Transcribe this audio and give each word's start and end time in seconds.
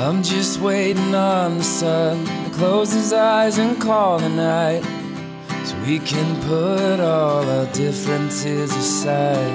I'm 0.00 0.22
just 0.22 0.60
waiting 0.60 1.12
on 1.12 1.58
the 1.58 1.64
sun 1.64 2.24
to 2.44 2.50
close 2.56 2.92
his 2.92 3.12
eyes 3.12 3.58
and 3.58 3.80
call 3.80 4.20
the 4.20 4.28
night 4.28 4.84
so 5.64 5.74
we 5.84 5.98
can 5.98 6.40
put 6.42 7.00
all 7.00 7.42
our 7.42 7.66
differences 7.72 8.70
aside. 8.76 9.50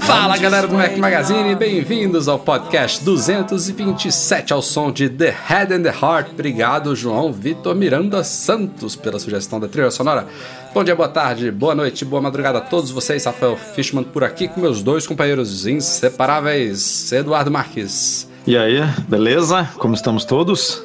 Fala 0.00 0.36
galera 0.38 0.66
do 0.66 0.74
Mac 0.74 0.96
Magazine, 0.96 1.54
bem-vindos 1.54 2.26
ao 2.26 2.40
podcast 2.40 3.04
227 3.04 4.52
ao 4.52 4.60
som 4.60 4.90
de 4.90 5.08
The 5.08 5.30
Head 5.30 5.72
and 5.72 5.82
the 5.84 5.90
Heart. 5.90 6.32
Obrigado, 6.32 6.96
João 6.96 7.32
Vitor 7.32 7.76
Miranda 7.76 8.24
Santos, 8.24 8.96
pela 8.96 9.20
sugestão 9.20 9.60
da 9.60 9.68
trilha 9.68 9.92
sonora. 9.92 10.26
Bom 10.74 10.82
dia, 10.82 10.96
boa 10.96 11.08
tarde, 11.08 11.48
boa 11.52 11.76
noite, 11.76 12.04
boa 12.04 12.20
madrugada 12.20 12.58
a 12.58 12.60
todos 12.60 12.90
vocês. 12.90 13.24
Rafael 13.24 13.56
Fishman 13.56 14.02
por 14.02 14.24
aqui 14.24 14.48
com 14.48 14.60
meus 14.60 14.82
dois 14.82 15.06
companheiros 15.06 15.64
inseparáveis, 15.64 17.12
Eduardo 17.12 17.52
Marques. 17.52 18.29
E 18.46 18.56
aí, 18.56 18.80
beleza? 19.08 19.68
Como 19.78 19.94
estamos 19.94 20.24
todos? 20.24 20.82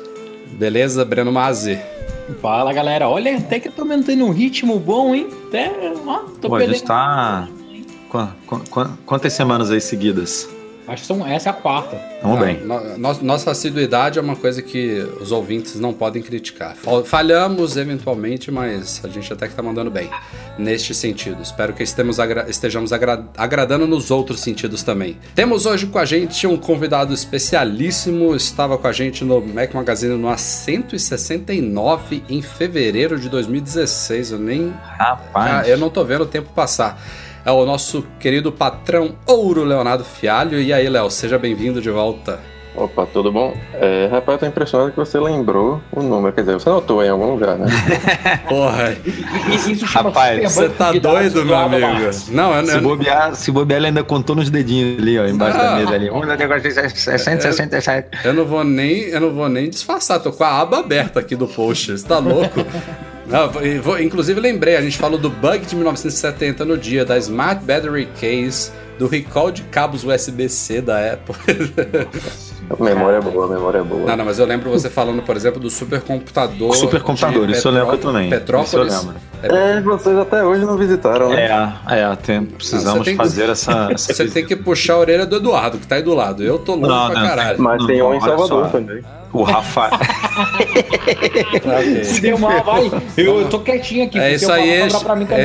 Beleza, 0.53 1.03
Breno 1.05 1.31
Mazzi. 1.31 1.79
Fala 2.41 2.73
galera, 2.73 3.07
olha, 3.07 3.37
até 3.37 3.59
que 3.59 3.67
eu 3.67 3.71
tô 3.71 3.85
mantendo 3.85 4.25
um 4.25 4.31
ritmo 4.31 4.79
bom, 4.79 5.13
hein? 5.13 5.27
Até, 5.47 5.71
ó, 6.05 6.17
tô 6.41 6.49
Pô, 6.49 6.55
a 6.55 6.59
perdendo. 6.59 6.77
gente 6.77 6.87
tá. 6.87 7.47
Qu- 8.09 8.27
qu- 8.47 8.69
qu- 8.69 8.89
Quantas 9.05 9.33
semanas 9.33 9.69
aí 9.71 9.79
seguidas? 9.81 10.49
Acho 10.87 11.01
que 11.01 11.07
são, 11.07 11.25
essa 11.25 11.49
é 11.49 11.51
a 11.51 11.53
quarta. 11.53 11.95
Tamo 12.21 12.37
bem. 12.37 12.61
No- 12.63 12.97
no- 12.97 13.23
nossa 13.23 13.49
assiduidade 13.51 14.19
é 14.19 14.21
uma 14.21 14.35
coisa 14.35 14.61
que 14.61 14.99
os 15.19 15.31
ouvintes 15.31 15.79
não 15.79 15.93
podem 15.93 16.21
criticar. 16.21 16.75
Fal- 16.75 17.03
Falhamos 17.03 17.75
eventualmente, 17.75 18.51
mas 18.51 19.01
a 19.03 19.07
gente 19.07 19.31
até 19.33 19.47
que 19.47 19.55
tá 19.55 19.63
mandando 19.63 19.89
bem 19.89 20.09
neste 20.57 20.93
sentido. 20.93 21.41
Espero 21.41 21.73
que 21.73 21.81
estemos 21.83 22.19
agra- 22.19 22.45
estejamos 22.49 22.93
agra- 22.93 23.25
agradando 23.35 23.87
nos 23.87 24.11
outros 24.11 24.41
sentidos 24.41 24.83
também. 24.83 25.17
Temos 25.33 25.65
hoje 25.65 25.87
com 25.87 25.97
a 25.97 26.05
gente 26.05 26.45
um 26.45 26.55
convidado 26.57 27.13
especialíssimo. 27.13 28.35
Estava 28.35 28.77
com 28.77 28.87
a 28.87 28.91
gente 28.91 29.23
no 29.25 29.41
Mac 29.41 29.73
Magazine 29.73 30.15
no 30.15 30.27
A169 30.29 32.21
em 32.29 32.41
fevereiro 32.41 33.19
de 33.19 33.29
2016. 33.29 34.31
Eu 34.31 34.39
nem 34.39 34.73
Rapaz. 34.97 35.65
ah, 35.65 35.67
eu 35.69 35.77
não 35.77 35.89
tô 35.89 36.03
vendo 36.03 36.21
o 36.21 36.27
tempo 36.27 36.49
passar. 36.53 37.01
É 37.45 37.51
o 37.51 37.63
nosso 37.63 38.03
querido 38.19 38.51
patrão 38.51 39.15
Ouro 39.27 39.63
Leonardo 39.63 40.03
Fialho. 40.03 40.59
E 40.59 40.73
aí, 40.73 40.89
Léo, 40.89 41.11
seja 41.11 41.37
bem-vindo 41.37 41.79
de 41.79 41.91
volta. 41.91 42.39
Opa, 42.75 43.05
tudo 43.05 43.31
bom? 43.31 43.55
É, 43.75 44.09
rapaz, 44.11 44.33
eu 44.35 44.39
tô 44.39 44.45
impressionado 44.47 44.91
que 44.91 44.97
você 44.97 45.17
lembrou 45.17 45.79
o 45.93 46.01
número. 46.03 46.33
Quer 46.33 46.41
dizer, 46.41 46.53
você 46.55 46.69
notou 46.69 47.01
em 47.03 47.07
algum 47.07 47.31
lugar, 47.31 47.57
né? 47.57 47.67
Porra, 48.49 48.97
Isso 49.55 49.85
Rapaz, 49.85 50.51
você 50.53 50.67
tá 50.69 50.91
doido, 50.91 51.45
meu 51.45 51.55
amigo? 51.55 51.87
Não, 52.31 52.53
eu, 52.53 52.65
Se 52.65 52.75
eu, 52.75 52.81
bobear, 52.81 53.35
se 53.35 53.51
bobear, 53.51 53.77
ele 53.77 53.87
ainda 53.87 54.03
contou 54.03 54.35
nos 54.35 54.49
dedinhos 54.49 54.99
ali, 54.99 55.17
ó, 55.17 55.25
embaixo 55.25 55.57
Ah. 55.57 55.63
da 55.63 55.75
mesa 55.77 55.93
ali. 55.93 56.09
Um 56.09 56.25
negócio 56.25 56.63
de 56.63 56.71
667. 56.73 58.09
eu 58.25 58.33
não 58.33 58.43
vou 58.43 58.63
nem, 58.65 59.03
eu 59.03 59.21
não 59.21 59.31
vou 59.33 59.47
nem 59.47 59.69
disfarçar. 59.69 60.19
Tô 60.19 60.33
com 60.33 60.43
a 60.43 60.59
aba 60.59 60.79
aberta 60.79 61.21
aqui 61.21 61.35
do 61.35 61.47
post. 61.47 61.91
Você 61.97 62.05
tá 62.05 62.17
louco? 62.17 62.59
Não, 63.27 63.49
vou- 63.81 63.99
inclusive 63.99 64.39
lembrei, 64.39 64.75
a 64.75 64.81
gente 64.81 64.97
falou 64.97 65.17
do 65.17 65.29
bug 65.29 65.65
de 65.65 65.75
1970 65.75 66.63
no 66.63 66.77
dia 66.77 67.03
da 67.03 67.17
Smart 67.17 67.63
Battery 67.65 68.07
Case, 68.19 68.71
do 68.99 69.07
recall 69.07 69.51
de 69.51 69.63
cabos 69.63 70.03
USB-C 70.03 70.81
da 70.81 71.13
Apple. 71.13 71.35
Memória 72.79 73.17
é 73.17 73.21
boa, 73.21 73.47
memória 73.47 73.79
é 73.79 73.83
boa. 73.83 74.05
Não, 74.07 74.17
não, 74.17 74.25
mas 74.25 74.39
eu 74.39 74.45
lembro 74.45 74.69
você 74.69 74.89
falando, 74.89 75.21
por 75.21 75.35
exemplo, 75.35 75.59
do 75.59 75.69
supercomputador. 75.69 76.75
Supercomputador, 76.75 77.49
isso 77.49 77.67
eu 77.67 77.71
lembro 77.71 77.97
também. 77.97 78.29
Petrópolis. 78.29 78.69
Isso 78.69 78.77
eu 78.77 78.83
lembro. 78.83 79.15
É, 79.43 79.79
vocês 79.81 80.17
até 80.17 80.43
hoje 80.43 80.65
não 80.65 80.75
visitaram, 80.75 81.29
né? 81.29 81.45
É, 81.87 81.99
é, 82.01 82.15
tem- 82.15 82.39
Não, 82.39 82.45
precisamos 82.47 82.99
você 82.99 83.03
tem 83.05 83.17
que- 83.17 83.23
fazer 83.23 83.49
essa. 83.49 83.89
essa 83.93 84.13
Você 84.13 84.25
tem 84.27 84.45
que 84.45 84.55
puxar 84.55 84.93
a 84.93 84.97
orelha 84.99 85.25
do 85.25 85.35
Eduardo, 85.35 85.77
que 85.77 85.85
tá 85.85 85.95
aí 85.95 86.01
do 86.01 86.15
lado. 86.15 86.43
Eu 86.43 86.57
tô 86.57 86.73
louco 86.73 86.87
Não, 86.87 87.11
pra 87.11 87.19
não. 87.21 87.27
caralho. 87.27 87.61
Mas 87.61 87.85
tem 87.85 88.01
um 88.01 88.13
em 88.15 88.19
Salvador 88.21 88.65
só. 88.65 88.69
também. 88.69 89.03
O 89.31 89.43
Rafa. 89.43 89.89
Se 92.05 92.21
deu 92.21 92.37
mal, 92.37 92.63
vai. 92.63 92.89
Eu, 93.17 93.41
eu 93.41 93.49
tô 93.49 93.59
quietinho 93.59 94.05
aqui. 94.05 94.17
É 94.17 94.21
porque 94.21 94.35
isso 94.35 94.51
aí, 94.51 94.87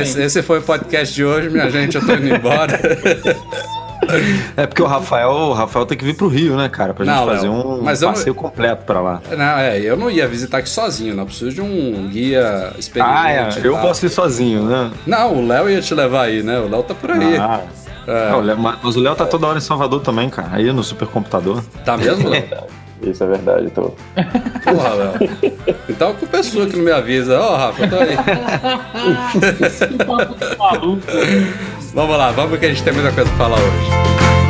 esse, 0.01 0.21
esse 0.21 0.41
foi 0.41 0.59
o 0.59 0.61
podcast 0.61 1.13
de 1.13 1.25
hoje, 1.25 1.49
minha 1.49 1.69
gente. 1.69 1.97
Eu 1.97 2.05
tô 2.05 2.13
indo 2.13 2.33
embora. 2.33 2.79
É 4.57 4.65
porque 4.67 4.81
o 4.81 4.85
Rafael, 4.87 5.29
o 5.29 5.53
Rafael 5.53 5.85
tem 5.85 5.97
que 5.97 6.03
vir 6.03 6.15
pro 6.15 6.27
Rio, 6.27 6.55
né, 6.57 6.67
cara? 6.69 6.93
Pra 6.93 7.05
gente 7.05 7.15
Não, 7.15 7.25
fazer 7.25 7.47
um 7.49 7.81
mas 7.81 8.01
eu 8.01 8.07
não- 8.07 8.13
passeio 8.13 8.35
completo 8.35 8.83
pra 8.85 8.99
lá. 8.99 9.21
Não, 9.29 9.57
é, 9.59 9.79
eu 9.79 9.95
não 9.95 10.09
ia 10.09 10.27
visitar 10.27 10.57
aqui 10.57 10.69
sozinho, 10.69 11.15
não. 11.15 11.25
Preciso 11.25 11.51
de 11.51 11.61
um 11.61 12.07
guia 12.09 12.73
experiente. 12.77 13.13
Ah, 13.15 13.31
é. 13.31 13.49
Eu 13.63 13.77
posso 13.77 14.05
ir 14.05 14.09
sozinho, 14.09 14.63
né? 14.63 14.91
Não, 15.05 15.35
o 15.35 15.47
Léo 15.47 15.69
ia 15.69 15.81
te 15.81 15.93
levar 15.93 16.23
aí, 16.23 16.41
né? 16.43 16.59
O 16.59 16.67
Léo 16.69 16.83
tá 16.83 16.93
por 16.93 17.11
aí. 17.11 17.37
Ah. 17.37 17.61
É. 18.07 18.31
Não, 18.31 18.39
o 18.39 18.41
Léo- 18.41 18.57
mas 18.57 18.95
o 18.95 18.99
Léo 18.99 19.15
tá 19.15 19.25
toda 19.25 19.45
hora 19.47 19.57
em 19.59 19.61
Salvador 19.61 20.01
também, 20.01 20.27
cara. 20.29 20.49
Aí 20.53 20.71
no 20.73 20.83
supercomputador. 20.83 21.61
Tá 21.85 21.95
mesmo, 21.97 22.27
Léo? 22.29 22.43
Isso 23.03 23.23
é 23.23 23.27
verdade, 23.27 23.69
tô. 23.71 23.93
Porra, 24.63 24.89
Léo. 24.93 25.13
Então 25.89 26.09
a 26.11 26.13
culpa 26.13 26.37
é 26.37 26.41
que 26.41 26.75
não 26.77 26.83
me 26.85 26.91
avisa. 26.91 27.39
Ó, 27.39 27.55
Rafa, 27.57 27.83
eu 27.83 27.89
tô 27.89 27.95
aí. 27.97 28.17
Que 29.87 30.03
papo 30.05 30.57
maluco. 30.59 31.01
Vamos 31.93 32.17
lá, 32.17 32.31
vamos 32.31 32.57
que 32.57 32.65
a 32.65 32.69
gente 32.69 32.83
tem 32.83 32.93
muita 32.93 33.11
coisa 33.11 33.29
pra 33.31 33.37
falar 33.37 33.57
hoje. 33.57 34.40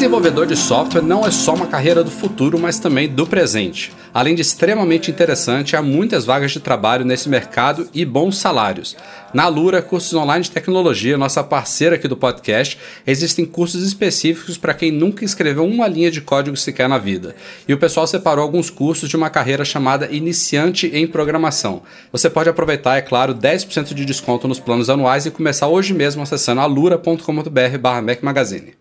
Desenvolvedor 0.00 0.46
de 0.46 0.56
software 0.56 1.02
não 1.02 1.26
é 1.26 1.30
só 1.30 1.52
uma 1.52 1.66
carreira 1.66 2.02
do 2.02 2.10
futuro, 2.10 2.58
mas 2.58 2.78
também 2.78 3.06
do 3.06 3.26
presente. 3.26 3.92
Além 4.14 4.34
de 4.34 4.40
extremamente 4.40 5.10
interessante, 5.10 5.76
há 5.76 5.82
muitas 5.82 6.24
vagas 6.24 6.52
de 6.52 6.58
trabalho 6.58 7.04
nesse 7.04 7.28
mercado 7.28 7.86
e 7.92 8.02
bons 8.02 8.38
salários. 8.38 8.96
Na 9.34 9.46
Lura, 9.46 9.82
cursos 9.82 10.14
online 10.14 10.42
de 10.42 10.50
tecnologia, 10.50 11.18
nossa 11.18 11.44
parceira 11.44 11.96
aqui 11.96 12.08
do 12.08 12.16
podcast, 12.16 12.78
existem 13.06 13.44
cursos 13.44 13.82
específicos 13.86 14.56
para 14.56 14.72
quem 14.72 14.90
nunca 14.90 15.22
escreveu 15.22 15.66
uma 15.66 15.86
linha 15.86 16.10
de 16.10 16.22
código 16.22 16.56
sequer 16.56 16.88
na 16.88 16.96
vida. 16.96 17.36
E 17.68 17.74
o 17.74 17.78
pessoal 17.78 18.06
separou 18.06 18.42
alguns 18.42 18.70
cursos 18.70 19.06
de 19.06 19.18
uma 19.18 19.28
carreira 19.28 19.66
chamada 19.66 20.08
Iniciante 20.10 20.86
em 20.94 21.06
Programação. 21.06 21.82
Você 22.10 22.30
pode 22.30 22.48
aproveitar, 22.48 22.96
é 22.96 23.02
claro, 23.02 23.34
10% 23.34 23.92
de 23.92 24.06
desconto 24.06 24.48
nos 24.48 24.58
planos 24.58 24.88
anuais 24.88 25.26
e 25.26 25.30
começar 25.30 25.68
hoje 25.68 25.92
mesmo 25.92 26.22
acessando 26.22 26.62
alura.com.br/mac 26.62 28.22
magazine. 28.22 28.79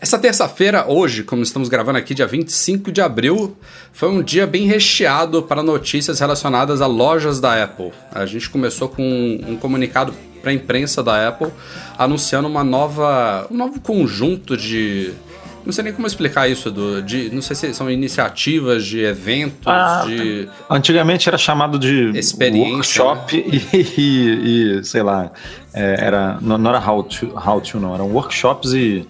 Essa 0.00 0.18
terça-feira, 0.18 0.86
hoje, 0.88 1.22
como 1.22 1.42
estamos 1.42 1.68
gravando 1.68 1.98
aqui, 1.98 2.14
dia 2.14 2.26
25 2.26 2.90
de 2.90 3.02
abril, 3.02 3.54
foi 3.92 4.08
um 4.08 4.22
dia 4.22 4.46
bem 4.46 4.66
recheado 4.66 5.42
para 5.42 5.62
notícias 5.62 6.18
relacionadas 6.20 6.80
a 6.80 6.86
lojas 6.86 7.38
da 7.38 7.62
Apple. 7.62 7.92
A 8.10 8.24
gente 8.24 8.48
começou 8.48 8.88
com 8.88 9.02
um 9.46 9.56
comunicado 9.56 10.14
para 10.40 10.52
a 10.52 10.54
imprensa 10.54 11.02
da 11.02 11.28
Apple 11.28 11.48
anunciando 11.98 12.48
uma 12.48 12.64
nova, 12.64 13.46
um 13.50 13.56
novo 13.56 13.78
conjunto 13.80 14.56
de. 14.56 15.12
Não 15.66 15.70
sei 15.70 15.84
nem 15.84 15.92
como 15.92 16.06
explicar 16.06 16.48
isso, 16.48 16.70
Edu, 16.70 17.02
de, 17.02 17.28
não 17.34 17.42
sei 17.42 17.54
se 17.54 17.74
são 17.74 17.90
iniciativas 17.90 18.86
de 18.86 19.00
eventos, 19.00 19.66
Ah, 19.66 20.04
de. 20.06 20.48
Antigamente 20.70 21.28
era 21.28 21.36
chamado 21.36 21.78
de 21.78 22.10
Experiência, 22.18 23.04
workshop 23.04 23.36
e, 23.36 24.00
e- 24.00 24.78
e, 24.78 24.84
sei 24.84 25.02
lá, 25.02 25.30
é, 25.74 25.96
era, 26.06 26.38
não, 26.40 26.56
não 26.56 26.70
era 26.70 26.80
how 26.90 27.02
to, 27.02 27.26
how 27.46 27.60
to, 27.60 27.78
não, 27.78 27.94
eram 27.94 28.06
workshops 28.10 28.72
e, 28.72 29.06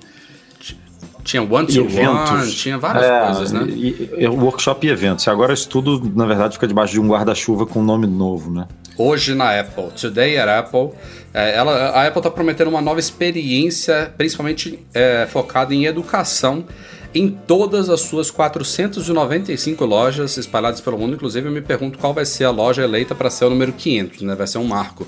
Tinha 1.31 1.43
one 1.43 1.67
to 1.67 1.81
eventos. 1.81 2.31
one, 2.31 2.51
tinha 2.53 2.77
várias 2.79 3.05
É, 3.05 3.25
coisas, 3.27 3.53
né? 3.53 3.65
E, 3.69 4.11
e- 4.19 4.27
workshop 4.29 4.87
e 4.87 4.91
eventos. 4.91 5.27
Agora 5.29 5.53
isso 5.53 5.69
tudo, 5.69 6.11
na 6.15 6.27
verdade, 6.27 6.55
fica 6.55 6.67
debaixo 6.67 6.93
de 6.93 7.01
um 7.01 7.07
guarda-chuva 7.09 7.67
com 7.67 7.81
um 7.81 7.85
nome 7.85 8.07
novo, 8.07 8.51
né? 8.51 8.67
hoje 8.99 9.35
na 9.35 9.59
Apple. 9.59 9.85
Today 9.99 10.37
at 10.37 10.47
Apple. 10.49 10.91
É, 11.33 11.57
ela, 11.57 11.73
a 11.91 12.07
Apple 12.07 12.19
está 12.19 12.31
prometendo 12.31 12.69
uma 12.69 12.83
nova 12.83 13.01
experiência, 13.01 14.13
principalmente 14.19 14.79
é, 14.93 15.27
focada 15.31 15.75
em 15.75 15.87
educação, 15.87 16.67
em 17.15 17.31
todas 17.31 17.89
as 17.89 18.03
suas 18.03 18.31
495 18.31 19.85
lojas 19.87 20.37
espalhadas 20.37 20.81
pelo 20.83 20.99
mundo. 20.99 21.15
Inclusive, 21.15 21.49
eu 21.49 21.53
me 21.53 21.63
pergunto 21.63 21.99
qual 21.99 22.13
vai 22.13 22.27
ser 22.27 22.45
a 22.45 22.51
loja 22.51 22.83
eleita 22.83 23.15
para 23.15 23.31
ser 23.31 23.47
o 23.47 23.51
número 23.51 23.73
500, 23.73 24.21
né? 24.23 24.35
Vai 24.35 24.47
ser 24.47 24.59
um 24.59 24.65
marco. 24.65 25.07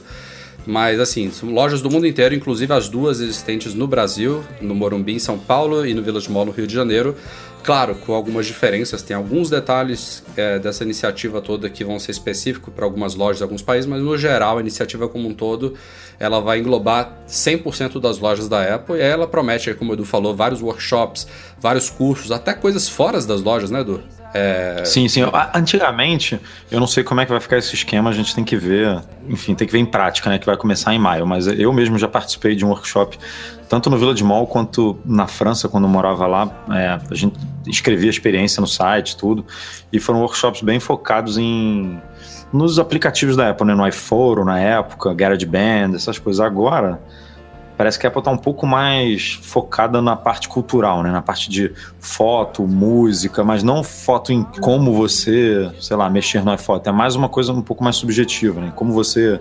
Mas 0.67 1.01
assim, 1.01 1.31
são 1.31 1.51
lojas 1.51 1.83
do 1.83 1.91
mundo 1.91 2.07
inteiro, 2.07 2.35
inclusive 2.35 2.73
as 2.73 2.89
duas 2.89 3.21
existentes 3.21 3.75
no 3.75 3.87
Brasil, 3.87 4.45
no 4.61 4.75
Morumbi, 4.75 5.15
em 5.15 5.19
São 5.19 5.39
Paulo 5.39 5.85
e 5.87 5.93
no 5.93 6.03
Village 6.03 6.31
Mall, 6.31 6.45
no 6.45 6.53
Rio 6.53 6.67
de 6.67 6.75
Janeiro. 6.75 7.17
Claro, 7.63 7.95
com 7.95 8.13
algumas 8.13 8.47
diferenças, 8.47 9.03
tem 9.03 9.17
alguns 9.17 9.49
detalhes 9.49 10.23
é, 10.37 10.59
dessa 10.59 10.83
iniciativa 10.83 11.41
toda 11.41 11.71
que 11.71 11.85
vão 11.85 11.97
ser 11.99 12.11
específicos 12.11 12.75
para 12.75 12.85
algumas 12.85 13.15
lojas 13.15 13.37
de 13.37 13.45
alguns 13.45 13.63
países, 13.63 13.89
mas 13.89 14.03
no 14.03 14.19
geral 14.19 14.59
a 14.59 14.61
iniciativa 14.61 15.09
como 15.09 15.29
um 15.29 15.35
todo 15.35 15.75
ela 16.19 16.41
vai 16.41 16.59
englobar 16.59 17.19
100% 17.29 18.01
das 18.01 18.19
lojas 18.19 18.49
da 18.49 18.75
Apple 18.75 18.97
e 18.97 19.01
ela 19.01 19.29
promete, 19.29 19.75
como 19.75 19.93
o 19.93 19.95
Edu 19.95 20.05
falou, 20.05 20.35
vários 20.35 20.61
workshops, 20.61 21.27
vários 21.59 21.89
cursos, 21.89 22.33
até 22.33 22.53
coisas 22.53 22.89
fora 22.89 23.21
das 23.21 23.43
lojas, 23.43 23.71
né, 23.71 23.81
Edu? 23.81 24.03
É... 24.35 24.83
Sim, 24.85 25.09
sim. 25.09 25.21
Antigamente, 25.55 26.41
eu 26.71 26.81
não 26.81 26.87
sei 26.87 27.05
como 27.05 27.21
é 27.21 27.25
que 27.25 27.31
vai 27.31 27.41
ficar 27.41 27.59
esse 27.59 27.75
esquema, 27.75 28.11
a 28.11 28.13
gente 28.13 28.35
tem 28.35 28.45
que 28.45 28.57
ver, 28.57 29.01
enfim, 29.29 29.55
tem 29.55 29.67
que 29.67 29.73
ver 29.73 29.79
em 29.79 29.87
prática, 29.87 30.31
né, 30.31 30.39
que 30.39 30.47
vai 30.47 30.57
começar 30.57 30.95
em 30.95 30.99
maio, 30.99 31.27
mas 31.27 31.47
eu 31.47 31.73
mesmo 31.73 31.99
já 31.99 32.09
participei 32.09 32.55
de 32.55 32.65
um 32.65 32.69
workshop 32.69 33.19
tanto 33.69 33.89
no 33.89 33.97
Village 33.97 34.23
Mall 34.23 34.47
quanto 34.47 34.99
na 35.05 35.27
França, 35.27 35.67
quando 35.69 35.85
eu 35.85 35.91
morava 35.91 36.27
lá, 36.27 36.65
é, 36.71 37.01
a 37.11 37.15
gente 37.15 37.39
escrevia 37.67 38.11
experiência 38.11 38.61
no 38.61 38.67
site, 38.67 39.17
tudo, 39.17 39.47
e 39.91 39.99
foram 39.99 40.21
workshops 40.21 40.61
bem 40.61 40.79
focados 40.79 41.39
em 41.39 41.99
nos 42.53 42.79
aplicativos 42.79 43.35
da 43.35 43.49
Apple, 43.49 43.67
né, 43.67 43.75
no 43.75 43.87
iPhone, 43.87 44.45
na 44.45 44.61
época, 44.61 45.15
GarageBand, 45.15 45.95
essas 45.95 46.19
coisas. 46.19 46.39
Agora, 46.39 47.01
parece 47.83 47.99
que 47.99 48.07
a 48.07 48.09
Apple 48.09 48.21
está 48.21 48.31
um 48.31 48.39
pouco 48.39 48.65
mais 48.65 49.41
focada 49.43 50.01
na 50.01 50.15
parte 50.15 50.49
cultural, 50.49 51.03
né? 51.03 51.11
Na 51.11 51.21
parte 51.21 51.51
de 51.51 51.73
foto, 51.99 52.63
música, 52.65 53.43
mas 53.43 53.65
não 53.65 53.83
foto 53.83 54.33
em 54.33 54.45
como 54.61 54.93
você, 54.93 55.69
sei 55.81 55.97
lá, 55.97 56.09
mexer 56.09 56.45
no 56.45 56.55
iPhone. 56.55 56.81
É 56.85 56.93
mais 56.93 57.17
uma 57.17 57.29
coisa 57.29 57.53
um 57.53 57.61
pouco 57.61 57.83
mais 57.83 57.97
subjetiva, 57.97 58.61
né? 58.61 58.73
Como 58.77 58.93
você 58.93 59.41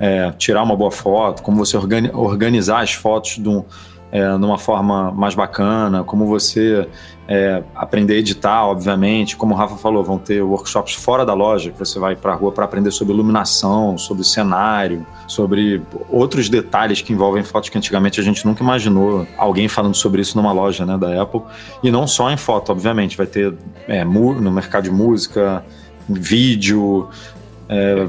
é, 0.00 0.32
tirar 0.32 0.62
uma 0.62 0.74
boa 0.74 0.90
foto, 0.90 1.42
como 1.42 1.58
você 1.58 1.76
organi 1.76 2.10
organizar 2.14 2.82
as 2.82 2.94
fotos 2.94 3.32
de, 3.32 3.50
um, 3.50 3.62
é, 4.10 4.30
de 4.30 4.44
uma 4.46 4.56
forma 4.56 5.12
mais 5.12 5.34
bacana, 5.34 6.02
como 6.02 6.26
você 6.26 6.88
é, 7.26 7.62
aprender 7.74 8.14
a 8.14 8.18
editar, 8.18 8.66
obviamente. 8.66 9.36
Como 9.36 9.54
o 9.54 9.56
Rafa 9.56 9.76
falou, 9.76 10.04
vão 10.04 10.18
ter 10.18 10.42
workshops 10.42 10.94
fora 10.94 11.24
da 11.24 11.34
loja, 11.34 11.70
que 11.70 11.78
você 11.78 11.98
vai 11.98 12.14
para 12.14 12.32
a 12.32 12.36
rua 12.36 12.52
para 12.52 12.64
aprender 12.64 12.90
sobre 12.90 13.14
iluminação, 13.14 13.96
sobre 13.96 14.24
cenário, 14.24 15.06
sobre 15.26 15.82
outros 16.10 16.48
detalhes 16.48 17.00
que 17.00 17.12
envolvem 17.12 17.42
fotos 17.42 17.70
que 17.70 17.78
antigamente 17.78 18.20
a 18.20 18.22
gente 18.22 18.44
nunca 18.44 18.62
imaginou 18.62 19.26
alguém 19.36 19.68
falando 19.68 19.94
sobre 19.94 20.20
isso 20.20 20.36
numa 20.36 20.52
loja 20.52 20.84
né, 20.84 20.98
da 20.98 21.22
Apple. 21.22 21.42
E 21.82 21.90
não 21.90 22.06
só 22.06 22.30
em 22.30 22.36
foto, 22.36 22.72
obviamente, 22.72 23.16
vai 23.16 23.26
ter 23.26 23.54
é, 23.88 24.04
no 24.04 24.50
mercado 24.50 24.84
de 24.84 24.90
música, 24.90 25.64
vídeo. 26.08 27.08
É, 27.68 28.06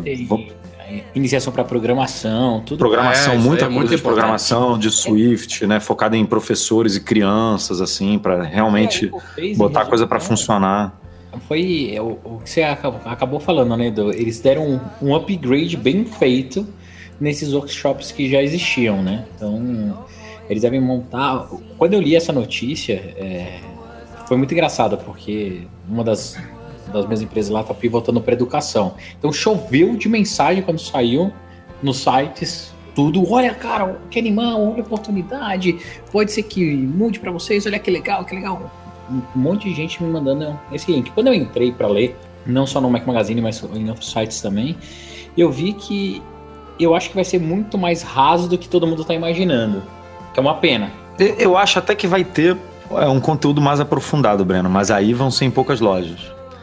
iniciação 1.14 1.52
para 1.52 1.64
programação, 1.64 2.62
tudo. 2.66 2.78
Programação, 2.78 3.34
é, 3.34 3.38
muita 3.38 3.66
é 3.66 3.70
muito 3.70 3.98
programação 4.02 4.78
de 4.78 4.90
Swift, 4.90 5.66
né, 5.66 5.80
focada 5.80 6.16
em 6.16 6.26
professores 6.26 6.96
e 6.96 7.02
crianças, 7.02 7.82
assim, 7.82 8.18
para 8.20 8.44
realmente 8.44 9.12
é, 9.38 9.54
botar 9.56 9.82
a 9.82 9.86
coisa 9.86 10.08
para 10.08 10.20
funcionar. 10.20 11.00
Foi 11.48 11.92
é, 11.94 12.02
o, 12.02 12.18
o, 12.24 12.42
que 12.44 12.50
você 12.50 12.64
acabou 12.64 13.40
falando, 13.40 13.76
né, 13.76 13.92
do, 13.92 14.12
eles 14.12 14.40
deram 14.40 14.68
um, 15.02 15.10
um 15.10 15.16
upgrade 15.16 15.76
bem 15.76 16.06
feito 16.06 16.66
nesses 17.20 17.54
workshops 17.54 18.12
que 18.12 18.30
já 18.30 18.42
existiam, 18.42 19.02
né? 19.02 19.26
Então, 19.36 19.98
eles 20.50 20.62
devem 20.62 20.80
montar. 20.80 21.48
Quando 21.78 21.94
eu 21.94 22.02
li 22.02 22.16
essa 22.16 22.32
notícia, 22.32 22.94
é, 22.94 23.60
foi 24.28 24.38
muito 24.38 24.54
engraçado, 24.54 24.98
porque 24.98 25.64
uma 25.88 26.04
das 26.04 26.38
das 26.92 27.06
minhas 27.06 27.22
empresas 27.22 27.52
lá 27.52 27.64
tá 27.64 27.74
pivotando 27.74 28.22
para 28.22 28.34
educação. 28.34 28.94
Então 29.18 29.32
choveu 29.32 29.96
de 29.96 30.08
mensagem 30.10 30.64
quando 30.64 30.80
saiu 30.80 31.32
nos 31.82 31.98
sites 31.98 32.74
tudo. 32.96 33.30
Olha, 33.30 33.54
cara, 33.54 34.00
que 34.10 34.18
animal, 34.18 34.72
olha 34.72 34.82
a 34.82 34.86
oportunidade. 34.86 35.78
Pode 36.12 36.32
ser 36.32 36.44
que 36.44 36.76
mude 36.76 37.20
para 37.20 37.32
vocês. 37.32 37.66
Olha 37.66 37.78
que 37.78 37.92
legal, 37.92 38.24
que 38.24 38.34
legal. 38.34 38.72
Um 39.12 39.40
monte 39.40 39.70
de 39.70 39.76
gente 39.76 40.02
me 40.02 40.10
mandando 40.10 40.58
esse 40.72 40.92
link. 40.92 41.12
Quando 41.12 41.28
eu 41.28 41.34
entrei 41.34 41.72
para 41.72 41.88
ler, 41.88 42.18
não 42.46 42.66
só 42.66 42.80
no 42.80 42.90
Mac 42.90 43.06
Magazine, 43.06 43.42
mas 43.42 43.62
em 43.74 43.90
outros 43.90 44.12
sites 44.12 44.42
também, 44.42 44.76
eu 45.38 45.52
vi 45.52 45.74
que 45.74 46.24
eu 46.80 46.96
acho 46.96 47.10
que 47.10 47.16
vai 47.16 47.24
ser 47.24 47.40
muito 47.40 47.78
mais 47.78 48.02
raso 48.02 48.50
do 48.50 48.58
que 48.58 48.68
todo 48.68 48.88
mundo 48.88 49.02
está 49.02 49.14
imaginando. 49.14 49.84
Que 50.34 50.40
é 50.40 50.42
uma 50.42 50.56
pena. 50.56 50.92
Eu 51.38 51.58
acho 51.58 51.80
até 51.80 51.96
que 51.96 52.08
vai 52.08 52.24
ter 52.24 52.58
é, 52.92 53.08
um 53.08 53.20
conteúdo 53.20 53.62
mais 53.62 53.80
aprofundado, 53.80 54.44
Breno, 54.44 54.70
mas 54.70 54.92
aí 54.92 55.14
vão 55.14 55.32
ser 55.32 55.46
em 55.46 55.52
poucas 55.52 55.80
lojas. 55.80 56.20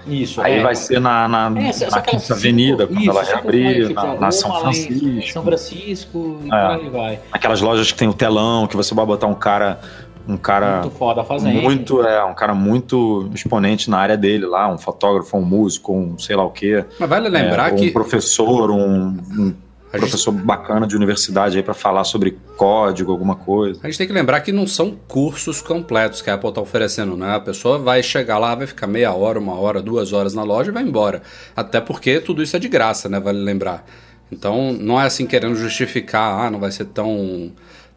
Isso. 0.07 0.41
Aí 0.41 0.59
é. 0.59 0.63
vai 0.63 0.75
ser 0.75 1.01
na, 1.01 1.29
na, 1.29 1.47
é, 1.47 1.91
na 1.91 2.01
Quinta 2.01 2.35
Avenida, 2.35 2.87
quando 2.87 3.01
isso, 3.01 3.11
ela 3.11 3.23
reabrir, 3.23 3.89
tipo, 3.89 4.03
na, 4.03 4.15
na 4.15 4.31
São 4.31 4.61
Francisco. 4.61 5.33
São 5.33 5.43
Francisco 5.45 6.41
e 6.45 6.47
é. 6.47 6.49
por 6.49 6.85
aí 6.85 6.89
vai. 6.89 7.21
Aquelas 7.31 7.61
lojas 7.61 7.93
que 7.93 7.99
tem 7.99 8.09
o 8.09 8.15
telão, 8.15 8.67
que 8.67 8.77
você 8.77 8.95
vai 8.95 9.07
botar 9.07 9.27
um 9.27 9.35
cara. 9.35 9.81
Um 10.27 10.37
cara 10.37 10.83
muito 10.83 10.97
foda 10.97 11.25
fazendo. 11.25 11.61
Muito, 11.63 12.01
é, 12.07 12.25
um 12.25 12.33
cara 12.33 12.55
muito 12.55 13.29
exponente 13.35 13.91
na 13.91 13.99
área 13.99 14.17
dele 14.17 14.47
lá, 14.47 14.73
um 14.73 14.79
fotógrafo, 14.79 15.37
um 15.37 15.43
músico, 15.43 15.93
um 15.93 16.17
sei 16.17 16.37
lá 16.37 16.45
o 16.45 16.51
quê. 16.51 16.85
Mas 17.01 17.09
vale 17.09 17.29
lembrar 17.29 17.73
é, 17.73 17.75
que. 17.75 17.89
Um 17.89 17.93
professor, 17.93 18.71
um, 18.71 19.19
um 19.37 19.55
professor 19.99 20.33
gente... 20.33 20.45
bacana 20.45 20.87
de 20.87 20.97
universidade 20.97 21.57
aí 21.57 21.63
para 21.63 21.75
falar 21.75 22.05
sobre 22.05 22.39
código, 22.57 23.13
alguma 23.13 23.37
coisa. 23.37 23.81
A 23.83 23.87
gente 23.87 23.99
tem 23.99 24.07
que 24.07 24.13
lembrar 24.13 24.41
que 24.41 24.53
não 24.53 24.67
são 24.67 24.97
cursos 25.07 25.61
completos 25.61 26.23
que 26.23 26.31
a 26.31 26.35
Apple 26.35 26.49
está 26.49 26.61
oferecendo, 26.61 27.17
né? 27.17 27.35
A 27.35 27.41
pessoa 27.41 27.79
vai 27.79 28.03
chegar 28.03 28.39
lá, 28.39 28.55
vai 28.55 28.67
ficar 28.67 28.87
meia 28.87 29.13
hora, 29.13 29.39
uma 29.39 29.55
hora, 29.55 29.83
duas 29.83 30.13
horas 30.13 30.35
na 30.35 30.43
loja 30.43 30.71
e 30.71 30.75
vai 30.75 30.83
embora. 30.83 31.23
Até 31.55 31.81
porque 31.81 32.21
tudo 32.21 32.43
isso 32.43 32.57
é 32.57 32.59
de 32.59 32.69
graça, 32.69 33.09
né? 33.09 33.21
Vale 33.21 33.39
lembrar. 33.39 33.85
Então, 34.31 34.73
não 34.73 34.99
é 34.99 35.05
assim 35.05 35.27
querendo 35.27 35.55
justificar, 35.55 36.47
ah, 36.47 36.51
não 36.51 36.59
vai 36.59 36.71
ser 36.71 36.87
tão, 36.87 37.53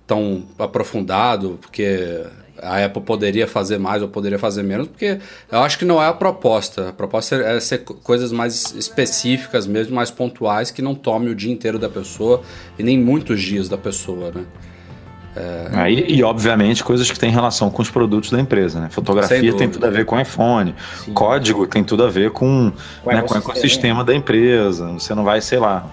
tão 0.06 0.45
aprofundado, 0.59 1.57
porque 1.62 2.25
a 2.62 2.86
Apple 2.86 3.02
poderia 3.02 3.48
fazer 3.48 3.78
mais 3.78 4.02
ou 4.02 4.07
poderia 4.07 4.40
fazer 4.40 4.63
menos, 4.63 4.88
porque 4.88 5.19
eu 5.52 5.60
acho 5.60 5.78
que 5.78 5.86
não 5.86 6.02
é 6.02 6.07
a 6.07 6.13
proposta. 6.13 6.90
A 6.90 6.94
proposta 6.94 7.36
é 7.36 7.60
ser 7.60 7.80
coisas 7.80 8.31
mais 8.31 8.74
específicas 8.75 9.68
mesmo, 9.68 9.96
mais 9.96 10.12
pontuais, 10.12 10.72
que 10.72 10.81
não 10.81 10.96
tome 10.96 11.30
o 11.30 11.36
dia 11.36 11.52
inteiro 11.52 11.78
da 11.78 11.90
pessoa 11.90 12.42
e 12.78 12.84
nem 12.84 13.00
muitos 13.00 13.42
dias 13.42 13.69
da 13.69 13.78
pessoa, 13.78 14.31
né? 14.34 14.46
É... 15.36 15.92
e, 15.92 16.16
e, 16.16 16.24
obviamente, 16.24 16.81
coisas 16.81 17.12
que 17.12 17.19
têm 17.19 17.30
relação 17.30 17.69
com 17.69 17.81
os 17.81 17.90
produtos 17.90 18.30
da 18.31 18.40
empresa. 18.40 18.80
Né? 18.80 18.88
Fotografia 18.90 19.54
tem 19.54 19.69
tudo 19.69 19.86
a 19.86 19.90
ver 19.90 20.06
com 20.06 20.19
iPhone, 20.19 20.74
Sim. 21.04 21.13
código 21.13 21.68
tem 21.68 21.84
tudo 21.84 22.06
a 22.06 22.10
ver 22.10 22.31
com, 22.31 22.72
né, 23.06 23.22
com 23.22 23.34
o 23.34 23.38
ecossistema 23.38 24.04
da 24.04 24.16
empresa. 24.16 24.94
Você 24.94 25.13
não 25.13 25.25
vai, 25.25 25.42
sei 25.42 25.60
lá. 25.60 25.86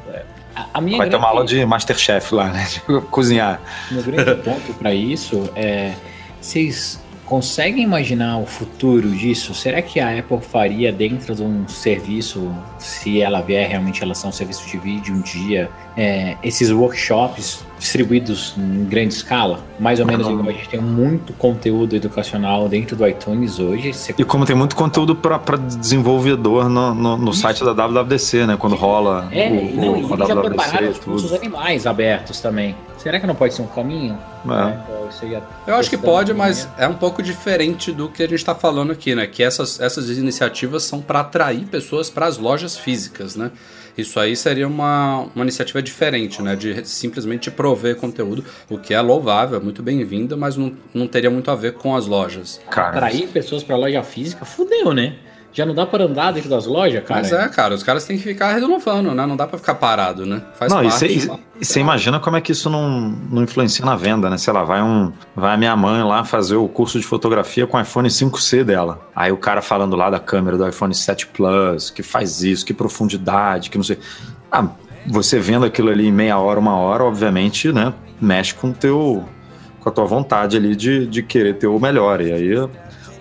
A, 0.73 0.81
minha 0.81 0.97
vai 0.97 1.09
grande... 1.09 1.11
ter 1.11 1.17
uma 1.17 1.29
aula 1.29 1.45
de 1.45 1.65
Masterchef 1.67 2.33
lá, 2.33 2.49
né? 2.49 2.65
De 2.87 3.01
cozinhar. 3.07 3.61
Meu 3.91 4.03
grande 4.03 4.35
ponto 4.43 4.73
para 4.75 4.95
isso 4.95 5.51
é 5.57 5.95
vocês 6.43 7.01
conseguem 7.25 7.83
imaginar 7.83 8.39
o 8.39 8.45
futuro 8.45 9.09
disso? 9.09 9.55
Será 9.55 9.81
que 9.81 9.99
a 10.01 10.19
Apple 10.19 10.41
faria 10.41 10.93
dentro 10.93 11.35
de 11.35 11.43
um 11.43 11.67
serviço, 11.67 12.53
se 12.79 13.23
ela 13.23 13.41
vier 13.41 13.69
realmente 13.71 14.03
ela 14.03 14.15
ser 14.15 14.27
um 14.27 14.33
serviço 14.33 14.69
de 14.69 14.77
vídeo 14.77 15.15
um 15.15 15.23
dia, 15.23 15.71
é, 15.97 16.37
esses 16.43 16.71
workshops 16.71 17.65
distribuídos 17.79 18.55
em 18.59 18.85
grande 18.85 19.15
escala? 19.15 19.61
Mais 19.81 19.99
ou 19.99 20.05
menos 20.05 20.27
igual 20.29 20.49
a 20.49 20.53
gente 20.53 20.69
tem 20.69 20.81
muito 20.81 21.33
conteúdo 21.33 21.97
educacional 21.97 22.69
dentro 22.69 22.97
do 22.97 23.09
iTunes 23.09 23.59
hoje. 23.59 23.95
Você... 23.95 24.15
E 24.19 24.25
como 24.25 24.45
tem 24.45 24.55
muito 24.55 24.77
conteúdo 24.77 25.17
para 25.17 25.57
desenvolvedor 25.57 26.69
no, 26.69 26.95
no, 26.95 27.17
no 27.17 27.33
site 27.33 27.65
da 27.65 27.73
WWDC, 27.73 28.47
né? 28.47 28.57
Quando 28.59 28.77
rola 28.77 29.29
é, 29.33 29.49
o, 29.49 29.77
não, 29.77 29.93
o, 29.95 30.13
o 30.13 30.27
já 30.27 30.37
prepararam 30.37 30.93
os 31.07 31.33
animais 31.33 31.87
abertos 31.87 32.41
também. 32.41 32.77
Será 32.99 33.19
que 33.19 33.27
não 33.27 33.35
pode 33.35 33.55
ser 33.55 33.63
um 33.63 33.67
caminho? 33.67 34.19
É. 34.45 34.49
Né? 34.49 34.81
Eu 35.67 35.75
acho 35.77 35.91
que 35.91 35.97
pode, 35.97 36.33
mas 36.33 36.69
é 36.79 36.87
um 36.89 36.95
pouco 36.95 37.23
diferente 37.23 37.93
do 37.93 38.09
que 38.09 38.23
a 38.23 38.27
gente 38.27 38.39
está 38.39 38.55
falando 38.55 38.93
aqui, 38.93 39.15
né? 39.15 39.27
Que 39.27 39.43
essas, 39.43 39.81
essas 39.81 40.09
iniciativas 40.11 40.83
são 40.83 41.01
para 41.01 41.21
atrair 41.21 41.67
pessoas 41.67 42.11
para 42.11 42.27
as 42.27 42.39
lojas 42.39 42.77
físicas, 42.77 43.37
né? 43.37 43.51
Isso 43.97 44.19
aí 44.19 44.35
seria 44.35 44.67
uma, 44.67 45.27
uma 45.35 45.45
iniciativa 45.45 45.83
diferente, 45.83 46.41
né? 46.41 46.57
De 46.57 46.87
simplesmente 46.89 47.51
prover 47.51 47.97
conteúdo, 47.97 48.45
o 48.71 48.79
que 48.79 48.95
é 48.95 49.01
louvável, 49.01 49.59
é 49.59 49.63
muito 49.63 49.83
bem-vinda, 49.83 50.37
mas 50.37 50.57
não, 50.57 50.73
não 50.95 51.07
teria 51.07 51.31
muito 51.31 51.51
a 51.51 51.55
ver 51.55 51.75
com 51.75 51.95
as 51.95 52.07
lojas. 52.07 52.61
Atrair 52.69 53.29
pessoas 53.29 53.63
para 53.63 53.77
loja 53.77 54.03
física, 54.03 54.45
fudeu, 54.45 54.93
né? 54.93 55.17
Já 55.53 55.67
não 55.67 55.75
dá 55.75 55.85
para 55.85 56.05
andar 56.05 56.33
dentro 56.33 56.49
das 56.49 56.65
lojas, 56.65 57.05
cara? 57.05 57.21
Mas 57.21 57.31
é, 57.31 57.47
cara, 57.49 57.75
os 57.75 57.83
caras 57.83 58.07
têm 58.07 58.17
que 58.17 58.23
ficar 58.23 58.55
renovando, 58.55 59.15
né? 59.15 59.27
Não 59.27 59.37
dá 59.37 59.47
para 59.47 59.59
ficar 59.59 59.75
parado, 59.75 60.25
né? 60.25 60.43
Faz 60.55 60.73
não, 60.73 60.83
parte. 60.83 61.29
E 61.61 61.65
você 61.65 61.79
imagina 61.79 62.19
como 62.19 62.37
é 62.37 62.41
que 62.41 62.53
isso 62.53 62.71
não, 62.71 63.11
não 63.31 63.43
influencia 63.43 63.85
na 63.85 63.95
venda, 63.95 64.31
né? 64.31 64.39
Sei 64.39 64.51
lá, 64.51 64.65
vai, 64.65 64.83
um, 64.83 65.13
vai 65.37 65.55
a 65.55 65.57
minha 65.59 65.77
mãe 65.77 66.03
lá 66.03 66.25
fazer 66.25 66.57
o 66.57 66.67
curso 66.67 66.99
de 66.99 67.07
fotografia 67.07 67.67
com 67.67 67.77
o 67.77 67.81
iPhone 67.81 68.09
5C 68.09 68.65
dela. 68.65 69.07
Aí 69.15 69.31
o 69.31 69.37
cara 69.37 69.61
falando 69.61 69.95
lá 69.95 70.09
da 70.09 70.19
câmera 70.19 70.57
do 70.57 70.67
iPhone 70.67 70.95
7 70.95 71.27
Plus, 71.27 71.91
que 71.91 72.03
faz 72.03 72.43
isso, 72.43 72.65
que 72.65 72.73
profundidade, 72.73 73.69
que 73.69 73.77
não 73.77 73.85
sei. 73.85 73.99
Ah, 74.51 74.69
você 75.07 75.39
vendo 75.39 75.67
aquilo 75.67 75.91
ali 75.91 76.09
em 76.09 76.13
meia 76.13 76.39
hora, 76.39 76.59
uma 76.59 76.77
hora, 76.77 77.05
obviamente, 77.05 77.71
né? 77.71 77.93
Mexe 78.19 78.55
com 78.55 78.71
o 78.71 78.73
teu 78.73 79.29
com 79.81 79.89
a 79.89 79.93
tua 79.93 80.05
vontade 80.05 80.57
ali 80.57 80.77
de, 80.77 81.07
de 81.09 81.23
querer 81.23 81.57
ter 81.57 81.67
o 81.67 81.79
melhor. 81.79 82.21
E 82.21 82.33
aí 82.33 82.69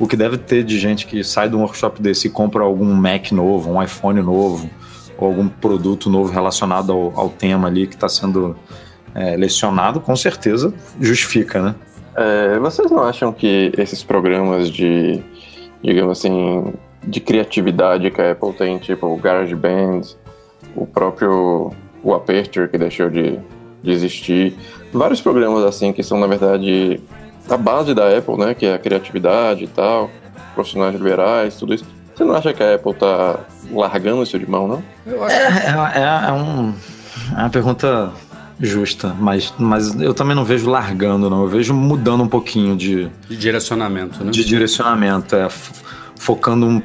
o 0.01 0.08
que 0.08 0.17
deve 0.17 0.36
ter 0.36 0.63
de 0.63 0.79
gente 0.79 1.05
que 1.05 1.24
sai 1.24 1.48
de 1.48 1.55
um 1.55 1.60
workshop 1.60 2.01
desse 2.01 2.25
e 2.25 2.29
compra 2.31 2.63
algum 2.63 2.91
Mac 2.91 3.31
novo, 3.31 3.70
um 3.70 3.84
iPhone 3.84 4.20
novo, 4.20 4.67
ou 5.15 5.27
algum 5.27 5.48
produto 5.48 6.10
novo 6.10 6.34
relacionado 6.34 6.91
ao, 6.91 7.20
ao 7.20 7.29
tema 7.29 7.67
ali 7.67 7.86
que 7.86 7.93
está 7.93 8.10
sendo 8.10 8.55
é, 9.13 9.38
lecionado, 9.38 10.01
com 10.01 10.15
certeza 10.15 10.74
justifica, 11.00 11.62
né? 11.62 11.75
É, 12.15 12.58
vocês 12.58 12.89
não 12.89 13.03
acham 13.03 13.31
que 13.31 13.72
esses 13.77 14.01
programas 14.01 14.72
de, 14.72 15.22
digamos 15.84 16.17
assim, 16.17 16.74
de 17.05 17.20
criatividade 17.20 18.10
que 18.10 18.20
a 18.20 18.31
Apple 18.31 18.53
tem, 18.53 18.79
tipo 18.79 19.05
o 19.05 19.17
GarageBand, 19.17 20.01
o 20.75 20.88
próprio 20.88 21.72
o 22.03 22.15
Aperture 22.15 22.67
que 22.67 22.79
deixou 22.79 23.08
de, 23.08 23.38
de 23.84 23.91
existir, 23.91 24.55
vários 24.91 25.22
programas 25.22 25.63
assim 25.63 25.93
que 25.93 26.01
são 26.01 26.20
na 26.20 26.25
verdade 26.25 27.00
a 27.51 27.58
base 27.58 27.93
da 27.93 28.17
Apple, 28.17 28.38
né, 28.38 28.53
que 28.53 28.65
é 28.65 28.75
a 28.75 28.79
criatividade 28.79 29.65
e 29.65 29.67
tal, 29.67 30.10
profissionais 30.55 30.96
liberais, 30.96 31.55
tudo 31.55 31.74
isso. 31.74 31.86
Você 32.15 32.24
não 32.24 32.36
acha 32.36 32.53
que 32.53 32.63
a 32.63 32.75
Apple 32.75 32.93
tá 32.93 33.39
largando 33.72 34.24
isso 34.24 34.38
de 34.38 34.50
mão, 34.50 34.67
não? 34.67 34.84
É, 35.27 35.34
é, 35.34 36.01
é, 36.01 36.29
é, 36.29 36.31
um, 36.31 36.74
é 37.36 37.39
uma 37.39 37.50
pergunta 37.50 38.12
justa, 38.60 39.15
mas, 39.20 39.53
mas 39.58 40.00
eu 40.00 40.13
também 40.13 40.36
não 40.36 40.46
vejo 40.46 40.70
largando, 40.70 41.29
não. 41.29 41.41
Eu 41.41 41.48
vejo 41.48 41.74
mudando 41.74 42.22
um 42.24 42.27
pouquinho 42.27 42.75
de. 42.75 43.10
De 43.27 43.36
direcionamento, 43.36 44.24
né? 44.24 44.31
De 44.31 44.46
direcionamento, 44.46 45.36
é. 45.36 45.48
Focando 46.15 46.67
um, 46.67 46.81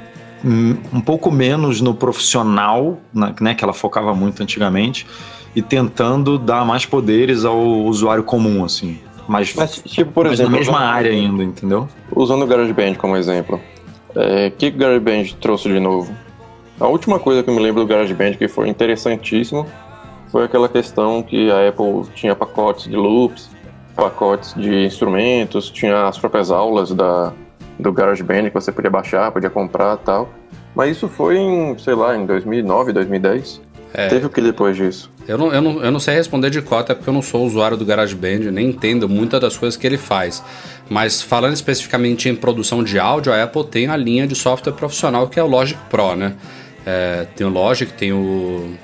um 0.93 1.01
pouco 1.01 1.31
menos 1.31 1.81
no 1.81 1.95
profissional, 1.95 2.99
né, 3.13 3.55
que 3.55 3.63
ela 3.63 3.75
focava 3.75 4.15
muito 4.15 4.43
antigamente, 4.43 5.07
e 5.55 5.61
tentando 5.61 6.39
dar 6.39 6.65
mais 6.65 6.87
poderes 6.87 7.45
ao 7.45 7.59
usuário 7.59 8.23
comum, 8.23 8.65
assim. 8.65 8.99
Mas, 9.29 9.55
mas 9.55 9.83
tipo, 9.85 10.13
por 10.13 10.27
exemplo, 10.27 10.53
na 10.53 10.59
mesma 10.59 10.81
área 10.81 11.11
ainda, 11.11 11.43
entendeu? 11.43 11.89
Usando 12.15 12.43
o 12.43 12.47
GarageBand 12.47 12.95
como 12.95 13.17
exemplo, 13.17 13.61
é, 14.15 14.49
o 14.49 14.51
que 14.53 14.69
o 14.69 14.73
GarageBand 14.73 15.37
trouxe 15.41 15.69
de 15.69 15.81
novo? 15.81 16.13
A 16.79 16.87
última 16.87 17.19
coisa 17.19 17.43
que 17.43 17.51
eu 17.51 17.55
me 17.55 17.61
lembro 17.61 17.83
do 17.83 17.89
GarageBand 17.89 18.35
que 18.35 18.49
foi 18.49 18.69
interessantíssimo 18.69 19.67
foi 20.31 20.45
aquela 20.45 20.69
questão 20.69 21.23
que 21.23 21.51
a 21.51 21.69
Apple 21.69 22.05
tinha 22.15 22.35
pacotes 22.35 22.85
de 22.85 22.97
loops, 22.97 23.51
pacotes 23.95 24.55
de 24.55 24.85
instrumentos, 24.85 25.71
tinha 25.71 26.07
as 26.07 26.19
próprias 26.19 26.51
aulas 26.51 26.91
da, 26.93 27.33
do 27.79 27.93
GarageBand 27.93 28.51
que 28.51 28.55
você 28.55 28.71
podia 28.71 28.91
baixar, 28.91 29.33
podia 29.33 29.51
comprar 29.51 29.97
tal. 29.99 30.29
Mas 30.75 30.97
isso 30.97 31.09
foi 31.09 31.39
em, 31.39 31.79
sei 31.79 31.95
lá, 31.95 32.15
em 32.15 32.27
2009, 32.27 32.93
2010. 32.93 33.63
É. 33.99 34.09
Teve 34.09 34.27
o 34.27 34.29
que 34.29 34.43
depois 34.43 34.77
disso? 34.77 35.11
Eu 35.27 35.39
não, 35.39 35.51
eu, 35.51 35.63
não, 35.63 35.83
eu 35.83 35.91
não 35.91 35.99
sei 35.99 36.15
responder 36.15 36.51
de 36.51 36.61
cota 36.61 36.95
porque 36.95 37.09
eu 37.09 37.15
não 37.15 37.23
sou 37.23 37.47
usuário 37.47 37.79
do 37.79 37.85
GarageBand, 37.85 38.51
nem 38.53 38.69
entendo 38.69 39.09
muitas 39.09 39.41
das 39.41 39.57
coisas 39.57 39.75
que 39.75 39.87
ele 39.87 39.97
faz. 39.97 40.45
Mas 40.87 41.23
falando 41.23 41.55
especificamente 41.55 42.29
em 42.29 42.37
produção 42.37 42.85
de 42.85 42.99
áudio, 42.99 43.33
a 43.33 43.43
Apple 43.43 43.65
tem 43.65 43.89
a 43.89 43.97
linha 43.97 44.27
de 44.27 44.35
software 44.35 44.75
profissional 44.75 45.29
que 45.29 45.41
é 45.41 45.43
o 45.43 45.47
Logic 45.47 45.81
Pro, 45.89 46.15
né? 46.15 46.35
É, 46.85 47.27
tem 47.35 47.47
o 47.47 47.51
Logic, 47.51 47.91
tem 47.95 48.13
o. 48.13 48.75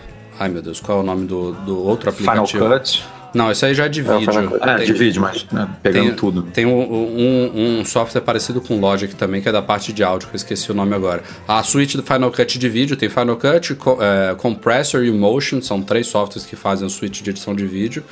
Ai 0.40 0.48
meu 0.48 0.62
Deus, 0.62 0.80
qual 0.80 0.98
é 0.98 1.00
o 1.02 1.04
nome 1.04 1.26
do, 1.26 1.52
do 1.52 1.84
outro 1.84 2.08
aplicativo? 2.08 2.46
Final 2.46 2.78
Cut. 2.78 3.04
Não, 3.34 3.50
isso 3.50 3.64
aí 3.64 3.74
já 3.74 3.86
é 3.86 3.88
de 3.88 4.00
é, 4.00 4.18
vídeo. 4.18 4.58
É, 4.60 4.76
tem, 4.76 4.86
de 4.86 4.92
vídeo, 4.92 5.22
mas 5.22 5.46
né, 5.50 5.68
pegando 5.82 6.06
tem, 6.06 6.14
tudo. 6.14 6.42
Tem 6.42 6.66
um, 6.66 6.80
um, 6.80 7.80
um, 7.80 7.84
software 7.84 8.20
parecido 8.20 8.60
com 8.60 8.76
o 8.76 8.80
Logic 8.80 9.14
também, 9.14 9.40
que 9.40 9.48
é 9.48 9.52
da 9.52 9.62
parte 9.62 9.92
de 9.92 10.04
áudio, 10.04 10.28
que 10.28 10.34
eu 10.34 10.36
esqueci 10.36 10.70
o 10.70 10.74
nome 10.74 10.94
agora. 10.94 11.22
A 11.46 11.62
suíte 11.62 11.96
do 11.96 12.02
Final 12.02 12.30
Cut 12.30 12.58
de 12.58 12.68
vídeo 12.68 12.96
tem 12.96 13.08
Final 13.08 13.36
Cut, 13.36 13.76
é, 14.00 14.34
Compressor 14.34 15.04
e 15.04 15.10
Motion, 15.10 15.62
são 15.62 15.82
três 15.82 16.06
softwares 16.06 16.46
que 16.46 16.56
fazem 16.56 16.86
a 16.86 16.90
suíte 16.90 17.22
de 17.22 17.30
edição 17.30 17.54
de 17.54 17.66
vídeo. 17.66 18.04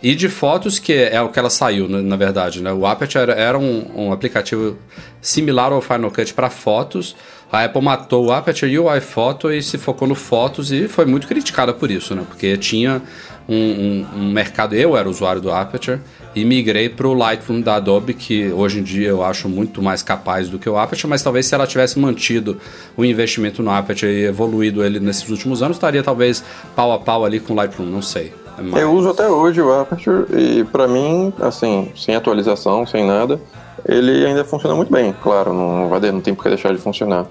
E 0.00 0.14
de 0.14 0.28
fotos, 0.28 0.78
que 0.78 0.92
é 0.92 1.20
o 1.20 1.28
que 1.28 1.38
ela 1.40 1.50
saiu, 1.50 1.88
na, 1.88 1.98
né, 1.98 2.04
na 2.04 2.16
verdade. 2.16 2.62
Né? 2.62 2.72
O 2.72 2.86
Aperture 2.86 3.22
era, 3.22 3.32
era 3.32 3.58
um, 3.58 4.06
um 4.06 4.12
aplicativo 4.12 4.78
similar 5.20 5.72
ao 5.72 5.80
Final 5.80 6.10
Cut 6.12 6.34
para 6.34 6.48
fotos, 6.48 7.16
a 7.50 7.64
Apple 7.64 7.80
matou 7.80 8.26
o 8.26 8.32
Aperture 8.32 8.70
e 8.70 8.78
o 8.78 8.94
iPhoto 8.94 9.50
e 9.50 9.62
se 9.62 9.78
focou 9.78 10.06
no 10.06 10.14
Fotos 10.14 10.70
e 10.70 10.86
foi 10.86 11.06
muito 11.06 11.26
criticada 11.26 11.72
por 11.72 11.90
isso, 11.90 12.14
né? 12.14 12.22
Porque 12.28 12.56
tinha 12.58 13.00
um, 13.48 13.56
um, 13.56 14.06
um 14.16 14.32
mercado. 14.32 14.74
Eu 14.74 14.96
era 14.96 15.08
usuário 15.08 15.40
do 15.40 15.50
Aperture 15.50 16.00
e 16.34 16.44
migrei 16.44 16.88
para 16.88 17.08
o 17.08 17.14
Lightroom 17.14 17.60
da 17.60 17.76
Adobe, 17.76 18.14
que 18.14 18.52
hoje 18.52 18.80
em 18.80 18.82
dia 18.82 19.08
eu 19.08 19.24
acho 19.24 19.48
muito 19.48 19.82
mais 19.82 20.02
capaz 20.02 20.48
do 20.48 20.58
que 20.58 20.68
o 20.68 20.76
Aperture, 20.76 21.08
mas 21.08 21.22
talvez 21.22 21.46
se 21.46 21.54
ela 21.54 21.66
tivesse 21.66 21.98
mantido 21.98 22.58
o 22.96 23.04
investimento 23.04 23.62
no 23.62 23.70
Aperture 23.70 24.12
e 24.12 24.24
evoluído 24.26 24.84
ele 24.84 25.00
nesses 25.00 25.28
últimos 25.28 25.62
anos, 25.62 25.76
estaria 25.76 26.02
talvez 26.02 26.44
pau 26.76 26.92
a 26.92 26.98
pau 26.98 27.24
ali 27.24 27.40
com 27.40 27.54
o 27.54 27.56
Lightroom, 27.56 27.86
não 27.86 28.02
sei. 28.02 28.32
É 28.58 28.62
mais... 28.62 28.82
Eu 28.82 28.92
uso 28.92 29.10
até 29.10 29.28
hoje 29.28 29.60
o 29.62 29.72
Aperture 29.72 30.26
e 30.36 30.64
para 30.64 30.86
mim, 30.86 31.32
assim, 31.40 31.90
sem 31.96 32.14
atualização, 32.14 32.86
sem 32.86 33.06
nada, 33.06 33.40
ele 33.86 34.26
ainda 34.26 34.44
funciona 34.44 34.74
muito 34.74 34.92
bem. 34.92 35.14
Claro, 35.22 35.54
não 35.54 35.88
vai 35.88 36.00
não 36.12 36.20
tem 36.20 36.34
por 36.34 36.42
que 36.42 36.48
deixar 36.50 36.72
de 36.72 36.78
funcionar. 36.78 37.26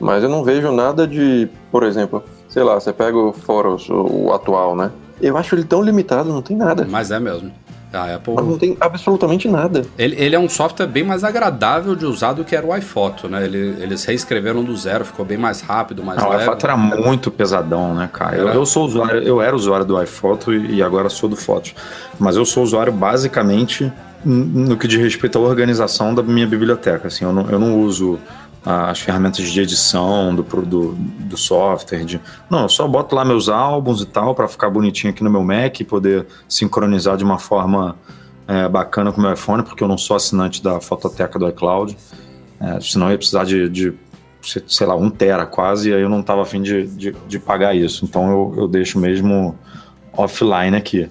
Mas 0.00 0.22
eu 0.22 0.28
não 0.28 0.42
vejo 0.42 0.72
nada 0.72 1.06
de, 1.06 1.48
por 1.70 1.84
exemplo, 1.84 2.24
sei 2.48 2.62
lá, 2.62 2.74
você 2.74 2.92
pega 2.92 3.16
o 3.16 3.32
Foros, 3.32 3.88
o 3.88 4.32
atual, 4.32 4.74
né? 4.74 4.90
Eu 5.22 5.36
acho 5.38 5.54
ele 5.54 5.64
tão 5.64 5.80
limitado, 5.80 6.32
não 6.32 6.42
tem 6.42 6.56
nada. 6.56 6.86
Mas 6.88 7.10
é 7.10 7.20
mesmo. 7.20 7.52
A 7.92 8.14
Apple. 8.14 8.34
Mas 8.34 8.46
não 8.46 8.58
tem 8.58 8.76
absolutamente 8.80 9.46
nada. 9.48 9.84
Ele, 9.98 10.16
ele, 10.18 10.34
é 10.34 10.38
um 10.38 10.48
software 10.48 10.86
bem 10.86 11.04
mais 11.04 11.22
agradável 11.22 11.94
de 11.94 12.06
usar 12.06 12.32
do 12.32 12.42
que 12.42 12.56
era 12.56 12.66
o 12.66 12.74
iPhoto, 12.74 13.28
né? 13.28 13.44
Ele, 13.44 13.76
eles 13.78 14.04
reescreveram 14.04 14.64
do 14.64 14.74
zero, 14.74 15.04
ficou 15.04 15.26
bem 15.26 15.36
mais 15.36 15.60
rápido, 15.60 16.02
mais 16.02 16.18
não, 16.18 16.30
leve. 16.30 16.42
O 16.42 16.46
iPhoto 16.46 16.66
era 16.66 16.76
muito 16.76 17.30
pesadão, 17.30 17.94
né, 17.94 18.08
cara? 18.10 18.36
Eu, 18.36 18.48
eu, 18.48 18.64
sou 18.64 18.86
usuário, 18.86 19.22
eu 19.22 19.42
era 19.42 19.54
usuário 19.54 19.84
do 19.84 20.02
iPhoto 20.02 20.54
e 20.54 20.82
agora 20.82 21.10
sou 21.10 21.28
do 21.28 21.36
Fotos. 21.36 21.74
Mas 22.18 22.34
eu 22.34 22.46
sou 22.46 22.62
usuário 22.62 22.92
basicamente 22.92 23.92
no 24.24 24.76
que 24.76 24.86
diz 24.86 25.00
respeito 25.00 25.36
à 25.36 25.40
organização 25.40 26.14
da 26.14 26.22
minha 26.22 26.46
biblioteca. 26.46 27.08
Assim, 27.08 27.24
eu 27.24 27.32
não, 27.32 27.50
eu 27.50 27.58
não 27.58 27.80
uso 27.80 28.18
as 28.64 29.00
ferramentas 29.00 29.50
de 29.50 29.60
edição 29.60 30.34
do, 30.34 30.42
do, 30.42 30.92
do 30.94 31.36
software. 31.36 32.04
De... 32.04 32.20
Não, 32.48 32.62
eu 32.62 32.68
só 32.68 32.86
boto 32.86 33.14
lá 33.14 33.24
meus 33.24 33.48
álbuns 33.48 34.00
e 34.02 34.06
tal 34.06 34.34
para 34.34 34.46
ficar 34.46 34.70
bonitinho 34.70 35.12
aqui 35.12 35.24
no 35.24 35.30
meu 35.30 35.42
Mac 35.42 35.80
e 35.80 35.84
poder 35.84 36.26
sincronizar 36.48 37.16
de 37.16 37.24
uma 37.24 37.38
forma 37.38 37.96
é, 38.46 38.68
bacana 38.68 39.10
com 39.10 39.18
o 39.18 39.22
meu 39.22 39.32
iPhone, 39.32 39.62
porque 39.62 39.82
eu 39.82 39.88
não 39.88 39.98
sou 39.98 40.16
assinante 40.16 40.62
da 40.62 40.80
fototeca 40.80 41.38
do 41.38 41.48
iCloud. 41.48 41.96
É, 42.60 42.80
senão 42.80 43.06
eu 43.06 43.12
ia 43.12 43.18
precisar 43.18 43.44
de, 43.44 43.68
de, 43.68 43.94
sei 44.68 44.86
lá, 44.86 44.94
um 44.94 45.10
tera 45.10 45.44
quase, 45.44 45.90
e 45.90 45.94
aí 45.94 46.02
eu 46.02 46.08
não 46.08 46.20
estava 46.20 46.42
afim 46.42 46.62
de, 46.62 46.86
de, 46.86 47.16
de, 47.26 47.38
pagar 47.40 47.74
isso. 47.74 48.04
Então 48.04 48.30
eu, 48.30 48.54
eu 48.58 48.68
deixo 48.68 48.98
mesmo 48.98 49.58
offline 50.12 50.76
aqui. 50.76 51.10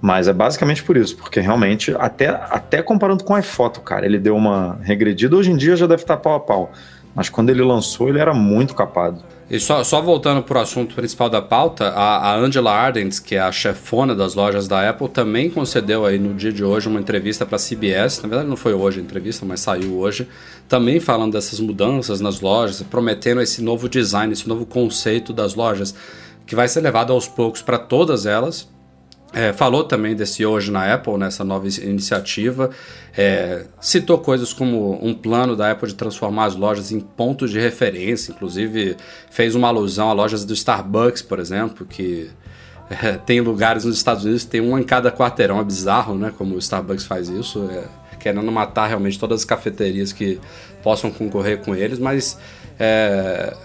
Mas 0.00 0.28
é 0.28 0.32
basicamente 0.32 0.82
por 0.82 0.96
isso, 0.96 1.16
porque 1.16 1.40
realmente, 1.40 1.94
até, 1.98 2.28
até 2.28 2.82
comparando 2.82 3.22
com 3.22 3.34
o 3.34 3.38
iPhoto, 3.38 3.80
cara, 3.80 4.06
ele 4.06 4.18
deu 4.18 4.34
uma 4.34 4.78
regredida. 4.82 5.36
Hoje 5.36 5.50
em 5.50 5.56
dia 5.56 5.76
já 5.76 5.86
deve 5.86 6.02
estar 6.02 6.16
pau 6.16 6.34
a 6.34 6.40
pau. 6.40 6.72
Mas 7.14 7.28
quando 7.28 7.50
ele 7.50 7.62
lançou, 7.62 8.08
ele 8.08 8.18
era 8.18 8.32
muito 8.32 8.74
capado. 8.74 9.22
E 9.50 9.58
só, 9.58 9.82
só 9.82 10.00
voltando 10.00 10.42
para 10.44 10.58
o 10.58 10.62
assunto 10.62 10.94
principal 10.94 11.28
da 11.28 11.42
pauta, 11.42 11.88
a, 11.88 12.30
a 12.30 12.36
Angela 12.36 12.72
Ardent, 12.72 13.20
que 13.20 13.34
é 13.34 13.40
a 13.40 13.50
chefona 13.50 14.14
das 14.14 14.34
lojas 14.36 14.68
da 14.68 14.88
Apple, 14.88 15.08
também 15.08 15.50
concedeu 15.50 16.06
aí 16.06 16.20
no 16.20 16.32
dia 16.32 16.52
de 16.52 16.62
hoje 16.62 16.88
uma 16.88 17.00
entrevista 17.00 17.44
para 17.44 17.56
a 17.56 17.58
CBS. 17.58 18.22
Na 18.22 18.28
verdade, 18.28 18.48
não 18.48 18.56
foi 18.56 18.72
hoje 18.72 19.00
a 19.00 19.02
entrevista, 19.02 19.44
mas 19.44 19.60
saiu 19.60 19.98
hoje. 19.98 20.28
Também 20.68 21.00
falando 21.00 21.32
dessas 21.32 21.58
mudanças 21.58 22.20
nas 22.20 22.40
lojas, 22.40 22.80
prometendo 22.82 23.40
esse 23.40 23.60
novo 23.60 23.88
design, 23.88 24.32
esse 24.32 24.48
novo 24.48 24.64
conceito 24.64 25.32
das 25.32 25.56
lojas, 25.56 25.94
que 26.46 26.54
vai 26.54 26.68
ser 26.68 26.80
levado 26.80 27.12
aos 27.12 27.26
poucos 27.26 27.60
para 27.60 27.76
todas 27.76 28.24
elas 28.24 28.68
é, 29.32 29.52
falou 29.52 29.84
também 29.84 30.14
desse 30.14 30.44
hoje 30.44 30.70
na 30.70 30.92
Apple, 30.92 31.16
nessa 31.16 31.44
nova 31.44 31.66
iniciativa. 31.68 32.70
É, 33.16 33.64
citou 33.80 34.18
coisas 34.18 34.52
como 34.52 34.98
um 35.04 35.14
plano 35.14 35.54
da 35.54 35.70
Apple 35.70 35.88
de 35.88 35.94
transformar 35.94 36.46
as 36.46 36.56
lojas 36.56 36.90
em 36.90 37.00
pontos 37.00 37.50
de 37.50 37.58
referência, 37.60 38.32
inclusive 38.32 38.96
fez 39.30 39.54
uma 39.54 39.68
alusão 39.68 40.10
a 40.10 40.12
lojas 40.12 40.44
do 40.44 40.52
Starbucks, 40.52 41.22
por 41.22 41.38
exemplo, 41.38 41.86
que 41.86 42.28
é, 42.90 43.12
tem 43.18 43.40
lugares 43.40 43.84
nos 43.84 43.96
Estados 43.96 44.24
Unidos 44.24 44.44
que 44.44 44.50
tem 44.50 44.60
um 44.60 44.76
em 44.76 44.82
cada 44.82 45.12
quarteirão. 45.12 45.60
É 45.60 45.64
bizarro, 45.64 46.16
né? 46.16 46.32
Como 46.36 46.56
o 46.56 46.58
Starbucks 46.58 47.04
faz 47.04 47.28
isso, 47.28 47.68
é, 47.70 47.84
querendo 48.18 48.50
matar 48.50 48.88
realmente 48.88 49.18
todas 49.18 49.40
as 49.40 49.44
cafeterias 49.44 50.12
que 50.12 50.40
possam 50.82 51.10
concorrer 51.10 51.58
com 51.58 51.74
eles, 51.74 52.00
mas 52.00 52.36
é, 52.80 53.56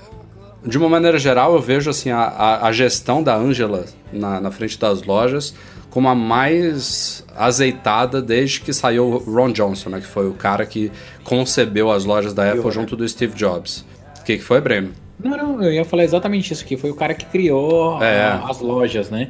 de 0.65 0.77
uma 0.77 0.89
maneira 0.89 1.17
geral, 1.19 1.53
eu 1.53 1.61
vejo 1.61 1.89
assim 1.89 2.09
a, 2.09 2.19
a, 2.19 2.67
a 2.67 2.71
gestão 2.71 3.21
da 3.21 3.35
Angela 3.35 3.85
na, 4.11 4.41
na, 4.41 4.51
frente 4.51 4.79
das 4.79 5.03
lojas 5.03 5.53
como 5.89 6.09
a 6.09 6.15
mais 6.15 7.25
azeitada 7.37 8.21
desde 8.21 8.59
que 8.59 8.73
saiu 8.73 9.05
o 9.05 9.17
Ron 9.17 9.51
Johnson, 9.53 9.91
né, 9.91 10.01
que 10.01 10.07
foi 10.07 10.27
o 10.27 10.33
cara 10.33 10.65
que 10.65 10.91
concebeu 11.23 11.89
as 11.89 12.03
lojas 12.03 12.33
da 12.33 12.51
Apple 12.51 12.69
junto 12.69 12.97
do 12.97 13.07
Steve 13.07 13.33
Jobs. 13.33 13.85
O 14.19 14.23
que, 14.25 14.37
que 14.37 14.43
foi, 14.43 14.59
Breno? 14.59 14.91
Não, 15.17 15.37
não, 15.37 15.63
eu 15.63 15.71
ia 15.71 15.85
falar 15.85 16.03
exatamente 16.03 16.51
isso, 16.51 16.65
que 16.65 16.75
foi 16.75 16.89
o 16.89 16.95
cara 16.95 17.13
que 17.13 17.25
criou 17.25 18.03
é. 18.03 18.23
a, 18.23 18.45
as 18.49 18.59
lojas, 18.59 19.09
né? 19.09 19.29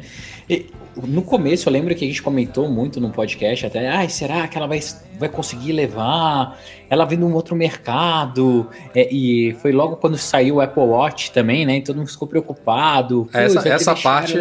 E, 0.49 0.65
no 1.03 1.21
começo 1.21 1.67
eu 1.67 1.73
lembro 1.73 1.93
que 1.95 2.05
a 2.05 2.07
gente 2.07 2.21
comentou 2.21 2.69
muito 2.69 3.01
no 3.01 3.09
podcast 3.09 3.65
até, 3.65 3.87
ai, 3.87 4.09
será 4.09 4.47
que 4.47 4.57
ela 4.57 4.67
vai, 4.67 4.79
vai 5.19 5.29
conseguir 5.29 5.73
levar? 5.73 6.57
Ela 6.89 7.05
vem 7.05 7.17
de 7.17 7.23
um 7.23 7.33
outro 7.33 7.55
mercado. 7.55 8.69
É, 8.93 9.11
e 9.13 9.53
foi 9.61 9.71
logo 9.71 9.97
quando 9.97 10.17
saiu 10.17 10.55
o 10.55 10.61
Apple 10.61 10.83
Watch 10.83 11.31
também, 11.31 11.65
né? 11.65 11.77
E 11.77 11.81
todo 11.81 11.97
mundo 11.97 12.07
ficou 12.07 12.27
preocupado. 12.27 13.27
Essa, 13.33 13.67
essa 13.67 13.95
parte. 13.95 14.37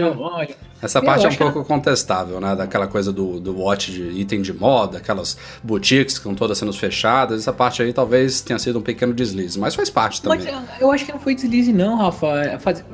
Essa 0.82 1.00
parte 1.00 1.25
é 1.25 1.28
um 1.30 1.34
pouco 1.34 1.64
contestável, 1.64 2.38
né? 2.40 2.54
Daquela 2.54 2.87
coisa 2.87 3.11
do, 3.11 3.40
do 3.40 3.58
watch 3.58 3.90
de 3.90 4.20
item 4.20 4.42
de 4.42 4.52
moda, 4.52 4.99
aquelas 4.99 5.38
boutiques 5.62 6.14
que 6.14 6.20
estão 6.20 6.34
todas 6.34 6.58
sendo 6.58 6.73
fechadas. 6.75 7.40
Essa 7.40 7.52
parte 7.52 7.82
aí 7.82 7.92
talvez 7.92 8.42
tenha 8.42 8.58
sido 8.58 8.78
um 8.78 8.82
pequeno 8.82 9.14
deslize, 9.14 9.58
mas 9.58 9.75
faz 9.75 9.88
parte 9.88 10.20
também. 10.20 10.40
Mas 10.44 10.80
eu 10.80 10.92
acho 10.92 11.06
que 11.06 11.12
não 11.12 11.18
foi 11.18 11.34
deslize, 11.34 11.73
não, 11.73 11.96
Rafa. 11.96 12.26
É, 12.26 12.58
faz 12.58 12.84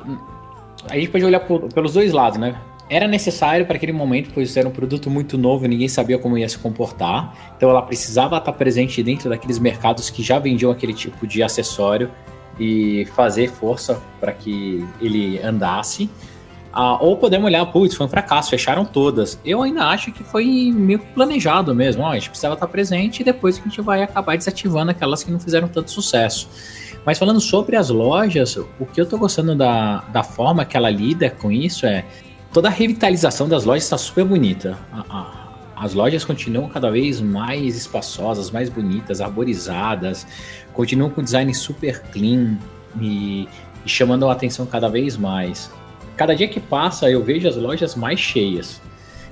a 0.89 0.95
gente 0.95 1.09
pode 1.09 1.23
olhar 1.23 1.39
por, 1.41 1.71
pelos 1.73 1.93
dois 1.93 2.11
lados, 2.11 2.39
né? 2.39 2.55
Era 2.91 3.07
necessário 3.07 3.65
para 3.65 3.77
aquele 3.77 3.93
momento, 3.93 4.31
pois 4.33 4.57
era 4.57 4.67
um 4.67 4.71
produto 4.71 5.09
muito 5.09 5.37
novo, 5.37 5.65
ninguém 5.65 5.87
sabia 5.87 6.19
como 6.19 6.37
ia 6.37 6.49
se 6.49 6.57
comportar. 6.57 7.53
Então 7.55 7.69
ela 7.69 7.81
precisava 7.81 8.35
estar 8.35 8.51
presente 8.51 9.01
dentro 9.01 9.29
daqueles 9.29 9.59
mercados 9.59 10.09
que 10.09 10.21
já 10.21 10.37
vendiam 10.37 10.69
aquele 10.69 10.93
tipo 10.93 11.25
de 11.25 11.41
acessório 11.41 12.11
e 12.59 13.07
fazer 13.15 13.49
força 13.49 14.01
para 14.19 14.33
que 14.33 14.85
ele 14.99 15.39
andasse. 15.41 16.09
Ah, 16.73 17.01
ou 17.01 17.15
podemos 17.15 17.45
olhar, 17.45 17.65
putz, 17.67 17.95
foi 17.95 18.07
um 18.07 18.09
fracasso, 18.09 18.49
fecharam 18.49 18.83
todas. 18.83 19.39
Eu 19.45 19.61
ainda 19.61 19.85
acho 19.85 20.11
que 20.11 20.21
foi 20.21 20.69
meio 20.75 20.99
planejado 20.99 21.73
mesmo. 21.73 22.03
Ó, 22.03 22.09
a 22.09 22.15
gente 22.15 22.27
precisava 22.27 22.55
estar 22.55 22.67
presente 22.67 23.21
e 23.21 23.23
depois 23.23 23.57
a 23.57 23.63
gente 23.63 23.79
vai 23.79 24.03
acabar 24.03 24.35
desativando 24.35 24.91
aquelas 24.91 25.23
que 25.23 25.31
não 25.31 25.39
fizeram 25.39 25.69
tanto 25.69 25.89
sucesso. 25.91 26.49
Mas 27.05 27.17
falando 27.17 27.39
sobre 27.39 27.77
as 27.77 27.89
lojas, 27.89 28.57
o 28.57 28.85
que 28.85 28.99
eu 28.99 29.05
tô 29.05 29.17
gostando 29.17 29.55
da, 29.55 29.99
da 30.11 30.23
forma 30.23 30.65
que 30.65 30.75
ela 30.75 30.89
lida 30.89 31.29
com 31.29 31.49
isso 31.49 31.85
é 31.85 32.03
toda 32.53 32.67
a 32.67 32.71
revitalização 32.71 33.47
das 33.47 33.63
lojas 33.63 33.83
está 33.83 33.97
super 33.97 34.25
bonita. 34.25 34.77
As 35.75 35.93
lojas 35.93 36.23
continuam 36.23 36.69
cada 36.69 36.91
vez 36.91 37.19
mais 37.19 37.75
espaçosas, 37.75 38.51
mais 38.51 38.69
bonitas, 38.69 39.19
arborizadas, 39.19 40.27
continuam 40.73 41.09
com 41.09 41.23
design 41.23 41.53
super 41.53 42.01
clean 42.11 42.57
e, 42.99 43.47
e 43.85 43.89
chamando 43.89 44.27
a 44.29 44.33
atenção 44.33 44.65
cada 44.65 44.87
vez 44.89 45.17
mais. 45.17 45.71
Cada 46.15 46.35
dia 46.35 46.47
que 46.47 46.59
passa 46.59 47.09
eu 47.09 47.23
vejo 47.23 47.47
as 47.47 47.55
lojas 47.55 47.95
mais 47.95 48.19
cheias. 48.19 48.81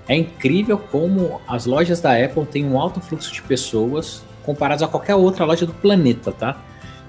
É 0.08 0.16
incrível 0.16 0.78
como 0.78 1.40
as 1.48 1.68
lojas 1.68 2.02
da 2.02 2.14
Apple 2.14 2.46
têm 2.46 2.66
um 2.66 2.80
alto 2.80 3.00
fluxo 3.00 3.32
de 3.32 3.44
pessoas 3.44 4.24
comparadas 4.44 4.82
a 4.82 4.88
qualquer 4.88 5.14
outra 5.14 5.46
loja 5.46 5.68
do 5.68 5.74
planeta, 5.74 6.32
tá? 6.32 6.58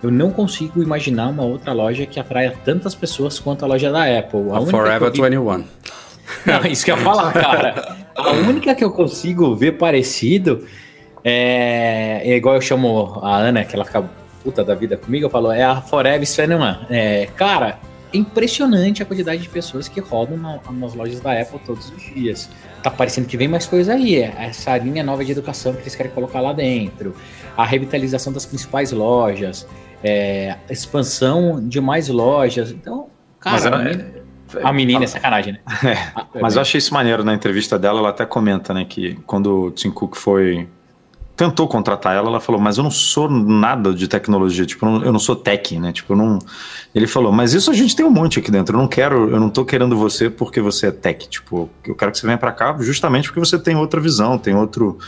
Eu 0.03 0.11
não 0.11 0.31
consigo 0.31 0.83
imaginar 0.83 1.29
uma 1.29 1.43
outra 1.43 1.73
loja 1.73 2.05
que 2.05 2.21
atraia 2.21 2.55
tantas 2.65 2.95
pessoas 2.95 3.39
quanto 3.39 3.65
a 3.65 3.69
loja 3.69 3.91
da 3.91 4.05
Apple. 4.19 4.51
A, 4.51 4.59
a 4.59 4.67
Forever 4.67 5.11
vi... 5.11 5.21
21. 5.23 5.65
Não, 6.47 6.65
isso 6.67 6.85
que 6.85 6.91
eu 6.91 6.97
ia 6.97 7.03
falar, 7.03 7.33
cara. 7.33 7.97
A 8.15 8.31
única 8.33 8.75
que 8.75 8.85
eu 8.85 8.91
consigo 8.91 9.55
ver 9.55 9.73
parecido 9.73 10.67
é, 11.25 12.21
é 12.25 12.37
igual 12.37 12.55
eu 12.55 12.61
chamo 12.61 13.19
a 13.23 13.37
Ana, 13.37 13.65
que 13.65 13.75
ela 13.75 13.85
fica 13.85 14.05
puta 14.43 14.65
da 14.65 14.75
vida 14.75 14.97
comigo, 14.97 15.27
eu 15.27 15.31
falo, 15.31 15.53
é 15.53 15.63
a 15.63 15.81
Forever 15.81 16.19
21. 16.19 16.87
É, 16.91 17.27
cara, 17.37 17.79
é 18.13 18.17
impressionante 18.17 19.03
a 19.03 19.07
quantidade 19.07 19.41
de 19.43 19.49
pessoas 19.49 19.89
que 19.89 20.01
rodam 20.01 20.37
na, 20.37 20.59
nas 20.73 20.95
lojas 20.95 21.21
da 21.21 21.41
Apple 21.41 21.61
todos 21.65 21.91
os 21.91 22.03
dias. 22.15 22.49
Tá 22.83 22.91
parecendo 22.91 23.27
que 23.27 23.37
vem 23.37 23.49
mais 23.49 23.67
coisa 23.67 23.95
aí. 23.95 24.17
É 24.17 24.35
essa 24.39 24.77
linha 24.77 25.03
nova 25.03 25.25
de 25.25 25.33
educação 25.33 25.73
que 25.73 25.83
eles 25.83 25.95
querem 25.95 26.13
colocar 26.13 26.41
lá 26.41 26.53
dentro. 26.53 27.15
A 27.57 27.65
revitalização 27.65 28.33
das 28.33 28.47
principais 28.47 28.93
lojas 28.93 29.67
é, 30.03 30.57
expansão 30.69 31.67
de 31.67 31.81
mais 31.81 32.09
lojas. 32.09 32.71
Então, 32.71 33.09
cara, 33.39 33.77
a, 33.77 33.79
menina, 33.79 34.03
é, 34.03 34.20
a 34.63 34.73
menina 34.73 35.05
é 35.05 35.07
sacanagem, 35.07 35.55
né? 35.55 35.61
É, 35.91 35.95
ah, 36.15 36.27
mas 36.41 36.57
eu 36.57 36.63
achei 36.63 36.79
isso 36.79 36.93
maneiro 36.93 37.25
na 37.25 37.35
entrevista 37.35 37.79
dela, 37.79 37.99
ela 38.01 38.11
até 38.11 38.25
comenta, 38.25 38.75
né, 38.75 38.85
que 38.85 39.19
quando 39.27 39.67
o 39.67 39.71
Tim 39.71 39.91
Cook 39.91 40.17
foi 40.17 40.69
tentou 41.37 41.67
contratar 41.67 42.15
ela, 42.15 42.29
ela 42.29 42.41
falou, 42.41 42.61
mas 42.61 42.77
eu 42.77 42.85
não 42.85 42.91
sou 42.91 43.31
nada 43.31 43.95
de 43.95 44.07
tecnologia, 44.07 44.67
tipo, 44.67 44.85
eu 44.85 45.11
não 45.11 45.19
sou 45.19 45.35
tech, 45.35 45.79
né? 45.79 45.91
Tipo, 45.91 46.15
não. 46.15 46.39
Ele 46.95 47.07
falou, 47.07 47.33
mas 47.33 47.55
isso 47.55 47.71
a 47.71 47.75
gente 47.75 47.97
tem 47.97 48.05
um 48.05 48.11
monte 48.11 48.39
aqui 48.39 48.51
dentro. 48.51 48.77
Eu 48.77 48.81
não 48.83 48.87
quero, 48.87 49.31
eu 49.31 49.41
não 49.41 49.49
tô 49.49 49.65
querendo 49.65 49.97
você 49.97 50.29
porque 50.29 50.61
você 50.61 50.89
é 50.89 50.91
tech. 50.91 51.27
Tipo, 51.31 51.71
eu 51.87 51.95
quero 51.95 52.13
que 52.13 52.19
você 52.19 52.27
venha 52.27 52.37
para 52.37 52.53
cá 52.53 52.77
justamente 52.81 53.29
porque 53.29 53.41
você 53.41 53.59
tem 53.59 53.75
outra 53.75 53.99
visão, 54.03 54.37
tem 54.37 54.55
outro, 54.55 54.99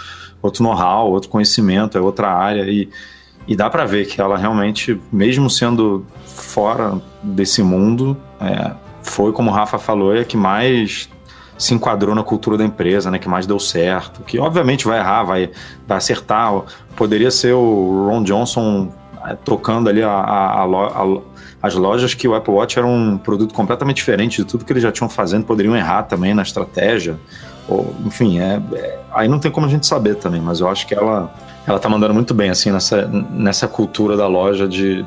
outro 0.40 0.64
know-how, 0.64 1.10
outro 1.10 1.28
conhecimento, 1.28 1.98
é 1.98 2.00
outra 2.00 2.32
área. 2.32 2.62
E 2.62 2.88
e 3.46 3.56
dá 3.56 3.68
para 3.68 3.84
ver 3.84 4.06
que 4.06 4.20
ela 4.20 4.36
realmente, 4.36 5.00
mesmo 5.12 5.50
sendo 5.50 6.06
fora 6.24 7.00
desse 7.22 7.62
mundo, 7.62 8.16
é, 8.40 8.72
foi, 9.02 9.32
como 9.32 9.50
o 9.50 9.52
Rafa 9.52 9.78
falou, 9.78 10.14
é 10.14 10.24
que 10.24 10.36
mais 10.36 11.08
se 11.58 11.74
enquadrou 11.74 12.14
na 12.14 12.22
cultura 12.22 12.56
da 12.56 12.64
empresa, 12.64 13.10
né, 13.10 13.18
que 13.18 13.28
mais 13.28 13.46
deu 13.46 13.58
certo, 13.58 14.22
que 14.22 14.38
obviamente 14.38 14.84
vai 14.84 14.98
errar, 14.98 15.22
vai, 15.22 15.50
vai 15.86 15.98
acertar. 15.98 16.62
Poderia 16.96 17.30
ser 17.30 17.52
o 17.52 18.08
Ron 18.08 18.22
Johnson 18.24 18.92
é, 19.24 19.34
tocando 19.34 19.88
ali 19.88 20.02
a, 20.02 20.10
a, 20.10 20.64
a, 20.64 21.18
as 21.62 21.74
lojas 21.74 22.14
que 22.14 22.26
o 22.26 22.34
Apple 22.34 22.52
Watch 22.52 22.78
era 22.78 22.86
um 22.86 23.16
produto 23.16 23.54
completamente 23.54 23.96
diferente 23.96 24.42
de 24.42 24.44
tudo 24.44 24.64
que 24.64 24.72
eles 24.72 24.82
já 24.82 24.90
tinham 24.90 25.08
fazendo, 25.08 25.44
poderiam 25.44 25.76
errar 25.76 26.02
também 26.04 26.34
na 26.34 26.42
estratégia. 26.42 27.16
Ou, 27.68 27.94
enfim, 28.04 28.40
é, 28.40 28.60
é, 28.74 28.98
aí 29.12 29.28
não 29.28 29.38
tem 29.38 29.50
como 29.50 29.66
a 29.66 29.68
gente 29.68 29.86
saber 29.86 30.16
também, 30.16 30.40
mas 30.40 30.58
eu 30.58 30.68
acho 30.68 30.86
que 30.86 30.94
ela 30.94 31.32
ela 31.66 31.78
tá 31.78 31.88
mandando 31.88 32.12
muito 32.12 32.34
bem, 32.34 32.50
assim, 32.50 32.72
nessa, 32.72 33.06
nessa 33.06 33.68
cultura 33.68 34.16
da 34.16 34.26
loja 34.26 34.66
de, 34.66 35.06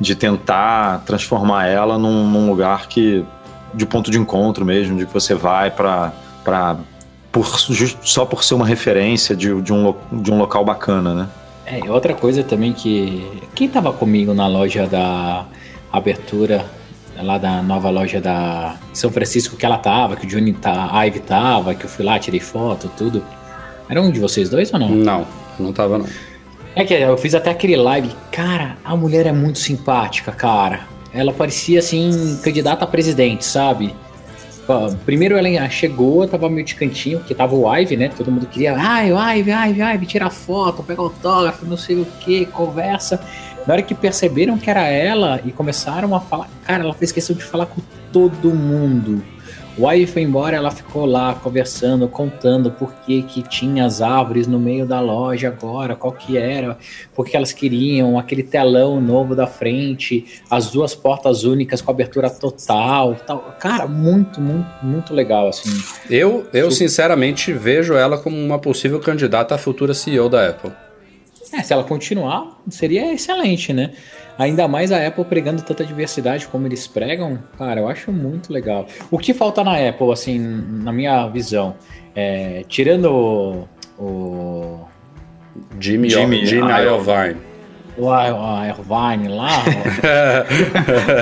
de 0.00 0.14
tentar 0.14 1.02
transformar 1.04 1.66
ela 1.66 1.98
num, 1.98 2.26
num 2.28 2.48
lugar 2.48 2.88
que. 2.88 3.24
de 3.74 3.84
ponto 3.86 4.10
de 4.10 4.18
encontro 4.18 4.64
mesmo, 4.64 4.96
de 4.96 5.06
que 5.06 5.12
você 5.12 5.34
vai 5.34 5.70
para 5.70 6.12
por, 7.30 7.46
só 8.02 8.24
por 8.24 8.42
ser 8.42 8.54
uma 8.54 8.66
referência 8.66 9.36
de, 9.36 9.60
de, 9.60 9.72
um, 9.72 9.94
de 10.12 10.32
um 10.32 10.38
local 10.38 10.64
bacana, 10.64 11.14
né? 11.14 11.28
É, 11.66 11.90
outra 11.90 12.14
coisa 12.14 12.42
também 12.42 12.72
que. 12.72 13.26
Quem 13.54 13.68
tava 13.68 13.92
comigo 13.92 14.34
na 14.34 14.48
loja 14.48 14.86
da 14.86 15.44
abertura, 15.92 16.64
lá 17.16 17.38
da 17.38 17.62
nova 17.62 17.90
loja 17.90 18.20
da 18.20 18.76
São 18.92 19.10
Francisco 19.10 19.56
que 19.56 19.64
ela 19.64 19.78
tava, 19.78 20.16
que 20.16 20.26
o 20.26 20.28
Johnny 20.28 20.52
tá, 20.52 20.88
a 20.92 21.04
Ivy 21.04 21.20
tava, 21.20 21.74
que 21.74 21.84
eu 21.84 21.88
fui 21.88 22.04
lá, 22.04 22.18
tirei 22.18 22.40
foto, 22.40 22.90
tudo. 22.96 23.22
Era 23.88 24.00
um 24.00 24.10
de 24.10 24.18
vocês 24.18 24.48
dois 24.48 24.72
ou 24.72 24.78
não? 24.78 24.88
Não. 24.88 25.26
Não 25.58 25.72
tava, 25.72 25.98
não. 25.98 26.06
É 26.74 26.84
que 26.84 26.94
eu 26.94 27.16
fiz 27.18 27.34
até 27.34 27.50
aquele 27.50 27.76
live. 27.76 28.10
Cara, 28.30 28.76
a 28.84 28.96
mulher 28.96 29.26
é 29.26 29.32
muito 29.32 29.58
simpática, 29.58 30.30
cara. 30.30 30.80
Ela 31.12 31.32
parecia, 31.32 31.80
assim, 31.80 32.38
candidata 32.42 32.84
a 32.84 32.86
presidente, 32.86 33.44
sabe? 33.44 33.94
Primeiro 35.04 35.36
ela 35.36 35.68
chegou, 35.68 36.28
tava 36.28 36.48
meio 36.48 36.64
de 36.64 36.76
cantinho, 36.76 37.18
porque 37.18 37.34
tava 37.34 37.56
o 37.56 37.76
Ive, 37.76 37.96
né? 37.96 38.08
Todo 38.16 38.30
mundo 38.30 38.46
queria, 38.46 38.76
ai, 38.76 39.10
Ive, 39.38 39.50
Ive, 39.50 39.82
Ive, 39.82 40.06
tirar 40.06 40.30
foto, 40.30 40.84
pegar 40.84 41.02
autógrafo, 41.02 41.66
não 41.66 41.76
sei 41.76 41.96
o 41.96 42.04
que, 42.20 42.46
conversa. 42.46 43.20
Na 43.66 43.74
hora 43.74 43.82
que 43.82 43.94
perceberam 43.94 44.56
que 44.56 44.70
era 44.70 44.86
ela 44.86 45.40
e 45.44 45.50
começaram 45.50 46.14
a 46.14 46.20
falar, 46.20 46.48
cara, 46.64 46.84
ela 46.84 46.94
fez 46.94 47.10
questão 47.10 47.34
de 47.34 47.42
falar 47.42 47.66
com 47.66 47.82
todo 48.12 48.54
mundo. 48.54 49.24
O 49.80 49.90
Ivy 49.90 50.06
foi 50.06 50.20
embora, 50.20 50.54
ela 50.54 50.70
ficou 50.70 51.06
lá 51.06 51.34
conversando, 51.34 52.06
contando 52.06 52.70
por 52.70 52.92
que, 52.96 53.22
que 53.22 53.42
tinha 53.42 53.86
as 53.86 54.02
árvores 54.02 54.46
no 54.46 54.60
meio 54.60 54.84
da 54.84 55.00
loja 55.00 55.48
agora, 55.48 55.96
qual 55.96 56.12
que 56.12 56.36
era, 56.36 56.76
porque 57.14 57.34
elas 57.34 57.50
queriam 57.50 58.18
aquele 58.18 58.42
telão 58.42 59.00
novo 59.00 59.34
da 59.34 59.46
frente, 59.46 60.26
as 60.50 60.70
duas 60.70 60.94
portas 60.94 61.44
únicas 61.44 61.80
com 61.80 61.90
abertura 61.90 62.28
total, 62.28 63.16
tal. 63.26 63.56
Cara, 63.58 63.86
muito, 63.86 64.38
muito, 64.38 64.68
muito 64.82 65.14
legal 65.14 65.48
assim. 65.48 65.70
Eu, 66.10 66.46
eu 66.52 66.70
sinceramente 66.70 67.50
vejo 67.50 67.94
ela 67.94 68.18
como 68.18 68.36
uma 68.36 68.58
possível 68.58 69.00
candidata 69.00 69.54
à 69.54 69.58
futura 69.58 69.94
CEO 69.94 70.28
da 70.28 70.46
Apple. 70.46 70.72
É, 71.54 71.62
se 71.62 71.72
ela 71.72 71.84
continuar, 71.84 72.60
seria 72.68 73.14
excelente, 73.14 73.72
né? 73.72 73.92
Ainda 74.40 74.66
mais 74.66 74.90
a 74.90 75.06
Apple 75.06 75.26
pregando 75.26 75.60
tanta 75.60 75.84
diversidade 75.84 76.48
como 76.48 76.66
eles 76.66 76.86
pregam, 76.86 77.38
cara, 77.58 77.78
eu 77.78 77.86
acho 77.86 78.10
muito 78.10 78.50
legal. 78.50 78.86
O 79.10 79.18
que 79.18 79.34
falta 79.34 79.62
na 79.62 79.76
Apple, 79.86 80.10
assim, 80.10 80.38
na 80.38 80.90
minha 80.90 81.28
visão, 81.28 81.74
é, 82.16 82.64
tirando 82.66 83.04
o, 83.12 83.68
o 83.98 84.88
Jimmy, 85.78 86.08
Jimmy, 86.08 86.46
Jimmy 86.46 86.72
Iovine. 86.72 87.36
O, 87.98 88.08
Irvine 88.64 89.28
lá, 89.28 89.62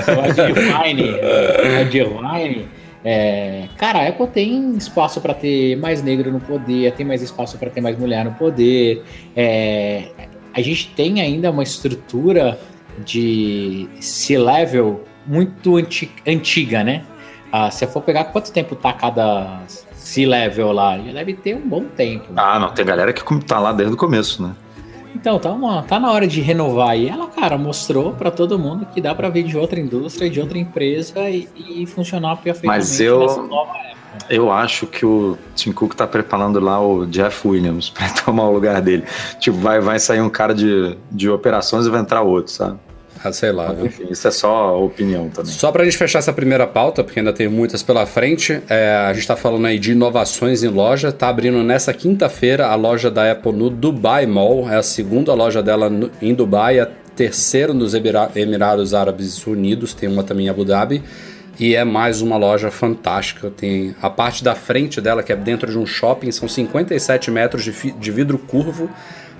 o 0.06 0.20
Irvine, 0.86 1.10
o 1.10 2.24
Irvine, 2.30 2.68
é, 3.04 3.64
cara, 3.76 3.98
a 3.98 4.08
Apple 4.10 4.28
tem 4.28 4.76
espaço 4.76 5.20
para 5.20 5.34
ter 5.34 5.74
mais 5.76 6.04
negro 6.04 6.30
no 6.30 6.38
poder, 6.38 6.92
tem 6.92 7.04
mais 7.04 7.20
espaço 7.20 7.58
para 7.58 7.68
ter 7.68 7.80
mais 7.80 7.98
mulher 7.98 8.24
no 8.24 8.34
poder. 8.34 9.02
É, 9.34 10.04
a 10.54 10.60
gente 10.60 10.90
tem 10.94 11.20
ainda 11.20 11.50
uma 11.50 11.64
estrutura 11.64 12.56
de 13.04 13.88
C-level 14.00 15.04
muito 15.26 15.76
anti 15.76 16.10
antiga, 16.26 16.82
né? 16.82 17.04
Ah, 17.52 17.70
se 17.70 17.86
for 17.86 18.02
pegar 18.02 18.24
quanto 18.24 18.52
tempo 18.52 18.74
tá 18.76 18.92
cada 18.92 19.60
C-level 19.94 20.72
lá, 20.72 20.98
já 20.98 21.12
deve 21.12 21.34
ter 21.34 21.54
um 21.54 21.68
bom 21.68 21.84
tempo. 21.84 22.26
Ah, 22.36 22.58
não, 22.58 22.70
tem 22.70 22.84
galera 22.84 23.12
que 23.12 23.22
tá 23.44 23.58
lá 23.58 23.72
desde 23.72 23.94
o 23.94 23.96
começo, 23.96 24.42
né? 24.42 24.54
Então, 25.14 25.38
tá, 25.38 25.50
uma, 25.50 25.82
tá 25.82 25.98
na 25.98 26.12
hora 26.12 26.26
de 26.26 26.40
renovar. 26.40 26.96
E 26.96 27.08
ela, 27.08 27.26
cara, 27.26 27.58
mostrou 27.58 28.12
para 28.12 28.30
todo 28.30 28.58
mundo 28.58 28.86
que 28.86 29.00
dá 29.00 29.14
para 29.14 29.28
vir 29.28 29.44
de 29.44 29.56
outra 29.56 29.80
indústria, 29.80 30.30
de 30.30 30.40
outra 30.40 30.58
empresa 30.58 31.28
e, 31.28 31.48
e 31.56 31.86
funcionar 31.86 32.36
perfeitamente 32.36 32.78
Mas 32.78 33.00
eu, 33.00 33.20
nessa 33.20 33.42
nova 33.42 33.76
época. 33.78 33.98
Eu 34.30 34.50
acho 34.50 34.86
que 34.86 35.04
o 35.04 35.36
Tim 35.54 35.72
Cook 35.72 35.94
tá 35.94 36.06
preparando 36.06 36.60
lá 36.60 36.80
o 36.80 37.06
Jeff 37.06 37.46
Williams 37.46 37.90
para 37.90 38.10
tomar 38.10 38.44
o 38.44 38.52
lugar 38.52 38.80
dele. 38.80 39.04
Tipo, 39.40 39.58
vai, 39.58 39.80
vai 39.80 39.98
sair 39.98 40.20
um 40.20 40.30
cara 40.30 40.54
de, 40.54 40.96
de 41.10 41.28
operações 41.28 41.86
e 41.86 41.90
vai 41.90 42.00
entrar 42.00 42.22
outro, 42.22 42.52
sabe? 42.52 42.78
Ah, 43.22 43.32
sei 43.32 43.52
lá. 43.52 43.74
Enfim, 43.82 44.06
isso 44.10 44.26
é 44.28 44.30
só 44.30 44.82
opinião 44.82 45.28
também. 45.28 45.52
Só 45.52 45.72
para 45.72 45.82
a 45.82 45.84
gente 45.84 45.96
fechar 45.96 46.20
essa 46.20 46.32
primeira 46.32 46.66
pauta, 46.66 47.02
porque 47.02 47.18
ainda 47.18 47.32
tem 47.32 47.48
muitas 47.48 47.82
pela 47.82 48.06
frente, 48.06 48.62
é, 48.68 48.94
a 48.94 49.12
gente 49.12 49.22
está 49.22 49.36
falando 49.36 49.66
aí 49.66 49.78
de 49.78 49.92
inovações 49.92 50.62
em 50.62 50.68
loja. 50.68 51.10
Tá 51.10 51.28
abrindo 51.28 51.62
nessa 51.62 51.92
quinta-feira 51.92 52.66
a 52.66 52.74
loja 52.74 53.10
da 53.10 53.30
Apple 53.30 53.52
no 53.52 53.70
Dubai 53.70 54.26
Mall. 54.26 54.70
É 54.70 54.76
a 54.76 54.82
segunda 54.82 55.34
loja 55.34 55.62
dela 55.62 55.90
no, 55.90 56.10
em 56.22 56.34
Dubai, 56.34 56.78
a 56.78 56.86
terceira 57.16 57.74
nos 57.74 57.94
Emirados 57.94 58.94
Árabes 58.94 59.44
Unidos. 59.46 59.94
Tem 59.94 60.08
uma 60.08 60.22
também 60.22 60.46
em 60.46 60.48
Abu 60.48 60.64
Dhabi. 60.64 61.02
E 61.58 61.74
é 61.74 61.84
mais 61.84 62.22
uma 62.22 62.36
loja 62.36 62.70
fantástica. 62.70 63.50
Tem 63.50 63.94
a 64.00 64.08
parte 64.08 64.44
da 64.44 64.54
frente 64.54 65.00
dela, 65.00 65.24
que 65.24 65.32
é 65.32 65.36
dentro 65.36 65.68
de 65.68 65.76
um 65.76 65.84
shopping, 65.84 66.30
são 66.30 66.46
57 66.46 67.32
metros 67.32 67.64
de, 67.64 67.72
de 67.90 68.10
vidro 68.12 68.38
curvo. 68.38 68.88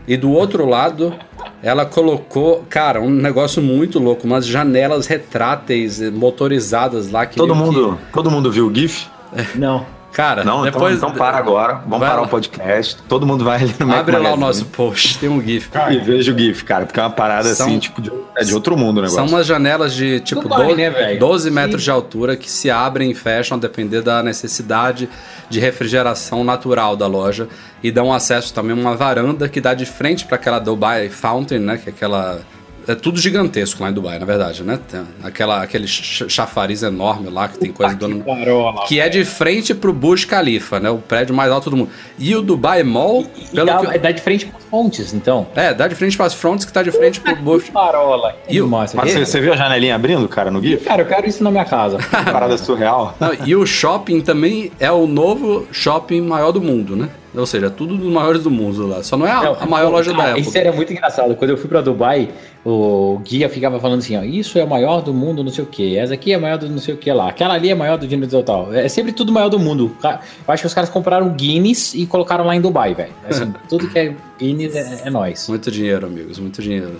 E 0.07 0.17
do 0.17 0.33
outro 0.33 0.67
lado, 0.67 1.15
ela 1.63 1.85
colocou, 1.85 2.65
cara, 2.69 3.01
um 3.01 3.11
negócio 3.11 3.61
muito 3.63 3.99
louco, 3.99 4.27
umas 4.27 4.47
janelas 4.47 5.07
retráteis 5.07 6.01
eh, 6.01 6.11
motorizadas 6.11 7.11
lá. 7.11 7.27
Que 7.27 7.37
Todo 7.37 7.55
meio 7.55 7.69
que- 7.71 7.77
mundo, 7.79 7.99
todo 8.13 8.31
mundo 8.31 8.51
viu 8.51 8.67
o 8.69 8.75
GIF? 8.75 9.07
Não. 9.55 9.85
Cara, 10.19 10.43
Não, 10.43 10.67
então- 10.67 10.73
depois. 10.73 10.97
então, 10.97 11.13
para 11.13 11.39
agora. 11.39 11.75
Vamos 11.75 12.01
Vai 12.01 12.09
parar 12.09 12.23
lá. 12.23 12.27
o 12.27 12.29
podcast. 12.29 12.97
Todo 13.09 13.25
mundo 13.25 13.45
vai 13.45 13.63
ali 13.63 13.73
no 13.79 13.87
Mac 13.87 13.99
Abre 14.01 14.17
lá 14.17 14.19
o 14.19 14.23
Magazine 14.25 14.47
nosso 14.47 14.65
post, 14.67 15.17
tem 15.17 15.29
um 15.29 15.41
GIF. 15.41 15.71
E 15.91 15.99
veja 16.01 16.35
o 16.35 16.37
GIF, 16.37 16.65
cara, 16.65 16.87
porque 16.87 16.99
é 16.99 17.03
uma 17.05 17.11
parada 17.11 17.55
São- 17.55 17.69
assim, 17.69 17.79
tipo, 17.79 18.03
de, 18.03 18.11
é 18.37 18.43
de 18.43 18.53
outro 18.53 18.77
mundo 18.77 18.99
o 18.99 19.03
negócio. 19.03 19.15
São 19.15 19.27
umas 19.27 19.47
janelas 19.47 19.95
de 19.95 20.19
tipo 20.19 20.41
Dubai, 20.43 20.59
12, 20.65 20.75
né, 20.77 20.91
velho? 20.91 21.21
12 21.21 21.51
metros 21.53 21.83
Sim. 21.83 21.85
de 21.85 21.91
altura 21.93 22.37
que 22.37 22.51
se 22.51 22.69
abrem 22.69 23.13
e 23.13 23.15
fecham 23.15 23.57
a 23.57 23.61
depender 23.61 24.03
da 24.03 24.21
necessidade 24.21 25.09
de 25.49 25.61
refrigeração 25.61 26.43
natural 26.43 26.97
da 26.97 27.07
loja 27.07 27.47
e 27.81 27.93
dão 27.93 28.13
acesso 28.13 28.53
também 28.53 28.73
a 28.77 28.81
uma 28.81 28.97
varanda 28.97 29.49
que 29.49 29.61
dá 29.61 29.73
de 29.73 29.87
frente 29.87 30.25
para 30.25 30.35
aquela 30.35 30.59
Dubai 30.59 31.09
Fountain, 31.09 31.61
né, 31.61 31.77
que 31.77 31.91
é 31.91 31.93
aquela 31.93 32.41
é 32.89 32.95
tudo 32.95 33.21
gigantesco 33.21 33.83
lá 33.83 33.91
em 33.91 33.93
Dubai, 33.93 34.19
na 34.19 34.25
verdade, 34.27 34.63
né? 34.65 34.79
Tem 34.91 35.01
aquela 35.23 35.63
aquele 35.63 35.87
ch- 35.87 36.25
chafariz 36.29 36.83
enorme 36.83 37.29
lá 37.31 37.47
que 37.49 37.59
tem 37.59 37.73
coisa 37.73 37.95
do 37.95 38.19
Parola. 38.25 38.85
que 38.87 38.99
é 39.01 39.09
de 39.09 39.25
frente 39.25 39.75
pro 39.75 39.93
Burj 39.93 40.27
Khalifa, 40.27 40.81
né? 40.81 40.91
O 40.91 40.99
prédio 40.99 41.35
mais 41.35 41.51
alto 41.53 41.71
do 41.71 41.77
mundo. 41.77 41.91
E 42.19 42.35
o 42.35 42.43
Dubai 42.43 42.83
Mall, 42.83 43.25
E 43.37 43.45
pelo 43.55 43.67
dá, 43.67 43.79
que 43.79 43.99
dá 43.99 44.11
de 44.11 44.21
frente 44.23 44.47
com 44.47 44.57
as 44.57 44.65
fontes, 44.65 45.13
então. 45.15 45.47
é, 45.55 45.73
dá 45.75 45.87
de 45.89 45.95
frente 45.95 46.17
para 46.17 46.27
as 46.27 46.35
fronts 46.35 46.65
que 46.65 46.73
tá 46.73 46.83
de 46.83 46.91
frente 46.91 47.21
pro 47.21 47.37
Burj. 47.37 47.71
Parola. 47.71 48.35
E 48.49 48.61
o-. 48.61 48.67
Mas 48.69 48.93
você, 48.93 49.25
você 49.25 49.41
viu 49.41 49.53
a 49.53 49.57
janelinha 49.57 49.95
abrindo, 49.95 50.27
cara, 50.29 50.51
no 50.51 50.63
GIF? 50.63 50.85
Cara, 50.85 51.03
eu 51.03 51.07
quero 51.07 51.27
isso 51.29 51.43
na 51.45 51.51
minha 51.51 51.65
casa. 51.65 51.99
Parada 52.33 52.57
surreal. 52.59 53.15
Não, 53.21 53.31
e 53.47 53.55
o 53.55 53.65
shopping 53.67 54.21
também 54.21 54.73
é 54.81 54.91
o 54.91 55.07
novo 55.07 55.67
shopping 55.73 56.21
maior 56.23 56.53
do 56.53 56.61
mundo, 56.61 56.97
né? 56.97 57.09
Ou 57.39 57.47
seja, 57.47 57.71
tudo 57.71 57.97
dos 57.97 58.13
maiores 58.13 58.43
do 58.43 58.51
mundo 58.51 58.87
lá. 58.87 59.03
Só 59.03 59.17
não 59.17 59.25
é 59.27 59.31
a, 59.31 59.43
Não, 59.43 59.57
a 59.61 59.67
maior 59.67 59.91
loja 59.91 60.11
cara, 60.11 60.23
da 60.25 60.29
Apple. 60.31 60.43
Isso 60.43 60.59
era 60.59 60.73
muito 60.73 60.93
engraçado. 60.93 61.35
Quando 61.37 61.51
eu 61.51 61.57
fui 61.57 61.69
pra 61.69 61.81
Dubai, 61.81 62.31
o 62.65 63.21
guia 63.23 63.49
ficava 63.49 63.79
falando 63.79 64.01
assim: 64.01 64.17
ó, 64.17 64.23
isso 64.23 64.59
é 64.59 64.63
a 64.63 64.67
maior 64.67 65.01
do 65.03 65.15
mundo, 65.15 65.45
não 65.45 65.51
sei 65.53 65.63
o 65.63 65.67
que. 65.67 65.97
Essa 65.97 66.15
aqui 66.15 66.33
é 66.33 66.35
a 66.35 66.39
maior 66.41 66.59
do 66.59 66.69
não 66.69 66.79
sei 66.79 66.95
o 66.95 66.97
que 66.97 67.13
lá. 67.13 67.29
Aquela 67.29 67.55
ali 67.55 67.69
é 67.69 67.73
a 67.73 67.77
maior 67.77 67.97
do 67.97 68.07
dinheiro 68.09 68.29
total. 68.31 68.73
É 68.75 68.89
sempre 68.89 69.13
tudo 69.13 69.31
maior 69.33 69.49
do 69.49 69.59
mundo. 69.59 69.91
Eu 70.03 70.11
acho 70.49 70.63
que 70.63 70.67
os 70.67 70.75
caras 70.75 70.91
compraram 70.91 71.29
Guinness 71.31 71.95
e 71.95 72.07
colocaram 72.07 72.45
lá 72.45 72.57
em 72.57 72.61
Dubai, 72.61 72.93
velho. 72.95 73.13
Assim, 73.29 73.55
tudo 73.69 73.89
que 73.89 73.99
é 73.99 74.15
Guinness 74.39 74.75
é, 74.75 75.03
é 75.07 75.11
nós. 75.11 75.49
Muito 75.49 75.71
dinheiro, 75.71 76.07
amigos, 76.07 76.39
muito 76.41 76.61
dinheiro. 76.61 76.91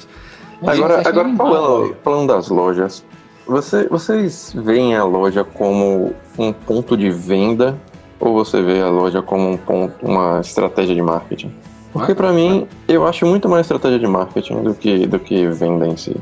Agora, 0.63 0.97
Gente, 0.97 1.09
agora 1.09 1.27
achei 1.29 1.37
falando, 1.37 1.97
falando 2.03 2.29
das 2.29 2.49
lojas, 2.49 3.05
você- 3.47 3.89
vocês 3.89 4.53
veem 4.57 4.95
a 4.95 5.05
loja 5.05 5.43
como 5.45 6.13
um 6.39 6.53
ponto 6.53 6.97
de 6.97 7.11
venda 7.11 7.77
ou 8.21 8.35
você 8.35 8.61
vê 8.63 8.81
a 8.81 8.89
loja 8.89 9.23
como 9.23 9.51
um 9.51 9.57
ponto, 9.57 9.95
uma 10.05 10.41
estratégia 10.41 10.95
de 10.95 11.03
marketing? 11.03 11.53
Porque 11.93 12.15
pra 12.15 12.33
mim, 12.33 12.67
eu 12.87 13.07
acho 13.07 13.27
muito 13.27 13.49
mais 13.49 13.63
estratégia 13.63 13.99
de 13.99 14.07
marketing 14.07 14.63
do 14.63 14.75
que, 14.75 15.07
do 15.07 15.19
que 15.19 15.47
venda 15.49 15.87
em 15.87 15.97
si. 15.97 16.17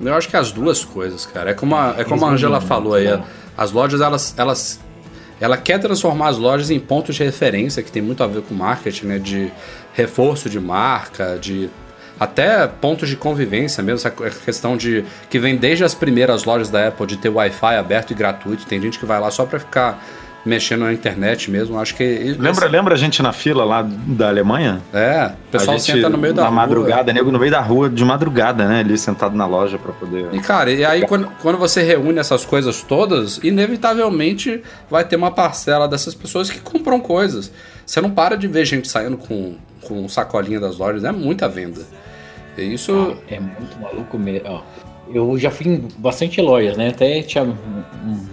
Eu 0.00 0.14
acho 0.14 0.28
que 0.28 0.36
as 0.36 0.50
duas 0.50 0.84
coisas, 0.84 1.26
cara. 1.26 1.50
É 1.50 1.54
como 1.54 1.76
a, 1.76 1.94
é 1.98 2.04
como 2.04 2.24
a 2.24 2.30
Angela 2.30 2.60
falou 2.60 2.94
aí. 2.94 3.06
As 3.56 3.70
lojas, 3.70 4.00
elas, 4.00 4.34
elas. 4.36 4.80
Ela 5.38 5.56
quer 5.56 5.78
transformar 5.78 6.28
as 6.28 6.38
lojas 6.38 6.70
em 6.70 6.80
pontos 6.80 7.14
de 7.14 7.24
referência, 7.24 7.82
que 7.82 7.92
tem 7.92 8.02
muito 8.02 8.22
a 8.22 8.26
ver 8.26 8.42
com 8.42 8.54
marketing, 8.54 9.06
né? 9.06 9.18
De 9.18 9.52
reforço 9.92 10.48
de 10.48 10.58
marca, 10.58 11.38
de. 11.38 11.68
Até 12.18 12.66
pontos 12.66 13.08
de 13.08 13.16
convivência 13.16 13.82
mesmo, 13.82 14.06
essa 14.06 14.10
questão 14.10 14.76
de. 14.76 15.04
que 15.28 15.38
vem 15.38 15.56
desde 15.56 15.84
as 15.84 15.94
primeiras 15.94 16.44
lojas 16.44 16.70
da 16.70 16.88
Apple 16.88 17.06
de 17.06 17.18
ter 17.18 17.28
Wi-Fi 17.28 17.76
aberto 17.76 18.12
e 18.12 18.14
gratuito. 18.14 18.66
Tem 18.66 18.80
gente 18.80 18.98
que 18.98 19.04
vai 19.04 19.20
lá 19.20 19.30
só 19.30 19.44
pra 19.44 19.58
ficar 19.58 20.02
mexendo 20.44 20.80
na 20.80 20.92
internet 20.92 21.50
mesmo. 21.50 21.78
Acho 21.78 21.94
que. 21.94 22.36
Lembra, 22.38 22.66
lembra 22.66 22.94
a 22.94 22.96
gente 22.98 23.22
na 23.22 23.32
fila 23.32 23.64
lá 23.64 23.82
da 23.82 24.28
Alemanha? 24.28 24.80
É, 24.92 25.32
o 25.48 25.50
pessoal 25.52 25.76
a 25.76 25.78
gente, 25.78 25.92
senta 25.92 26.08
no 26.08 26.18
meio 26.18 26.32
da 26.32 26.42
na 26.42 26.48
rua. 26.48 26.56
madrugada, 26.56 27.12
nego 27.12 27.30
no 27.30 27.38
meio 27.38 27.50
da 27.50 27.60
rua 27.60 27.88
de 27.88 28.04
madrugada, 28.04 28.66
né? 28.66 28.80
Ali 28.80 28.96
sentado 28.96 29.36
na 29.36 29.46
loja 29.46 29.78
pra 29.78 29.92
poder. 29.92 30.28
E 30.32 30.40
cara, 30.40 30.70
e 30.70 30.84
aí 30.84 31.06
quando, 31.06 31.28
quando 31.42 31.58
você 31.58 31.82
reúne 31.82 32.18
essas 32.18 32.44
coisas 32.44 32.82
todas, 32.82 33.38
inevitavelmente 33.42 34.62
vai 34.90 35.04
ter 35.04 35.16
uma 35.16 35.30
parcela 35.30 35.86
dessas 35.86 36.14
pessoas 36.14 36.50
que 36.50 36.60
compram 36.60 37.00
coisas. 37.00 37.52
Você 37.84 38.00
não 38.00 38.10
para 38.10 38.36
de 38.36 38.46
ver 38.46 38.64
gente 38.64 38.88
saindo 38.88 39.16
com, 39.16 39.56
com 39.82 40.08
sacolinha 40.08 40.60
das 40.60 40.78
lojas, 40.78 41.04
é 41.04 41.12
muita 41.12 41.48
venda. 41.48 41.80
E 42.56 42.74
isso. 42.74 43.16
É 43.28 43.38
muito 43.40 43.80
maluco 43.80 44.18
mesmo. 44.18 44.48
ó. 44.48 44.62
Eu 45.12 45.36
já 45.38 45.50
fui 45.50 45.66
em 45.68 45.88
bastante 45.98 46.40
lojas, 46.40 46.76
né? 46.76 46.88
Até 46.88 47.22
tinha 47.22 47.44
um- 47.44 47.54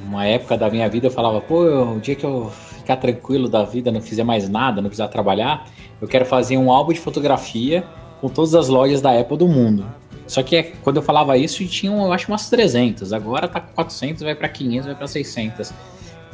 uma 0.07 0.25
época 0.25 0.57
da 0.57 0.69
minha 0.69 0.87
vida 0.87 1.07
eu 1.07 1.11
falava, 1.11 1.41
pô, 1.41 1.63
o 1.95 1.99
dia 1.99 2.15
que 2.15 2.23
eu 2.25 2.49
ficar 2.77 2.97
tranquilo 2.97 3.49
da 3.49 3.63
vida, 3.63 3.91
não 3.91 4.01
fizer 4.01 4.23
mais 4.23 4.47
nada, 4.47 4.81
não 4.81 4.89
precisar 4.89 5.07
trabalhar, 5.09 5.67
eu 6.01 6.07
quero 6.07 6.25
fazer 6.25 6.57
um 6.57 6.71
álbum 6.71 6.93
de 6.93 6.99
fotografia 6.99 7.83
com 8.21 8.29
todas 8.29 8.55
as 8.55 8.67
lojas 8.69 9.01
da 9.01 9.19
Apple 9.19 9.37
do 9.37 9.47
mundo. 9.47 9.85
Só 10.25 10.43
que 10.43 10.55
é- 10.55 10.63
quando 10.83 10.97
eu 10.97 11.01
falava 11.03 11.37
isso, 11.37 11.65
tinha, 11.67 11.91
eu 11.91 12.11
acho, 12.13 12.29
umas 12.31 12.49
300. 12.49 13.13
Agora 13.13 13.47
tá 13.47 13.59
com 13.59 13.73
400, 13.73 14.23
vai 14.23 14.35
pra 14.35 14.47
500, 14.49 14.85
vai 14.85 14.95
pra 14.95 15.07
600. 15.07 15.71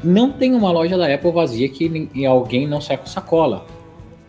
Não 0.03 0.31
tem 0.31 0.53
uma 0.53 0.71
loja 0.71 0.97
da 0.97 1.13
Apple 1.13 1.31
vazia 1.31 1.69
que 1.69 2.09
alguém 2.27 2.67
não 2.67 2.81
saia 2.81 2.97
com 2.97 3.05
sacola. 3.05 3.65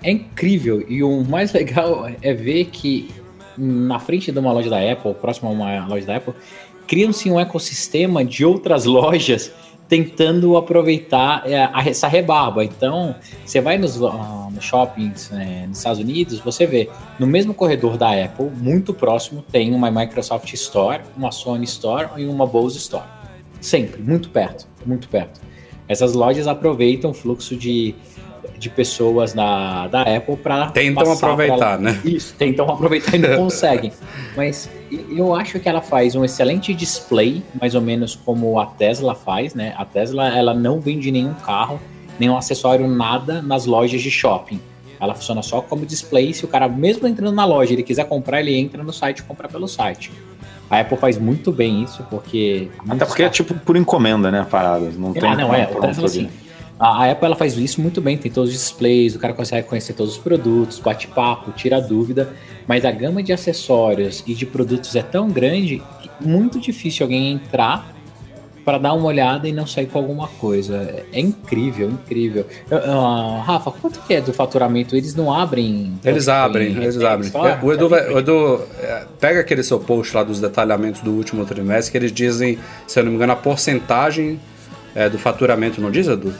É 0.02 0.10
incrível. 0.10 0.84
E 0.88 1.02
o 1.02 1.24
mais 1.24 1.52
legal 1.54 2.06
é 2.22 2.32
ver 2.34 2.66
que 2.66 3.10
na 3.56 3.98
frente 3.98 4.30
de 4.30 4.38
uma 4.38 4.52
loja 4.52 4.70
da 4.70 4.78
Apple, 4.78 5.14
próximo 5.14 5.48
a 5.48 5.52
uma 5.52 5.86
loja 5.86 6.06
da 6.06 6.16
Apple, 6.16 6.34
cria-se 6.86 7.30
um 7.30 7.38
ecossistema 7.38 8.24
de 8.24 8.44
outras 8.44 8.84
lojas 8.86 9.52
tentando 9.88 10.56
aproveitar 10.56 11.42
é, 11.46 11.68
essa 11.88 12.08
rebarba. 12.08 12.64
Então, 12.64 13.14
você 13.44 13.60
vai 13.60 13.76
nos, 13.76 14.02
ah, 14.02 14.48
nos 14.50 14.64
shoppings 14.64 15.30
é, 15.32 15.66
nos 15.66 15.78
Estados 15.78 16.00
Unidos, 16.00 16.38
você 16.40 16.66
vê 16.66 16.88
no 17.18 17.26
mesmo 17.26 17.52
corredor 17.52 17.96
da 17.96 18.10
Apple, 18.10 18.50
muito 18.56 18.94
próximo, 18.94 19.44
tem 19.52 19.74
uma 19.74 19.90
Microsoft 19.90 20.52
Store, 20.54 21.02
uma 21.16 21.30
Sony 21.30 21.64
Store 21.64 22.08
e 22.16 22.24
uma 22.24 22.46
Bose 22.46 22.78
Store. 22.78 23.04
Sempre, 23.60 24.02
muito 24.02 24.30
perto, 24.30 24.66
muito 24.84 25.08
perto. 25.08 25.40
Essas 25.86 26.14
lojas 26.14 26.46
aproveitam 26.48 27.10
o 27.10 27.14
fluxo 27.14 27.54
de, 27.54 27.94
de 28.58 28.70
pessoas 28.70 29.32
da, 29.32 29.86
da 29.88 30.02
Apple 30.02 30.36
para 30.36 30.70
Tentam 30.70 31.12
aproveitar, 31.12 31.78
né? 31.78 32.00
Isso, 32.04 32.34
tentam 32.34 32.68
aproveitar 32.68 33.16
e 33.16 33.18
não 33.18 33.36
conseguem. 33.44 33.92
Mas 34.36 34.70
eu 35.16 35.34
acho 35.34 35.58
que 35.60 35.68
ela 35.68 35.80
faz 35.80 36.14
um 36.14 36.24
excelente 36.24 36.72
display, 36.72 37.42
mais 37.60 37.74
ou 37.74 37.80
menos 37.80 38.14
como 38.14 38.58
a 38.58 38.66
Tesla 38.66 39.14
faz, 39.14 39.54
né? 39.54 39.74
A 39.76 39.84
Tesla, 39.84 40.28
ela 40.28 40.54
não 40.54 40.80
vende 40.80 41.10
nenhum 41.10 41.34
carro, 41.34 41.80
nenhum 42.18 42.36
acessório, 42.36 42.86
nada 42.88 43.42
nas 43.42 43.66
lojas 43.66 44.00
de 44.00 44.10
shopping. 44.10 44.60
Ela 45.00 45.14
funciona 45.14 45.42
só 45.42 45.60
como 45.60 45.84
display. 45.84 46.32
Se 46.32 46.44
o 46.44 46.48
cara, 46.48 46.68
mesmo 46.68 47.06
entrando 47.06 47.34
na 47.34 47.44
loja, 47.44 47.72
ele 47.72 47.82
quiser 47.82 48.08
comprar, 48.08 48.40
ele 48.40 48.56
entra 48.56 48.82
no 48.82 48.92
site 48.92 49.18
e 49.18 49.22
compra 49.22 49.48
pelo 49.48 49.68
site. 49.68 50.10
A 50.70 50.80
Apple 50.80 50.96
faz 50.96 51.18
muito 51.18 51.52
bem 51.52 51.82
isso, 51.82 52.02
porque. 52.08 52.68
Até 52.88 53.04
porque 53.04 53.22
é 53.22 53.28
tipo 53.28 53.54
por 53.54 53.76
encomenda, 53.76 54.30
né? 54.30 54.40
a 54.40 54.44
Parada. 54.44 54.90
Não 54.96 55.12
tem. 55.12 55.28
Ah, 55.28 55.36
não, 55.36 55.54
é. 55.54 55.68
O 55.70 55.80
Tesla, 55.80 56.06
assim, 56.06 56.30
a 56.78 57.10
Apple 57.10 57.26
ela 57.26 57.36
faz 57.36 57.56
isso 57.56 57.80
muito 57.80 58.00
bem, 58.00 58.16
tem 58.16 58.30
todos 58.30 58.50
os 58.50 58.56
displays, 58.56 59.14
o 59.14 59.18
cara 59.18 59.32
consegue 59.32 59.66
conhecer 59.68 59.92
todos 59.92 60.14
os 60.14 60.18
produtos, 60.18 60.78
bate 60.80 61.06
papo, 61.08 61.52
tira 61.52 61.80
dúvida, 61.80 62.32
mas 62.66 62.84
a 62.84 62.90
gama 62.90 63.22
de 63.22 63.32
acessórios 63.32 64.22
e 64.26 64.34
de 64.34 64.44
produtos 64.46 64.94
é 64.96 65.02
tão 65.02 65.28
grande 65.30 65.82
que 66.02 66.08
é 66.08 66.26
muito 66.26 66.58
difícil 66.58 67.04
alguém 67.04 67.32
entrar 67.32 67.92
para 68.64 68.78
dar 68.78 68.94
uma 68.94 69.04
olhada 69.04 69.46
e 69.46 69.52
não 69.52 69.66
sair 69.66 69.84
com 69.86 69.98
alguma 69.98 70.26
coisa. 70.26 71.04
É 71.12 71.20
incrível, 71.20 71.90
incrível. 71.90 72.46
Eu- 72.70 72.80
Rafa, 73.42 73.70
quanto 73.70 74.00
que 74.00 74.14
é 74.14 74.22
do 74.22 74.32
faturamento? 74.32 74.96
Eles 74.96 75.14
não 75.14 75.30
abrem. 75.30 75.92
Eles 76.02 76.28
abrem, 76.28 76.68
eles 76.74 76.96
abrem. 77.02 77.30
O 77.62 77.72
Edu, 77.74 77.88
vai- 77.90 78.10
o 78.10 78.18
Edu 78.18 78.62
é, 78.80 79.04
pega 79.20 79.40
aquele 79.40 79.62
seu 79.62 79.78
post 79.78 80.16
lá 80.16 80.22
dos 80.22 80.40
detalhamentos 80.40 81.02
do 81.02 81.10
último 81.12 81.44
trimestre, 81.44 81.92
que 81.92 81.98
eles 81.98 82.10
dizem, 82.10 82.58
se 82.86 82.98
eu 82.98 83.04
não 83.04 83.10
me 83.10 83.16
engano, 83.16 83.34
a 83.34 83.36
porcentagem 83.36 84.40
é, 84.94 85.10
do 85.10 85.18
faturamento, 85.18 85.78
não 85.80 85.90
diz, 85.90 86.06
Edu? 86.08 86.32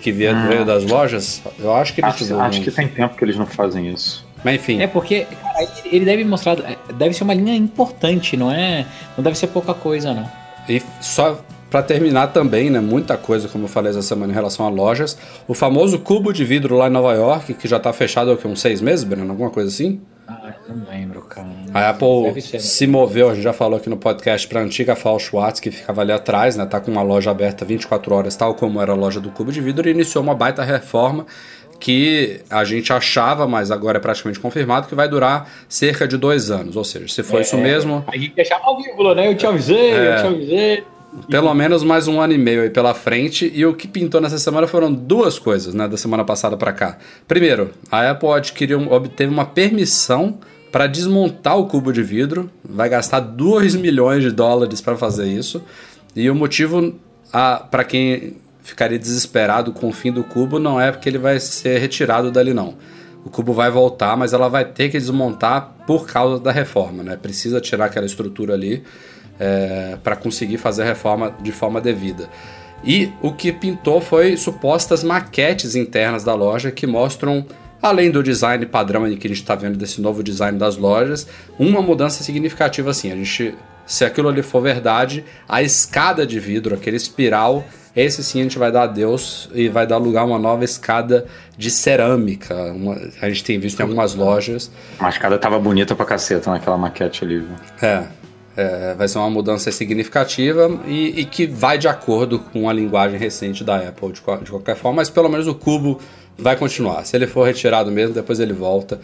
Que 0.00 0.10
veio, 0.12 0.34
veio 0.48 0.64
das 0.64 0.84
lojas. 0.84 1.42
Eu 1.58 1.74
acho 1.74 1.94
que 1.94 2.00
eles 2.00 2.14
Acho, 2.14 2.24
divulgam 2.24 2.46
acho 2.46 2.60
que 2.62 2.70
tem 2.70 2.88
tempo 2.88 3.16
que 3.16 3.24
eles 3.24 3.36
não 3.36 3.46
fazem 3.46 3.88
isso. 3.92 4.24
Mas 4.42 4.54
enfim, 4.54 4.80
É 4.80 4.86
porque 4.86 5.26
cara, 5.26 5.68
ele- 5.84 6.04
deve 6.04 6.24
mostrar, 6.24 6.56
deve 6.94 7.14
ser 7.14 7.24
uma 7.24 7.34
linha 7.34 7.54
importante, 7.54 8.36
não 8.36 8.50
é? 8.50 8.86
Não 9.16 9.22
deve 9.22 9.36
ser 9.36 9.48
pouca 9.48 9.74
coisa, 9.74 10.14
não. 10.14 10.26
E 10.68 10.82
só 11.00 11.38
para 11.70 11.82
terminar 11.82 12.28
também, 12.28 12.68
né, 12.70 12.80
muita 12.80 13.16
coisa, 13.16 13.46
como 13.48 13.64
eu 13.64 13.68
falei 13.68 13.90
essa 13.90 14.02
semana 14.02 14.32
em 14.32 14.34
relação 14.34 14.66
a 14.66 14.68
lojas. 14.68 15.16
O 15.46 15.54
famoso 15.54 15.98
cubo 16.00 16.32
de 16.32 16.44
vidro 16.44 16.76
lá 16.76 16.88
em 16.88 16.90
Nova 16.90 17.12
York, 17.14 17.54
que 17.54 17.68
já 17.68 17.78
tá 17.78 17.92
fechado 17.92 18.30
há 18.32 18.48
uns 18.48 18.60
seis 18.60 18.80
meses, 18.80 19.04
Breno? 19.04 19.30
Alguma 19.30 19.50
coisa 19.50 19.68
assim? 19.68 20.00
Ah, 20.32 20.52
não 20.68 20.86
lembro, 20.88 21.22
cara. 21.22 21.48
A 21.74 21.88
Apple 21.90 22.40
ser. 22.40 22.60
se 22.60 22.86
moveu, 22.86 23.28
a 23.30 23.34
gente 23.34 23.42
já 23.42 23.52
falou 23.52 23.76
aqui 23.78 23.90
no 23.90 23.96
podcast, 23.96 24.46
para 24.46 24.60
a 24.60 24.62
antiga 24.62 24.94
Fall 24.94 25.18
Schwartz, 25.18 25.58
que 25.58 25.70
ficava 25.72 26.02
ali 26.02 26.12
atrás, 26.12 26.54
né? 26.56 26.64
Tá 26.66 26.78
com 26.80 26.90
uma 26.90 27.02
loja 27.02 27.30
aberta 27.32 27.64
24 27.64 28.14
horas, 28.14 28.36
tal 28.36 28.54
como 28.54 28.80
era 28.80 28.92
a 28.92 28.94
loja 28.94 29.18
do 29.20 29.30
Cubo 29.30 29.50
de 29.50 29.60
Vidro, 29.60 29.88
e 29.88 29.90
iniciou 29.90 30.22
uma 30.22 30.34
baita 30.34 30.62
reforma 30.62 31.26
que 31.80 32.42
a 32.50 32.62
gente 32.62 32.92
achava, 32.92 33.48
mas 33.48 33.70
agora 33.70 33.96
é 33.96 34.00
praticamente 34.00 34.38
confirmado, 34.38 34.86
que 34.86 34.94
vai 34.94 35.08
durar 35.08 35.50
cerca 35.68 36.06
de 36.06 36.16
dois 36.18 36.50
anos. 36.50 36.76
Ou 36.76 36.84
seja, 36.84 37.08
se 37.08 37.22
for 37.22 37.38
É, 37.38 37.40
isso 37.40 37.56
mesmo, 37.56 38.04
A 38.06 38.16
gente 38.16 38.34
deixava 38.34 38.64
ao 38.66 38.76
vivo, 38.76 39.14
né? 39.14 39.28
Eu 39.28 39.34
te 39.34 39.46
avisei, 39.46 39.90
É. 39.90 40.12
eu 40.18 40.20
te 40.20 40.26
avisei. 40.26 40.84
Pelo 41.28 41.52
menos 41.54 41.82
mais 41.82 42.06
um 42.06 42.20
ano 42.20 42.32
e 42.32 42.38
meio 42.38 42.62
aí 42.62 42.70
pela 42.70 42.94
frente. 42.94 43.50
E 43.54 43.64
o 43.66 43.74
que 43.74 43.88
pintou 43.88 44.20
nessa 44.20 44.38
semana 44.38 44.66
foram 44.66 44.92
duas 44.92 45.38
coisas, 45.38 45.74
né, 45.74 45.88
da 45.88 45.96
semana 45.96 46.24
passada 46.24 46.56
para 46.56 46.72
cá. 46.72 46.98
Primeiro, 47.26 47.70
a 47.90 48.10
Apple 48.10 48.28
adquiriu, 48.30 48.80
obteve 48.92 49.32
uma 49.32 49.44
permissão 49.44 50.38
para 50.70 50.86
desmontar 50.86 51.58
o 51.58 51.66
cubo 51.66 51.92
de 51.92 52.02
vidro. 52.02 52.50
Vai 52.64 52.88
gastar 52.88 53.20
2 53.20 53.74
milhões 53.74 54.22
de 54.22 54.30
dólares 54.30 54.80
para 54.80 54.96
fazer 54.96 55.26
isso. 55.26 55.62
E 56.14 56.30
o 56.30 56.34
motivo, 56.34 56.94
para 57.70 57.84
quem 57.84 58.36
ficaria 58.62 58.98
desesperado 58.98 59.72
com 59.72 59.88
o 59.88 59.92
fim 59.92 60.12
do 60.12 60.22
cubo, 60.22 60.58
não 60.58 60.80
é 60.80 60.92
porque 60.92 61.08
ele 61.08 61.18
vai 61.18 61.40
ser 61.40 61.78
retirado 61.78 62.30
dali, 62.30 62.54
não. 62.54 62.76
O 63.24 63.30
cubo 63.30 63.52
vai 63.52 63.70
voltar, 63.70 64.16
mas 64.16 64.32
ela 64.32 64.48
vai 64.48 64.64
ter 64.64 64.90
que 64.90 64.98
desmontar 64.98 65.74
por 65.86 66.06
causa 66.06 66.40
da 66.40 66.52
reforma, 66.52 67.02
né? 67.02 67.16
Precisa 67.16 67.60
tirar 67.60 67.86
aquela 67.86 68.06
estrutura 68.06 68.54
ali 68.54 68.82
é, 69.40 69.96
para 70.04 70.14
conseguir 70.14 70.58
fazer 70.58 70.82
a 70.82 70.86
reforma 70.86 71.34
de 71.40 71.50
forma 71.50 71.80
devida. 71.80 72.28
E 72.84 73.12
o 73.20 73.32
que 73.32 73.52
pintou 73.52 74.00
foi 74.00 74.36
supostas 74.36 75.02
maquetes 75.02 75.74
internas 75.74 76.22
da 76.22 76.34
loja 76.34 76.70
que 76.70 76.86
mostram, 76.86 77.44
além 77.80 78.10
do 78.10 78.22
design 78.22 78.64
padrão 78.66 79.04
que 79.16 79.26
a 79.26 79.30
gente 79.30 79.40
está 79.40 79.54
vendo 79.54 79.78
desse 79.78 80.00
novo 80.00 80.22
design 80.22 80.58
das 80.58 80.76
lojas, 80.76 81.26
uma 81.58 81.82
mudança 81.82 82.22
significativa 82.22 82.90
assim. 82.90 83.10
A 83.12 83.16
gente, 83.16 83.54
se 83.86 84.04
aquilo 84.04 84.28
ali 84.28 84.42
for 84.42 84.60
verdade, 84.60 85.24
a 85.48 85.62
escada 85.62 86.26
de 86.26 86.40
vidro, 86.40 86.74
aquele 86.74 86.96
espiral, 86.96 87.64
esse 87.94 88.22
sim 88.24 88.40
a 88.40 88.42
gente 88.44 88.58
vai 88.58 88.72
dar 88.72 88.84
adeus 88.84 89.50
e 89.52 89.68
vai 89.68 89.86
dar 89.86 89.98
lugar 89.98 90.22
a 90.22 90.24
uma 90.24 90.38
nova 90.38 90.64
escada 90.64 91.26
de 91.58 91.70
cerâmica. 91.70 92.54
Uma, 92.72 92.96
a 93.20 93.28
gente 93.28 93.44
tem 93.44 93.58
visto 93.58 93.78
em 93.80 93.82
algumas 93.82 94.14
lojas. 94.14 94.70
A 94.98 95.08
escada 95.08 95.36
tava 95.38 95.58
bonita 95.58 95.94
pra 95.94 96.06
caceta 96.06 96.50
naquela 96.50 96.78
maquete 96.78 97.24
ali. 97.24 97.40
Viu? 97.40 97.56
É, 97.82 98.04
é, 98.56 98.94
vai 98.94 99.08
ser 99.08 99.18
uma 99.18 99.30
mudança 99.30 99.70
significativa 99.70 100.68
e, 100.86 101.20
e, 101.20 101.24
que 101.24 101.46
vai 101.46 101.78
de 101.78 101.88
acordo 101.88 102.38
com 102.38 102.68
a 102.68 102.72
linguagem 102.72 103.18
recente 103.18 103.62
da 103.62 103.76
Apple, 103.76 104.12
de, 104.12 104.20
de, 104.20 104.50
qualquer 104.50 104.76
forma, 104.76 104.96
mas 104.96 105.10
pelo 105.10 105.28
menos 105.28 105.46
o 105.46 105.54
cubo 105.54 105.98
vai 106.36 106.56
continuar. 106.56 107.04
Se 107.04 107.16
ele 107.16 107.26
for 107.26 107.44
retirado 107.44 107.90
mesmo, 107.90 108.14
depois 108.14 108.40
ele 108.40 108.52
volta. 108.52 109.00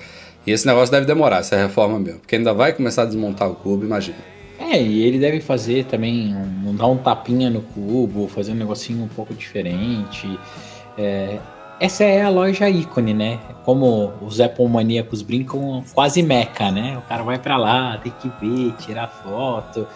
E 0.46 0.52
esse 0.52 0.66
negócio 0.66 0.92
deve 0.92 1.06
demorar, 1.06 1.38
essa 1.38 1.56
reforma 1.56 1.98
mesmo, 1.98 2.20
porque 2.20 2.36
ainda 2.36 2.52
vai 2.54 2.72
começar 2.72 3.02
a 3.02 3.06
desmontar 3.06 3.50
o 3.50 3.54
cubo, 3.54 3.84
imagina. 3.84 4.18
É, 4.58 4.80
e 4.80 5.02
ele 5.02 5.18
deve 5.18 5.40
fazer 5.40 5.84
também, 5.84 6.34
um, 6.34 6.74
dar 6.74 6.86
um 6.86 6.96
tapinha 6.96 7.50
no 7.50 7.60
cubo, 7.60 8.28
fazer 8.28 8.52
um 8.52 8.56
negocinho 8.56 9.04
um 9.04 9.08
pouco 9.08 9.34
diferente. 9.34 10.38
É, 10.96 11.38
essa 11.78 12.04
é 12.04 12.22
a 12.22 12.28
loja 12.28 12.68
ícone, 12.68 13.14
né? 13.14 13.38
Como 13.64 14.12
os 14.20 14.40
Apple 14.40 14.68
maníacos 14.68 15.22
brincam, 15.22 15.82
quase 15.94 16.22
meca, 16.22 16.70
né? 16.70 16.96
O 16.98 17.02
cara 17.02 17.22
vai 17.22 17.38
para 17.38 17.56
lá, 17.56 17.98
tem 17.98 18.12
que 18.20 18.30
ver, 18.40 18.72
tirar 18.78 19.08
foto. 19.08 19.86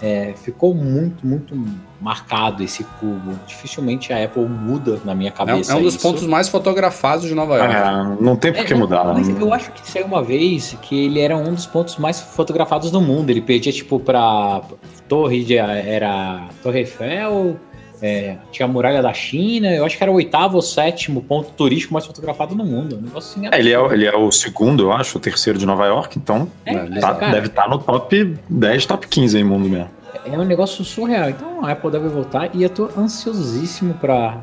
É, 0.00 0.34
ficou 0.36 0.74
muito, 0.74 1.26
muito 1.26 1.54
marcado 2.00 2.62
esse 2.62 2.84
cubo. 2.84 3.32
Dificilmente 3.46 4.12
a 4.12 4.22
Apple 4.22 4.44
muda 4.44 5.00
na 5.04 5.14
minha 5.14 5.30
cabeça. 5.30 5.72
É, 5.72 5.74
é 5.74 5.78
um 5.78 5.82
dos 5.82 5.94
isso. 5.94 6.02
pontos 6.02 6.26
mais 6.26 6.48
fotografados 6.48 7.26
de 7.26 7.34
Nova 7.34 7.56
York. 7.56 7.74
É, 7.74 8.22
não 8.22 8.36
tem 8.36 8.52
por 8.52 8.64
que 8.64 8.74
é, 8.74 8.76
mudar. 8.76 9.04
Mas 9.14 9.28
eu 9.28 9.52
acho 9.54 9.72
que 9.72 9.88
saiu 9.88 10.04
uma 10.04 10.22
vez 10.22 10.76
que 10.82 11.06
ele 11.06 11.20
era 11.20 11.36
um 11.36 11.54
dos 11.54 11.66
pontos 11.66 11.96
mais 11.96 12.20
fotografados 12.20 12.90
do 12.90 13.00
mundo. 13.00 13.30
Ele 13.30 13.40
perdia, 13.40 13.72
tipo, 13.72 13.98
pra 13.98 14.60
Torre 15.08 15.42
de. 15.42 15.56
Era 15.56 16.48
Torre 16.62 16.80
Eiffel, 16.80 17.56
é, 18.00 18.36
tinha 18.52 18.66
a 18.66 18.68
muralha 18.68 19.02
da 19.02 19.12
China, 19.12 19.72
eu 19.72 19.84
acho 19.84 19.96
que 19.96 20.02
era 20.02 20.12
o 20.12 20.16
oitavo 20.16 20.56
ou 20.56 20.62
sétimo 20.62 21.22
ponto 21.22 21.50
turístico 21.52 21.92
mais 21.92 22.04
fotografado 22.04 22.54
no 22.54 22.64
mundo. 22.64 22.96
Um 22.96 23.02
negócio 23.02 23.38
assim 23.38 23.48
é, 23.50 23.58
ele, 23.58 23.72
é, 23.72 23.92
ele 23.92 24.06
é 24.06 24.16
o 24.16 24.30
segundo, 24.30 24.84
eu 24.84 24.92
acho, 24.92 25.18
o 25.18 25.20
terceiro 25.20 25.58
de 25.58 25.64
Nova 25.66 25.86
York, 25.86 26.18
então 26.18 26.48
é, 26.64 26.74
tá, 27.00 27.14
cara, 27.14 27.32
deve 27.32 27.46
estar 27.46 27.64
tá 27.64 27.68
no 27.68 27.78
top 27.78 28.36
10, 28.48 28.86
top 28.86 29.08
15 29.08 29.36
aí, 29.36 29.44
mundo 29.44 29.68
mesmo. 29.68 29.90
É 30.24 30.38
um 30.38 30.44
negócio 30.44 30.84
surreal. 30.84 31.30
Então 31.30 31.64
a 31.64 31.72
Apple 31.72 31.90
deve 31.90 32.08
voltar 32.08 32.50
e 32.54 32.62
eu 32.62 32.70
tô 32.70 32.88
ansiosíssimo 32.96 33.94
para 33.94 34.40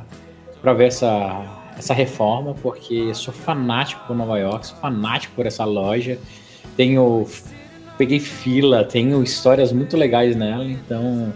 pra 0.62 0.74
ver 0.74 0.88
essa, 0.88 1.42
essa 1.78 1.94
reforma, 1.94 2.56
porque 2.62 3.14
sou 3.14 3.34
fanático 3.34 4.02
por 4.08 4.16
Nova 4.16 4.40
York, 4.40 4.68
sou 4.68 4.78
fanático 4.78 5.36
por 5.36 5.46
essa 5.46 5.66
loja. 5.66 6.18
Tenho. 6.78 7.28
Peguei 7.98 8.20
fila, 8.20 8.84
tenho 8.84 9.22
histórias 9.22 9.72
muito 9.72 9.96
legais 9.96 10.36
nela, 10.36 10.66
então 10.66 11.32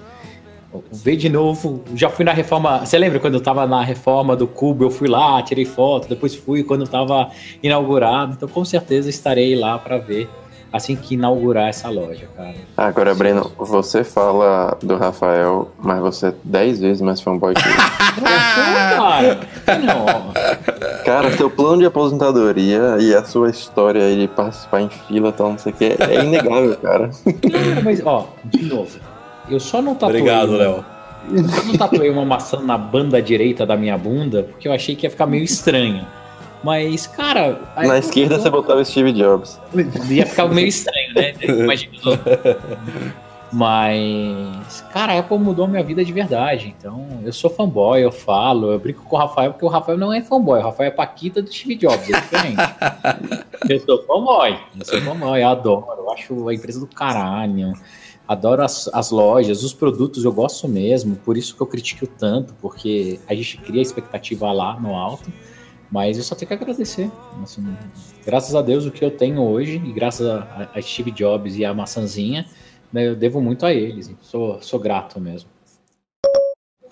ver 0.91 1.15
de 1.15 1.29
novo. 1.29 1.83
Já 1.95 2.09
fui 2.09 2.25
na 2.25 2.33
reforma. 2.33 2.85
Você 2.85 2.97
lembra 2.97 3.19
quando 3.19 3.35
eu 3.35 3.41
tava 3.41 3.65
na 3.67 3.83
reforma 3.83 4.35
do 4.35 4.47
Cubo? 4.47 4.85
Eu 4.85 4.91
fui 4.91 5.07
lá, 5.07 5.41
tirei 5.41 5.65
foto, 5.65 6.07
depois 6.07 6.35
fui 6.35 6.63
quando 6.63 6.87
tava 6.87 7.29
inaugurado. 7.61 8.33
Então, 8.33 8.47
com 8.47 8.63
certeza 8.63 9.09
estarei 9.09 9.55
lá 9.55 9.77
para 9.77 9.97
ver 9.97 10.29
assim 10.71 10.95
que 10.95 11.15
inaugurar 11.15 11.69
essa 11.69 11.89
loja, 11.89 12.27
cara. 12.35 12.55
Agora, 12.75 13.15
Breno, 13.15 13.51
você 13.57 14.03
fala 14.03 14.77
do 14.81 14.95
Rafael, 14.95 15.71
mas 15.79 15.99
você 15.99 16.27
é 16.27 16.33
10 16.43 16.79
vezes 16.79 17.01
mais 17.01 17.21
fanboy 17.21 17.53
que 17.53 17.61
ele. 17.61 17.75
cara. 18.97 19.39
Não. 19.83 21.03
Cara, 21.03 21.31
seu 21.37 21.49
plano 21.49 21.79
de 21.79 21.85
aposentadoria 21.85 22.97
e 22.99 23.13
a 23.13 23.23
sua 23.23 23.49
história 23.49 24.03
aí 24.03 24.19
de 24.19 24.27
participar 24.27 24.81
em 24.81 24.89
fila 24.89 25.29
e 25.29 25.33
tal, 25.33 25.51
não 25.51 25.57
sei 25.57 25.71
o 25.71 25.75
que, 25.75 25.95
é 25.99 26.23
inegável, 26.23 26.75
cara. 26.77 27.09
Não, 27.25 27.83
mas, 27.83 28.05
ó, 28.05 28.27
de 28.45 28.63
novo 28.63 28.99
eu 29.49 29.59
só 29.59 29.81
não 29.81 29.95
tatuei. 29.95 30.21
Obrigado, 30.21 30.51
Léo. 30.51 30.85
Eu 31.31 31.43
não 31.43 31.77
tatuei 31.77 32.09
uma 32.09 32.23
maçã 32.23 32.61
na 32.61 32.77
banda 32.77 33.21
direita 33.21 33.65
da 33.65 33.75
minha 33.75 33.97
bunda, 33.97 34.43
porque 34.43 34.67
eu 34.67 34.73
achei 34.73 34.95
que 34.95 35.05
ia 35.05 35.09
ficar 35.09 35.25
meio 35.25 35.43
estranho. 35.43 36.05
Mas, 36.63 37.05
cara. 37.05 37.59
Na 37.75 37.97
esquerda 37.97 38.35
eu... 38.35 38.41
você 38.41 38.49
botava 38.49 38.83
Steve 38.83 39.11
Jobs. 39.11 39.59
Ia 40.09 40.25
ficar 40.25 40.47
meio 40.47 40.67
estranho, 40.67 41.13
né? 41.13 41.33
Imagina. 41.43 41.91
Mas, 43.51 44.81
cara, 44.91 45.13
a 45.13 45.19
Apple 45.19 45.37
mudou 45.37 45.65
a 45.65 45.67
minha 45.67 45.83
vida 45.83 46.03
de 46.03 46.11
verdade. 46.11 46.75
Então, 46.77 47.05
eu 47.23 47.31
sou 47.31 47.49
fanboy, 47.49 48.01
eu 48.01 48.11
falo, 48.11 48.71
eu 48.71 48.79
brinco 48.79 49.03
com 49.03 49.15
o 49.15 49.19
Rafael, 49.19 49.51
porque 49.51 49.65
o 49.65 49.69
Rafael 49.69 49.97
não 49.97 50.11
é 50.11 50.21
fanboy, 50.21 50.59
o 50.59 50.63
Rafael 50.63 50.89
é 50.89 50.91
Paquita 50.91 51.41
do 51.41 51.51
Steve 51.51 51.75
Jobs, 51.75 52.09
é 52.09 52.19
diferente. 52.19 52.61
eu 53.69 53.79
sou 53.79 54.03
fanboy, 54.05 54.57
eu 54.77 54.85
sou 54.85 55.01
fanboy, 55.01 55.41
eu 55.41 55.47
adoro, 55.47 55.85
eu 55.97 56.11
acho 56.11 56.49
a 56.49 56.53
empresa 56.53 56.79
do 56.79 56.87
caralho 56.87 57.73
adoro 58.27 58.63
as, 58.63 58.89
as 58.93 59.09
lojas, 59.09 59.63
os 59.63 59.73
produtos 59.73 60.25
eu 60.25 60.31
gosto 60.31 60.67
mesmo, 60.67 61.15
por 61.15 61.37
isso 61.37 61.55
que 61.55 61.61
eu 61.61 61.67
critico 61.67 62.05
tanto, 62.05 62.53
porque 62.61 63.19
a 63.27 63.33
gente 63.33 63.57
cria 63.57 63.81
expectativa 63.81 64.51
lá 64.51 64.79
no 64.79 64.95
alto, 64.95 65.31
mas 65.89 66.17
eu 66.17 66.23
só 66.23 66.35
tenho 66.35 66.47
que 66.47 66.53
agradecer. 66.53 67.09
Assim, 67.41 67.65
graças 68.25 68.53
a 68.53 68.61
Deus 68.61 68.85
o 68.85 68.91
que 68.91 69.05
eu 69.05 69.11
tenho 69.11 69.41
hoje, 69.41 69.81
e 69.83 69.93
graças 69.93 70.27
a, 70.27 70.69
a 70.75 70.81
Steve 70.81 71.11
Jobs 71.11 71.55
e 71.55 71.63
a 71.63 71.73
maçãzinha, 71.73 72.45
né, 72.91 73.07
eu 73.07 73.15
devo 73.15 73.41
muito 73.41 73.65
a 73.65 73.73
eles, 73.73 74.13
sou, 74.21 74.61
sou 74.61 74.79
grato 74.79 75.19
mesmo. 75.19 75.49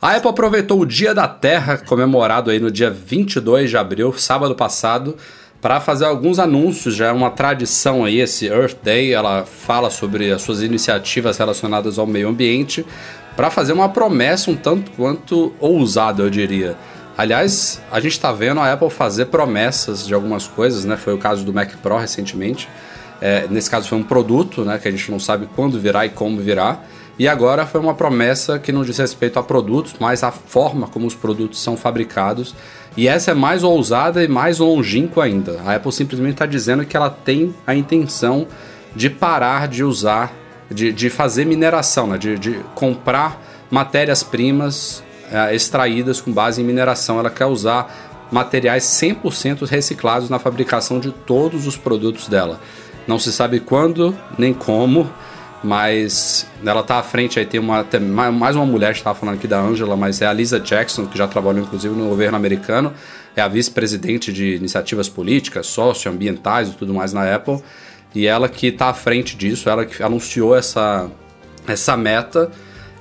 A 0.01 0.15
Apple 0.15 0.29
aproveitou 0.29 0.79
o 0.79 0.85
Dia 0.85 1.15
da 1.15 1.27
Terra, 1.27 1.77
comemorado 1.77 2.51
aí 2.51 2.59
no 2.59 2.69
dia 2.69 2.91
22 2.91 3.69
de 3.69 3.77
abril, 3.77 4.13
sábado 4.13 4.53
passado, 4.53 5.17
para 5.65 5.79
fazer 5.79 6.05
alguns 6.05 6.37
anúncios. 6.37 6.95
Já 6.95 7.07
é 7.07 7.11
uma 7.11 7.31
tradição 7.31 8.05
aí 8.05 8.19
esse 8.19 8.45
Earth 8.45 8.77
Day. 8.83 9.11
Ela 9.11 9.45
fala 9.45 9.89
sobre 9.89 10.31
as 10.31 10.43
suas 10.43 10.61
iniciativas 10.61 11.39
relacionadas 11.39 11.97
ao 11.97 12.05
meio 12.05 12.29
ambiente 12.29 12.85
para 13.35 13.49
fazer 13.49 13.73
uma 13.73 13.89
promessa 13.89 14.51
um 14.51 14.55
tanto 14.55 14.91
quanto 14.91 15.55
ousada, 15.59 16.21
eu 16.21 16.29
diria. 16.29 16.77
Aliás, 17.17 17.81
a 17.91 17.99
gente 17.99 18.11
está 18.11 18.31
vendo 18.31 18.59
a 18.59 18.71
Apple 18.71 18.91
fazer 18.91 19.25
promessas 19.25 20.05
de 20.05 20.13
algumas 20.13 20.45
coisas, 20.45 20.85
né? 20.85 20.97
Foi 20.97 21.15
o 21.15 21.17
caso 21.17 21.43
do 21.43 21.51
Mac 21.51 21.71
Pro 21.77 21.97
recentemente. 21.97 22.69
É, 23.19 23.47
nesse 23.49 23.67
caso 23.67 23.89
foi 23.89 23.97
um 23.97 24.03
produto, 24.03 24.63
né? 24.63 24.77
Que 24.77 24.87
a 24.87 24.91
gente 24.91 25.09
não 25.09 25.19
sabe 25.19 25.49
quando 25.55 25.79
virá 25.79 26.05
e 26.05 26.09
como 26.09 26.39
virá. 26.39 26.77
E 27.17 27.27
agora 27.27 27.65
foi 27.65 27.81
uma 27.81 27.95
promessa 27.95 28.59
que 28.59 28.71
não 28.71 28.83
diz 28.83 28.99
respeito 28.99 29.39
a 29.39 29.41
produtos, 29.41 29.95
mas 29.99 30.21
a 30.21 30.31
forma 30.31 30.85
como 30.85 31.07
os 31.07 31.15
produtos 31.15 31.59
são 31.59 31.75
fabricados 31.75 32.53
e 32.97 33.07
essa 33.07 33.31
é 33.31 33.33
mais 33.33 33.63
ousada 33.63 34.23
e 34.23 34.27
mais 34.27 34.59
longínqua 34.59 35.25
ainda. 35.25 35.59
A 35.65 35.75
Apple 35.75 35.91
simplesmente 35.91 36.33
está 36.33 36.45
dizendo 36.45 36.85
que 36.85 36.95
ela 36.95 37.09
tem 37.09 37.53
a 37.67 37.75
intenção 37.75 38.47
de 38.95 39.09
parar 39.09 39.67
de 39.67 39.83
usar, 39.83 40.33
de, 40.71 40.93
de 40.93 41.09
fazer 41.09 41.45
mineração, 41.45 42.07
né? 42.07 42.17
de, 42.17 42.39
de 42.39 42.59
comprar 42.73 43.41
matérias-primas 43.69 45.03
é, 45.29 45.53
extraídas 45.53 46.21
com 46.21 46.31
base 46.31 46.61
em 46.61 46.65
mineração. 46.65 47.19
Ela 47.19 47.29
quer 47.29 47.45
usar 47.45 48.27
materiais 48.31 48.83
100% 48.83 49.67
reciclados 49.67 50.29
na 50.29 50.39
fabricação 50.39 50.99
de 50.99 51.11
todos 51.11 51.67
os 51.67 51.75
produtos 51.75 52.27
dela. 52.27 52.59
Não 53.05 53.19
se 53.19 53.31
sabe 53.31 53.59
quando 53.59 54.15
nem 54.37 54.53
como, 54.53 55.09
mas 55.65 56.45
ela 56.63 56.83
tá 56.83 56.99
à 56.99 57.03
frente 57.03 57.39
aí, 57.39 57.45
tem 57.45 57.59
uma, 57.59 57.83
tem 57.83 57.99
mais 57.99 58.55
uma 58.55 58.65
mulher 58.65 58.91
que 58.91 58.99
estava 58.99 59.17
falando 59.17 59.35
aqui 59.35 59.47
da 59.47 59.59
Angela, 59.59 59.97
mas 59.97 60.21
é 60.21 60.27
a 60.27 60.31
Lisa 60.31 60.59
Jackson, 60.59 61.07
que 61.07 61.17
já 61.17 61.27
trabalhou 61.27 61.63
inclusive 61.63 61.93
no 61.95 62.07
governo 62.07 62.37
americano, 62.37 62.93
é 63.35 63.41
a 63.41 63.47
vice-presidente 63.47 64.31
de 64.31 64.55
iniciativas 64.55 65.09
políticas, 65.09 65.65
socioambientais 65.65 66.69
e 66.69 66.73
tudo 66.73 66.93
mais 66.93 67.13
na 67.13 67.33
Apple, 67.33 67.59
e 68.13 68.27
ela 68.27 68.47
que 68.47 68.67
está 68.67 68.89
à 68.89 68.93
frente 68.93 69.35
disso, 69.35 69.67
ela 69.67 69.85
que 69.85 70.03
anunciou 70.03 70.55
essa, 70.55 71.09
essa 71.67 71.97
meta 71.97 72.51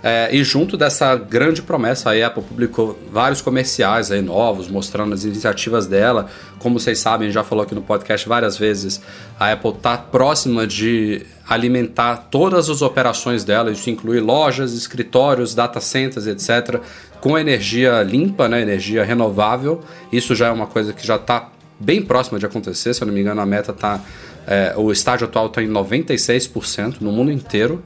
É, 0.06 0.28
e 0.36 0.44
junto 0.44 0.76
dessa 0.76 1.16
grande 1.16 1.62
promessa, 1.62 2.10
a 2.10 2.26
Apple 2.26 2.42
publicou 2.42 2.98
vários 3.10 3.40
comerciais 3.40 4.12
aí 4.12 4.20
novos, 4.20 4.68
mostrando 4.68 5.14
as 5.14 5.24
iniciativas 5.24 5.86
dela. 5.86 6.26
Como 6.58 6.78
vocês 6.78 6.98
sabem, 6.98 7.30
já 7.30 7.42
falou 7.42 7.64
aqui 7.64 7.74
no 7.74 7.80
podcast 7.80 8.28
várias 8.28 8.58
vezes, 8.58 9.00
a 9.40 9.50
Apple 9.50 9.70
está 9.70 9.96
próxima 9.96 10.66
de 10.66 11.22
alimentar 11.48 12.28
todas 12.30 12.68
as 12.68 12.82
operações 12.82 13.44
dela, 13.44 13.70
isso 13.70 13.88
inclui 13.88 14.20
lojas, 14.20 14.74
escritórios, 14.74 15.54
data 15.54 15.80
centers, 15.80 16.26
etc., 16.26 16.82
com 17.18 17.38
energia 17.38 18.02
limpa, 18.02 18.46
né, 18.46 18.60
energia 18.60 19.02
renovável. 19.02 19.82
Isso 20.12 20.34
já 20.34 20.48
é 20.48 20.50
uma 20.50 20.66
coisa 20.66 20.92
que 20.92 21.06
já 21.06 21.16
está 21.16 21.48
bem 21.80 22.02
próxima 22.02 22.38
de 22.38 22.44
acontecer, 22.44 22.92
se 22.92 23.02
eu 23.02 23.06
não 23.06 23.14
me 23.14 23.22
engano, 23.22 23.40
a 23.40 23.46
meta 23.46 23.72
está. 23.72 24.00
É, 24.46 24.74
o 24.76 24.92
estágio 24.92 25.26
atual 25.26 25.46
está 25.46 25.62
em 25.62 25.68
96% 25.68 26.96
no 27.00 27.10
mundo 27.10 27.32
inteiro. 27.32 27.82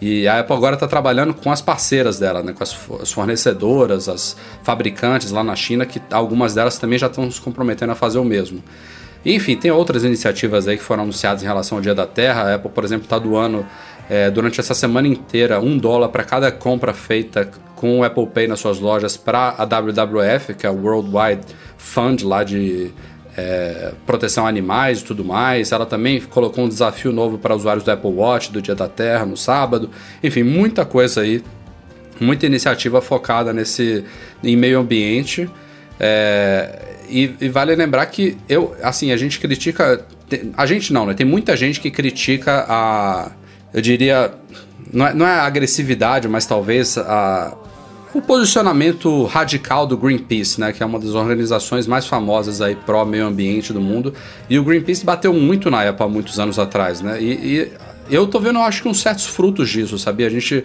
E 0.00 0.26
a 0.26 0.40
Apple 0.40 0.56
agora 0.56 0.74
está 0.74 0.88
trabalhando 0.88 1.34
com 1.34 1.52
as 1.52 1.60
parceiras 1.60 2.18
dela, 2.18 2.42
né, 2.42 2.52
com 2.52 2.62
as, 2.62 2.76
as 3.02 3.12
fornecedoras, 3.12 4.08
as 4.08 4.36
fabricantes 4.62 5.30
lá 5.30 5.44
na 5.44 5.54
China, 5.54 5.84
que 5.84 6.00
algumas 6.10 6.54
delas 6.54 6.78
também 6.78 6.98
já 6.98 7.06
estão 7.06 7.30
se 7.30 7.40
comprometendo 7.40 7.90
a 7.90 7.94
fazer 7.94 8.18
o 8.18 8.24
mesmo. 8.24 8.62
Enfim, 9.24 9.56
tem 9.56 9.70
outras 9.70 10.02
iniciativas 10.02 10.66
aí 10.66 10.78
que 10.78 10.82
foram 10.82 11.02
anunciadas 11.02 11.42
em 11.42 11.46
relação 11.46 11.76
ao 11.76 11.82
Dia 11.82 11.94
da 11.94 12.06
Terra. 12.06 12.42
A 12.44 12.54
Apple, 12.54 12.70
por 12.70 12.84
exemplo, 12.84 13.04
está 13.04 13.18
doando 13.18 13.66
é, 14.08 14.30
durante 14.30 14.58
essa 14.58 14.74
semana 14.74 15.06
inteira 15.06 15.60
um 15.60 15.76
dólar 15.76 16.08
para 16.08 16.24
cada 16.24 16.50
compra 16.50 16.94
feita 16.94 17.50
com 17.76 18.00
o 18.00 18.04
Apple 18.04 18.26
Pay 18.26 18.48
nas 18.48 18.60
suas 18.60 18.80
lojas 18.80 19.16
para 19.16 19.54
a 19.58 19.64
WWF, 19.64 20.54
que 20.54 20.66
é 20.66 20.70
o 20.70 20.74
Worldwide 20.74 21.42
Fund 21.76 22.22
lá 22.22 22.42
de 22.42 22.90
é, 23.36 23.92
proteção 24.06 24.46
a 24.46 24.48
animais 24.48 25.00
e 25.00 25.04
tudo 25.04 25.24
mais. 25.24 25.72
Ela 25.72 25.86
também 25.86 26.20
colocou 26.20 26.64
um 26.64 26.68
desafio 26.68 27.12
novo 27.12 27.38
para 27.38 27.54
usuários 27.54 27.84
do 27.84 27.90
Apple 27.90 28.10
Watch 28.10 28.52
do 28.52 28.60
Dia 28.60 28.74
da 28.74 28.88
Terra 28.88 29.24
no 29.24 29.36
sábado. 29.36 29.90
Enfim, 30.22 30.42
muita 30.42 30.84
coisa 30.84 31.22
aí, 31.22 31.42
muita 32.20 32.46
iniciativa 32.46 33.00
focada 33.00 33.52
nesse 33.52 34.04
em 34.42 34.56
meio 34.56 34.80
ambiente. 34.80 35.48
É, 35.98 36.78
e, 37.08 37.34
e, 37.40 37.48
vale 37.48 37.74
lembrar 37.74 38.06
que 38.06 38.36
eu, 38.48 38.74
assim, 38.82 39.10
a 39.10 39.16
gente 39.16 39.38
critica, 39.40 40.04
a 40.56 40.64
gente 40.64 40.92
não, 40.92 41.06
né? 41.06 41.14
Tem 41.14 41.26
muita 41.26 41.56
gente 41.56 41.80
que 41.80 41.90
critica 41.90 42.64
a, 42.68 43.32
eu 43.74 43.80
diria, 43.80 44.32
não 44.92 45.06
é, 45.06 45.14
não 45.14 45.26
é 45.26 45.32
a 45.32 45.42
agressividade, 45.42 46.28
mas 46.28 46.46
talvez 46.46 46.96
a 46.96 47.56
o 48.12 48.20
posicionamento 48.20 49.24
radical 49.24 49.86
do 49.86 49.96
Greenpeace, 49.96 50.60
né, 50.60 50.72
que 50.72 50.82
é 50.82 50.86
uma 50.86 50.98
das 50.98 51.14
organizações 51.14 51.86
mais 51.86 52.06
famosas 52.06 52.60
aí 52.60 52.74
pró 52.74 53.04
meio 53.04 53.26
ambiente 53.26 53.72
do 53.72 53.80
mundo, 53.80 54.12
e 54.48 54.58
o 54.58 54.64
Greenpeace 54.64 55.04
bateu 55.04 55.32
muito 55.32 55.70
na 55.70 55.88
há 55.88 56.08
muitos 56.08 56.38
anos 56.38 56.58
atrás, 56.58 57.00
né? 57.00 57.20
E, 57.22 57.30
e 57.30 57.72
eu 58.10 58.26
tô 58.26 58.40
vendo, 58.40 58.58
eu 58.58 58.62
acho 58.62 58.82
que 58.82 58.88
uns 58.88 59.00
certos 59.00 59.26
frutos 59.26 59.68
disso, 59.70 59.98
sabia? 59.98 60.26
A 60.26 60.30
gente 60.30 60.64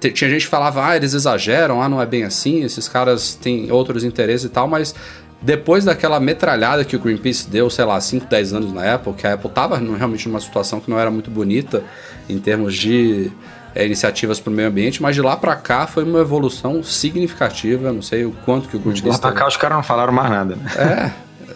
tinha 0.00 0.30
gente 0.30 0.42
que 0.42 0.48
falava, 0.48 0.86
ah, 0.86 0.96
eles 0.96 1.12
exageram, 1.12 1.82
ah, 1.82 1.88
não 1.88 2.00
é 2.00 2.06
bem 2.06 2.24
assim, 2.24 2.62
esses 2.62 2.88
caras 2.88 3.34
têm 3.34 3.70
outros 3.70 4.04
interesses 4.04 4.46
e 4.46 4.48
tal, 4.48 4.66
mas 4.66 4.94
depois 5.40 5.84
daquela 5.84 6.18
metralhada 6.18 6.84
que 6.84 6.96
o 6.96 6.98
Greenpeace 6.98 7.48
deu, 7.48 7.68
sei 7.70 7.84
lá, 7.84 8.00
5, 8.00 8.26
10 8.26 8.52
anos 8.54 8.72
na 8.72 8.94
Apple, 8.94 9.12
que 9.12 9.26
a 9.26 9.34
Apple 9.34 9.48
estava 9.48 9.76
realmente 9.76 10.26
numa 10.28 10.40
situação 10.40 10.80
que 10.80 10.90
não 10.90 10.98
era 10.98 11.10
muito 11.10 11.30
bonita 11.30 11.84
em 12.28 12.38
termos 12.38 12.74
de 12.74 13.30
é, 13.78 13.86
iniciativas 13.86 14.40
para 14.40 14.50
o 14.50 14.52
meio 14.52 14.68
ambiente, 14.68 15.00
mas 15.00 15.14
de 15.14 15.22
lá 15.22 15.36
para 15.36 15.54
cá 15.54 15.86
foi 15.86 16.02
uma 16.02 16.18
evolução 16.18 16.82
significativa. 16.82 17.92
Não 17.92 18.02
sei 18.02 18.24
o 18.24 18.32
quanto 18.44 18.68
que 18.68 18.76
o 18.76 18.80
Greenpeace. 18.80 19.02
De 19.02 19.08
lá 19.08 19.18
para 19.18 19.30
cá 19.30 19.46
os 19.46 19.56
caras 19.56 19.76
não 19.76 19.84
falaram 19.84 20.12
mais 20.12 20.28
nada. 20.28 20.58
É, 20.76 21.12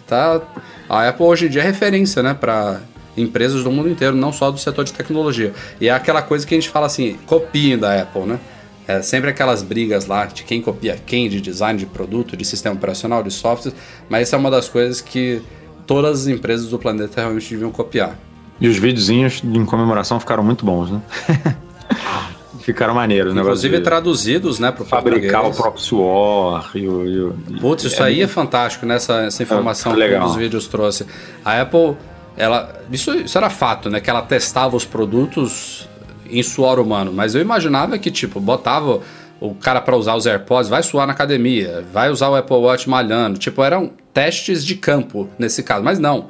tá. 0.07 0.41
A 0.87 1.09
Apple 1.09 1.25
hoje 1.25 1.47
em 1.47 1.49
dia 1.49 1.61
é 1.61 1.65
referência, 1.65 2.23
né, 2.23 2.33
para 2.33 2.79
empresas 3.17 3.61
do 3.61 3.69
mundo 3.69 3.89
inteiro, 3.89 4.15
não 4.15 4.31
só 4.31 4.49
do 4.49 4.57
setor 4.57 4.85
de 4.85 4.93
tecnologia. 4.93 5.51
E 5.81 5.89
é 5.89 5.91
aquela 5.91 6.21
coisa 6.21 6.47
que 6.47 6.55
a 6.55 6.57
gente 6.57 6.69
fala 6.69 6.85
assim, 6.85 7.17
copiem 7.25 7.77
da 7.77 8.01
Apple, 8.01 8.21
né? 8.21 8.39
É 8.87 9.01
sempre 9.01 9.29
aquelas 9.29 9.61
brigas 9.61 10.05
lá 10.05 10.25
de 10.25 10.43
quem 10.43 10.61
copia 10.61 10.97
quem, 11.05 11.27
de 11.27 11.41
design 11.41 11.77
de 11.77 11.85
produto, 11.85 12.37
de 12.37 12.45
sistema 12.45 12.75
operacional, 12.75 13.21
de 13.21 13.31
software, 13.31 13.73
mas 14.09 14.23
essa 14.23 14.37
é 14.37 14.39
uma 14.39 14.49
das 14.49 14.69
coisas 14.69 15.01
que 15.01 15.41
todas 15.85 16.21
as 16.21 16.27
empresas 16.27 16.69
do 16.69 16.79
planeta 16.79 17.19
realmente 17.19 17.49
deviam 17.49 17.71
copiar. 17.71 18.17
E 18.61 18.67
os 18.67 18.77
videozinhos 18.77 19.41
em 19.43 19.65
comemoração 19.65 20.21
ficaram 20.21 20.43
muito 20.43 20.65
bons, 20.65 20.89
né? 20.89 21.01
Ficaram 22.61 22.93
maneiros, 22.93 23.33
né? 23.33 23.41
Inclusive 23.41 23.81
traduzidos, 23.81 24.59
né, 24.59 24.71
para 24.71 24.85
fabricar 24.85 25.45
o 25.45 25.53
próprio 25.53 25.83
suor 25.83 26.71
e 26.75 26.87
o. 26.87 27.05
E 27.05 27.19
o 27.19 27.33
Putz, 27.59 27.83
isso 27.83 28.01
é 28.01 28.05
aí 28.05 28.21
é 28.21 28.27
fantástico, 28.27 28.85
né? 28.85 28.95
Essa, 28.95 29.23
essa 29.23 29.43
informação 29.43 29.99
é, 30.01 30.09
que 30.09 30.15
um 30.15 30.21
dos 30.21 30.35
vídeos 30.35 30.67
trouxe. 30.67 31.05
A 31.43 31.59
Apple, 31.59 31.97
ela. 32.37 32.73
Isso, 32.91 33.13
isso 33.15 33.37
era 33.37 33.49
fato, 33.49 33.89
né? 33.89 33.99
Que 33.99 34.09
ela 34.09 34.21
testava 34.21 34.77
os 34.77 34.85
produtos 34.85 35.89
em 36.29 36.41
suor 36.41 36.79
humano. 36.79 37.11
Mas 37.11 37.35
eu 37.35 37.41
imaginava 37.41 37.97
que, 37.97 38.09
tipo, 38.11 38.39
botava 38.39 39.01
o 39.41 39.53
cara 39.55 39.81
para 39.81 39.97
usar 39.97 40.15
os 40.15 40.25
AirPods, 40.25 40.69
vai 40.69 40.81
suar 40.83 41.05
na 41.05 41.13
academia, 41.13 41.83
vai 41.91 42.09
usar 42.09 42.29
o 42.29 42.35
Apple 42.35 42.55
Watch 42.55 42.89
malhando. 42.89 43.37
Tipo, 43.37 43.63
eram 43.63 43.91
testes 44.13 44.63
de 44.63 44.75
campo 44.75 45.27
nesse 45.37 45.63
caso. 45.63 45.83
Mas 45.83 45.99
não. 45.99 46.29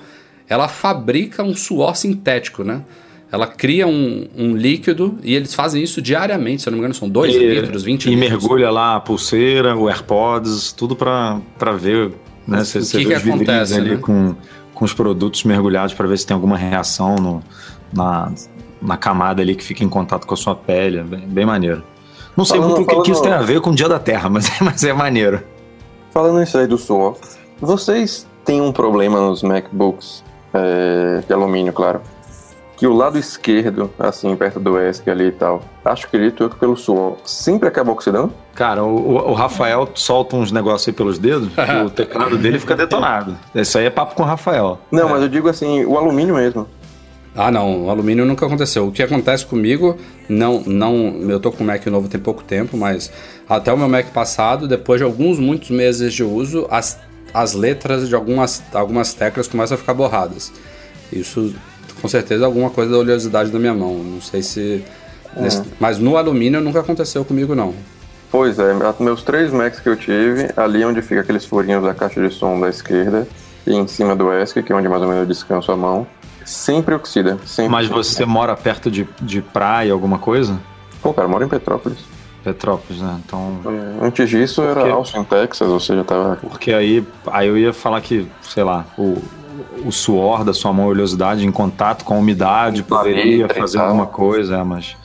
Ela 0.49 0.67
fabrica 0.67 1.43
um 1.43 1.55
suor 1.55 1.95
sintético, 1.95 2.63
né? 2.63 2.81
Ela 3.33 3.47
cria 3.47 3.87
um, 3.87 4.27
um, 4.37 4.55
líquido 4.55 5.17
e 5.23 5.33
eles 5.33 5.55
fazem 5.55 5.81
isso 5.81 5.99
diariamente, 5.99 6.61
se 6.61 6.69
eu 6.69 6.71
não 6.71 6.77
me 6.77 6.81
engano, 6.81 6.93
são 6.93 7.09
2 7.09 7.35
litros, 7.35 7.81
20 7.81 8.05
e 8.05 8.09
litros. 8.11 8.27
E 8.27 8.29
mergulha 8.29 8.69
lá 8.69 8.97
a 8.97 8.99
pulseira, 8.99 9.75
o 9.75 9.89
AirPods, 9.89 10.71
tudo 10.71 10.95
para 10.95 11.41
ver, 11.75 12.11
né? 12.47 12.63
Você, 12.63 12.77
o 12.77 12.85
que, 12.85 13.05
que 13.05 13.13
acontece 13.15 13.73
ali 13.73 13.95
né? 13.95 13.97
com, 13.97 14.35
com 14.71 14.85
os 14.85 14.93
produtos 14.93 15.43
mergulhados 15.45 15.95
para 15.95 16.07
ver 16.07 16.19
se 16.19 16.27
tem 16.27 16.35
alguma 16.35 16.55
reação 16.55 17.15
no, 17.15 17.43
na, 17.91 18.31
na 18.79 18.97
camada 18.97 19.41
ali 19.41 19.55
que 19.55 19.63
fica 19.63 19.83
em 19.83 19.89
contato 19.89 20.27
com 20.27 20.35
a 20.35 20.37
sua 20.37 20.53
pele. 20.53 20.99
É 20.99 21.03
bem, 21.03 21.21
bem 21.21 21.45
maneiro. 21.47 21.81
Não 22.37 22.45
sei 22.45 22.59
falando, 22.59 22.75
muito 22.75 22.91
o 22.91 22.97
que, 22.97 23.01
que 23.01 23.11
isso 23.13 23.23
tem 23.23 23.33
a 23.33 23.41
ver 23.41 23.61
com 23.61 23.71
o 23.71 23.75
Dia 23.75 23.89
da 23.89 23.97
Terra, 23.97 24.29
mas, 24.29 24.45
é, 24.47 24.63
mas 24.63 24.83
é 24.83 24.93
maneiro. 24.93 25.41
Falando 26.11 26.39
isso 26.43 26.55
aí 26.55 26.67
do 26.67 26.77
suor, 26.77 27.17
vocês 27.59 28.27
têm 28.45 28.61
um 28.61 28.71
problema 28.71 29.19
nos 29.19 29.41
MacBooks 29.41 30.23
é, 30.53 31.23
de 31.25 31.33
alumínio, 31.33 31.73
claro 31.73 31.99
que 32.75 32.87
o 32.87 32.93
lado 32.93 33.17
esquerdo, 33.17 33.91
assim, 33.99 34.35
perto 34.35 34.59
do 34.59 34.79
ESC 34.79 35.09
ali 35.09 35.27
e 35.27 35.31
tal, 35.31 35.63
acho 35.85 36.09
que 36.09 36.17
ele 36.17 36.31
troca 36.31 36.55
pelo 36.55 36.75
suor, 36.75 37.17
sempre 37.23 37.67
acaba 37.67 37.91
oxidando? 37.91 38.33
Cara, 38.55 38.83
o, 38.83 39.29
o 39.29 39.33
Rafael 39.33 39.89
solta 39.95 40.35
uns 40.35 40.51
negócios 40.51 40.87
aí 40.87 40.93
pelos 40.93 41.17
dedos, 41.17 41.49
o 41.85 41.89
teclado 41.89 42.37
dele 42.37 42.59
fica 42.59 42.75
detonado. 42.75 43.37
Isso 43.53 43.77
aí 43.77 43.85
é 43.85 43.89
papo 43.89 44.15
com 44.15 44.23
o 44.23 44.25
Rafael. 44.25 44.79
Não, 44.91 45.07
é. 45.09 45.11
mas 45.11 45.21
eu 45.21 45.29
digo 45.29 45.47
assim, 45.47 45.85
o 45.85 45.97
alumínio 45.97 46.35
mesmo. 46.35 46.67
Ah, 47.35 47.49
não, 47.49 47.85
o 47.85 47.89
alumínio 47.89 48.25
nunca 48.25 48.45
aconteceu. 48.45 48.87
O 48.87 48.91
que 48.91 49.01
acontece 49.01 49.45
comigo, 49.45 49.97
não, 50.29 50.61
não, 50.61 50.95
eu 51.29 51.39
tô 51.39 51.51
com 51.51 51.63
o 51.63 51.67
Mac 51.67 51.85
novo 51.87 52.07
tem 52.07 52.19
pouco 52.19 52.43
tempo, 52.43 52.77
mas 52.77 53.11
até 53.49 53.73
o 53.73 53.77
meu 53.77 53.89
Mac 53.89 54.07
passado, 54.07 54.67
depois 54.67 54.99
de 54.99 55.03
alguns 55.03 55.39
muitos 55.39 55.71
meses 55.71 56.13
de 56.13 56.23
uso, 56.23 56.67
as, 56.69 56.99
as 57.33 57.53
letras 57.53 58.07
de 58.07 58.13
algumas, 58.13 58.61
algumas 58.71 59.15
teclas 59.15 59.47
começam 59.47 59.75
a 59.75 59.77
ficar 59.79 59.95
borradas. 59.95 60.51
Isso 61.11 61.53
com 62.03 62.09
certeza 62.09 62.45
alguma 62.45 62.69
coisa 62.69 62.91
da 62.91 62.97
oleosidade 62.97 63.49
da 63.49 63.57
minha 63.57 63.73
mão. 63.73 63.95
Não 63.95 64.19
sei 64.19 64.43
se. 64.43 64.83
Nesse, 65.37 65.63
mas 65.79 65.97
no 65.97 66.17
alumínio 66.17 66.59
nunca 66.59 66.81
aconteceu 66.81 67.23
comigo, 67.23 67.55
não. 67.55 67.73
Pois 68.29 68.59
é, 68.59 68.73
meus 68.99 69.23
três 69.23 69.53
Macs 69.53 69.79
que 69.79 69.87
eu 69.87 69.95
tive, 69.95 70.49
ali 70.57 70.83
onde 70.83 71.01
fica 71.01 71.21
aqueles 71.21 71.45
furinhos 71.45 71.81
da 71.81 71.93
caixa 71.93 72.21
de 72.21 72.33
som 72.33 72.59
da 72.59 72.67
esquerda 72.67 73.25
e 73.65 73.73
em 73.73 73.87
cima 73.87 74.15
do 74.15 74.33
ESC, 74.33 74.61
que 74.61 74.73
é 74.73 74.75
onde 74.75 74.89
mais 74.89 75.01
ou 75.01 75.07
menos 75.07 75.21
eu 75.21 75.27
descanso 75.27 75.71
a 75.71 75.77
mão, 75.77 76.05
sempre 76.43 76.93
oxida. 76.93 77.39
Sempre 77.45 77.71
Mas 77.71 77.87
você 77.87 78.25
mora 78.25 78.53
perto 78.55 78.91
de, 78.91 79.07
de 79.21 79.41
praia, 79.41 79.93
alguma 79.93 80.19
coisa? 80.19 80.59
Pô, 81.01 81.13
cara, 81.13 81.25
eu 81.25 81.31
moro 81.31 81.45
em 81.45 81.47
Petrópolis. 81.47 81.99
Petrópolis, 82.43 83.01
né? 83.01 83.21
Então. 83.25 83.59
É, 83.65 84.05
antes 84.05 84.29
disso 84.29 84.61
Porque... 84.61 84.79
era 84.79 84.93
Austin, 84.93 85.23
Texas, 85.23 85.69
ou 85.69 85.79
seja, 85.79 86.03
tava. 86.03 86.35
Porque 86.35 86.73
aí, 86.73 87.05
aí 87.27 87.47
eu 87.47 87.57
ia 87.57 87.71
falar 87.71 88.01
que, 88.01 88.27
sei 88.41 88.63
lá, 88.63 88.85
o, 88.97 89.21
o 89.85 89.91
suor 89.91 90.43
da 90.43 90.53
sua 90.53 90.73
mão, 90.73 90.85
a 90.85 90.87
oleosidade 90.89 91.45
em 91.45 91.51
contato 91.51 92.03
com 92.03 92.15
a 92.15 92.17
umidade 92.17 92.83
poderia 92.83 93.47
fazer 93.49 93.79
alguma 93.79 94.07
coisa, 94.07 94.57
é, 94.57 94.63
mas, 94.63 94.95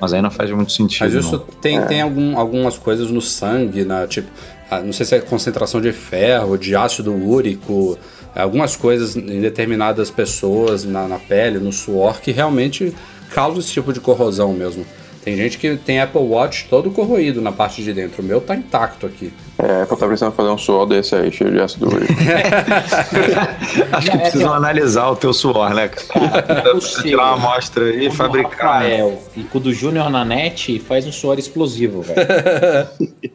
mas 0.00 0.12
aí 0.12 0.22
não 0.22 0.30
faz 0.30 0.50
muito 0.50 0.72
sentido. 0.72 1.04
Mas 1.04 1.14
isso 1.14 1.32
não. 1.32 1.60
tem, 1.60 1.78
é. 1.78 1.82
tem 1.82 2.00
algum, 2.02 2.38
algumas 2.38 2.78
coisas 2.78 3.10
no 3.10 3.20
sangue, 3.20 3.84
na, 3.84 4.06
tipo, 4.06 4.28
ah, 4.70 4.80
não 4.80 4.92
sei 4.92 5.06
se 5.06 5.14
é 5.14 5.20
concentração 5.20 5.80
de 5.80 5.92
ferro, 5.92 6.56
de 6.56 6.74
ácido 6.74 7.12
úrico, 7.14 7.98
algumas 8.34 8.76
coisas 8.76 9.16
em 9.16 9.40
determinadas 9.40 10.10
pessoas 10.10 10.84
na, 10.84 11.06
na 11.06 11.18
pele, 11.18 11.58
no 11.58 11.72
suor, 11.72 12.20
que 12.20 12.32
realmente 12.32 12.94
causam 13.32 13.60
esse 13.60 13.72
tipo 13.72 13.92
de 13.92 14.00
corrosão 14.00 14.52
mesmo. 14.52 14.84
Tem 15.26 15.36
gente 15.36 15.58
que 15.58 15.76
tem 15.76 16.00
Apple 16.00 16.20
Watch 16.20 16.68
todo 16.70 16.88
corroído 16.88 17.42
na 17.42 17.50
parte 17.50 17.82
de 17.82 17.92
dentro. 17.92 18.22
O 18.22 18.24
meu 18.24 18.40
tá 18.40 18.54
intacto 18.54 19.06
aqui. 19.06 19.32
É, 19.58 19.80
a 19.80 19.82
Apple 19.82 19.96
tá 19.96 20.06
precisando 20.06 20.32
fazer 20.32 20.50
um 20.50 20.56
suor 20.56 20.86
desse 20.86 21.16
aí, 21.16 21.32
cheio 21.32 21.50
de 21.50 21.60
ácido 21.60 21.92
úrico. 21.92 22.12
Acho 23.90 24.08
que 24.12 24.18
precisam 24.18 24.54
analisar 24.54 25.10
o 25.10 25.16
teu 25.16 25.32
suor, 25.32 25.74
né? 25.74 25.88
Cara, 25.88 26.78
tirar 27.02 27.34
uma 27.34 27.48
amostra 27.48 27.86
aí 27.86 28.06
e 28.06 28.10
fabricar. 28.12 28.82
Rafael 28.82 29.20
e 29.36 29.42
com 29.42 29.58
o 29.58 29.60
do 29.60 29.72
Júnior 29.74 30.08
na 30.10 30.24
net 30.24 30.78
faz 30.78 31.04
um 31.08 31.12
suor 31.12 31.40
explosivo, 31.40 32.02
velho. 32.02 32.88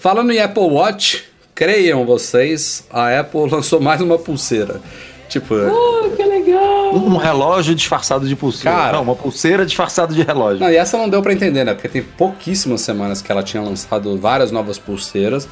Falando 0.00 0.32
em 0.32 0.40
Apple 0.40 0.62
Watch, 0.62 1.22
creiam 1.54 2.06
vocês, 2.06 2.86
a 2.90 3.20
Apple 3.20 3.44
lançou 3.52 3.78
mais 3.78 4.00
uma 4.00 4.18
pulseira. 4.18 4.80
Tipo. 5.32 5.54
Oh, 5.54 6.10
que 6.10 6.22
legal! 6.22 6.94
Um 6.94 7.16
relógio 7.16 7.74
disfarçado 7.74 8.28
de 8.28 8.36
pulseira. 8.36 8.76
Cara. 8.76 8.92
não, 8.92 9.02
uma 9.02 9.16
pulseira 9.16 9.64
disfarçada 9.64 10.12
de 10.12 10.22
relógio. 10.22 10.60
Não, 10.60 10.70
e 10.70 10.76
essa 10.76 10.98
não 10.98 11.08
deu 11.08 11.22
pra 11.22 11.32
entender, 11.32 11.64
né? 11.64 11.72
Porque 11.72 11.88
tem 11.88 12.02
pouquíssimas 12.02 12.82
semanas 12.82 13.22
que 13.22 13.32
ela 13.32 13.42
tinha 13.42 13.62
lançado 13.62 14.18
várias 14.18 14.52
novas 14.52 14.78
pulseiras, 14.78 15.48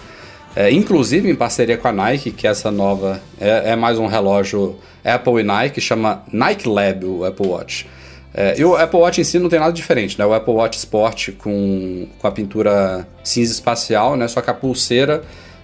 é, 0.55 0.71
inclusive 0.71 1.31
em 1.31 1.35
parceria 1.35 1.79
com 1.79 1.89
a 1.89 1.93
Nike, 1.93 2.31
que 2.31 2.47
essa 2.47 2.71
nova 2.71 3.23
é, 3.41 3.71
é 3.71 3.77
mais 3.77 3.99
um 3.99 4.07
relógio 4.07 4.77
Apple 5.03 5.41
e 5.41 5.43
Nike, 5.43 5.81
chama 5.81 6.23
Nike 6.31 6.69
Lab, 6.69 7.07
o 7.07 7.25
Apple 7.25 7.47
Watch. 7.47 7.89
É, 8.35 8.61
e 8.61 8.65
o 8.65 8.77
Apple 8.77 9.01
Watch 9.01 9.21
em 9.21 9.25
si 9.25 9.39
não 9.39 9.49
tem 9.49 9.59
nada 9.59 9.73
diferente, 9.73 10.19
né? 10.19 10.27
O 10.27 10.35
Apple 10.35 10.53
Watch 10.53 10.77
Sport 10.77 11.31
com, 11.39 12.07
com 12.19 12.27
a 12.27 12.31
pintura 12.31 13.09
cinza 13.25 13.53
espacial, 13.53 14.15
né? 14.15 14.29
Só 14.29 14.43
que 14.43 14.51
a 14.51 14.55
pulseira 14.55 15.23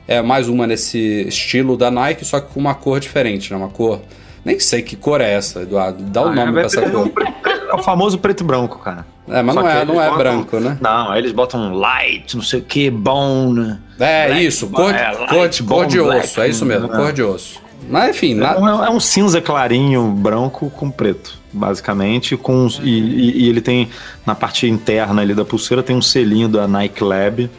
é 0.08 0.22
mais 0.22 0.48
uma 0.48 0.66
nesse 0.66 0.98
estilo 1.28 1.76
da 1.76 1.90
Nike, 1.90 2.24
só 2.24 2.40
que 2.40 2.52
com 2.52 2.60
uma 2.60 2.74
cor 2.74 3.00
diferente, 3.00 3.50
né? 3.52 3.56
Uma 3.58 3.68
cor. 3.68 4.00
Nem 4.44 4.60
sei 4.60 4.80
que 4.82 4.94
cor 4.94 5.20
é 5.20 5.32
essa, 5.32 5.62
Eduardo. 5.62 6.02
Dá 6.04 6.22
o 6.22 6.28
Ah, 6.28 6.34
nome 6.34 6.48
é, 6.50 6.52
pra 6.52 6.62
essa 6.62 6.80
é, 6.80 6.88
cor. 6.90 7.10
é 7.68 7.74
o 7.74 7.78
famoso 7.82 8.16
preto 8.18 8.42
e 8.42 8.46
branco, 8.46 8.78
cara. 8.78 9.04
É, 9.28 9.42
mas 9.42 9.54
Só 9.56 9.60
não 9.62 9.68
é, 9.68 9.84
não 9.84 9.94
é 10.00 10.04
botam- 10.04 10.18
branco, 10.18 10.60
né? 10.60 10.78
Não, 10.80 11.10
aí 11.10 11.18
eles 11.20 11.32
botam 11.32 11.74
light, 11.74 12.36
não 12.36 12.44
sei 12.44 12.60
o 12.60 12.62
que, 12.62 12.88
bone. 12.88 13.76
É 13.98 14.26
Black, 14.28 14.46
isso, 14.46 14.68
cor, 14.68 14.94
é, 14.94 15.10
cor, 15.16 15.36
light 15.36 15.36
cor 15.36 15.48
de 15.48 15.62
bone 15.62 16.00
osso, 16.00 16.04
black, 16.34 16.40
é 16.40 16.48
isso 16.48 16.64
mesmo, 16.64 16.88
cor 16.88 17.12
de 17.12 17.22
osso. 17.24 17.60
Mas 17.88 18.10
enfim, 18.10 18.32
É 18.32 18.34
nada. 18.36 18.60
um, 18.60 18.84
é 18.84 18.90
um 18.90 19.00
cinza 19.00 19.40
clarinho, 19.40 20.06
branco 20.12 20.70
com 20.70 20.90
preto, 20.90 21.38
basicamente. 21.52 22.36
Com, 22.36 22.68
e, 22.82 22.88
e- 22.90 23.44
e 23.44 23.48
ele 23.48 23.60
tem, 23.60 23.88
na 24.24 24.34
parte 24.36 24.68
interna 24.68 25.22
ali 25.22 25.34
da 25.34 25.44
pulseira, 25.44 25.82
tem 25.82 25.96
um 25.96 26.02
selinho 26.02 26.48
da 26.48 26.68
Nike 26.68 27.02
Lab. 27.02 27.50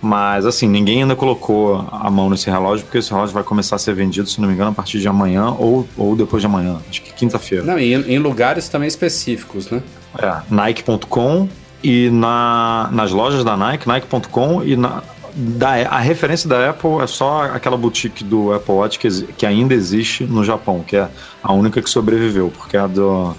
Mas 0.00 0.46
assim, 0.46 0.68
ninguém 0.68 1.02
ainda 1.02 1.16
colocou 1.16 1.84
a 1.90 2.08
mão 2.10 2.30
nesse 2.30 2.48
relógio, 2.48 2.84
porque 2.84 2.98
esse 2.98 3.10
relógio 3.10 3.34
vai 3.34 3.42
começar 3.42 3.76
a 3.76 3.78
ser 3.78 3.94
vendido, 3.94 4.28
se 4.28 4.40
não 4.40 4.48
me 4.48 4.54
engano, 4.54 4.70
a 4.70 4.74
partir 4.74 5.00
de 5.00 5.08
amanhã 5.08 5.50
ou, 5.58 5.88
ou 5.96 6.14
depois 6.14 6.40
de 6.40 6.46
amanhã. 6.46 6.78
Acho 6.88 7.02
que 7.02 7.12
quinta-feira. 7.12 7.64
Não, 7.64 7.78
em, 7.78 7.94
em 7.94 8.18
lugares 8.18 8.68
também 8.68 8.86
específicos, 8.86 9.70
né? 9.70 9.82
É, 10.16 10.40
Nike.com 10.48 11.48
e 11.82 12.10
na, 12.10 12.88
nas 12.92 13.10
lojas 13.10 13.44
da 13.44 13.56
Nike, 13.56 13.88
Nike.com 13.88 14.62
e 14.62 14.76
na, 14.76 15.02
da, 15.34 15.70
a 15.88 15.98
referência 15.98 16.48
da 16.48 16.70
Apple 16.70 17.00
é 17.02 17.06
só 17.06 17.44
aquela 17.44 17.76
boutique 17.76 18.22
do 18.22 18.52
Apple 18.52 18.74
Watch 18.74 18.98
que, 18.98 19.08
que 19.36 19.46
ainda 19.46 19.74
existe 19.74 20.24
no 20.24 20.44
Japão, 20.44 20.84
que 20.86 20.96
é 20.96 21.08
a 21.42 21.52
única 21.52 21.82
que 21.82 21.90
sobreviveu, 21.90 22.52
porque 22.56 22.76
é 22.76 22.80
a, 22.80 22.86
do, 22.86 23.34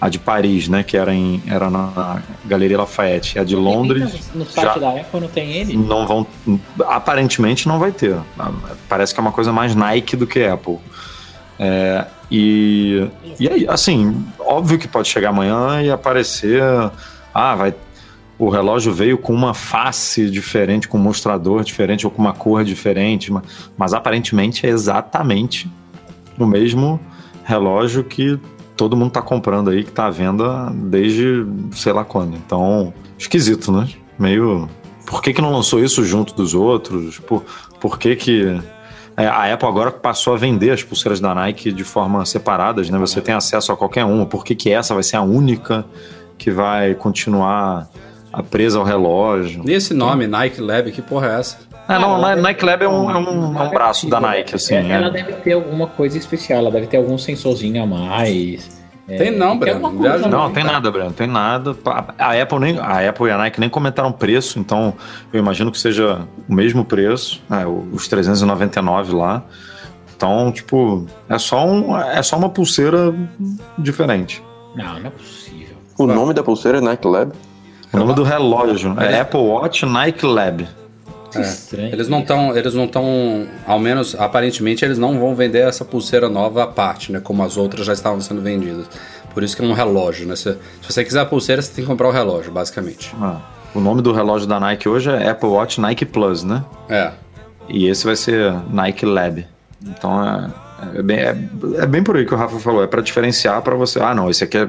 a 0.00 0.08
de 0.08 0.18
Paris, 0.18 0.66
né, 0.68 0.82
que 0.82 0.96
era, 0.96 1.12
em, 1.14 1.42
era 1.46 1.68
na 1.68 2.22
Galeria 2.46 2.78
Lafayette, 2.78 3.38
a 3.38 3.44
de 3.44 3.54
Londres 3.54 4.30
No 4.34 4.46
site 4.46 4.64
já- 4.66 4.78
da 4.78 4.88
Apple 4.90 5.20
não 5.20 5.28
tem 5.28 5.50
ele? 5.52 5.76
não 5.76 6.06
vão, 6.06 6.26
aparentemente 6.88 7.68
não 7.68 7.78
vai 7.78 7.92
ter. 7.92 8.16
Parece 8.88 9.12
que 9.12 9.20
é 9.20 9.22
uma 9.22 9.32
coisa 9.32 9.52
mais 9.52 9.74
Nike 9.74 10.16
do 10.16 10.26
que 10.26 10.42
Apple. 10.44 10.78
É, 11.58 12.06
e, 12.30 13.06
e 13.38 13.48
aí, 13.48 13.66
assim, 13.68 14.24
óbvio 14.38 14.78
que 14.78 14.88
pode 14.88 15.08
chegar 15.08 15.28
amanhã 15.28 15.82
e 15.82 15.90
aparecer. 15.90 16.62
Ah, 17.34 17.54
vai. 17.54 17.74
O 18.38 18.48
relógio 18.48 18.94
veio 18.94 19.18
com 19.18 19.34
uma 19.34 19.52
face 19.52 20.30
diferente, 20.30 20.88
com 20.88 20.96
um 20.96 21.02
mostrador 21.02 21.62
diferente 21.62 22.06
ou 22.06 22.10
com 22.10 22.22
uma 22.22 22.32
cor 22.32 22.64
diferente, 22.64 23.30
mas, 23.30 23.42
mas 23.76 23.92
aparentemente 23.92 24.64
é 24.66 24.70
exatamente 24.70 25.70
o 26.38 26.46
mesmo 26.46 26.98
relógio 27.44 28.02
que 28.02 28.38
todo 28.80 28.96
mundo 28.96 29.10
tá 29.10 29.20
comprando 29.20 29.68
aí, 29.68 29.84
que 29.84 29.92
tá 29.92 30.06
à 30.06 30.10
venda 30.10 30.72
desde 30.74 31.44
sei 31.72 31.92
lá 31.92 32.02
quando. 32.02 32.34
Então, 32.34 32.94
esquisito, 33.18 33.70
né? 33.70 33.86
Meio. 34.18 34.70
Por 35.04 35.20
que, 35.20 35.34
que 35.34 35.42
não 35.42 35.52
lançou 35.52 35.84
isso 35.84 36.02
junto 36.02 36.34
dos 36.34 36.54
outros? 36.54 37.18
Por, 37.18 37.44
por 37.78 37.98
que 37.98 38.16
que. 38.16 38.58
É, 39.18 39.26
a 39.26 39.52
Apple 39.52 39.68
agora 39.68 39.90
passou 39.90 40.32
a 40.32 40.38
vender 40.38 40.70
as 40.70 40.82
pulseiras 40.82 41.20
da 41.20 41.34
Nike 41.34 41.70
de 41.70 41.84
forma 41.84 42.24
separadas, 42.24 42.88
né? 42.88 42.98
Você 42.98 43.20
tem 43.20 43.34
acesso 43.34 43.70
a 43.70 43.76
qualquer 43.76 44.06
uma. 44.06 44.24
Por 44.24 44.46
que, 44.46 44.54
que 44.54 44.70
essa 44.70 44.94
vai 44.94 45.02
ser 45.02 45.16
a 45.16 45.22
única 45.22 45.84
que 46.38 46.50
vai 46.50 46.94
continuar 46.94 47.86
a 48.32 48.42
presa 48.42 48.78
ao 48.78 48.84
relógio? 48.84 49.62
E 49.66 49.74
esse 49.74 49.92
nome, 49.92 50.26
Nike 50.26 50.58
Lab, 50.58 50.90
que 50.90 51.02
porra 51.02 51.26
é 51.26 51.40
essa? 51.40 51.58
Ah, 51.94 51.98
não, 51.98 52.14
ela 52.16 52.26
a 52.26 52.34
deve- 52.34 52.42
Nike 52.42 52.64
Lab 52.64 52.84
é 52.84 52.88
um, 52.88 53.10
é 53.10 53.16
um, 53.18 53.58
é 53.58 53.62
um 53.62 53.70
braço 53.70 54.08
da 54.08 54.20
Nike, 54.20 54.54
assim. 54.54 54.74
É, 54.74 54.88
Ela 54.90 55.06
é. 55.08 55.10
deve 55.10 55.32
ter 55.34 55.52
alguma 55.52 55.86
coisa 55.86 56.16
especial, 56.16 56.60
ela 56.60 56.70
deve 56.70 56.86
ter 56.86 56.96
algum 56.98 57.18
sensorzinho 57.18 57.82
a 57.82 57.86
mais. 57.86 58.80
É, 59.08 59.16
Tem 59.16 59.36
não, 59.36 59.58
Breno, 59.58 59.90
Não, 60.28 60.46
né? 60.48 60.54
tem 60.54 60.62
nada, 60.62 60.88
Breno, 60.88 61.10
tem 61.12 61.26
nada. 61.26 61.76
A 62.16 62.40
Apple, 62.40 62.58
nem, 62.60 62.78
a 62.78 63.08
Apple 63.08 63.26
e 63.26 63.30
a 63.32 63.36
Nike 63.38 63.58
nem 63.58 63.68
comentaram 63.68 64.12
preço, 64.12 64.60
então 64.60 64.94
eu 65.32 65.40
imagino 65.40 65.72
que 65.72 65.80
seja 65.80 66.20
o 66.48 66.54
mesmo 66.54 66.84
preço, 66.84 67.42
né, 67.50 67.66
os 67.92 68.06
399 68.06 69.12
lá. 69.14 69.42
Então, 70.16 70.52
tipo, 70.52 71.06
é 71.28 71.38
só, 71.38 71.66
um, 71.66 71.96
é 71.98 72.22
só 72.22 72.36
uma 72.36 72.50
pulseira 72.50 73.12
diferente. 73.76 74.40
Não, 74.76 75.00
não 75.00 75.06
é 75.08 75.10
possível. 75.10 75.76
O 75.98 76.06
nome 76.06 76.32
da 76.32 76.42
pulseira 76.44 76.78
é 76.78 76.80
Nike 76.80 77.08
Lab? 77.08 77.32
O 77.92 77.96
nome 77.98 78.14
do 78.14 78.22
relógio 78.22 78.94
é 79.00 79.18
Apple 79.20 79.40
Watch 79.40 79.84
Nike 79.84 80.24
Lab. 80.24 80.68
É, 81.34 81.40
estranho. 81.42 81.92
Eles 81.92 82.08
não 82.08 82.20
estão, 82.20 82.56
eles 82.56 82.74
não 82.74 82.84
estão, 82.84 83.46
ao 83.66 83.78
menos 83.78 84.14
aparentemente 84.14 84.84
eles 84.84 84.98
não 84.98 85.18
vão 85.18 85.34
vender 85.34 85.60
essa 85.60 85.84
pulseira 85.84 86.28
nova 86.28 86.64
à 86.64 86.66
parte, 86.66 87.12
né? 87.12 87.20
Como 87.20 87.42
as 87.42 87.56
outras 87.56 87.86
já 87.86 87.92
estavam 87.92 88.20
sendo 88.20 88.40
vendidas. 88.40 88.86
Por 89.32 89.42
isso 89.42 89.56
que 89.56 89.62
é 89.62 89.64
um 89.64 89.72
relógio, 89.72 90.26
né? 90.26 90.34
Se, 90.36 90.52
se 90.52 90.58
você 90.92 91.04
quiser 91.04 91.20
a 91.20 91.26
pulseira, 91.26 91.62
você 91.62 91.72
tem 91.72 91.84
que 91.84 91.90
comprar 91.90 92.08
o 92.08 92.10
relógio, 92.10 92.50
basicamente. 92.50 93.14
Ah, 93.20 93.40
o 93.74 93.80
nome 93.80 94.02
do 94.02 94.12
relógio 94.12 94.48
da 94.48 94.58
Nike 94.58 94.88
hoje 94.88 95.10
é 95.10 95.30
Apple 95.30 95.48
Watch 95.48 95.80
Nike 95.80 96.04
Plus, 96.04 96.42
né? 96.42 96.64
É. 96.88 97.12
E 97.68 97.86
esse 97.86 98.04
vai 98.04 98.16
ser 98.16 98.52
Nike 98.68 99.06
Lab. 99.06 99.46
Então 99.86 100.22
é, 100.22 100.50
é, 100.98 101.02
bem, 101.02 101.18
é, 101.18 101.36
é 101.78 101.86
bem 101.86 102.02
por 102.02 102.16
aí 102.16 102.26
que 102.26 102.34
o 102.34 102.36
Rafa 102.36 102.58
falou. 102.58 102.82
É 102.82 102.86
para 102.86 103.00
diferenciar 103.00 103.62
para 103.62 103.76
você. 103.76 104.00
Ah, 104.00 104.14
não, 104.14 104.28
esse 104.28 104.42
aqui 104.42 104.58
é 104.58 104.68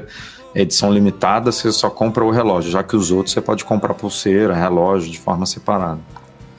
edição 0.54 0.92
limitada, 0.92 1.50
você 1.50 1.72
só 1.72 1.90
compra 1.90 2.24
o 2.24 2.30
relógio. 2.30 2.70
Já 2.70 2.82
que 2.82 2.94
os 2.94 3.10
outros 3.10 3.32
você 3.32 3.40
pode 3.40 3.64
comprar 3.64 3.94
pulseira, 3.94 4.54
relógio 4.54 5.10
de 5.10 5.18
forma 5.18 5.46
separada. 5.46 5.98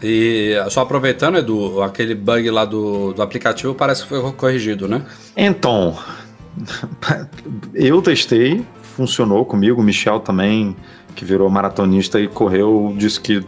E 0.04 0.56
só 0.70 0.82
aproveitando, 0.82 1.38
Edu, 1.38 1.82
aquele 1.82 2.14
bug 2.14 2.50
lá 2.50 2.66
do, 2.66 3.14
do 3.14 3.22
aplicativo 3.22 3.74
parece 3.74 4.04
que 4.04 4.10
foi 4.10 4.32
corrigido, 4.34 4.86
né? 4.88 5.06
Então, 5.36 5.98
eu 7.74 8.02
testei, 8.02 8.66
funcionou 8.82 9.46
comigo. 9.46 9.80
O 9.80 9.84
Michel 9.84 10.20
também, 10.20 10.76
que 11.16 11.24
virou 11.24 11.50
maratonista 11.50 12.20
e 12.20 12.28
correu, 12.28 12.94
disse 12.98 13.20
que 13.20 13.46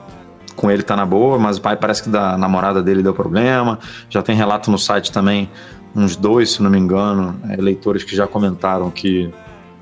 com 0.56 0.72
ele 0.72 0.82
tá 0.82 0.96
na 0.96 1.06
boa, 1.06 1.38
mas 1.38 1.60
parece 1.60 2.04
que 2.04 2.10
da 2.10 2.38
namorada 2.38 2.82
dele 2.82 3.04
deu 3.04 3.14
problema. 3.14 3.78
Já 4.10 4.22
tem 4.22 4.36
relato 4.36 4.72
no 4.72 4.78
site 4.78 5.12
também, 5.12 5.50
uns 5.94 6.16
dois, 6.16 6.52
se 6.52 6.64
não 6.64 6.70
me 6.70 6.80
engano, 6.80 7.38
é, 7.50 7.58
leitores 7.58 8.04
que 8.04 8.16
já 8.16 8.26
comentaram 8.26 8.90
que 8.90 9.30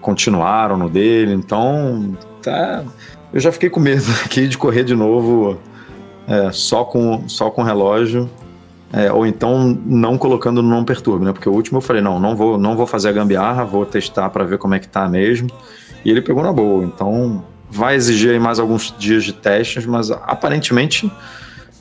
continuaram 0.02 0.76
no 0.76 0.90
dele. 0.90 1.34
Então, 1.34 2.18
tá. 2.42 2.84
Eu 3.32 3.40
já 3.40 3.52
fiquei 3.52 3.70
com 3.70 3.80
medo 3.80 4.06
aqui 4.26 4.48
de 4.48 4.58
correr 4.58 4.84
de 4.84 4.96
novo 4.96 5.60
é, 6.28 6.52
só 6.52 6.84
com 6.84 7.28
só 7.28 7.50
com 7.50 7.64
relógio. 7.64 8.30
É, 8.92 9.12
ou 9.12 9.26
então 9.26 9.76
não 9.86 10.20
colocando 10.20 10.62
no 10.62 10.70
não 10.70 10.86
perturbe, 10.86 11.26
né? 11.26 11.34
Porque 11.34 11.50
o 11.50 11.52
último 11.52 11.80
eu 11.80 11.82
falei, 11.82 12.00
não, 12.00 12.20
não 12.20 12.36
vou, 12.36 12.60
não 12.60 12.78
vou 12.78 12.86
fazer 12.86 13.10
a 13.10 13.12
gambiarra, 13.12 13.66
vou 13.66 13.88
testar 13.88 14.30
para 14.30 14.44
ver 14.44 14.60
como 14.60 14.76
é 14.76 14.80
que 14.80 14.88
tá 14.88 15.10
mesmo. 15.10 15.50
E 16.06 16.12
ele 16.12 16.22
pegou 16.22 16.44
na 16.44 16.54
boa. 16.54 16.84
Então 16.84 17.44
vai 17.68 17.96
exigir 17.96 18.40
mais 18.40 18.60
alguns 18.60 18.94
dias 18.96 19.24
de 19.24 19.34
testes, 19.34 19.84
mas 19.88 20.12
aparentemente 20.12 21.12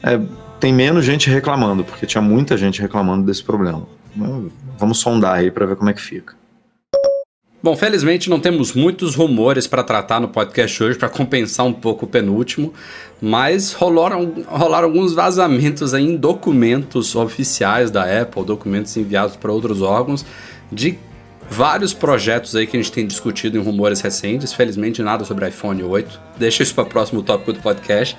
é, 0.02 0.18
tem 0.58 0.72
menos 0.72 1.04
gente 1.04 1.28
reclamando, 1.28 1.84
porque 1.84 2.06
tinha 2.06 2.22
muita 2.22 2.56
gente 2.56 2.80
reclamando 2.80 3.26
desse 3.26 3.44
problema. 3.44 3.82
Vamos 4.78 4.98
sondar 4.98 5.34
aí 5.34 5.50
para 5.50 5.66
ver 5.66 5.76
como 5.76 5.90
é 5.90 5.92
que 5.92 6.00
fica. 6.00 6.34
Bom, 7.62 7.76
felizmente 7.76 8.28
não 8.28 8.40
temos 8.40 8.72
muitos 8.72 9.14
rumores 9.14 9.68
para 9.68 9.84
tratar 9.84 10.18
no 10.18 10.26
podcast 10.26 10.82
hoje 10.82 10.98
para 10.98 11.08
compensar 11.08 11.64
um 11.64 11.72
pouco 11.72 12.06
o 12.06 12.08
penúltimo, 12.08 12.74
mas 13.20 13.72
rolaram, 13.72 14.44
rolaram 14.48 14.88
alguns 14.88 15.12
vazamentos 15.12 15.94
em 15.94 16.16
documentos 16.16 17.14
oficiais 17.14 17.88
da 17.88 18.20
Apple, 18.20 18.44
documentos 18.44 18.96
enviados 18.96 19.36
para 19.36 19.52
outros 19.52 19.80
órgãos, 19.80 20.26
de 20.72 20.98
vários 21.48 21.94
projetos 21.94 22.56
aí 22.56 22.66
que 22.66 22.76
a 22.76 22.80
gente 22.82 22.90
tem 22.90 23.06
discutido 23.06 23.56
em 23.56 23.62
rumores 23.62 24.00
recentes. 24.00 24.52
Felizmente 24.52 25.00
nada 25.00 25.24
sobre 25.24 25.46
iPhone 25.46 25.84
8. 25.84 26.20
Deixa 26.36 26.64
isso 26.64 26.74
para 26.74 26.82
o 26.82 26.88
próximo 26.88 27.22
tópico 27.22 27.52
do 27.52 27.60
podcast. 27.60 28.16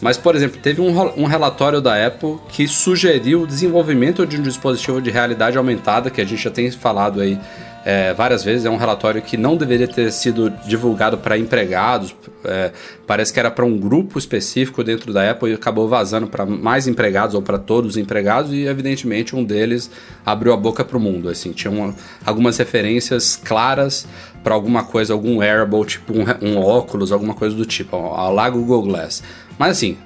Mas, 0.00 0.16
por 0.16 0.36
exemplo, 0.36 0.60
teve 0.62 0.80
um, 0.80 1.22
um, 1.22 1.24
relatório 1.24 1.80
da 1.80 2.06
Apple 2.06 2.36
que 2.48 2.68
sugeriu 2.68 3.42
o 3.42 3.46
desenvolvimento 3.46 4.24
de 4.24 4.38
um 4.38 4.42
dispositivo 4.42 5.00
de 5.00 5.10
realidade 5.10 5.58
aumentada, 5.58 6.08
que 6.08 6.20
a 6.20 6.24
gente 6.24 6.42
já 6.42 6.50
tem 6.50 6.70
falado 6.70 7.20
aí 7.20 7.38
é, 7.84 8.12
várias 8.14 8.44
vezes. 8.44 8.64
É 8.64 8.70
um 8.70 8.76
relatório 8.76 9.20
que 9.20 9.36
não 9.36 9.56
deveria 9.56 9.88
ter 9.88 10.12
sido 10.12 10.50
divulgado 10.66 11.18
para 11.18 11.36
empregados. 11.36 12.14
É, 12.44 12.70
parece 13.06 13.32
que 13.32 13.40
era 13.40 13.50
para 13.50 13.64
um 13.64 13.76
grupo 13.76 14.18
específico 14.18 14.84
dentro 14.84 15.12
da 15.12 15.30
Apple 15.30 15.50
e 15.50 15.54
acabou 15.54 15.88
vazando 15.88 16.28
para 16.28 16.46
mais 16.46 16.86
empregados 16.86 17.34
ou 17.34 17.42
para 17.42 17.58
todos 17.58 17.92
os 17.92 17.96
empregados. 17.96 18.52
E, 18.52 18.66
evidentemente, 18.66 19.34
um 19.34 19.42
deles 19.42 19.90
abriu 20.24 20.52
a 20.52 20.56
boca 20.56 20.84
para 20.84 20.96
o 20.96 21.00
mundo. 21.00 21.28
Assim, 21.28 21.50
tinha 21.50 21.72
uma, 21.72 21.92
algumas 22.24 22.56
referências 22.56 23.34
claras 23.36 24.06
para 24.44 24.54
alguma 24.54 24.84
coisa, 24.84 25.12
algum 25.12 25.38
wearable, 25.38 25.84
tipo 25.84 26.12
um, 26.12 26.24
um 26.40 26.58
óculos, 26.58 27.10
alguma 27.10 27.34
coisa 27.34 27.56
do 27.56 27.66
tipo, 27.66 27.96
ao 27.96 28.32
lá 28.32 28.48
Google 28.48 28.82
Glass. 28.82 29.22
Mas 29.58 29.72
assim, 29.72 29.96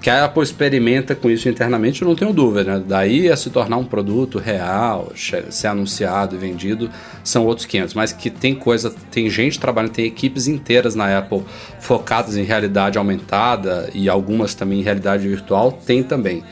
que 0.00 0.08
a 0.08 0.24
Apple 0.24 0.42
experimenta 0.42 1.14
com 1.14 1.30
isso 1.30 1.48
internamente, 1.48 2.00
eu 2.00 2.08
não 2.08 2.14
tenho 2.14 2.32
dúvida. 2.32 2.78
Né? 2.78 2.84
Daí 2.86 3.28
a 3.28 3.36
se 3.36 3.50
tornar 3.50 3.76
um 3.76 3.84
produto 3.84 4.38
real, 4.38 5.12
ser 5.14 5.66
anunciado 5.66 6.34
e 6.34 6.38
vendido, 6.38 6.90
são 7.22 7.44
outros 7.44 7.66
500. 7.66 7.94
Mas 7.94 8.12
que 8.12 8.30
tem 8.30 8.54
coisa, 8.54 8.94
tem 9.10 9.28
gente 9.28 9.60
trabalhando, 9.60 9.92
tem 9.92 10.06
equipes 10.06 10.46
inteiras 10.46 10.94
na 10.94 11.18
Apple 11.18 11.42
focadas 11.80 12.36
em 12.36 12.44
realidade 12.44 12.96
aumentada 12.96 13.90
e 13.92 14.08
algumas 14.08 14.54
também 14.54 14.80
em 14.80 14.82
realidade 14.82 15.28
virtual, 15.28 15.72
tem 15.72 16.02
também. 16.02 16.42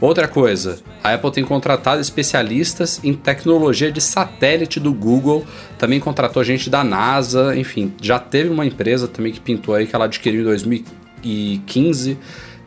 Outra 0.00 0.28
coisa, 0.28 0.78
a 1.02 1.14
Apple 1.14 1.32
tem 1.32 1.44
contratado 1.44 2.00
especialistas 2.00 3.00
em 3.02 3.14
tecnologia 3.14 3.90
de 3.90 4.00
satélite 4.00 4.78
do 4.78 4.92
Google, 4.94 5.44
também 5.76 5.98
contratou 5.98 6.44
gente 6.44 6.70
da 6.70 6.84
NASA, 6.84 7.56
enfim, 7.56 7.92
já 8.00 8.16
teve 8.16 8.48
uma 8.48 8.64
empresa 8.64 9.08
também 9.08 9.32
que 9.32 9.40
pintou 9.40 9.74
aí 9.74 9.88
que 9.88 9.96
ela 9.96 10.04
adquiriu 10.04 10.42
em 10.42 10.84
2015 11.22 12.18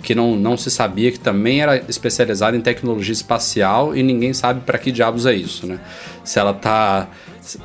que 0.02 0.16
não, 0.16 0.36
não 0.36 0.58
se 0.58 0.72
sabia 0.72 1.12
que 1.12 1.20
também 1.20 1.62
era 1.62 1.78
especializada 1.88 2.58
em 2.58 2.62
tecnologia 2.62 3.14
espacial 3.14 3.96
e 3.96 4.02
ninguém 4.02 4.34
sabe 4.34 4.62
para 4.62 4.78
que 4.78 4.92
diabos 4.92 5.26
é 5.26 5.34
isso, 5.34 5.68
né? 5.68 5.80
Se 6.24 6.40
ela 6.40 6.54
tá 6.54 7.08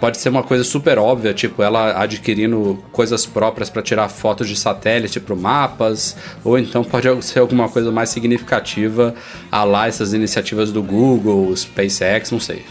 pode 0.00 0.16
ser 0.16 0.30
uma 0.30 0.42
coisa 0.42 0.64
super 0.64 0.98
óbvia, 0.98 1.34
tipo 1.34 1.62
ela 1.62 2.02
adquirindo 2.02 2.82
coisas 2.92 3.26
próprias 3.26 3.68
para 3.68 3.82
tirar 3.82 4.08
fotos 4.08 4.48
de 4.48 4.56
satélite 4.56 5.20
para 5.20 5.36
mapas, 5.36 6.16
ou 6.42 6.58
então 6.58 6.82
pode 6.82 7.08
ser 7.24 7.40
alguma 7.40 7.68
coisa 7.68 7.90
mais 7.90 8.10
significativa, 8.10 9.14
a 9.50 9.64
lá 9.64 9.86
essas 9.86 10.12
iniciativas 10.12 10.72
do 10.72 10.82
Google, 10.82 11.54
SpaceX, 11.56 12.30
não 12.30 12.40
sei. 12.40 12.64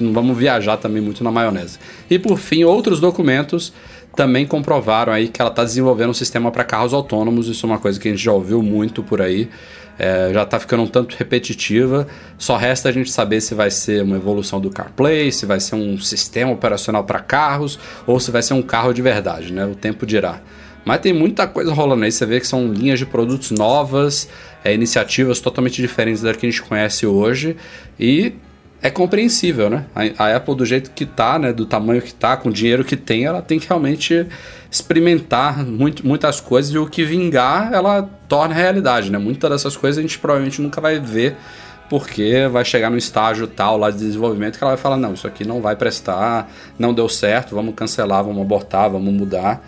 Não 0.00 0.12
vamos 0.12 0.38
viajar 0.38 0.78
também 0.78 1.02
muito 1.02 1.22
na 1.22 1.30
maionese. 1.30 1.78
E 2.08 2.18
por 2.18 2.38
fim, 2.38 2.64
outros 2.64 2.98
documentos 2.98 3.74
também 4.18 4.44
comprovaram 4.44 5.12
aí 5.12 5.28
que 5.28 5.40
ela 5.40 5.48
está 5.48 5.62
desenvolvendo 5.62 6.10
um 6.10 6.14
sistema 6.14 6.50
para 6.50 6.64
carros 6.64 6.92
autônomos. 6.92 7.46
Isso 7.46 7.64
é 7.64 7.68
uma 7.68 7.78
coisa 7.78 8.00
que 8.00 8.08
a 8.08 8.10
gente 8.10 8.20
já 8.20 8.32
ouviu 8.32 8.60
muito 8.60 9.00
por 9.00 9.22
aí. 9.22 9.48
É, 9.96 10.32
já 10.34 10.42
está 10.42 10.58
ficando 10.58 10.82
um 10.82 10.88
tanto 10.88 11.14
repetitiva. 11.16 12.04
Só 12.36 12.56
resta 12.56 12.88
a 12.88 12.92
gente 12.92 13.12
saber 13.12 13.40
se 13.40 13.54
vai 13.54 13.70
ser 13.70 14.02
uma 14.02 14.16
evolução 14.16 14.60
do 14.60 14.70
CarPlay, 14.70 15.30
se 15.30 15.46
vai 15.46 15.60
ser 15.60 15.76
um 15.76 15.96
sistema 16.00 16.50
operacional 16.50 17.04
para 17.04 17.20
carros 17.20 17.78
ou 18.08 18.18
se 18.18 18.32
vai 18.32 18.42
ser 18.42 18.54
um 18.54 18.62
carro 18.62 18.92
de 18.92 19.00
verdade, 19.00 19.52
né? 19.52 19.64
O 19.64 19.76
tempo 19.76 20.04
dirá. 20.04 20.40
Mas 20.84 20.98
tem 21.00 21.12
muita 21.12 21.46
coisa 21.46 21.72
rolando 21.72 22.02
aí. 22.02 22.10
Você 22.10 22.26
vê 22.26 22.40
que 22.40 22.46
são 22.48 22.72
linhas 22.72 22.98
de 22.98 23.06
produtos 23.06 23.52
novas, 23.52 24.28
é, 24.64 24.74
iniciativas 24.74 25.38
totalmente 25.38 25.80
diferentes 25.80 26.22
da 26.22 26.34
que 26.34 26.44
a 26.44 26.50
gente 26.50 26.62
conhece 26.62 27.06
hoje. 27.06 27.56
E 28.00 28.32
é 28.80 28.90
compreensível, 28.90 29.68
né? 29.68 29.86
A, 30.16 30.36
Apple, 30.36 30.54
do 30.54 30.64
jeito 30.64 30.90
que 30.90 31.04
tá, 31.04 31.38
né? 31.38 31.52
Do 31.52 31.66
tamanho 31.66 32.00
que 32.00 32.14
tá, 32.14 32.36
com 32.36 32.48
o 32.48 32.52
dinheiro 32.52 32.84
que 32.84 32.96
tem, 32.96 33.24
ela 33.24 33.42
tem 33.42 33.58
que 33.58 33.68
realmente 33.68 34.26
experimentar 34.70 35.64
muito, 35.64 36.06
muitas 36.06 36.40
coisas 36.40 36.72
e 36.72 36.78
o 36.78 36.86
que 36.86 37.04
vingar, 37.04 37.72
ela 37.72 38.08
torna 38.28 38.54
realidade, 38.54 39.10
né? 39.10 39.18
Muitas 39.18 39.50
dessas 39.50 39.76
coisas 39.76 39.98
a 39.98 40.02
gente 40.02 40.18
provavelmente 40.18 40.62
nunca 40.62 40.80
vai 40.80 41.00
ver 41.00 41.36
porque 41.88 42.46
vai 42.48 42.64
chegar 42.64 42.90
no 42.90 42.98
estágio 42.98 43.46
tal 43.46 43.78
lá 43.78 43.90
de 43.90 43.98
desenvolvimento 43.98 44.58
que 44.58 44.64
ela 44.64 44.74
vai 44.74 44.82
falar, 44.82 44.98
não, 44.98 45.14
isso 45.14 45.26
aqui 45.26 45.42
não 45.42 45.60
vai 45.60 45.74
prestar, 45.74 46.50
não 46.78 46.92
deu 46.92 47.08
certo, 47.08 47.54
vamos 47.54 47.74
cancelar, 47.74 48.22
vamos 48.22 48.42
abortar, 48.42 48.90
vamos 48.90 49.12
mudar. 49.12 49.66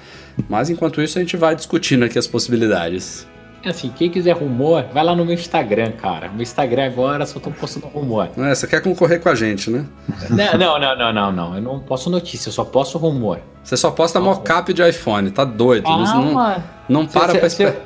Mas 0.48 0.70
enquanto 0.70 1.02
isso 1.02 1.18
a 1.18 1.22
gente 1.22 1.36
vai 1.36 1.56
discutindo 1.56 2.04
aqui 2.04 2.18
as 2.18 2.26
possibilidades. 2.26 3.26
Assim, 3.64 3.92
quem 3.94 4.08
quiser 4.08 4.32
rumor, 4.32 4.86
vai 4.92 5.04
lá 5.04 5.14
no 5.14 5.24
meu 5.24 5.34
Instagram, 5.34 5.92
cara. 5.92 6.28
Meu 6.28 6.42
Instagram 6.42 6.86
agora 6.86 7.26
só 7.26 7.38
tô 7.38 7.50
postando 7.50 7.86
rumor. 7.88 8.30
É, 8.38 8.54
você 8.54 8.66
quer 8.66 8.82
concorrer 8.82 9.20
com 9.20 9.28
a 9.28 9.34
gente, 9.34 9.70
né? 9.70 9.84
Não, 10.30 10.78
não, 10.78 10.96
não, 10.96 11.12
não, 11.12 11.32
não, 11.32 11.54
Eu 11.56 11.62
não 11.62 11.80
posto 11.80 12.08
notícia, 12.08 12.48
eu 12.48 12.52
só 12.52 12.64
posto 12.64 12.96
rumor. 12.96 13.40
Você 13.62 13.76
só 13.76 13.90
posta 13.90 14.18
mocap 14.18 14.72
de 14.72 14.88
iPhone, 14.88 15.30
tá 15.30 15.44
doido. 15.44 15.86
Ah, 15.86 15.98
não, 15.98 16.32
não, 16.32 16.64
não 16.88 17.06
para 17.06 17.32
cê, 17.32 17.38
pra 17.38 17.46
esperar. 17.46 17.76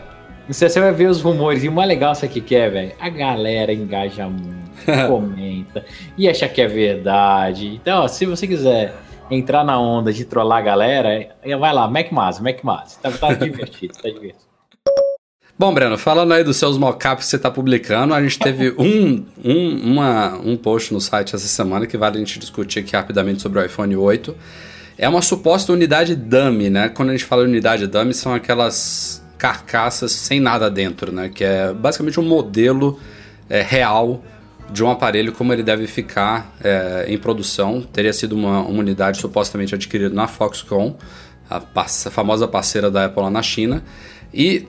Você, 0.46 0.68
você 0.68 0.80
vai 0.80 0.92
ver 0.92 1.08
os 1.08 1.20
rumores. 1.20 1.64
E 1.64 1.68
o 1.68 1.72
mais 1.72 1.88
legal 1.88 2.12
isso 2.12 2.24
aqui 2.24 2.40
que 2.40 2.54
é, 2.54 2.68
velho. 2.70 2.92
A 3.00 3.08
galera 3.08 3.72
engaja 3.72 4.28
muito, 4.28 4.70
comenta 5.08 5.84
e 6.16 6.28
acha 6.28 6.48
que 6.48 6.60
é 6.60 6.68
verdade. 6.68 7.74
Então, 7.74 8.04
ó, 8.04 8.08
se 8.08 8.26
você 8.26 8.46
quiser 8.46 8.94
entrar 9.30 9.64
na 9.64 9.78
onda 9.80 10.12
de 10.12 10.24
trollar 10.24 10.58
a 10.58 10.62
galera, 10.62 11.34
vai 11.58 11.72
lá, 11.72 11.88
MacMaz, 11.88 12.38
MacMaz. 12.38 12.96
Tá, 13.02 13.10
tá 13.10 13.32
divertido, 13.32 13.94
tá 13.94 14.08
divertido. 14.08 14.53
Bom, 15.57 15.72
Breno, 15.72 15.96
falando 15.96 16.32
aí 16.32 16.42
dos 16.42 16.57
seus 16.57 16.76
mockups 16.76 17.26
que 17.26 17.30
você 17.30 17.36
está 17.36 17.48
publicando, 17.48 18.12
a 18.12 18.20
gente 18.20 18.40
teve 18.40 18.74
um, 18.76 19.24
um, 19.44 19.92
uma, 19.92 20.34
um 20.34 20.57
post 20.57 20.92
no 20.92 21.00
site 21.00 21.32
essa 21.32 21.46
semana 21.46 21.86
que 21.86 21.96
vale 21.96 22.16
a 22.16 22.18
gente 22.18 22.40
discutir 22.40 22.80
aqui 22.80 22.96
rapidamente 22.96 23.40
sobre 23.40 23.61
o 23.61 23.64
iPhone 23.64 23.94
8. 23.94 24.34
É 24.98 25.09
uma 25.09 25.22
suposta 25.22 25.72
unidade 25.72 26.16
dummy, 26.16 26.70
né? 26.70 26.88
Quando 26.88 27.11
a 27.11 27.12
gente 27.12 27.24
fala 27.24 27.44
unidade 27.44 27.86
dummy, 27.86 28.12
são 28.12 28.34
aquelas 28.34 29.24
carcaças 29.38 30.11
sem 30.11 30.40
nada 30.40 30.68
dentro, 30.68 31.12
né? 31.12 31.30
Que 31.32 31.44
é 31.44 31.72
basicamente 31.72 32.18
um 32.18 32.24
modelo 32.24 32.98
é, 33.48 33.62
real 33.62 34.24
de 34.72 34.82
um 34.82 34.90
aparelho 34.90 35.32
como 35.32 35.52
ele 35.52 35.62
deve 35.62 35.86
ficar 35.86 36.52
é, 36.64 37.05
em 37.07 37.16
produção. 37.16 37.80
Teria 37.80 38.12
sido 38.12 38.34
uma, 38.34 38.61
uma, 38.62 38.80
unidade 38.80 39.18
supostamente 39.18 39.72
adquirida 39.72 40.12
na 40.12 40.26
Foxconn, 40.26 40.96
a, 41.48 41.62
a 41.76 41.84
famosa 42.11 42.48
parceira 42.48 42.90
da 42.90 43.05
Apple 43.05 43.22
lá 43.22 43.30
na 43.30 43.42
China. 43.42 43.84
E 44.32 44.66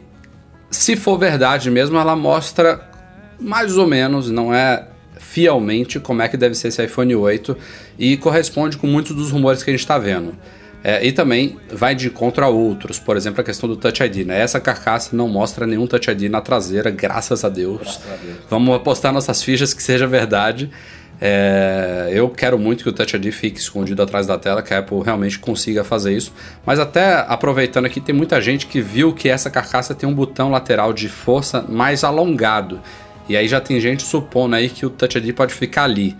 se 0.75 0.95
for 0.95 1.17
verdade 1.17 1.69
mesmo, 1.69 1.97
ela 1.97 2.15
mostra 2.15 2.89
mais 3.39 3.77
ou 3.77 3.87
menos, 3.87 4.29
não 4.29 4.53
é 4.53 4.87
fielmente 5.19 5.99
como 5.99 6.21
é 6.21 6.27
que 6.27 6.37
deve 6.37 6.55
ser 6.55 6.69
esse 6.69 6.83
iPhone 6.83 7.15
8 7.15 7.57
e 7.97 8.17
corresponde 8.17 8.77
com 8.77 8.87
muitos 8.87 9.15
dos 9.15 9.31
rumores 9.31 9.63
que 9.63 9.69
a 9.69 9.73
gente 9.73 9.81
está 9.81 9.97
vendo. 9.97 10.35
É, 10.87 11.03
e 11.03 11.11
também 11.11 11.57
vai 11.71 11.95
de 11.95 12.07
encontro 12.07 12.45
a 12.45 12.47
outros, 12.47 12.99
por 12.99 13.17
exemplo, 13.17 13.41
a 13.41 13.43
questão 13.43 13.67
do 13.67 13.75
Touch 13.75 14.03
ID. 14.03 14.17
Né? 14.27 14.39
Essa 14.39 14.59
carcaça 14.59 15.15
não 15.15 15.27
mostra 15.27 15.65
nenhum 15.65 15.87
Touch 15.87 16.11
ID 16.11 16.29
na 16.29 16.41
traseira, 16.41 16.91
graças 16.91 17.43
a 17.43 17.49
Deus. 17.49 17.79
Graças 17.79 18.03
a 18.05 18.15
Deus. 18.23 18.37
Vamos 18.47 18.75
apostar 18.75 19.11
nossas 19.11 19.41
fichas 19.41 19.73
que 19.73 19.81
seja 19.81 20.05
verdade. 20.05 20.69
É, 21.19 22.09
eu 22.11 22.29
quero 22.29 22.59
muito 22.59 22.83
que 22.83 22.89
o 22.89 22.93
Touch 22.93 23.15
ID 23.15 23.31
fique 23.31 23.59
escondido 23.59 24.01
atrás 24.01 24.27
da 24.27 24.37
tela, 24.37 24.61
que 24.61 24.73
a 24.73 24.79
Apple 24.79 25.01
realmente 25.03 25.39
consiga 25.39 25.83
fazer 25.83 26.15
isso. 26.15 26.33
Mas 26.65 26.79
até 26.79 27.25
aproveitando 27.27 27.85
aqui, 27.85 28.01
tem 28.01 28.13
muita 28.13 28.41
gente 28.41 28.67
que 28.67 28.81
viu 28.81 29.13
que 29.13 29.29
essa 29.29 29.49
carcaça 29.49 29.95
tem 29.95 30.07
um 30.07 30.13
botão 30.13 30.51
lateral 30.51 30.93
de 30.93 31.07
força 31.07 31.61
mais 31.67 32.03
alongado. 32.03 32.81
E 33.27 33.35
aí 33.35 33.47
já 33.47 33.59
tem 33.59 33.79
gente 33.79 34.03
supondo 34.03 34.55
aí 34.55 34.69
que 34.69 34.85
o 34.85 34.89
Touch 34.89 35.17
ID 35.17 35.33
pode 35.33 35.53
ficar 35.53 35.83
ali. 35.83 36.15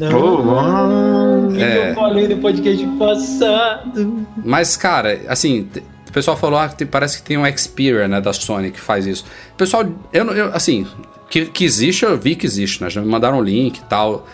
Oh, 0.00 1.54
é. 1.60 1.90
eu 1.90 1.94
falei 1.94 2.26
no 2.26 2.38
podcast 2.38 2.86
passado. 2.98 4.26
Mas, 4.42 4.76
cara, 4.76 5.20
assim, 5.28 5.68
o 6.08 6.12
pessoal 6.12 6.36
falou 6.36 6.58
ah, 6.58 6.70
parece 6.90 7.18
que 7.18 7.22
tem 7.22 7.36
um 7.36 7.56
Xperia, 7.56 8.08
né, 8.08 8.20
da 8.20 8.32
Sony 8.32 8.70
que 8.70 8.80
faz 8.80 9.06
isso. 9.06 9.24
Pessoal, 9.56 9.84
eu, 10.12 10.24
eu 10.32 10.54
assim, 10.54 10.86
que, 11.30 11.46
que 11.46 11.64
existe, 11.64 12.04
eu 12.04 12.18
vi 12.18 12.34
que 12.34 12.44
existe, 12.44 12.82
né? 12.82 12.90
Já 12.90 13.00
me 13.00 13.08
mandaram 13.08 13.38
um 13.38 13.42
link 13.42 13.78
e 13.78 13.84
tal. 13.84 14.26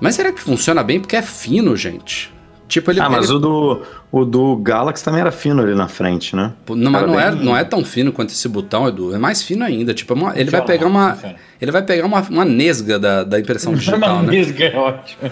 Mas 0.00 0.16
será 0.16 0.32
que 0.32 0.40
funciona 0.40 0.82
bem? 0.82 0.98
Porque 0.98 1.14
é 1.14 1.22
fino, 1.22 1.76
gente. 1.76 2.32
Tipo, 2.66 2.90
ele, 2.90 3.00
ah, 3.00 3.08
mas 3.08 3.28
ele... 3.28 3.36
o, 3.36 3.38
do, 3.38 3.82
o 4.10 4.24
do 4.24 4.56
Galaxy 4.56 5.04
também 5.04 5.20
era 5.20 5.30
fino 5.30 5.62
ali 5.62 5.74
na 5.74 5.86
frente, 5.86 6.34
né? 6.34 6.52
Não, 6.68 6.90
mas 6.90 7.06
não, 7.06 7.20
é, 7.20 7.30
não 7.30 7.56
é 7.56 7.62
tão 7.62 7.84
fino 7.84 8.10
quanto 8.10 8.30
esse 8.30 8.48
botão, 8.48 8.88
Edu. 8.88 9.14
É 9.14 9.18
mais 9.18 9.42
fino 9.42 9.64
ainda. 9.64 9.94
Tipo, 9.94 10.14
é 10.14 10.16
uma, 10.16 10.38
ele, 10.38 10.50
vai 10.50 10.64
pegar 10.64 10.86
uma, 10.86 11.18
ele 11.60 11.70
vai 11.70 11.82
pegar 11.82 12.06
uma, 12.06 12.20
uma 12.22 12.44
nesga 12.44 12.98
da, 12.98 13.22
da 13.22 13.38
impressão 13.38 13.74
digital, 13.76 14.16
uma 14.16 14.22
né? 14.22 14.32
nesga 14.32 14.64
é 14.64 14.76
ótimo. 14.76 15.30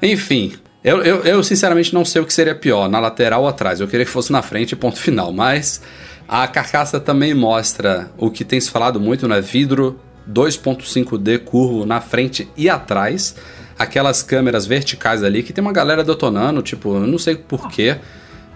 Enfim, 0.00 0.52
eu, 0.82 1.02
eu, 1.02 1.24
eu, 1.24 1.42
sinceramente 1.42 1.92
não 1.92 2.04
sei 2.04 2.22
o 2.22 2.24
que 2.24 2.32
seria 2.32 2.54
pior, 2.54 2.88
na 2.88 3.00
lateral 3.00 3.42
ou 3.42 3.48
atrás. 3.48 3.80
Eu 3.80 3.88
queria 3.88 4.06
que 4.06 4.12
fosse 4.12 4.32
na 4.32 4.40
frente, 4.40 4.74
ponto 4.76 4.98
final. 4.98 5.32
Mas 5.32 5.82
a 6.28 6.46
carcaça 6.46 7.00
também 7.00 7.34
mostra 7.34 8.10
o 8.16 8.30
que 8.30 8.44
tem 8.44 8.60
se 8.60 8.70
falado 8.70 8.98
muito, 9.00 9.26
né? 9.28 9.40
Vidro 9.40 9.98
2.5D 10.30 11.38
curvo 11.40 11.86
na 11.86 12.00
frente 12.00 12.48
e 12.56 12.68
atrás. 12.68 13.36
Aquelas 13.78 14.22
câmeras 14.22 14.66
verticais 14.66 15.22
ali 15.22 15.42
que 15.42 15.52
tem 15.52 15.62
uma 15.62 15.72
galera 15.72 16.02
detonando, 16.02 16.62
tipo, 16.62 16.94
eu 16.96 17.06
não 17.06 17.18
sei 17.18 17.36
porquê. 17.36 17.96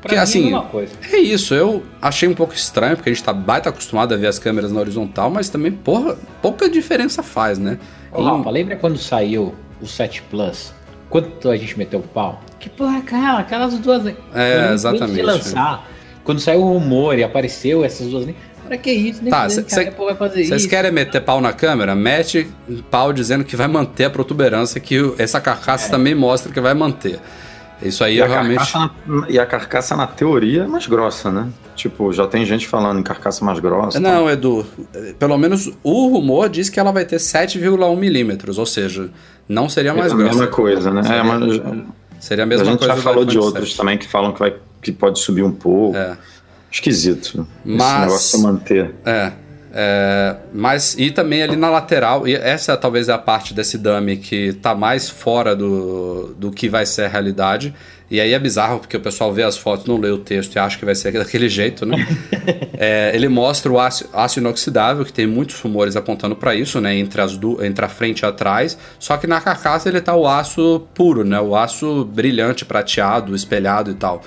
Porque 0.00 0.16
assim, 0.16 0.52
é, 0.52 1.16
é 1.16 1.18
isso, 1.20 1.54
eu 1.54 1.84
achei 2.00 2.28
um 2.28 2.34
pouco 2.34 2.52
estranho, 2.54 2.96
porque 2.96 3.08
a 3.08 3.12
gente 3.12 3.22
tá 3.22 3.32
baita 3.32 3.68
acostumado 3.68 4.12
a 4.12 4.16
ver 4.16 4.26
as 4.26 4.36
câmeras 4.36 4.72
na 4.72 4.80
horizontal, 4.80 5.30
mas 5.30 5.48
também, 5.48 5.70
porra, 5.70 6.16
pouca 6.42 6.68
diferença 6.68 7.22
faz, 7.22 7.56
né? 7.56 7.78
Ô, 8.10 8.20
em... 8.20 8.24
Rafa, 8.24 8.50
lembra 8.50 8.74
quando 8.74 8.98
saiu 8.98 9.54
o 9.80 9.86
7 9.86 10.22
Plus? 10.22 10.74
Quanto 11.08 11.48
a 11.48 11.56
gente 11.56 11.78
meteu 11.78 12.00
o 12.00 12.02
pau? 12.02 12.40
Que 12.58 12.68
porra 12.68 12.96
é 12.96 12.98
aquela? 12.98 13.38
Aquelas 13.38 13.78
duas. 13.78 14.04
É, 14.34 14.72
exatamente. 14.72 15.14
De 15.14 15.22
lançar. 15.22 15.88
Quando 16.24 16.40
saiu 16.40 16.62
o 16.62 16.72
rumor 16.72 17.16
e 17.16 17.22
apareceu 17.22 17.84
essas 17.84 18.08
duas. 18.08 18.26
Pra 18.72 18.78
que 18.78 18.90
isso? 18.90 19.22
Nem 19.22 19.30
tá, 19.30 19.46
Vocês 19.50 20.64
querem 20.64 20.90
meter 20.90 21.20
pau 21.20 21.42
na 21.42 21.52
câmera? 21.52 21.94
Mete 21.94 22.48
pau 22.90 23.12
dizendo 23.12 23.44
que 23.44 23.54
vai 23.54 23.68
manter 23.68 24.06
a 24.06 24.10
protuberância, 24.10 24.80
que 24.80 24.96
essa 25.18 25.42
carcaça 25.42 25.88
é. 25.88 25.90
também 25.90 26.14
mostra 26.14 26.50
que 26.50 26.58
vai 26.58 26.72
manter. 26.72 27.20
Isso 27.82 28.02
aí 28.02 28.16
e 28.16 28.20
é 28.22 28.26
realmente. 28.26 28.74
Na, 28.74 28.90
e 29.28 29.38
a 29.38 29.44
carcaça, 29.44 29.94
na 29.94 30.06
teoria, 30.06 30.62
é 30.62 30.66
mais 30.66 30.86
grossa, 30.86 31.30
né? 31.30 31.50
Tipo, 31.76 32.14
já 32.14 32.26
tem 32.26 32.46
gente 32.46 32.66
falando 32.66 32.98
em 32.98 33.02
carcaça 33.02 33.44
mais 33.44 33.58
grossa. 33.58 34.00
Não, 34.00 34.24
tá? 34.24 34.32
Edu. 34.32 34.64
Pelo 35.18 35.36
menos 35.36 35.70
o 35.82 36.08
rumor 36.08 36.48
diz 36.48 36.70
que 36.70 36.80
ela 36.80 36.92
vai 36.92 37.04
ter 37.04 37.16
7,1 37.16 37.94
milímetros, 37.98 38.56
ou 38.56 38.64
seja, 38.64 39.10
não 39.46 39.68
seria 39.68 39.92
mais 39.92 40.12
é 40.12 40.16
grossa. 40.16 40.30
a 40.30 40.32
mesma 40.32 40.46
coisa, 40.46 40.90
né? 40.90 41.02
Seria, 41.02 41.18
é, 41.18 41.22
mas, 41.22 41.62
seria 42.20 42.44
a 42.44 42.46
mesma 42.46 42.64
coisa. 42.64 42.70
A 42.70 42.72
gente 42.72 42.78
coisa 42.78 42.94
já 42.96 43.02
falou 43.02 43.24
de 43.26 43.38
outros 43.38 43.68
7. 43.68 43.76
também 43.76 43.98
que 43.98 44.08
falam 44.08 44.32
que, 44.32 44.38
vai, 44.38 44.54
que 44.80 44.92
pode 44.92 45.18
subir 45.18 45.42
um 45.42 45.52
pouco. 45.52 45.94
É 45.94 46.16
esquisito 46.72 47.46
Mas, 47.64 47.92
esse 47.92 48.00
negócio 48.00 48.38
de 48.38 48.44
manter. 48.44 48.94
É. 49.04 49.32
É, 49.74 50.36
mas 50.52 50.94
e 50.98 51.10
também 51.10 51.42
ali 51.42 51.56
na 51.56 51.70
lateral, 51.70 52.28
e 52.28 52.34
essa 52.34 52.76
talvez 52.76 53.08
é 53.08 53.12
a 53.12 53.18
parte 53.18 53.54
desse 53.54 53.78
dummy 53.78 54.18
que 54.18 54.52
tá 54.52 54.74
mais 54.74 55.08
fora 55.08 55.56
do, 55.56 56.34
do 56.36 56.50
que 56.50 56.68
vai 56.68 56.84
ser 56.84 57.06
a 57.06 57.08
realidade. 57.08 57.74
E 58.10 58.20
aí 58.20 58.34
é 58.34 58.38
bizarro 58.38 58.80
porque 58.80 58.94
o 58.94 59.00
pessoal 59.00 59.32
vê 59.32 59.42
as 59.42 59.56
fotos, 59.56 59.86
não 59.86 59.96
lê 59.96 60.10
o 60.10 60.18
texto 60.18 60.54
e 60.54 60.58
acha 60.58 60.78
que 60.78 60.84
vai 60.84 60.94
ser 60.94 61.12
daquele 61.16 61.48
jeito, 61.48 61.86
né? 61.86 62.06
é, 62.76 63.10
ele 63.14 63.26
mostra 63.26 63.72
o 63.72 63.80
aço, 63.80 64.06
aço, 64.12 64.38
inoxidável, 64.38 65.02
que 65.06 65.12
tem 65.12 65.26
muitos 65.26 65.58
rumores 65.58 65.96
apontando 65.96 66.36
para 66.36 66.54
isso, 66.54 66.78
né? 66.78 66.94
Entre, 66.94 67.22
as 67.22 67.38
do, 67.38 67.64
entre 67.64 67.82
a 67.82 67.88
frente 67.88 68.20
e 68.20 68.26
atrás. 68.26 68.76
Só 68.98 69.16
que 69.16 69.26
na 69.26 69.40
carcaça 69.40 69.88
ele 69.88 70.02
tá 70.02 70.14
o 70.14 70.28
aço 70.28 70.86
puro, 70.92 71.24
né? 71.24 71.40
O 71.40 71.56
aço 71.56 72.04
brilhante, 72.04 72.66
prateado, 72.66 73.34
espelhado 73.34 73.90
e 73.90 73.94
tal. 73.94 74.22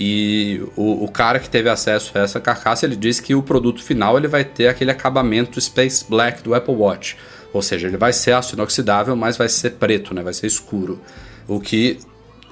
E 0.00 0.62
o, 0.76 1.04
o, 1.04 1.08
cara 1.08 1.40
que 1.40 1.50
teve 1.50 1.68
acesso 1.68 2.12
a 2.14 2.20
essa 2.20 2.38
carcaça, 2.38 2.86
ele 2.86 2.94
disse 2.94 3.20
que 3.20 3.34
o 3.34 3.42
produto 3.42 3.82
final 3.82 4.16
ele 4.16 4.28
vai 4.28 4.44
ter 4.44 4.68
aquele 4.68 4.92
acabamento 4.92 5.60
Space 5.60 6.04
Black 6.08 6.40
do 6.40 6.54
Apple 6.54 6.72
Watch. 6.72 7.16
Ou 7.52 7.60
seja, 7.60 7.88
ele 7.88 7.96
vai 7.96 8.12
ser 8.12 8.30
aço 8.30 8.54
inoxidável, 8.54 9.16
mas 9.16 9.36
vai 9.36 9.48
ser 9.48 9.70
preto, 9.70 10.14
né? 10.14 10.22
Vai 10.22 10.32
ser 10.32 10.46
escuro. 10.46 11.00
O 11.48 11.58
que 11.58 11.98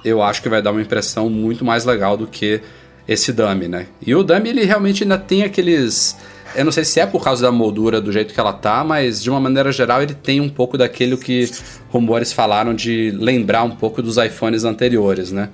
eu 0.03 0.21
acho 0.21 0.41
que 0.41 0.49
vai 0.49 0.61
dar 0.61 0.71
uma 0.71 0.81
impressão 0.81 1.29
muito 1.29 1.63
mais 1.63 1.85
legal 1.85 2.17
do 2.17 2.27
que 2.27 2.59
esse 3.07 3.31
dummy, 3.31 3.69
né? 3.69 3.87
E 4.05 4.13
o 4.13 4.23
dummy, 4.23 4.49
ele 4.49 4.65
realmente 4.65 5.03
ainda 5.03 5.17
tem 5.17 5.43
aqueles... 5.43 6.17
Eu 6.53 6.65
não 6.65 6.71
sei 6.71 6.83
se 6.83 6.99
é 6.99 7.05
por 7.05 7.23
causa 7.23 7.43
da 7.43 7.51
moldura 7.51 8.01
do 8.01 8.11
jeito 8.11 8.33
que 8.33 8.39
ela 8.39 8.51
tá, 8.51 8.83
mas 8.83 9.23
de 9.23 9.29
uma 9.29 9.39
maneira 9.39 9.71
geral 9.71 10.01
ele 10.01 10.13
tem 10.13 10.41
um 10.41 10.49
pouco 10.49 10.77
daquilo 10.77 11.17
que 11.17 11.49
rumores 11.89 12.33
falaram 12.33 12.73
de 12.73 13.11
lembrar 13.11 13.63
um 13.63 13.75
pouco 13.75 14.01
dos 14.01 14.17
iPhones 14.17 14.65
anteriores, 14.65 15.31
né? 15.31 15.49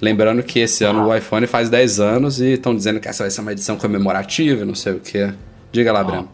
Lembrando 0.00 0.42
que 0.42 0.58
esse 0.58 0.84
ano 0.84 1.00
ah. 1.00 1.06
o 1.06 1.16
iPhone 1.16 1.46
faz 1.46 1.70
10 1.70 2.00
anos 2.00 2.40
e 2.40 2.52
estão 2.52 2.74
dizendo 2.74 3.00
que 3.00 3.08
essa 3.08 3.24
vai 3.24 3.30
ser 3.30 3.40
uma 3.40 3.52
edição 3.52 3.76
comemorativa, 3.76 4.64
não 4.64 4.74
sei 4.74 4.94
o 4.94 5.00
que. 5.00 5.32
Diga 5.72 5.92
lá, 5.92 6.00
ah. 6.00 6.04
Breno. 6.04 6.28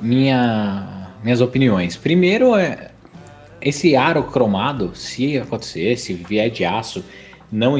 Minha, 0.00 1.10
minhas 1.22 1.40
opiniões. 1.40 1.96
Primeiro, 1.96 2.54
é 2.54 2.90
esse 3.60 3.94
aro 3.96 4.24
cromado, 4.24 4.92
se 4.94 5.38
acontecer, 5.38 5.96
se 5.96 6.12
vier 6.12 6.50
de 6.50 6.64
aço, 6.64 7.04
não, 7.50 7.76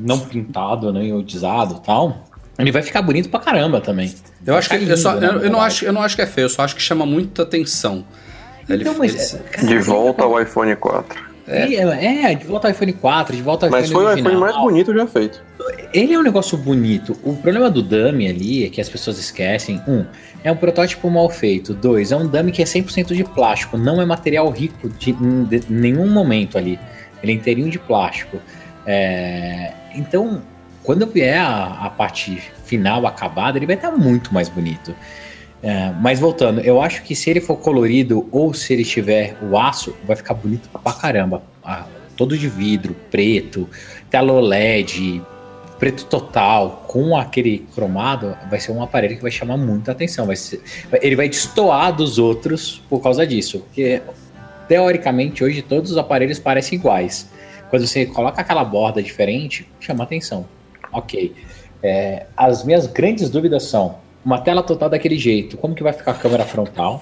não 0.00 0.20
pintado, 0.20 0.92
não 0.92 1.02
iodizado 1.02 1.80
tal, 1.80 2.24
ele 2.58 2.72
vai 2.72 2.82
ficar 2.82 3.02
bonito 3.02 3.28
pra 3.28 3.40
caramba 3.40 3.80
também. 3.80 4.14
Eu 4.46 4.54
vai 4.54 4.58
acho 4.58 4.70
que 4.70 4.76
lindo, 4.78 4.92
eu, 4.92 4.96
só, 4.96 5.14
né, 5.14 5.26
eu, 5.26 5.40
eu 5.42 5.50
não 5.50 5.60
acho, 5.60 5.84
eu 5.84 5.92
não 5.92 6.02
acho 6.02 6.16
que 6.16 6.22
é 6.22 6.26
feio, 6.26 6.46
eu 6.46 6.48
só 6.48 6.62
acho 6.62 6.74
que 6.74 6.82
chama 6.82 7.04
muita 7.04 7.42
atenção. 7.42 8.04
Então, 8.64 8.74
ele, 8.76 8.90
mas, 8.98 9.34
ele... 9.34 9.66
de 9.66 9.78
volta 9.78 10.24
ao 10.24 10.40
iPhone 10.40 10.74
4. 10.74 11.25
É. 11.48 12.32
é, 12.32 12.34
de 12.34 12.44
volta 12.44 12.66
ao 12.66 12.72
iPhone 12.72 12.92
4, 12.92 13.36
de 13.36 13.42
volta 13.42 13.66
ao 13.66 13.70
Mas 13.70 13.88
iPhone 13.88 14.04
Mas 14.04 14.12
foi 14.12 14.12
original. 14.12 14.32
o 14.32 14.36
iPhone 14.36 14.52
mais 14.52 14.64
bonito 14.64 14.94
já 14.94 15.06
feito. 15.06 15.42
Ele 15.94 16.14
é 16.14 16.18
um 16.18 16.22
negócio 16.22 16.58
bonito. 16.58 17.16
O 17.22 17.34
problema 17.34 17.70
do 17.70 17.82
dummy 17.82 18.28
ali 18.28 18.64
é 18.64 18.68
que 18.68 18.80
as 18.80 18.88
pessoas 18.88 19.18
esquecem. 19.18 19.80
Um, 19.86 20.04
é 20.42 20.50
um 20.50 20.56
protótipo 20.56 21.08
mal 21.08 21.30
feito. 21.30 21.72
Dois, 21.72 22.12
é 22.12 22.16
um 22.16 22.26
dummy 22.26 22.52
que 22.52 22.62
é 22.62 22.64
100% 22.64 23.14
de 23.14 23.24
plástico. 23.24 23.78
Não 23.78 24.00
é 24.00 24.04
material 24.04 24.48
rico 24.50 24.88
de, 24.88 25.12
de, 25.12 25.62
nenhum 25.68 26.08
momento 26.08 26.58
ali. 26.58 26.78
Ele 27.22 27.32
é 27.32 27.34
inteirinho 27.34 27.70
de 27.70 27.78
plástico. 27.78 28.38
É, 28.84 29.72
então, 29.94 30.42
quando 30.82 31.06
vier 31.06 31.38
a, 31.38 31.86
a 31.86 31.90
parte 31.90 32.42
final 32.64 33.06
acabada, 33.06 33.58
ele 33.58 33.66
vai 33.66 33.76
estar 33.76 33.92
muito 33.92 34.34
mais 34.34 34.48
bonito. 34.48 34.94
É, 35.62 35.90
mas 36.00 36.20
voltando, 36.20 36.60
eu 36.60 36.80
acho 36.80 37.02
que 37.02 37.14
se 37.16 37.30
ele 37.30 37.40
for 37.40 37.56
colorido 37.56 38.28
ou 38.30 38.52
se 38.52 38.72
ele 38.72 38.84
tiver 38.84 39.36
o 39.42 39.58
aço, 39.58 39.96
vai 40.04 40.14
ficar 40.14 40.34
bonito 40.34 40.68
pra 40.68 40.92
caramba. 40.92 41.42
Ah, 41.64 41.86
todo 42.16 42.36
de 42.36 42.48
vidro, 42.48 42.94
preto, 43.10 43.68
tela 44.10 44.32
OLED, 44.32 45.22
preto 45.78 46.04
total, 46.06 46.84
com 46.86 47.16
aquele 47.16 47.66
cromado, 47.74 48.36
vai 48.48 48.60
ser 48.60 48.72
um 48.72 48.82
aparelho 48.82 49.16
que 49.16 49.22
vai 49.22 49.30
chamar 49.30 49.56
muita 49.56 49.92
atenção. 49.92 50.26
Vai 50.26 50.36
ser, 50.36 50.62
ele 51.02 51.16
vai 51.16 51.28
destoar 51.28 51.94
dos 51.94 52.18
outros 52.18 52.82
por 52.88 53.00
causa 53.02 53.26
disso. 53.26 53.60
Porque, 53.60 54.02
teoricamente, 54.68 55.44
hoje 55.44 55.62
todos 55.62 55.90
os 55.90 55.98
aparelhos 55.98 56.38
parecem 56.38 56.78
iguais. 56.78 57.28
Quando 57.70 57.86
você 57.86 58.06
coloca 58.06 58.40
aquela 58.40 58.64
borda 58.64 59.02
diferente, 59.02 59.68
chama 59.80 60.04
atenção. 60.04 60.46
Ok. 60.92 61.34
É, 61.82 62.26
as 62.36 62.64
minhas 62.64 62.86
grandes 62.86 63.28
dúvidas 63.28 63.64
são 63.64 63.98
uma 64.26 64.40
tela 64.40 64.60
total 64.60 64.90
daquele 64.90 65.16
jeito, 65.16 65.56
como 65.56 65.72
que 65.72 65.84
vai 65.84 65.92
ficar 65.92 66.10
a 66.10 66.14
câmera 66.14 66.44
frontal? 66.44 67.00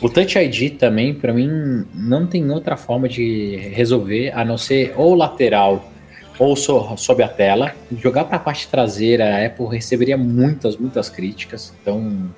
O 0.00 0.08
Touch 0.08 0.36
ID 0.36 0.76
também, 0.76 1.14
para 1.14 1.32
mim, 1.32 1.86
não 1.94 2.26
tem 2.26 2.50
outra 2.50 2.76
forma 2.76 3.08
de 3.08 3.56
resolver 3.72 4.32
a 4.34 4.44
não 4.44 4.58
ser 4.58 4.92
ou 4.96 5.14
lateral 5.14 5.88
ou 6.36 6.56
so, 6.56 6.96
sob 6.96 7.22
a 7.22 7.28
tela. 7.28 7.74
Jogar 7.96 8.24
para 8.24 8.36
a 8.36 8.40
parte 8.40 8.66
traseira, 8.66 9.36
a 9.36 9.46
Apple 9.46 9.66
receberia 9.68 10.16
muitas, 10.16 10.76
muitas 10.76 11.08
críticas. 11.08 11.72
Então, 11.80 12.28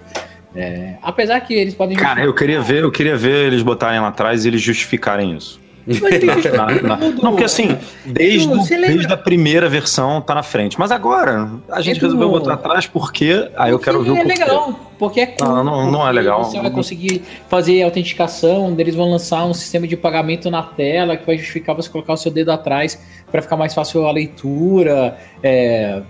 é, 0.54 0.96
apesar 1.02 1.40
que 1.40 1.54
eles 1.54 1.74
podem. 1.74 1.96
Cara, 1.96 2.22
eu 2.22 2.34
queria 2.34 2.60
ver, 2.60 2.82
eu 2.82 2.90
queria 2.90 3.16
ver 3.16 3.46
eles 3.46 3.62
botarem 3.62 4.00
lá 4.00 4.08
atrás 4.08 4.44
e 4.44 4.48
eles 4.48 4.60
justificarem 4.60 5.34
isso 5.34 5.59
na, 5.86 6.96
na, 6.96 6.96
não, 6.96 7.30
porque 7.30 7.44
assim, 7.44 7.76
desde, 8.04 8.48
desde 8.68 9.12
a 9.12 9.16
primeira 9.16 9.68
versão 9.68 10.20
tá 10.20 10.34
na 10.34 10.42
frente. 10.42 10.78
Mas 10.78 10.90
agora, 10.90 11.50
a 11.70 11.80
gente 11.80 12.00
resolveu 12.00 12.30
botar 12.30 12.54
atrás 12.54 12.86
porque. 12.86 13.50
Aí 13.56 13.72
eu 13.72 13.78
quero 13.78 14.02
ver 14.02 14.10
o 14.10 14.16
é 14.16 14.22
porquê. 14.22 14.40
legal, 14.40 14.80
porque 14.98 15.20
é 15.20 15.26
cool, 15.26 15.48
não, 15.48 15.64
não, 15.64 15.90
não 15.90 16.08
é 16.08 16.12
legal. 16.12 16.44
Você 16.44 16.60
vai 16.60 16.70
conseguir 16.70 17.22
fazer 17.48 17.82
autenticação, 17.82 18.74
eles 18.78 18.94
vão 18.94 19.10
lançar 19.10 19.44
um 19.44 19.54
sistema 19.54 19.86
de 19.86 19.96
pagamento 19.96 20.50
na 20.50 20.62
tela 20.62 21.16
que 21.16 21.26
vai 21.26 21.36
justificar 21.36 21.74
você 21.74 21.88
colocar 21.88 22.12
o 22.12 22.16
seu 22.16 22.30
dedo 22.30 22.50
atrás 22.52 23.00
para 23.30 23.40
ficar 23.40 23.56
mais 23.56 23.74
fácil 23.74 24.06
a 24.06 24.12
leitura. 24.12 25.16
É, 25.42 26.02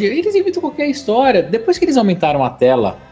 eles 0.00 0.34
inventam 0.34 0.60
qualquer 0.60 0.86
história. 0.88 1.42
Depois 1.42 1.78
que 1.78 1.84
eles 1.84 1.96
aumentaram 1.96 2.44
a 2.44 2.50
tela 2.50 3.09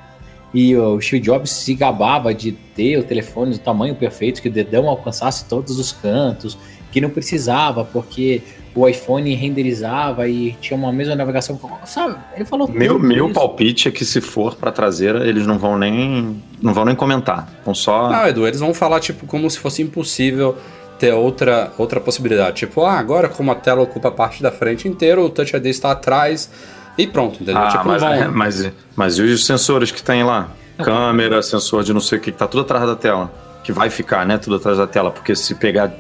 e 0.53 0.75
o 0.77 1.01
Steve 1.01 1.21
Jobs 1.21 1.51
se 1.51 1.75
gabava 1.75 2.33
de 2.33 2.53
ter 2.53 2.99
o 2.99 3.05
telefone 3.05 3.53
do 3.53 3.59
tamanho 3.59 3.95
perfeito, 3.95 4.41
que 4.41 4.49
o 4.49 4.53
dedão 4.53 4.89
alcançasse 4.89 5.45
todos 5.45 5.79
os 5.79 5.93
cantos, 5.93 6.57
que 6.91 7.01
não 7.01 7.11
precisava, 7.11 7.85
porque 7.85 8.43
o 8.75 8.89
iPhone 8.89 9.35
renderizava 9.35 10.29
e 10.29 10.53
tinha 10.61 10.77
uma 10.77 10.93
mesma 10.93 11.15
navegação. 11.15 11.61
Sabe? 11.85 12.17
Ele 12.35 12.45
falou 12.45 12.69
Meu, 12.69 12.99
meu 12.99 13.31
palpite 13.31 13.89
é 13.89 13.91
que 13.91 14.05
se 14.05 14.21
for 14.21 14.55
para 14.55 14.71
traseira, 14.71 15.27
eles 15.27 15.47
não 15.47 15.59
vão 15.59 15.77
nem 15.77 16.43
não 16.63 16.73
vão 16.73 16.85
nem 16.85 16.95
comentar. 16.95 17.53
Vão 17.65 17.75
só 17.75 18.11
Não, 18.11 18.27
Edu, 18.27 18.47
eles 18.47 18.61
vão 18.61 18.73
falar 18.73 19.01
tipo 19.01 19.27
como 19.27 19.51
se 19.51 19.59
fosse 19.59 19.83
impossível 19.83 20.57
ter 20.99 21.13
outra 21.13 21.73
outra 21.77 22.01
possibilidade. 22.01 22.57
Tipo, 22.57 22.85
ah, 22.85 22.99
agora 22.99 23.29
como 23.29 23.51
a 23.51 23.55
tela 23.55 23.83
ocupa 23.83 24.09
a 24.09 24.13
parte 24.13 24.43
da 24.43 24.51
frente 24.51 24.87
inteira, 24.89 25.21
o 25.21 25.29
Touch 25.29 25.55
ID 25.55 25.67
está 25.67 25.91
atrás 25.91 26.51
e 26.99 27.07
pronto, 27.07 27.41
entendeu? 27.41 27.63
Ah, 27.63 27.69
tipo, 27.69 27.87
mas, 27.87 28.03
mas, 28.35 28.73
mas 28.97 29.19
e 29.19 29.23
os 29.23 29.47
sensores 29.47 29.93
que 29.93 30.03
tem 30.03 30.25
lá? 30.25 30.49
Câmera, 30.79 31.41
sensor 31.43 31.85
de 31.85 31.93
não 31.93 32.01
sei 32.01 32.19
o 32.19 32.21
que, 32.21 32.33
que 32.33 32.39
tá 32.39 32.47
tudo 32.47 32.63
atrás 32.63 32.85
da 32.85 32.97
tela. 32.97 33.33
Que 33.63 33.73
vai 33.73 33.89
ficar, 33.89 34.27
né? 34.27 34.39
Tudo 34.39 34.57
atrás 34.57 34.79
da 34.79 34.87
tela. 34.87 35.11
Porque 35.11 35.35
se 35.35 35.55
pegar 35.55 35.93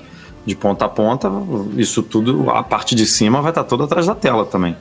de 0.44 0.56
ponta 0.56 0.84
a 0.84 0.88
ponta, 0.88 1.30
isso 1.76 2.02
tudo, 2.02 2.50
a 2.50 2.62
parte 2.62 2.94
de 2.94 3.06
cima 3.06 3.40
vai 3.40 3.50
estar 3.50 3.62
tá 3.62 3.68
toda 3.68 3.84
atrás 3.84 4.06
da 4.06 4.14
tela 4.14 4.44
também. 4.44 4.76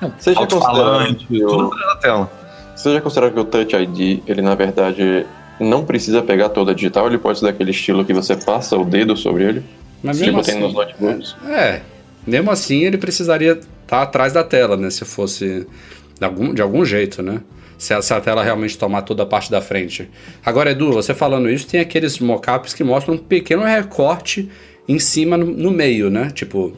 Já 0.00 0.34
considera 0.34 1.14
que 1.14 1.38
tudo 1.38 1.66
atrás 1.66 1.86
da 1.94 1.96
tela. 1.96 2.30
Você 2.74 2.94
já 2.94 3.00
considera 3.00 3.30
que 3.30 3.38
o 3.38 3.44
Touch 3.44 3.76
ID, 3.76 4.22
ele 4.26 4.42
na 4.42 4.54
verdade 4.54 5.26
não 5.60 5.84
precisa 5.84 6.22
pegar 6.22 6.48
toda 6.48 6.72
a 6.72 6.74
digital, 6.74 7.06
ele 7.06 7.18
pode 7.18 7.38
ser 7.38 7.46
daquele 7.46 7.70
estilo 7.70 8.04
que 8.04 8.12
você 8.12 8.34
passa 8.34 8.76
o 8.76 8.84
dedo 8.84 9.16
sobre 9.16 9.44
ele? 9.44 9.64
Mas 10.02 10.18
tipo 10.18 10.40
assim, 10.40 10.52
tem 10.52 10.60
nos 10.60 10.74
notebooks. 10.74 11.36
É, 11.46 11.82
mesmo 12.26 12.50
assim 12.50 12.82
ele 12.82 12.98
precisaria 12.98 13.60
tá 13.92 14.02
atrás 14.02 14.32
da 14.32 14.42
tela, 14.42 14.74
né? 14.74 14.88
Se 14.88 15.04
fosse 15.04 15.66
de 16.18 16.24
algum, 16.24 16.54
de 16.54 16.62
algum 16.62 16.82
jeito, 16.82 17.22
né? 17.22 17.42
Se 17.76 17.92
a, 17.92 18.20
tela 18.20 18.42
realmente 18.42 18.78
tomar 18.78 19.02
toda 19.02 19.24
a 19.24 19.26
parte 19.26 19.50
da 19.50 19.60
frente. 19.60 20.08
Agora, 20.42 20.70
Edu, 20.70 20.92
você 20.92 21.12
falando 21.12 21.50
isso, 21.50 21.66
tem 21.66 21.80
aqueles 21.80 22.18
mockups 22.18 22.72
que 22.72 22.82
mostram 22.82 23.16
um 23.16 23.18
pequeno 23.18 23.62
recorte 23.64 24.48
em 24.88 24.98
cima 24.98 25.36
no, 25.36 25.44
no 25.44 25.70
meio, 25.70 26.08
né? 26.08 26.30
Tipo, 26.32 26.74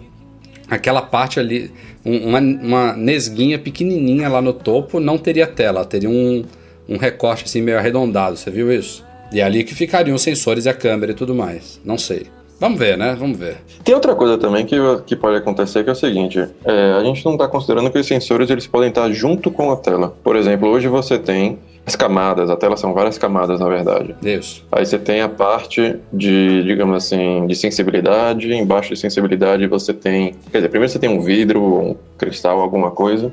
aquela 0.68 1.02
parte 1.02 1.38
ali, 1.38 1.70
um, 2.04 2.30
uma, 2.30 2.40
uma 2.40 2.92
nesguinha 2.94 3.60
pequenininha 3.60 4.28
lá 4.28 4.42
no 4.42 4.52
topo, 4.52 4.98
não 4.98 5.16
teria 5.16 5.46
tela, 5.46 5.84
teria 5.84 6.10
um, 6.10 6.44
um 6.88 6.96
recorte 6.96 7.44
assim 7.44 7.60
meio 7.60 7.78
arredondado, 7.78 8.36
você 8.36 8.50
viu 8.50 8.72
isso? 8.72 9.04
E 9.30 9.40
é 9.40 9.44
ali 9.44 9.62
que 9.62 9.74
ficariam 9.74 10.16
os 10.16 10.22
sensores 10.22 10.64
e 10.64 10.68
a 10.68 10.74
câmera 10.74 11.12
e 11.12 11.14
tudo 11.14 11.34
mais. 11.34 11.80
Não 11.84 11.98
sei. 11.98 12.26
Vamos 12.58 12.78
ver, 12.78 12.96
né? 12.96 13.16
Vamos 13.18 13.38
ver. 13.38 13.58
Tem 13.82 13.94
outra 13.94 14.14
coisa 14.14 14.38
também 14.38 14.64
que, 14.64 14.76
que 15.06 15.16
pode 15.16 15.36
acontecer 15.36 15.82
que 15.84 15.90
é 15.90 15.92
o 15.92 15.96
seguinte: 15.96 16.38
é, 16.64 16.92
a 16.92 17.04
gente 17.04 17.24
não 17.24 17.32
está 17.32 17.48
considerando 17.48 17.90
que 17.90 17.98
os 17.98 18.06
sensores 18.06 18.50
eles 18.50 18.66
podem 18.66 18.88
estar 18.88 19.10
junto 19.10 19.50
com 19.50 19.70
a 19.70 19.76
tela. 19.76 20.14
Por 20.22 20.36
exemplo, 20.36 20.68
hoje 20.68 20.88
você 20.88 21.18
tem 21.18 21.58
as 21.86 21.94
camadas, 21.94 22.48
a 22.48 22.56
tela 22.56 22.76
são 22.76 22.94
várias 22.94 23.18
camadas, 23.18 23.60
na 23.60 23.68
verdade. 23.68 24.14
Isso. 24.22 24.64
Aí 24.72 24.86
você 24.86 24.98
tem 24.98 25.20
a 25.20 25.28
parte 25.28 25.96
de, 26.12 26.62
digamos 26.62 26.96
assim, 26.96 27.46
de 27.46 27.54
sensibilidade, 27.54 28.52
embaixo 28.54 28.90
de 28.94 28.96
sensibilidade 28.98 29.66
você 29.66 29.92
tem. 29.92 30.34
Quer 30.50 30.58
dizer, 30.58 30.68
primeiro 30.68 30.90
você 30.90 30.98
tem 30.98 31.10
um 31.10 31.20
vidro, 31.20 31.62
um 31.62 31.96
cristal, 32.16 32.60
alguma 32.60 32.90
coisa. 32.90 33.30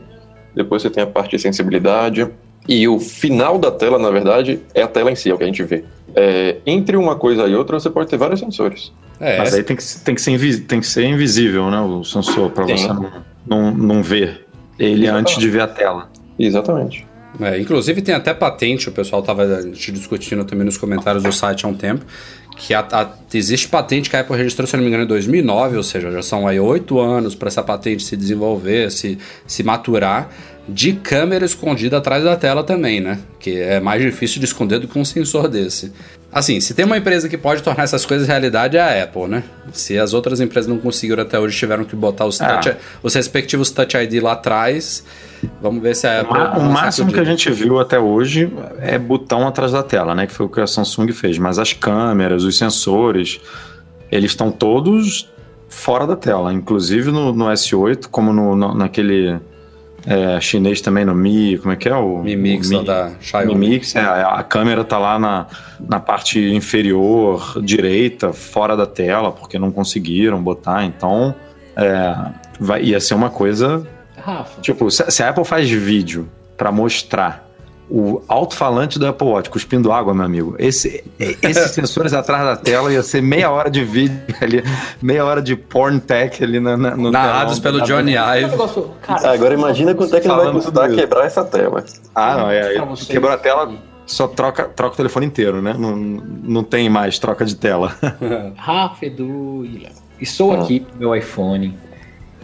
Depois 0.53 0.81
você 0.81 0.89
tem 0.89 1.03
a 1.03 1.07
parte 1.07 1.37
de 1.37 1.41
sensibilidade. 1.41 2.27
E 2.67 2.87
o 2.87 2.99
final 2.99 3.57
da 3.57 3.71
tela, 3.71 3.97
na 3.97 4.11
verdade, 4.11 4.59
é 4.75 4.83
a 4.83 4.87
tela 4.87 5.11
em 5.11 5.15
si, 5.15 5.29
é 5.29 5.33
o 5.33 5.37
que 5.37 5.43
a 5.43 5.47
gente 5.47 5.63
vê. 5.63 5.83
É, 6.13 6.57
entre 6.65 6.97
uma 6.97 7.15
coisa 7.15 7.47
e 7.47 7.55
outra, 7.55 7.79
você 7.79 7.89
pode 7.89 8.09
ter 8.09 8.17
vários 8.17 8.39
sensores. 8.39 8.91
É, 9.21 9.37
Mas 9.37 9.53
aí 9.53 9.63
tem 9.63 9.75
que, 9.75 9.83
tem, 9.99 10.15
que 10.15 10.21
ser 10.21 10.59
tem 10.61 10.79
que 10.79 10.87
ser 10.87 11.05
invisível, 11.05 11.69
né? 11.69 11.79
O 11.79 12.03
sensor, 12.03 12.49
para 12.49 12.65
você 12.65 12.87
não, 12.87 13.11
não, 13.45 13.71
não 13.71 14.03
ver 14.03 14.47
ele 14.79 15.03
Exatamente. 15.03 15.21
antes 15.21 15.37
de 15.37 15.49
ver 15.49 15.61
a 15.61 15.67
tela. 15.67 16.09
Exatamente. 16.39 17.05
É, 17.39 17.59
inclusive 17.59 18.01
tem 18.01 18.13
até 18.15 18.33
patente, 18.33 18.89
o 18.89 18.91
pessoal 18.91 19.21
estava 19.21 19.45
discutindo 19.63 20.43
também 20.43 20.65
nos 20.65 20.75
comentários 20.75 21.23
do 21.23 21.31
site 21.31 21.65
há 21.65 21.69
um 21.69 21.73
tempo, 21.73 22.03
que 22.57 22.73
a, 22.73 22.79
a, 22.91 23.09
existe 23.33 23.67
patente 23.67 24.09
que 24.09 24.15
a 24.15 24.21
Apple 24.21 24.35
registrou, 24.35 24.67
se 24.67 24.75
não 24.75 24.83
me 24.83 24.89
engano, 24.89 25.03
em 25.03 25.07
2009, 25.07 25.77
ou 25.77 25.83
seja, 25.83 26.11
já 26.11 26.21
são 26.21 26.47
aí 26.47 26.59
oito 26.59 26.99
anos 26.99 27.33
para 27.33 27.47
essa 27.47 27.63
patente 27.63 28.03
se 28.03 28.17
desenvolver, 28.17 28.91
se, 28.91 29.17
se 29.47 29.63
maturar, 29.63 30.29
de 30.67 30.93
câmera 30.93 31.45
escondida 31.45 31.97
atrás 31.97 32.23
da 32.23 32.35
tela 32.35 32.63
também, 32.63 32.99
né? 32.99 33.19
Que 33.39 33.59
é 33.59 33.79
mais 33.79 34.01
difícil 34.01 34.39
de 34.39 34.45
esconder 34.45 34.79
do 34.79 34.87
que 34.87 34.99
um 34.99 35.05
sensor 35.05 35.47
desse. 35.47 35.91
Assim, 36.33 36.61
se 36.61 36.73
tem 36.73 36.85
uma 36.85 36.97
empresa 36.97 37.27
que 37.27 37.37
pode 37.37 37.61
tornar 37.61 37.83
essas 37.83 38.05
coisas 38.05 38.25
realidade 38.27 38.77
é 38.77 38.79
a 39.01 39.03
Apple, 39.03 39.27
né? 39.27 39.43
Se 39.73 39.99
as 39.99 40.13
outras 40.13 40.39
empresas 40.39 40.67
não 40.69 40.77
conseguiram 40.77 41.21
até 41.23 41.37
hoje, 41.37 41.57
tiveram 41.57 41.83
que 41.83 41.93
botar 41.95 42.25
os, 42.25 42.39
Ah. 42.39 42.57
touch, 42.59 42.77
os 43.03 43.13
respectivos 43.13 43.69
Touch 43.69 43.97
ID 43.97 44.21
lá 44.23 44.31
atrás, 44.31 45.03
vamos 45.61 45.81
ver 45.83 45.93
se 45.93 46.07
a 46.07 46.21
Apple... 46.21 46.37
Ma- 46.37 46.57
O 46.57 46.63
máximo 46.71 47.11
que 47.11 47.19
a 47.19 47.23
gente 47.25 47.51
viu 47.51 47.79
até 47.79 47.99
hoje 47.99 48.49
é 48.79 48.97
botão 48.97 49.45
atrás 49.45 49.73
da 49.73 49.83
tela, 49.83 50.15
né? 50.15 50.25
Que 50.25 50.31
foi 50.33 50.45
o 50.45 50.49
que 50.49 50.61
a 50.61 50.67
Samsung 50.67 51.11
fez. 51.11 51.37
Mas 51.37 51.59
as 51.59 51.73
câmeras, 51.73 52.43
os 52.45 52.57
sensores, 52.57 53.41
eles 54.09 54.31
estão 54.31 54.49
todos 54.51 55.29
fora 55.67 56.07
da 56.07 56.15
tela. 56.15 56.53
Inclusive 56.53 57.11
no, 57.11 57.33
no 57.33 57.45
S8, 57.47 58.07
como 58.09 58.31
no, 58.31 58.55
no- 58.55 58.73
naquele 58.73 59.37
é, 60.05 60.39
chinês 60.41 60.81
também 60.81 61.05
no 61.05 61.13
Mi, 61.13 61.57
como 61.57 61.71
é 61.71 61.75
que 61.75 61.87
é? 61.87 61.95
O 61.95 62.23
Mi 62.23 62.35
Mix 62.35 62.69
o 62.69 62.77
lá 62.77 62.83
da 62.83 63.11
Xiaomi. 63.19 63.55
Mi 63.55 63.69
Mix, 63.69 63.95
é, 63.95 64.01
a 64.01 64.43
câmera 64.43 64.83
tá 64.83 64.97
lá 64.97 65.19
na, 65.19 65.47
na 65.79 65.99
parte 65.99 66.39
inferior 66.39 67.61
direita, 67.61 68.33
fora 68.33 68.75
da 68.75 68.85
tela, 68.85 69.31
porque 69.31 69.59
não 69.59 69.71
conseguiram 69.71 70.41
botar. 70.41 70.83
Então, 70.83 71.35
é, 71.75 72.15
vai, 72.59 72.83
ia 72.83 72.99
ser 72.99 73.13
uma 73.13 73.29
coisa 73.29 73.87
Rafa, 74.17 74.61
Tipo, 74.61 74.89
se, 74.89 75.09
se 75.09 75.23
a 75.23 75.29
Apple 75.29 75.45
faz 75.45 75.69
vídeo 75.69 76.29
pra 76.55 76.71
mostrar 76.71 77.50
o 77.93 78.21
alto-falante 78.27 78.97
do 78.97 79.05
Apple 79.05 79.27
Watch 79.27 79.49
cuspindo 79.49 79.91
água, 79.91 80.13
meu 80.13 80.23
amigo, 80.23 80.55
esse, 80.57 81.03
esses 81.19 81.71
sensores 81.75 82.13
atrás 82.13 82.43
da 82.45 82.55
tela 82.55 82.91
ia 82.91 83.03
ser 83.03 83.21
meia 83.21 83.51
hora 83.51 83.69
de 83.69 83.83
vídeo 83.83 84.17
ali, 84.39 84.63
meia 85.01 85.25
hora 85.25 85.41
de 85.41 85.55
porn 85.57 85.99
tech 85.99 86.41
ali 86.41 86.59
na, 86.61 86.77
na, 86.77 86.95
no 86.95 87.11
Narrados 87.11 87.59
telão. 87.59 87.79
pelo 87.79 87.85
Johnny 87.85 88.17
um 88.17 88.23
Ive. 88.23 88.55
cara, 89.01 89.33
Agora 89.33 89.53
imagina 89.53 89.93
quanto 89.93 90.15
é 90.15 90.21
que 90.21 90.27
não 90.27 90.37
vai 90.37 90.51
custar 90.53 90.89
quebrar 90.89 91.25
essa 91.25 91.43
tela. 91.43 91.83
Ah, 92.15 92.37
não, 92.37 92.49
é, 92.49 92.73
quebrou 93.07 93.31
a 93.33 93.37
tela, 93.37 93.73
só 94.05 94.25
troca, 94.27 94.63
troca 94.65 94.93
o 94.93 94.97
telefone 94.97 95.25
inteiro, 95.25 95.61
né? 95.61 95.75
Não, 95.77 95.95
não 95.95 96.63
tem 96.63 96.89
mais 96.89 97.19
troca 97.19 97.43
de 97.43 97.55
tela. 97.55 97.93
Rafa, 98.55 99.05
Edu 99.05 99.65
e 99.65 99.79
Léo. 99.83 99.91
Estou 100.19 100.53
Ah. 100.53 100.61
aqui 100.61 100.79
com 100.79 100.97
meu 100.97 101.15
iPhone 101.15 101.77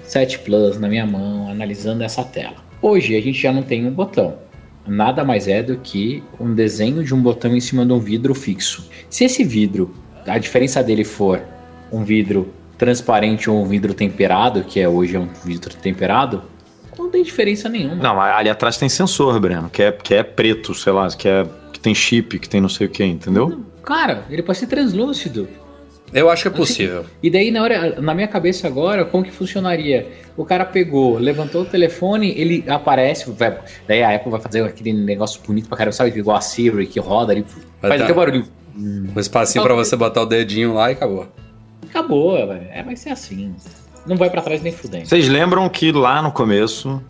7 0.04 0.40
Plus 0.40 0.80
na 0.80 0.88
minha 0.88 1.06
mão, 1.06 1.50
analisando 1.50 2.04
essa 2.04 2.24
tela. 2.24 2.56
Hoje 2.82 3.16
a 3.16 3.22
gente 3.22 3.42
já 3.42 3.52
não 3.52 3.62
tem 3.64 3.86
um 3.88 3.92
botão. 3.92 4.36
Nada 4.88 5.24
mais 5.24 5.48
é 5.48 5.62
do 5.62 5.78
que 5.78 6.24
um 6.40 6.54
desenho 6.54 7.04
de 7.04 7.14
um 7.14 7.22
botão 7.22 7.56
em 7.56 7.60
cima 7.60 7.86
de 7.86 7.92
um 7.92 8.00
vidro 8.00 8.34
fixo. 8.34 8.88
Se 9.10 9.26
esse 9.26 9.44
vidro, 9.44 9.94
a 10.26 10.38
diferença 10.38 10.82
dele 10.84 11.04
for 11.04 11.42
um 11.92 12.04
vidro 12.04 12.54
transparente 12.78 13.50
ou 13.50 13.62
um 13.62 13.66
vidro 13.66 13.94
temperado, 13.94 14.64
que 14.64 14.80
é 14.80 14.88
hoje 14.88 15.16
é 15.16 15.20
um 15.20 15.30
vidro 15.44 15.76
temperado, 15.76 16.44
não 16.98 17.10
tem 17.10 17.24
diferença 17.24 17.70
nenhuma. 17.70 17.96
Não, 17.96 18.20
ali 18.20 18.50
atrás 18.50 18.78
tem 18.78 18.90
sensor, 18.90 19.40
Breno, 19.40 19.70
que 19.70 19.84
é, 19.84 19.92
que 19.92 20.14
é 20.14 20.24
preto, 20.24 20.74
sei 20.74 20.94
lá, 20.94 21.08
que, 21.10 21.28
é, 21.28 21.46
que 21.72 21.80
tem 21.80 21.94
chip, 21.94 22.40
que 22.40 22.50
tem 22.50 22.62
não 22.62 22.70
sei 22.70 22.88
o 22.88 22.90
que, 22.90 23.04
entendeu? 23.04 23.62
Cara, 23.84 24.26
ele 24.30 24.42
pode 24.42 24.58
ser 24.58 24.68
translúcido. 24.68 25.48
Eu 26.14 26.30
acho 26.30 26.44
que 26.44 26.48
é 26.48 26.52
possível. 26.52 27.06
E 27.22 27.30
daí, 27.30 27.52
na, 27.52 27.62
hora, 27.62 28.00
na 28.02 28.14
minha 28.14 28.28
cabeça 28.28 28.66
agora, 28.68 29.04
como 29.04 29.24
que 29.24 29.32
funcionaria? 29.32 30.08
O 30.38 30.46
cara 30.46 30.64
pegou, 30.66 31.18
levantou 31.18 31.64
o 31.64 31.66
telefone, 31.66 32.34
ele 32.38 32.64
aparece, 32.68 33.30
vai- 33.32 33.58
daí 33.88 34.02
a 34.04 34.16
Apple 34.16 34.32
vai 34.32 34.40
fazer 34.40 34.64
aquele 34.64 34.94
negócio 34.94 35.42
bonito 35.46 35.68
pra 35.68 35.78
caramba, 35.78 35.94
sabe? 35.94 36.18
Igual 36.18 36.38
a 36.38 36.42
Siri, 36.42 36.88
que 36.88 37.00
roda 37.00 37.34
ali, 37.34 37.46
Vai 37.82 37.90
faz 37.90 38.00
dar- 38.00 38.06
até 38.06 38.14
barulho. 38.14 38.46
Um 38.78 39.20
espacinho 39.20 39.64
pra 39.64 39.74
você 39.74 39.96
botar 39.96 40.22
o 40.22 40.26
dedinho 40.26 40.74
lá 40.74 40.90
e 40.90 40.94
acabou. 40.94 41.28
Acabou, 41.90 42.34
velho. 42.48 42.68
É, 42.72 42.84
vai 42.84 42.96
ser 42.96 43.10
assim. 43.10 43.54
Não 44.06 44.16
vai 44.16 44.30
pra 44.30 44.42
trás 44.42 44.62
nem 44.62 44.72
fudendo. 44.72 45.08
Vocês 45.08 45.28
lembram 45.28 45.68
que 45.68 45.92
lá 45.92 46.22
no 46.22 46.32
começo 46.32 47.02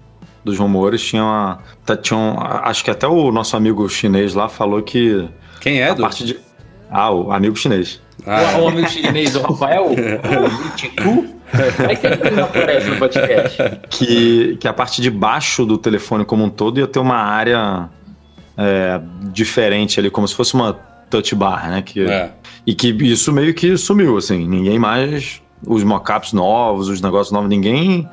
dos 0.44 0.58
rumores 0.58 1.02
tinha 1.04 1.24
uma. 1.24 1.60
tá- 1.86 1.96
Tinha 1.98 2.18
um- 2.18 2.40
acho 2.40 2.84
que 2.84 2.90
até 2.90 3.06
o 3.08 3.32
nosso 3.32 3.56
amigo 3.58 3.88
chinês 3.90 4.34
lá 4.34 4.48
falou 4.50 4.82
que 4.82 5.28
Quem 5.60 5.82
é, 5.82 5.90
a 5.90 5.92
Edu? 5.92 6.02
parte 6.02 6.24
de. 6.26 6.40
Ah, 6.90 7.12
o 7.12 7.32
amigo 7.32 7.56
chinês. 7.56 8.02
Ah, 8.28 8.60
O, 8.60 8.68
amigo 8.68 8.90
chinês, 8.90 9.36
o 9.36 9.42
Rafael, 9.42 9.86
o 11.06 11.38
vai 11.78 11.96
ser 11.96 12.18
que 12.18 12.28
ele 12.28 12.36
não 12.36 12.44
aparece 12.44 12.90
no 12.90 12.98
podcast. 12.98 13.58
Que, 13.90 14.58
que 14.58 14.68
a 14.68 14.74
parte 14.74 15.02
de 15.02 15.10
baixo 15.10 15.66
do 15.66 15.78
telefone 15.78 16.26
como 16.26 16.44
um 16.44 16.50
todo 16.50 16.80
ia 16.80 16.88
ter 16.88 17.00
uma 17.00 17.16
área 17.18 17.90
é, 18.58 19.00
diferente 19.32 20.00
ali, 20.00 20.10
como 20.10 20.28
se 20.28 20.36
fosse 20.36 20.54
uma 20.54 20.74
touch 21.10 21.34
bar, 21.36 21.70
né? 21.70 21.82
Que, 21.82 22.02
é. 22.06 22.32
E 22.66 22.76
que 22.76 22.90
isso 22.90 23.32
meio 23.32 23.54
que 23.54 23.78
sumiu, 23.78 24.18
assim. 24.18 24.46
Ninguém 24.48 24.78
mais. 24.78 25.42
Os 25.66 25.84
mockups 25.84 26.34
novos, 26.34 26.88
os 26.90 27.02
negócios 27.02 27.32
novos, 27.32 27.50
ninguém 27.50 28.08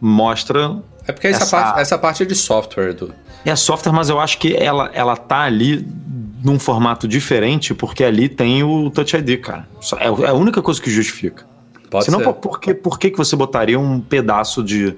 mostra 0.00 0.76
É 1.08 1.12
porque 1.12 1.26
essa, 1.28 1.42
Essa- 1.42 1.56
parte, 1.62 1.80
essa 1.80 1.98
parte 1.98 2.22
é 2.22 2.26
de 2.26 2.34
software, 2.34 2.90
Edu. 2.90 3.14
É 3.44 3.56
software, 3.56 3.92
mas 3.92 4.08
eu 4.08 4.20
acho 4.20 4.38
que 4.38 4.54
ela, 4.54 4.90
ela 4.94 5.16
tá 5.16 5.40
ali 5.40 5.86
num 6.44 6.58
formato 6.58 7.08
diferente, 7.08 7.72
porque 7.72 8.04
ali 8.04 8.28
tem 8.28 8.62
o 8.62 8.90
Touch 8.90 9.16
ID, 9.16 9.40
cara. 9.40 9.66
É 9.98 10.04
é 10.04 10.28
a 10.28 10.34
única 10.34 10.60
coisa 10.60 10.80
que 10.80 10.90
justifica. 10.90 11.46
Pode 11.90 12.04
Senão, 12.04 12.20
ser. 12.20 12.32
por, 12.34 12.60
que, 12.60 12.74
por 12.74 12.98
que 12.98 13.10
que 13.10 13.16
você 13.16 13.34
botaria 13.34 13.80
um 13.80 13.98
pedaço 13.98 14.62
de, 14.62 14.94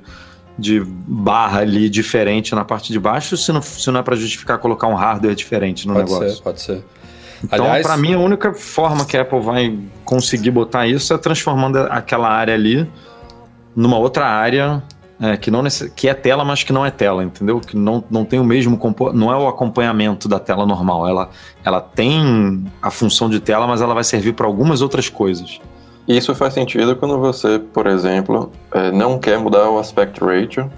de 0.58 0.82
barra 0.84 1.60
ali 1.60 1.88
diferente 1.88 2.52
na 2.54 2.64
parte 2.64 2.92
de 2.92 2.98
baixo 2.98 3.36
se 3.36 3.52
não, 3.52 3.62
se 3.62 3.88
não 3.90 4.00
é 4.00 4.02
pra 4.02 4.16
justificar 4.16 4.58
colocar 4.58 4.88
um 4.88 4.94
hardware 4.94 5.34
diferente 5.36 5.86
no 5.86 5.94
Pode 5.94 6.10
negócio? 6.10 6.36
ser, 6.36 6.42
pode 6.42 6.60
ser. 6.60 6.84
Então, 7.44 7.66
pra 7.82 7.96
mim, 7.96 8.14
a 8.14 8.18
única 8.18 8.52
forma 8.54 9.04
que 9.04 9.16
a 9.16 9.22
Apple 9.22 9.40
vai 9.40 9.78
conseguir 10.04 10.50
botar 10.50 10.86
isso 10.88 11.14
é 11.14 11.18
transformando 11.18 11.76
aquela 11.76 12.28
área 12.28 12.54
ali 12.54 12.90
numa 13.74 13.98
outra 13.98 14.26
área 14.26 14.82
é, 15.20 15.36
que, 15.36 15.50
não 15.50 15.62
que 15.94 16.08
é 16.08 16.14
tela, 16.14 16.44
mas 16.44 16.62
que 16.62 16.72
não 16.72 16.84
é 16.84 16.90
tela, 16.90 17.24
entendeu? 17.24 17.60
Que 17.60 17.76
não, 17.76 18.04
não 18.10 18.24
tem 18.24 18.38
o 18.38 18.44
mesmo 18.44 18.78
não 19.14 19.32
é 19.32 19.36
o 19.36 19.48
acompanhamento 19.48 20.28
da 20.28 20.38
tela 20.38 20.66
normal. 20.66 21.08
Ela, 21.08 21.30
ela 21.64 21.80
tem 21.80 22.64
a 22.82 22.90
função 22.90 23.28
de 23.30 23.40
tela, 23.40 23.66
mas 23.66 23.80
ela 23.80 23.94
vai 23.94 24.04
servir 24.04 24.34
para 24.34 24.46
algumas 24.46 24.82
outras 24.82 25.08
coisas. 25.08 25.60
Isso 26.06 26.34
faz 26.34 26.54
sentido 26.54 26.94
quando 26.96 27.18
você, 27.18 27.58
por 27.58 27.86
exemplo, 27.86 28.52
eh, 28.72 28.92
não 28.92 29.18
quer 29.18 29.38
mudar 29.38 29.68
o 29.70 29.78
aspect 29.78 30.22
ratio, 30.22 30.70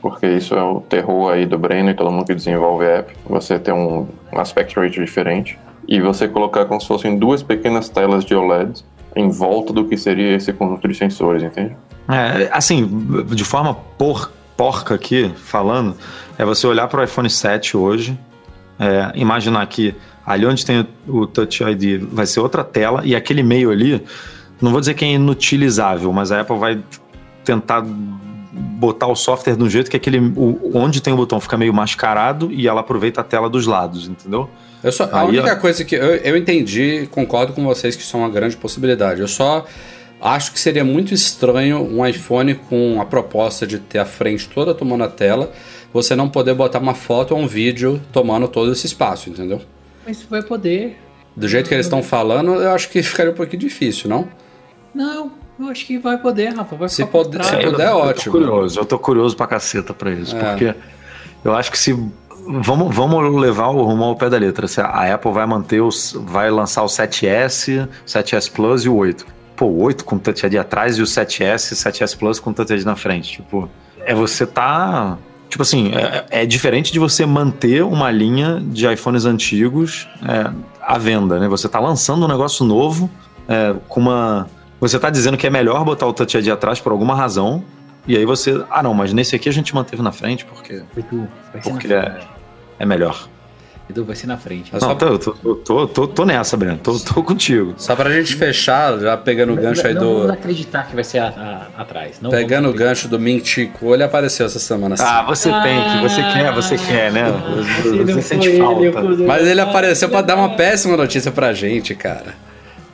porque 0.00 0.28
isso 0.28 0.54
é 0.54 0.62
o 0.62 0.80
terror 0.80 1.32
aí 1.32 1.44
do 1.44 1.58
Breno 1.58 1.90
e 1.90 1.94
todo 1.94 2.12
mundo 2.12 2.24
que 2.24 2.34
desenvolve 2.34 2.84
app. 2.84 3.12
Você 3.28 3.58
tem 3.58 3.74
um 3.74 4.06
um 4.36 4.40
aspect 4.40 4.78
ratio 4.78 5.04
diferente 5.04 5.58
e 5.88 6.00
você 6.00 6.28
colocar 6.28 6.64
como 6.66 6.80
se 6.80 6.86
fossem 6.86 7.18
duas 7.18 7.42
pequenas 7.42 7.88
telas 7.88 8.24
de 8.24 8.34
OLED 8.34 8.84
em 9.16 9.30
volta 9.30 9.72
do 9.72 9.84
que 9.86 9.96
seria 9.96 10.36
esse 10.36 10.52
conjunto 10.52 10.86
de 10.86 10.94
sensores, 10.94 11.42
entende? 11.42 11.74
É, 12.08 12.48
assim, 12.52 13.24
de 13.34 13.44
forma 13.44 13.74
por, 13.74 14.30
porca 14.56 14.94
aqui, 14.94 15.32
falando, 15.34 15.96
é 16.38 16.44
você 16.44 16.66
olhar 16.66 16.86
para 16.86 17.00
o 17.00 17.04
iPhone 17.04 17.28
7 17.28 17.76
hoje, 17.76 18.18
é, 18.78 19.12
imaginar 19.14 19.66
que 19.66 19.94
ali 20.24 20.44
onde 20.44 20.66
tem 20.66 20.86
o, 21.08 21.26
Touch 21.26 21.62
ID 21.64 22.02
vai 22.12 22.26
ser 22.26 22.40
outra 22.40 22.62
tela 22.62 23.00
e 23.04 23.16
aquele 23.16 23.42
meio 23.42 23.70
ali, 23.70 24.02
não 24.60 24.70
vou 24.70 24.80
dizer 24.80 24.94
que 24.94 25.04
é 25.04 25.12
inutilizável, 25.12 26.12
mas 26.12 26.30
a 26.30 26.42
Apple 26.42 26.58
vai 26.58 26.78
tentar 27.44 27.84
botar 28.56 29.06
o 29.06 29.14
software 29.14 29.56
de 29.56 29.62
um 29.62 29.68
jeito 29.68 29.90
que 29.90 29.96
aquele 29.96 30.18
o, 30.18 30.72
onde 30.74 31.00
tem 31.02 31.12
o 31.12 31.16
botão 31.16 31.40
fica 31.40 31.56
meio 31.56 31.74
mascarado 31.74 32.50
e 32.50 32.66
ela 32.66 32.80
aproveita 32.80 33.20
a 33.20 33.24
tela 33.24 33.50
dos 33.50 33.66
lados, 33.66 34.08
entendeu? 34.08 34.48
Eu 34.82 34.92
só, 34.92 35.04
a 35.04 35.20
Aí, 35.22 35.28
única 35.28 35.52
ó. 35.52 35.56
coisa 35.56 35.84
que 35.84 35.94
eu, 35.94 36.16
eu 36.16 36.36
entendi, 36.36 37.02
e 37.02 37.06
concordo 37.06 37.52
com 37.52 37.64
vocês 37.64 37.96
que 37.96 38.02
isso 38.02 38.16
é 38.16 38.20
uma 38.20 38.28
grande 38.28 38.56
possibilidade. 38.56 39.20
Eu 39.20 39.28
só 39.28 39.64
acho 40.20 40.52
que 40.52 40.60
seria 40.60 40.84
muito 40.84 41.12
estranho 41.12 41.82
um 41.82 42.06
iPhone 42.06 42.54
com 42.54 43.00
a 43.00 43.04
proposta 43.04 43.66
de 43.66 43.78
ter 43.78 43.98
a 43.98 44.06
frente 44.06 44.48
toda 44.48 44.74
tomando 44.74 45.04
a 45.04 45.08
tela, 45.08 45.52
você 45.92 46.14
não 46.14 46.28
poder 46.28 46.54
botar 46.54 46.78
uma 46.78 46.94
foto 46.94 47.34
ou 47.34 47.40
um 47.40 47.46
vídeo 47.46 48.00
tomando 48.12 48.48
todo 48.48 48.72
esse 48.72 48.86
espaço, 48.86 49.30
entendeu? 49.30 49.60
Mas 50.06 50.22
vai 50.22 50.42
poder. 50.42 50.96
Do 51.34 51.48
jeito 51.48 51.68
que 51.68 51.74
eles 51.74 51.86
estão 51.86 52.02
falando, 52.02 52.54
eu 52.54 52.70
acho 52.70 52.88
que 52.88 53.02
ficaria 53.02 53.32
um 53.32 53.34
pouquinho 53.34 53.60
difícil, 53.60 54.08
não? 54.08 54.28
Não, 54.94 55.32
eu 55.58 55.68
acho 55.68 55.86
que 55.86 55.98
vai 55.98 56.18
poder, 56.18 56.54
Rafa. 56.54 56.76
Vai 56.76 56.88
Se 56.88 57.04
pode- 57.06 57.44
se 57.44 57.54
eu- 57.54 57.70
puder, 57.72 57.88
eu, 57.90 57.96
ótimo. 57.98 58.32
Tô 58.32 58.38
curioso, 58.40 58.80
eu 58.80 58.84
tô 58.84 58.98
curioso 58.98 59.36
pra 59.36 59.46
caceta 59.46 59.92
pra 59.94 60.10
isso, 60.10 60.36
É. 60.36 60.40
porque 60.50 60.74
eu 61.44 61.54
acho 61.54 61.70
que 61.70 61.78
se. 61.78 61.92
Vamos, 62.48 62.94
vamos 62.94 63.40
levar 63.40 63.68
o 63.68 63.82
rumo 63.82 64.04
ao 64.04 64.14
pé 64.14 64.30
da 64.30 64.38
letra. 64.38 64.68
Se 64.68 64.80
a 64.80 65.14
Apple 65.14 65.32
vai 65.32 65.46
manter 65.46 65.80
os. 65.80 66.14
vai 66.26 66.50
lançar 66.50 66.82
o 66.84 66.88
7S, 66.88 67.88
7S 68.06 68.48
Plus 68.50 68.84
e 68.84 68.88
o 68.88 68.94
8. 68.94 69.26
Pô, 69.56 69.66
o 69.66 69.82
8 69.82 70.04
com 70.04 70.16
Touch 70.18 70.46
ID 70.46 70.54
atrás 70.56 70.96
e 70.98 71.02
o 71.02 71.06
7S, 71.06 71.74
7S 71.74 72.14
Plus 72.16 72.38
com 72.38 72.52
Touch 72.52 72.72
ID 72.72 72.84
na 72.84 72.94
frente. 72.94 73.32
Tipo, 73.32 73.68
é 74.00 74.14
você 74.14 74.46
tá. 74.46 75.18
Tipo 75.48 75.62
assim, 75.62 75.92
é, 75.94 76.42
é 76.42 76.46
diferente 76.46 76.92
de 76.92 76.98
você 76.98 77.24
manter 77.24 77.82
uma 77.82 78.10
linha 78.10 78.60
de 78.64 78.86
iPhones 78.92 79.24
antigos 79.24 80.06
é, 80.28 80.50
à 80.82 80.98
venda, 80.98 81.38
né? 81.40 81.48
Você 81.48 81.68
tá 81.68 81.80
lançando 81.80 82.26
um 82.26 82.28
negócio 82.28 82.64
novo 82.64 83.10
é, 83.48 83.74
com 83.88 84.00
uma. 84.00 84.46
Você 84.80 84.98
tá 84.98 85.08
dizendo 85.10 85.36
que 85.36 85.46
é 85.46 85.50
melhor 85.50 85.84
botar 85.84 86.06
o 86.06 86.12
Touch 86.12 86.36
ID 86.36 86.48
atrás 86.48 86.80
por 86.80 86.92
alguma 86.92 87.14
razão. 87.14 87.64
E 88.06 88.16
aí 88.16 88.24
você. 88.24 88.62
Ah, 88.70 88.82
não, 88.82 88.94
mas 88.94 89.12
nesse 89.12 89.34
aqui 89.34 89.48
a 89.48 89.52
gente 89.52 89.74
manteve 89.74 90.02
na 90.02 90.12
frente 90.12 90.44
porque. 90.44 90.82
Edu, 90.96 91.26
vai 91.52 91.62
ser 91.62 91.70
Porque 91.70 91.88
na 91.88 91.94
é- 91.94 92.10
frente. 92.10 92.26
é 92.78 92.86
melhor. 92.86 93.28
Edu 93.88 94.04
vai 94.04 94.16
ser 94.16 94.26
na 94.26 94.36
frente. 94.36 94.72
Não, 94.72 94.80
só, 94.80 94.94
tô, 94.96 95.16
tô, 95.18 95.32
tô, 95.54 95.86
tô, 95.86 96.08
tô 96.08 96.24
nessa, 96.24 96.56
Breno. 96.56 96.76
Tô, 96.78 96.98
tô 96.98 97.22
contigo. 97.22 97.72
só 97.76 97.94
pra 97.94 98.10
gente 98.10 98.34
fechar, 98.34 98.98
já 98.98 99.16
pegando 99.16 99.52
o 99.52 99.56
gancho 99.56 99.86
aí 99.86 99.94
não, 99.94 100.02
vamos 100.02 100.26
do. 100.26 100.32
acreditar 100.32 100.88
que 100.88 100.94
vai 100.94 101.04
ser 101.04 101.18
a- 101.20 101.68
a- 101.76 101.82
atrás. 101.82 102.18
Não 102.20 102.30
Pegando 102.30 102.68
o 102.68 102.72
gancho 102.72 103.06
do 103.08 103.16
Ming 103.18 103.44
Chico, 103.44 103.94
ele 103.94 104.02
apareceu 104.02 104.44
essa 104.44 104.58
semana. 104.58 104.96
Ah, 104.98 105.20
sim. 105.20 105.26
você 105.26 105.50
tem 105.62 105.82
que, 105.84 105.98
você 106.02 106.22
quer, 106.32 106.52
você 106.52 106.76
quer, 106.76 107.12
né? 107.12 107.24
Não 107.30 108.06
Você 108.14 108.22
sente 108.22 108.56
falta. 108.58 109.02
Mas 109.26 109.46
ele 109.46 109.60
apareceu 109.60 110.08
pra 110.08 110.20
dar 110.20 110.34
uma 110.36 110.56
péssima 110.56 110.96
notícia 110.96 111.30
pra 111.30 111.52
gente, 111.52 111.94
cara. 111.94 112.34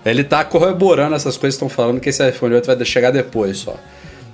Ele 0.04 0.24
tá 0.24 0.44
corroborando 0.44 1.14
essas 1.14 1.36
coisas 1.36 1.58
que 1.58 1.64
estão 1.64 1.68
falando 1.68 2.00
que 2.00 2.08
esse 2.08 2.26
iPhone 2.28 2.54
8 2.54 2.66
vai 2.66 2.84
chegar 2.84 3.10
depois 3.10 3.58
só. 3.58 3.76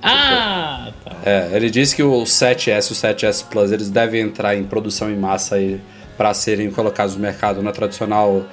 Ah, 0.03 0.91
tá. 1.05 1.13
É, 1.25 1.51
ele 1.53 1.69
disse 1.71 1.95
que 1.95 2.03
o 2.03 2.23
7S 2.23 2.91
e 2.91 2.93
o 2.93 2.97
7S 2.97 3.45
Plus 3.49 3.73
eles 3.73 3.91
devem 3.91 4.23
entrar 4.23 4.57
em 4.57 4.65
produção 4.65 5.11
em 5.11 5.17
massa 5.17 5.57
aí 5.57 5.81
para 6.17 6.33
serem 6.35 6.71
colocados 6.71 7.15
no 7.17 7.21
mercado 7.21 7.63
na 7.63 7.73
tradicional 7.73 8.45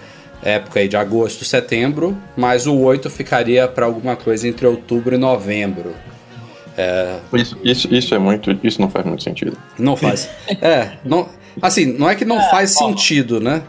época 0.44 0.80
aí 0.80 0.88
de 0.88 0.98
agosto, 0.98 1.44
setembro, 1.44 2.16
mas 2.36 2.68
o 2.68 2.78
8 2.78 3.10
ficaria 3.10 3.68
para 3.68 3.86
alguma 3.86 4.16
coisa 4.16 4.48
entre 4.48 4.68
outubro 4.68 5.16
e 5.16 5.18
novembro. 5.18 5.96
Isso, 7.34 7.58
isso, 7.64 7.94
isso 7.94 8.14
é 8.14 8.20
muito. 8.20 8.58
Isso 8.64 8.82
não 8.82 8.90
faz 8.90 9.06
muito 9.06 9.24
sentido. 9.24 9.58
Não 9.80 9.96
faz. 9.96 10.30
é, 10.62 10.92
não, 11.04 11.28
assim, 11.62 11.86
não 11.86 12.10
é 12.10 12.16
que 12.16 12.26
não 12.26 12.40
faz 12.50 12.72
sentido, 12.72 13.40
né? 13.40 13.64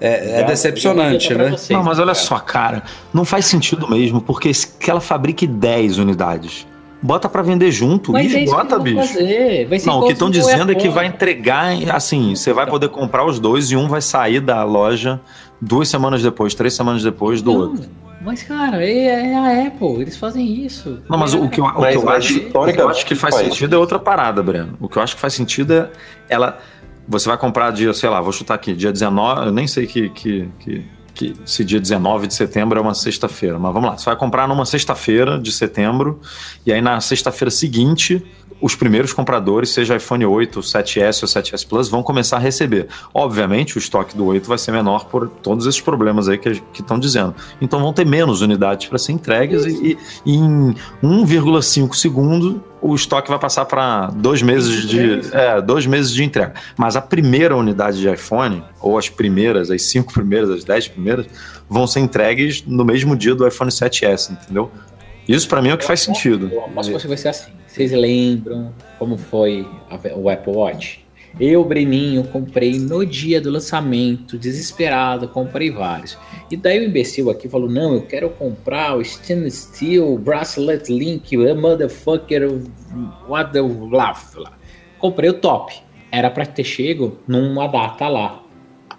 É, 0.00 0.40
é 0.40 0.44
decepcionante, 0.44 1.34
né? 1.34 1.50
vocês, 1.50 1.70
Não, 1.70 1.82
mas 1.84 1.98
olha 1.98 2.06
cara. 2.12 2.14
só, 2.14 2.38
cara, 2.38 2.82
não 3.14 3.24
faz 3.24 3.46
sentido 3.46 3.88
mesmo, 3.88 4.20
porque 4.20 4.52
se- 4.52 4.66
que 4.78 4.90
ela 4.90 5.00
fabrique 5.00 5.46
10 5.46 5.98
unidades. 5.98 6.66
Bota 7.02 7.28
pra 7.28 7.42
vender 7.42 7.70
junto 7.70 8.12
Mas 8.12 8.32
e 8.32 8.36
é 8.36 8.44
esgota, 8.44 8.78
bicho. 8.78 8.96
fazer. 9.06 9.66
Vai 9.68 9.78
ser 9.78 9.86
Não, 9.86 10.00
o 10.00 10.06
que 10.06 10.12
estão 10.12 10.30
dizendo 10.30 10.72
é 10.72 10.74
que 10.74 10.88
vai 10.88 11.06
entregar, 11.06 11.72
assim, 11.94 12.34
você 12.34 12.52
vai 12.52 12.66
poder 12.66 12.88
comprar 12.88 13.24
os 13.24 13.38
dois 13.38 13.70
e 13.70 13.76
um 13.76 13.86
vai 13.86 14.00
sair 14.00 14.40
da 14.40 14.64
loja 14.64 15.20
duas 15.60 15.88
semanas 15.88 16.22
depois, 16.22 16.54
três 16.54 16.74
semanas 16.74 17.02
depois 17.02 17.40
do 17.42 17.52
Não, 17.52 17.60
outro. 17.60 17.84
Mas, 18.22 18.42
cara, 18.42 18.84
é, 18.84 19.30
é 19.30 19.34
a 19.36 19.68
Apple, 19.68 20.00
eles 20.02 20.16
fazem 20.16 20.64
isso. 20.64 20.98
Não, 21.08 21.16
mas 21.16 21.32
o 21.32 21.48
que 21.48 21.60
eu, 21.60 21.64
o 21.66 21.72
que 21.74 21.80
Mas- 21.80 21.94
eu 21.94 22.02
mas 22.04 22.16
acho, 22.24 22.38
o 22.38 22.72
que 22.72 22.80
eu 22.80 22.88
acho 22.88 23.06
que 23.06 23.14
faz 23.14 23.34
faz. 23.36 23.46
sentido 23.46 23.76
é 23.76 23.78
outra 23.78 23.98
parada, 24.00 24.42
Breno. 24.42 24.76
O 24.80 24.88
que 24.88 24.96
eu 24.98 25.02
acho 25.02 25.14
que 25.14 25.20
faz 25.20 25.32
sentido 25.34 25.72
é 25.74 25.88
ela. 26.28 26.58
Você 27.08 27.28
vai 27.28 27.38
comprar 27.38 27.70
dia, 27.70 27.92
sei 27.94 28.08
lá, 28.08 28.20
vou 28.20 28.32
chutar 28.32 28.54
aqui, 28.54 28.74
dia 28.74 28.92
19, 28.92 29.46
eu 29.46 29.52
nem 29.52 29.66
sei 29.66 29.86
que, 29.86 30.08
que, 30.10 30.48
que, 30.58 30.84
que 31.14 31.34
se 31.44 31.64
dia 31.64 31.80
19 31.80 32.26
de 32.26 32.34
setembro 32.34 32.78
é 32.78 32.82
uma 32.82 32.94
sexta-feira, 32.94 33.58
mas 33.58 33.72
vamos 33.72 33.90
lá. 33.90 33.96
Você 33.96 34.06
vai 34.06 34.16
comprar 34.16 34.48
numa 34.48 34.64
sexta-feira 34.64 35.38
de 35.38 35.52
setembro, 35.52 36.20
e 36.64 36.72
aí 36.72 36.80
na 36.80 37.00
sexta-feira 37.00 37.50
seguinte, 37.50 38.24
os 38.60 38.74
primeiros 38.74 39.12
compradores, 39.12 39.70
seja 39.70 39.96
iPhone 39.96 40.24
8, 40.24 40.60
7S 40.60 41.22
ou 41.22 41.28
7S 41.28 41.66
Plus, 41.66 41.88
vão 41.88 42.02
começar 42.02 42.36
a 42.36 42.40
receber. 42.40 42.88
Obviamente, 43.12 43.76
o 43.76 43.78
estoque 43.78 44.16
do 44.16 44.24
8 44.26 44.48
vai 44.48 44.58
ser 44.58 44.72
menor 44.72 45.06
por 45.06 45.28
todos 45.28 45.66
esses 45.66 45.80
problemas 45.80 46.28
aí 46.28 46.38
que 46.38 46.62
estão 46.72 46.98
dizendo. 46.98 47.34
Então 47.60 47.80
vão 47.80 47.92
ter 47.92 48.06
menos 48.06 48.40
unidades 48.40 48.88
para 48.88 48.98
ser 48.98 49.12
entregues 49.12 49.66
e, 49.66 49.98
e 50.24 50.36
em 50.36 50.74
1,5 51.02 51.94
segundo 51.94 52.62
o 52.80 52.94
estoque 52.94 53.28
vai 53.28 53.38
passar 53.38 53.64
para 53.64 54.08
dois 54.08 54.42
meses 54.42 54.88
de 54.88 55.20
é, 55.32 55.60
dois 55.60 55.86
meses 55.86 56.12
de 56.12 56.22
entrega. 56.22 56.54
Mas 56.76 56.94
a 56.94 57.02
primeira 57.02 57.56
unidade 57.56 57.98
de 57.98 58.08
iPhone, 58.08 58.62
ou 58.80 58.96
as 58.96 59.08
primeiras, 59.08 59.70
as 59.70 59.82
cinco 59.82 60.12
primeiras, 60.12 60.50
as 60.50 60.64
dez 60.64 60.86
primeiras, 60.86 61.26
vão 61.68 61.86
ser 61.86 62.00
entregues 62.00 62.62
no 62.64 62.84
mesmo 62.84 63.16
dia 63.16 63.34
do 63.34 63.46
iPhone 63.46 63.70
7S, 63.70 64.30
entendeu? 64.30 64.70
Isso 65.26 65.48
para 65.48 65.60
mim 65.60 65.70
é 65.70 65.74
o 65.74 65.78
que 65.78 65.84
faz 65.84 66.00
sentido. 66.00 66.48
Eu 66.52 66.64
aposto 66.64 66.92
que 66.92 67.00
você 67.00 67.08
vai 67.08 67.16
ser 67.16 67.28
assim. 67.28 67.55
Vocês 67.76 67.92
lembram 67.92 68.72
como 68.98 69.18
foi 69.18 69.68
o 70.16 70.30
Apple 70.30 70.54
Watch? 70.54 71.04
Eu, 71.38 71.62
Breninho, 71.62 72.24
comprei 72.24 72.78
no 72.78 73.04
dia 73.04 73.38
do 73.38 73.50
lançamento, 73.50 74.38
desesperado, 74.38 75.28
comprei 75.28 75.70
vários. 75.70 76.16
E 76.50 76.56
daí 76.56 76.78
o 76.78 76.88
imbecil 76.88 77.28
aqui 77.28 77.50
falou: 77.50 77.68
Não, 77.68 77.92
eu 77.92 78.00
quero 78.00 78.30
comprar 78.30 78.96
o 78.96 79.02
Stainless 79.02 79.74
Steel 79.74 80.16
Bracelet 80.16 80.90
Link, 80.90 81.36
motherfucker, 81.36 82.48
what 83.28 83.52
the 83.52 83.60
laugh. 83.60 84.34
Comprei 84.98 85.28
o 85.28 85.34
top. 85.34 85.74
Era 86.10 86.30
pra 86.30 86.46
ter 86.46 86.64
chego 86.64 87.18
numa 87.28 87.66
data 87.66 88.08
lá. 88.08 88.42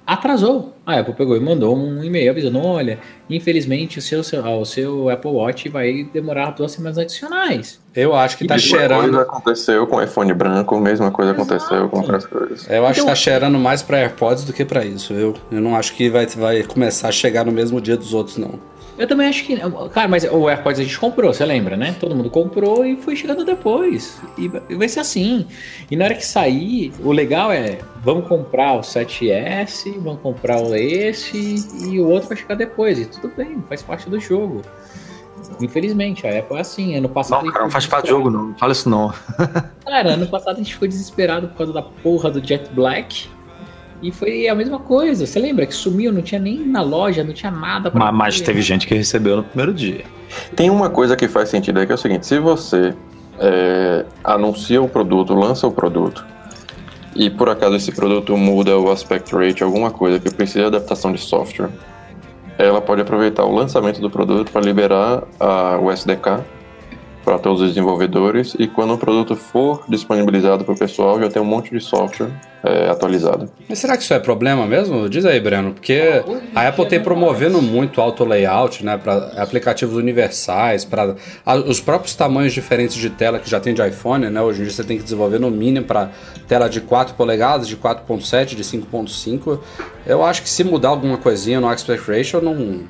Atrasou. 0.08 0.74
A 0.86 1.00
Apple 1.00 1.14
pegou 1.14 1.36
e 1.36 1.40
mandou 1.42 1.76
um 1.78 2.02
e-mail 2.02 2.32
avisando: 2.32 2.60
olha, 2.66 2.98
infelizmente 3.30 4.00
o 4.00 4.02
seu, 4.02 4.22
o 4.22 4.66
seu 4.66 5.10
Apple 5.10 5.32
Watch 5.32 5.68
vai 5.68 6.08
demorar 6.14 6.52
duas 6.52 6.72
semanas 6.72 6.98
adicionais. 6.98 7.78
Eu 7.94 8.16
acho 8.16 8.38
que 8.38 8.48
tá 8.48 8.54
mesma 8.56 8.78
cheirando. 8.78 9.02
coisa 9.02 9.22
aconteceu 9.22 9.86
com 9.86 9.98
o 9.98 10.02
iPhone 10.02 10.34
branco, 10.34 10.80
mesma 10.80 11.12
coisa 11.12 11.34
aconteceu 11.34 11.90
com 11.90 11.98
Exato. 11.98 12.14
outras 12.14 12.26
coisas. 12.26 12.70
Eu 12.70 12.86
acho 12.86 12.94
que 12.94 13.00
Então- 13.02 13.10
tá 13.10 13.16
cheirando 13.16 13.60
mais 13.60 13.82
pra 13.82 13.98
AirPods 14.00 14.46
do 14.46 14.54
que 14.54 14.64
pra 14.64 14.86
isso, 14.86 15.14
viu? 15.14 15.34
Eu 15.52 15.60
não 15.60 15.76
acho 15.76 15.94
que 15.94 16.10
vai, 16.10 16.26
vai 16.28 16.64
começar 16.64 17.10
a 17.10 17.12
chegar 17.12 17.46
no 17.46 17.52
mesmo 17.52 17.82
dia 17.82 17.98
dos 17.98 18.14
outros, 18.14 18.38
não. 18.38 18.52
Eu 18.98 19.08
também 19.08 19.28
acho 19.28 19.44
que. 19.46 19.56
Cara, 19.94 20.08
mas 20.08 20.24
o 20.24 20.50
AirPods 20.50 20.80
a 20.80 20.84
gente 20.84 21.00
comprou, 21.00 21.32
você 21.34 21.46
lembra, 21.46 21.78
né? 21.78 21.96
Todo 22.00 22.16
mundo 22.16 22.30
comprou 22.30 22.86
e 22.86 22.98
foi 22.98 23.16
chegando 23.16 23.46
depois. 23.46 24.20
E 24.38 24.48
vai- 24.76 24.90
ser 24.90 25.02
assim. 25.02 25.46
E 25.92 25.96
na 25.96 26.06
hora 26.06 26.16
que 26.16 26.26
sair, 26.26 26.92
o 27.04 27.12
legal 27.12 27.52
é: 27.52 27.78
vamos 28.04 28.28
comprar 28.28 28.74
o 28.74 28.82
7S, 28.82 29.94
vamos 30.00 30.22
comprar 30.22 30.60
o 30.62 30.76
esse 30.76 31.56
e 31.86 32.00
o 32.00 32.08
outro 32.10 32.30
vai 32.30 32.38
chegar 32.38 32.56
depois. 32.56 33.00
E 33.00 33.06
tudo 33.06 33.32
bem, 33.38 33.64
faz 33.70 33.84
parte 33.84 34.10
do 34.10 34.20
jogo. 34.20 34.62
Infelizmente, 35.62 36.26
a 36.28 36.40
Apple 36.40 36.58
é 36.58 36.62
assim. 36.62 36.96
Ano 36.98 37.10
passado. 37.10 37.46
Não, 37.46 37.52
cara, 37.52 37.64
não 37.66 37.72
faz 37.72 37.86
parte 37.86 38.06
do 38.06 38.10
jogo, 38.10 38.30
não. 38.30 38.48
Não 38.48 38.58
fala 38.58 38.72
isso 38.72 38.90
não. 38.90 39.14
Cara, 39.86 40.14
ano 40.14 40.28
passado 40.28 40.56
a 40.56 40.58
gente 40.58 40.74
ficou 40.74 40.88
desesperado 40.88 41.48
por 41.50 41.58
causa 41.58 41.72
da 41.74 41.82
porra 41.82 42.30
do 42.30 42.46
Jet 42.46 42.70
Black. 42.74 43.30
E 44.02 44.12
foi 44.12 44.48
a 44.48 44.56
mesma 44.56 44.80
coisa. 44.80 45.26
Você 45.26 45.40
lembra 45.40 45.66
que 45.66 45.74
sumiu, 45.74 46.12
não 46.12 46.22
tinha 46.22 46.40
nem 46.40 46.60
na 46.60 46.82
loja, 46.82 47.24
não 47.24 47.34
tinha 47.34 47.52
nada 47.52 47.90
pra 47.90 48.00
Mas, 48.00 48.16
mas 48.16 48.42
teve 48.42 48.62
gente 48.62 48.86
que 48.86 48.94
recebeu 48.94 49.38
no 49.38 49.44
primeiro 49.44 49.74
dia. 49.74 50.04
Tem 50.56 50.70
uma 50.70 50.90
coisa 50.90 51.16
que 51.16 51.28
faz 51.28 51.50
sentido 51.50 51.80
aí 51.80 51.86
que 51.86 51.92
é 51.92 51.96
o 51.96 51.98
seguinte: 51.98 52.26
se 52.26 52.40
você 52.40 52.94
é, 53.40 54.06
anuncia 54.24 54.82
o 54.82 54.88
produto, 54.88 55.34
lança 55.34 55.66
o 55.66 55.72
produto, 55.72 56.26
e 57.16 57.30
por 57.30 57.50
acaso 57.50 57.76
esse 57.76 57.92
produto 57.92 58.38
muda 58.38 58.78
o 58.78 58.92
aspect 58.92 59.34
rate, 59.36 59.64
alguma 59.64 59.90
coisa 59.90 60.20
que 60.20 60.34
precisa 60.34 60.60
de 60.60 60.66
adaptação 60.68 61.12
de 61.12 61.20
software, 61.20 61.70
ela 62.58 62.82
pode 62.82 63.02
aproveitar 63.02 63.46
o 63.46 63.52
lançamento 63.52 64.00
do 64.00 64.10
produto 64.10 64.52
para 64.52 64.62
liberar 64.62 65.24
a, 65.40 65.80
o 65.80 65.92
SDK 65.92 66.44
para 67.28 67.38
todos 67.38 67.62
os 67.62 67.68
desenvolvedores 67.68 68.56
e 68.58 68.68
quando 68.68 68.94
o 68.94 68.98
produto 68.98 69.36
for 69.36 69.84
disponibilizado 69.90 70.64
para 70.64 70.74
o 70.74 70.78
pessoal 70.78 71.20
já 71.20 71.30
tem 71.30 71.42
um 71.42 71.46
monte 71.46 71.72
de 71.72 71.82
software 71.82 72.30
é, 72.64 72.90
atualizado. 72.90 73.52
Mas 73.68 73.80
será 73.80 73.98
que 73.98 74.04
isso 74.04 74.14
é 74.14 74.20
problema 74.20 74.66
mesmo? 74.66 75.10
Diz 75.10 75.26
aí, 75.26 75.38
Breno, 75.38 75.74
porque 75.74 76.24
a 76.56 76.70
Apple 76.70 76.86
tem 76.86 77.02
promovendo 77.02 77.62
muito 77.62 78.00
auto 78.00 78.24
layout, 78.24 78.82
né, 78.82 78.98
para 78.98 79.34
aplicativos 79.42 79.98
universais, 79.98 80.86
para 80.86 81.18
os 81.66 81.82
próprios 81.82 82.16
tamanhos 82.16 82.54
diferentes 82.54 82.96
de 82.96 83.10
tela 83.10 83.40
que 83.40 83.50
já 83.50 83.60
tem 83.60 83.74
de 83.74 83.86
iPhone, 83.86 84.30
né? 84.30 84.42
Hoje 84.42 84.62
em 84.62 84.64
dia 84.64 84.72
você 84.72 84.86
tem 84.86 84.98
que 84.98 85.04
desenvolver 85.04 85.38
no 85.38 85.52
mínimo 85.52 85.86
para 85.86 86.12
tela 86.48 86.70
de 86.70 86.80
4 86.80 87.14
polegadas, 87.16 87.68
de 87.68 87.76
4.7, 87.76 88.56
de 88.56 88.64
5.5. 88.64 89.60
Eu 90.06 90.24
acho 90.24 90.42
que 90.44 90.50
se 90.50 90.64
mudar 90.64 90.90
alguma 90.90 91.18
coisinha 91.18 91.60
no 91.60 91.68
aspect 91.68 92.10
ratio 92.10 92.42
não 92.42 92.86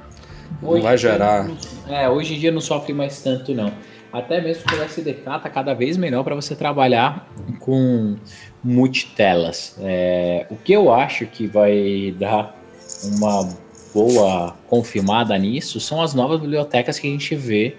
não 0.61 0.81
vai 0.81 0.97
gerar. 0.97 1.49
É, 1.87 2.07
hoje 2.07 2.35
em 2.35 2.39
dia 2.39 2.51
não 2.51 2.61
sofre 2.61 2.93
mais 2.93 3.21
tanto, 3.21 3.53
não. 3.53 3.71
Até 4.11 4.41
mesmo 4.41 4.63
porque 4.63 4.79
o 4.79 4.83
SDK 4.83 5.23
tá 5.23 5.49
cada 5.49 5.73
vez 5.73 5.97
melhor 5.97 6.23
para 6.23 6.33
você 6.33 6.55
trabalhar 6.55 7.27
com 7.59 8.15
multitelas. 8.63 9.77
É, 9.81 10.45
o 10.49 10.55
que 10.55 10.73
eu 10.73 10.93
acho 10.93 11.25
que 11.25 11.45
vai 11.45 12.15
dar 12.17 12.55
uma 13.03 13.49
boa 13.93 14.55
confirmada 14.67 15.37
nisso 15.37 15.79
são 15.79 16.01
as 16.01 16.13
novas 16.13 16.39
bibliotecas 16.39 16.99
que 16.99 17.07
a 17.07 17.11
gente 17.11 17.35
vê 17.35 17.75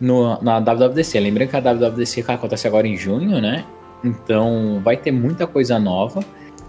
no, 0.00 0.40
na 0.42 0.58
WWDC. 0.58 1.18
Lembrando 1.20 1.48
que 1.48 1.56
a 1.56 1.60
WWDC 1.60 2.24
acontece 2.28 2.66
agora 2.66 2.86
em 2.86 2.96
junho, 2.96 3.40
né? 3.40 3.64
Então 4.04 4.80
vai 4.82 4.96
ter 4.96 5.12
muita 5.12 5.46
coisa 5.46 5.78
nova. 5.78 6.20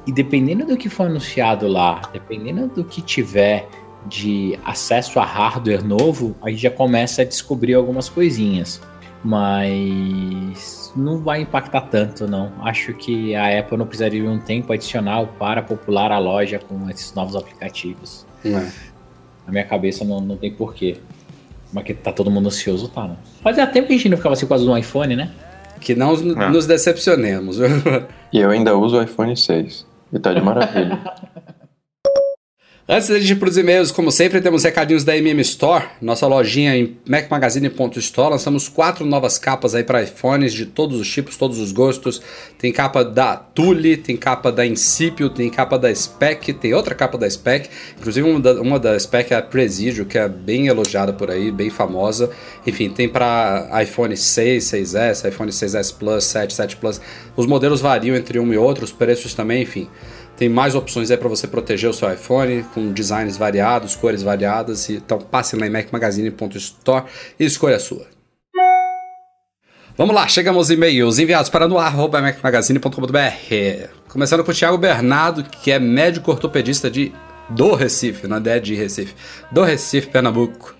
E 0.05 0.11
dependendo 0.11 0.65
do 0.65 0.76
que 0.76 0.89
for 0.89 1.05
anunciado 1.05 1.67
lá, 1.67 2.01
dependendo 2.11 2.67
do 2.67 2.84
que 2.84 3.01
tiver 3.01 3.67
de 4.08 4.60
acesso 4.66 5.20
a 5.20 5.26
hardware 5.26 5.84
novo, 5.84 6.36
a 6.41 6.49
gente 6.49 6.62
já 6.62 6.72
começa 6.72 7.22
a 7.22 7.26
descobrir 7.26 7.74
algumas 7.74 8.10
coisinhas. 8.10 8.82
Mas 9.24 10.91
não 10.95 11.20
vai 11.20 11.41
impactar 11.41 11.82
tanto, 11.82 12.28
não. 12.28 12.51
Acho 12.62 12.93
que 12.93 13.34
a 13.36 13.60
Apple 13.60 13.78
não 13.78 13.86
precisaria 13.86 14.22
de 14.22 14.28
um 14.28 14.39
tempo 14.39 14.74
adicional 14.74 15.28
para 15.39 15.62
popular 15.62 16.12
a 16.12 16.20
loja 16.20 16.60
com 16.60 16.89
esses 16.89 17.14
novos 17.14 17.36
aplicativos. 17.36 18.26
né? 18.43 18.72
Na 19.45 19.51
minha 19.51 19.66
cabeça 19.66 20.04
não, 20.06 20.20
não 20.20 20.38
tem 20.38 20.51
porquê. 20.54 20.97
Mas 21.72 21.86
que 21.86 21.93
tá 21.93 22.12
todo 22.12 22.30
mundo 22.30 22.47
ansioso, 22.47 22.88
tá, 22.89 23.08
né? 23.08 23.16
Fazia 23.41 23.66
tempo 23.66 23.88
que 23.88 23.93
a 23.93 23.97
gente 23.97 24.10
não 24.10 24.18
ficava 24.18 24.34
assim 24.34 24.45
quase 24.45 24.66
no 24.66 24.78
iPhone, 24.78 25.16
né? 25.16 25.32
Que 25.80 25.95
não 25.95 26.14
É. 26.14 26.49
nos 26.49 26.66
decepcionemos. 26.68 27.58
E 28.34 28.39
eu 28.39 28.49
ainda 28.49 28.76
uso 28.76 28.97
o 28.97 29.01
iPhone 29.04 29.38
6 29.38 29.86
e 30.12 30.18
tá 30.20 30.34
de 30.34 30.41
maravilha. 30.41 30.99
Antes 32.86 33.07
da 33.07 33.17
gente 33.17 33.31
ir 33.31 33.36
para 33.38 33.47
os 33.47 33.55
e-mails, 33.55 33.91
como 33.93 34.11
sempre, 34.11 34.41
temos 34.41 34.61
recadinhos 34.65 35.05
da 35.05 35.15
MM 35.15 35.39
Store, 35.39 35.86
nossa 36.01 36.27
lojinha 36.27 36.75
em 36.75 36.97
macmagazine.store. 37.07 38.31
Lançamos 38.31 38.67
quatro 38.67 39.05
novas 39.05 39.38
capas 39.38 39.73
aí 39.73 39.86
para 39.86 40.03
iPhones 40.03 40.51
de 40.51 40.65
todos 40.65 40.99
os 40.99 41.09
tipos, 41.09 41.38
todos 41.38 41.59
os 41.59 41.71
gostos. 41.71 42.21
Tem 42.59 42.73
capa 42.73 43.01
da 43.01 43.38
Tule, 43.38 43.95
tem 43.95 44.17
capa 44.17 44.51
da 44.51 44.65
Incipio, 44.65 45.29
tem 45.29 45.49
capa 45.49 45.79
da 45.79 45.95
Spec, 45.95 46.51
tem 46.51 46.73
outra 46.73 46.93
capa 46.93 47.17
da 47.17 47.29
Spec. 47.29 47.69
Inclusive 47.97 48.29
uma 48.29 48.39
da, 48.41 48.61
uma 48.61 48.77
da 48.77 48.99
Spec 48.99 49.34
é 49.34 49.38
a 49.38 49.41
Presidio, 49.41 50.05
que 50.05 50.17
é 50.17 50.27
bem 50.27 50.67
elogiada 50.67 51.13
por 51.13 51.31
aí, 51.31 51.53
bem 51.53 51.69
famosa. 51.69 52.31
Enfim, 52.67 52.89
tem 52.89 53.07
para 53.07 53.81
iPhone 53.81 54.17
6, 54.17 54.61
6S, 54.61 55.29
iPhone 55.29 55.49
6S 55.49 55.95
Plus, 55.97 56.25
7, 56.25 56.53
7 56.53 56.75
Plus. 56.75 56.99
Os 57.38 57.45
modelos 57.45 57.79
variam 57.79 58.13
entre 58.13 58.39
um 58.39 58.53
e 58.53 58.57
outro, 58.57 58.84
os 58.84 58.91
preços 58.91 59.34
também, 59.34 59.61
enfim. 59.61 59.88
Tem 60.38 60.49
mais 60.49 60.75
opções 60.75 61.11
aí 61.11 61.17
para 61.17 61.29
você 61.29 61.47
proteger 61.47 61.89
o 61.89 61.93
seu 61.93 62.11
iPhone, 62.11 62.63
com 62.73 62.91
designs 62.91 63.38
variados, 63.38 63.95
cores 63.95 64.23
variadas. 64.23 64.89
Então 64.89 65.19
passe 65.19 65.55
lá 65.55 65.67
em 65.67 65.69
macmagazine.store 65.69 67.05
e 67.39 67.45
escolha 67.45 67.75
a 67.75 67.79
sua. 67.79 68.07
Vamos 69.95 70.15
lá, 70.15 70.27
chegamos 70.27 70.57
aos 70.57 70.69
e-mails 70.71 71.19
enviados 71.19 71.49
para 71.49 71.67
no 71.67 71.75
macmagazine.com.br. 71.75 73.89
Começando 74.09 74.43
com 74.43 74.51
o 74.51 74.53
Thiago 74.53 74.77
Bernardo, 74.77 75.43
que 75.43 75.71
é 75.71 75.77
médico 75.77 76.31
ortopedista 76.31 76.89
de 76.89 77.13
do 77.49 77.75
Recife, 77.75 78.27
não 78.27 78.38
é 78.38 78.59
de 78.59 78.73
Recife, 78.73 79.13
do 79.51 79.63
Recife, 79.63 80.07
Pernambuco. 80.07 80.75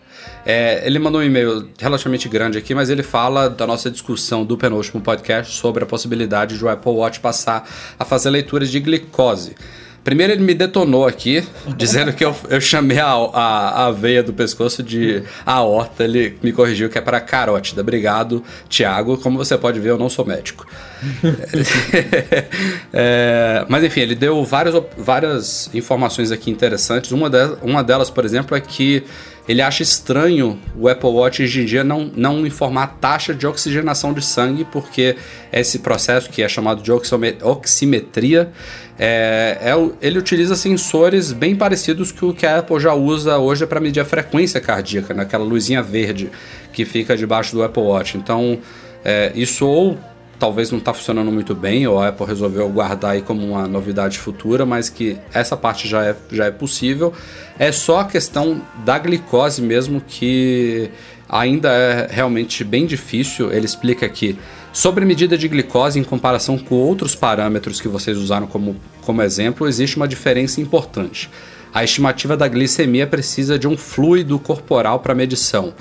É, 0.46 0.86
ele 0.86 1.00
mandou 1.00 1.22
um 1.22 1.24
e-mail 1.24 1.70
relativamente 1.80 2.28
grande 2.28 2.58
aqui, 2.58 2.76
mas 2.76 2.90
ele 2.90 3.04
fala 3.04 3.50
da 3.50 3.66
nossa 3.66 3.90
discussão 3.90 4.46
do 4.46 4.58
penúltimo 4.58 5.02
podcast 5.02 5.56
sobre 5.56 5.84
a 5.84 5.88
possibilidade 5.88 6.58
de 6.58 6.66
o 6.66 6.70
Apple 6.70 6.92
Watch 6.92 7.20
passar 7.20 7.68
a 7.98 8.04
fazer 8.04 8.30
leituras 8.30 8.70
de 8.70 8.80
glicose. 8.80 9.56
Primeiro 10.04 10.34
ele 10.34 10.44
me 10.44 10.54
detonou 10.54 11.08
aqui, 11.08 11.44
dizendo 11.78 12.12
que 12.12 12.26
eu, 12.26 12.36
eu 12.50 12.60
chamei 12.60 13.00
a, 13.00 13.14
a, 13.14 13.86
a, 13.86 13.92
veia 13.92 14.22
do 14.22 14.34
pescoço 14.34 14.84
de 14.84 15.24
aorta. 15.46 16.04
Ele 16.04 16.38
me 16.44 16.52
corrigiu 16.52 16.90
que 16.90 16.98
é 16.98 17.02
para 17.02 17.22
carótida. 17.22 17.82
Obrigado, 17.82 18.44
Tiago. 18.68 19.18
Como 19.18 19.38
você 19.38 19.58
pode 19.58 19.80
ver, 19.80 19.92
eu 19.92 19.98
não 19.98 20.10
sou 20.10 20.26
médico. 20.26 20.68
é, 22.92 23.66
mas 23.70 23.84
enfim, 23.84 24.02
ele 24.02 24.16
deu 24.16 24.44
várias, 24.44 24.76
várias 24.98 25.70
informações 25.74 26.32
aqui 26.32 26.52
interessantes. 26.52 27.12
Uma, 27.12 27.30
de, 27.30 27.56
uma 27.62 27.82
delas, 27.82 28.10
por 28.10 28.26
exemplo, 28.26 28.58
é 28.58 28.62
que 28.62 29.04
ele 29.48 29.62
acha 29.62 29.84
estranho 29.84 30.58
o 30.76 30.88
Apple 30.88 31.10
Watch 31.10 31.44
hoje 31.44 31.62
em 31.62 31.66
dia 31.66 31.84
não, 31.84 32.10
não 32.16 32.48
informar 32.48 32.84
a 32.84 32.88
taxa 32.88 33.34
de 33.34 33.46
oxigenação 33.46 34.14
de 34.14 34.24
sangue, 34.24 34.64
porque 34.64 35.18
esse 35.52 35.80
processo 35.80 36.30
que 36.30 36.42
é 36.42 36.48
chamado 36.48 36.82
de 36.82 36.92
oximetria, 36.92 38.52
é, 38.98 39.58
é, 39.62 39.90
ele 40.02 40.18
utiliza 40.18 40.56
sensores 40.56 41.34
bem 41.34 41.56
parecidos 41.56 42.12
com 42.12 42.28
o 42.28 42.34
que 42.34 42.46
a 42.46 42.60
Apple 42.60 42.80
já 42.80 42.94
usa 42.94 43.38
hoje 43.38 43.66
para 43.66 43.82
medir 43.82 44.00
a 44.00 44.06
frequência 44.06 44.62
cardíaca, 44.62 45.14
naquela 45.14 45.44
luzinha 45.44 45.82
verde 45.82 46.30
que 46.72 46.86
fica 46.86 47.18
debaixo 47.18 47.54
do 47.54 47.64
Apple 47.64 47.84
Watch. 47.84 48.18
Então, 48.18 48.60
é, 49.04 49.32
isso 49.36 49.68
ou 49.68 49.98
talvez 50.44 50.70
não 50.72 50.80
está 50.80 50.94
funcionando 50.94 51.32
muito 51.32 51.56
bem, 51.56 51.88
ou 51.88 52.02
a 52.02 52.10
Apple 52.10 52.28
resolveu 52.28 52.68
guardar 52.68 53.12
aí 53.12 53.22
como 53.22 53.48
uma 53.48 53.66
novidade 53.66 54.20
futura, 54.20 54.66
mas 54.66 54.90
que 54.90 55.18
essa 55.34 55.56
parte 55.56 55.88
já 55.88 56.04
é, 56.04 56.14
já 56.30 56.48
é 56.48 56.52
possível. 56.52 57.14
É 57.58 57.72
só 57.72 58.02
a 58.02 58.04
questão 58.04 58.62
da 58.84 59.00
glicose 59.00 59.62
mesmo 59.62 60.04
que 60.06 60.90
ainda 61.30 61.70
é 61.70 62.10
realmente 62.12 62.62
bem 62.62 62.86
difícil. 62.86 63.54
Ele 63.54 63.66
explica 63.66 64.06
aqui 64.06 64.38
sobre 64.74 65.06
medida 65.06 65.38
de 65.38 65.48
glicose 65.48 65.98
em 65.98 66.04
comparação 66.04 66.58
com 66.58 66.76
outros 66.76 67.16
parâmetros 67.16 67.80
que 67.80 67.88
vocês 67.88 68.18
usaram 68.18 68.46
como, 68.46 68.76
como 69.00 69.22
exemplo, 69.22 69.66
existe 69.66 69.96
uma 69.96 70.10
diferença 70.10 70.60
importante. 70.60 71.30
A 71.74 71.86
estimativa 71.86 72.36
da 72.36 72.50
glicemia 72.50 73.08
precisa 73.08 73.58
de 73.58 73.66
um 73.66 73.78
fluido 73.78 74.38
corporal 74.38 75.00
para 75.00 75.16
medição. 75.16 75.74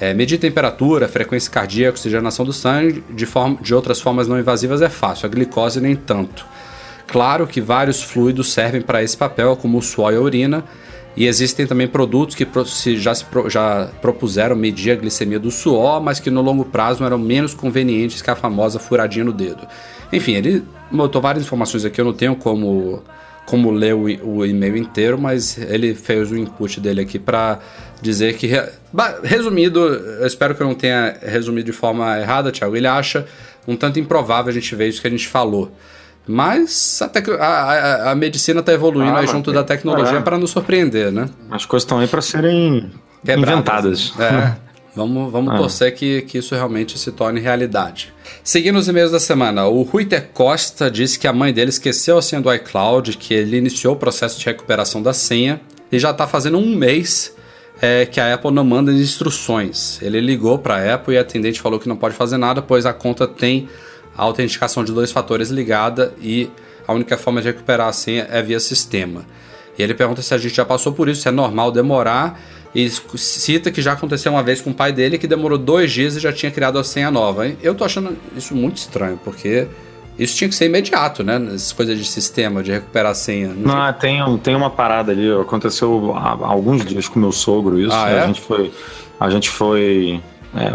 É, 0.00 0.12
medir 0.12 0.38
temperatura, 0.38 1.06
frequência 1.06 1.50
cardíaca, 1.50 1.96
oxigenação 1.96 2.44
do 2.44 2.52
sangue 2.52 3.04
de, 3.10 3.24
forma, 3.24 3.58
de 3.60 3.74
outras 3.74 4.00
formas 4.00 4.26
não 4.26 4.38
invasivas 4.38 4.82
é 4.82 4.88
fácil, 4.88 5.26
a 5.26 5.28
glicose 5.28 5.80
nem 5.80 5.94
tanto. 5.94 6.44
Claro 7.06 7.46
que 7.46 7.60
vários 7.60 8.02
fluidos 8.02 8.52
servem 8.52 8.80
para 8.80 9.02
esse 9.02 9.16
papel, 9.16 9.54
como 9.56 9.78
o 9.78 9.82
suor 9.82 10.12
e 10.12 10.16
a 10.16 10.20
urina, 10.20 10.64
e 11.16 11.26
existem 11.26 11.66
também 11.66 11.86
produtos 11.86 12.34
que 12.34 12.46
já, 12.96 13.14
se, 13.14 13.30
já 13.48 13.90
propuseram 14.00 14.56
medir 14.56 14.92
a 14.92 14.96
glicemia 14.96 15.38
do 15.38 15.50
suor, 15.50 16.00
mas 16.00 16.18
que 16.18 16.30
no 16.30 16.40
longo 16.40 16.64
prazo 16.64 17.04
eram 17.04 17.18
menos 17.18 17.52
convenientes 17.52 18.22
que 18.22 18.30
a 18.30 18.34
famosa 18.34 18.78
furadinha 18.78 19.24
no 19.24 19.32
dedo. 19.32 19.66
Enfim, 20.10 20.32
ele 20.32 20.64
botou 20.90 21.20
várias 21.20 21.44
informações 21.44 21.84
aqui, 21.84 22.00
eu 22.00 22.04
não 22.04 22.14
tenho 22.14 22.34
como 22.34 23.02
como 23.46 23.70
ler 23.70 23.94
o, 23.94 24.04
o 24.04 24.46
e-mail 24.46 24.76
inteiro, 24.76 25.18
mas 25.18 25.58
ele 25.58 25.94
fez 25.94 26.30
o 26.30 26.36
input 26.36 26.80
dele 26.80 27.00
aqui 27.00 27.18
para 27.18 27.58
dizer 28.00 28.36
que, 28.36 28.50
resumido, 29.22 29.80
eu 29.80 30.26
espero 30.26 30.54
que 30.54 30.62
eu 30.62 30.66
não 30.66 30.74
tenha 30.74 31.16
resumido 31.22 31.66
de 31.66 31.72
forma 31.72 32.18
errada, 32.18 32.50
Thiago. 32.50 32.76
Ele 32.76 32.86
acha 32.86 33.26
um 33.66 33.76
tanto 33.76 33.98
improvável 33.98 34.50
a 34.50 34.52
gente 34.52 34.74
ver 34.74 34.88
isso 34.88 35.00
que 35.00 35.06
a 35.06 35.10
gente 35.10 35.28
falou. 35.28 35.72
Mas 36.26 37.00
a, 37.02 37.10
a, 37.44 38.12
a 38.12 38.14
medicina 38.14 38.60
está 38.60 38.72
evoluindo 38.72 39.16
ah, 39.16 39.20
aí 39.20 39.26
junto 39.26 39.52
da 39.52 39.64
tecnologia 39.64 40.18
é. 40.18 40.20
para 40.20 40.38
nos 40.38 40.50
surpreender, 40.50 41.10
né? 41.10 41.28
As 41.50 41.66
coisas 41.66 41.84
estão 41.84 41.98
aí 41.98 42.06
para 42.06 42.22
serem 42.22 42.90
Quebradas. 43.24 43.52
inventadas. 43.52 44.12
É. 44.18 44.54
vamos 44.94 45.32
vamos 45.32 45.54
ah. 45.54 45.56
torcer 45.56 45.94
que, 45.94 46.22
que 46.22 46.38
isso 46.38 46.54
realmente 46.54 46.98
se 46.98 47.12
torne 47.12 47.40
realidade. 47.40 48.12
Seguindo 48.44 48.78
os 48.78 48.88
e-mails 48.88 49.10
da 49.10 49.20
semana, 49.20 49.66
o 49.66 49.82
Ruiter 49.82 50.28
Costa 50.32 50.90
disse 50.90 51.18
que 51.18 51.26
a 51.26 51.32
mãe 51.32 51.52
dele 51.52 51.70
esqueceu 51.70 52.18
a 52.18 52.22
senha 52.22 52.40
do 52.40 52.52
iCloud, 52.52 53.16
que 53.16 53.34
ele 53.34 53.56
iniciou 53.56 53.94
o 53.94 53.98
processo 53.98 54.38
de 54.38 54.46
recuperação 54.46 55.02
da 55.02 55.12
senha 55.12 55.60
e 55.90 55.98
já 55.98 56.10
está 56.10 56.26
fazendo 56.26 56.58
um 56.58 56.74
mês 56.74 57.34
é, 57.80 58.06
que 58.06 58.20
a 58.20 58.34
Apple 58.34 58.50
não 58.50 58.64
manda 58.64 58.92
instruções. 58.92 60.00
Ele 60.00 60.20
ligou 60.20 60.58
para 60.58 60.76
a 60.76 60.94
Apple 60.94 61.14
e 61.14 61.18
a 61.18 61.20
atendente 61.20 61.60
falou 61.60 61.80
que 61.80 61.88
não 61.88 61.96
pode 61.96 62.14
fazer 62.14 62.36
nada, 62.36 62.62
pois 62.62 62.86
a 62.86 62.92
conta 62.92 63.26
tem 63.26 63.68
a 64.16 64.22
autenticação 64.22 64.84
de 64.84 64.92
dois 64.92 65.10
fatores 65.10 65.50
ligada 65.50 66.14
e 66.20 66.50
a 66.86 66.92
única 66.92 67.16
forma 67.16 67.40
de 67.40 67.48
recuperar 67.48 67.88
a 67.88 67.92
senha 67.92 68.26
é 68.30 68.42
via 68.42 68.60
sistema. 68.60 69.24
E 69.78 69.82
ele 69.82 69.94
pergunta 69.94 70.22
se 70.22 70.34
a 70.34 70.38
gente 70.38 70.54
já 70.54 70.64
passou 70.64 70.92
por 70.92 71.08
isso, 71.08 71.22
se 71.22 71.28
é 71.28 71.30
normal 71.30 71.72
demorar 71.72 72.40
e 72.74 72.88
cita 72.88 73.70
que 73.70 73.82
já 73.82 73.92
aconteceu 73.92 74.32
uma 74.32 74.42
vez 74.42 74.60
com 74.60 74.70
o 74.70 74.74
pai 74.74 74.92
dele 74.92 75.18
que 75.18 75.26
demorou 75.26 75.58
dois 75.58 75.92
dias 75.92 76.16
e 76.16 76.20
já 76.20 76.32
tinha 76.32 76.50
criado 76.50 76.78
a 76.78 76.84
senha 76.84 77.10
nova. 77.10 77.46
Eu 77.62 77.74
tô 77.74 77.84
achando 77.84 78.16
isso 78.34 78.54
muito 78.54 78.78
estranho, 78.78 79.18
porque 79.22 79.68
isso 80.18 80.36
tinha 80.36 80.48
que 80.48 80.54
ser 80.54 80.66
imediato, 80.66 81.22
né? 81.22 81.36
Essas 81.48 81.72
coisas 81.72 81.98
de 81.98 82.04
sistema, 82.04 82.62
de 82.62 82.72
recuperar 82.72 83.12
a 83.12 83.14
senha. 83.14 83.48
Não, 83.48 83.74
não 83.74 83.92
tem, 83.92 84.38
tem 84.38 84.54
uma 84.54 84.70
parada 84.70 85.12
ali, 85.12 85.30
aconteceu 85.32 86.14
há 86.16 86.46
alguns 86.46 86.84
dias 86.84 87.08
com 87.08 87.18
meu 87.18 87.32
sogro 87.32 87.78
isso. 87.78 87.94
Ah, 87.94 88.10
é? 88.10 88.20
A 88.22 88.26
gente 88.26 88.40
foi. 88.40 88.72
A 89.18 89.30
gente 89.30 89.50
foi. 89.50 90.20
É, 90.54 90.74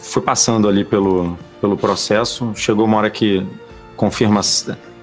foi 0.00 0.22
passando 0.22 0.68
ali 0.68 0.84
pelo, 0.84 1.36
pelo 1.60 1.76
processo. 1.76 2.52
Chegou 2.54 2.84
uma 2.84 2.98
hora 2.98 3.10
que 3.10 3.46
confirma 3.96 4.40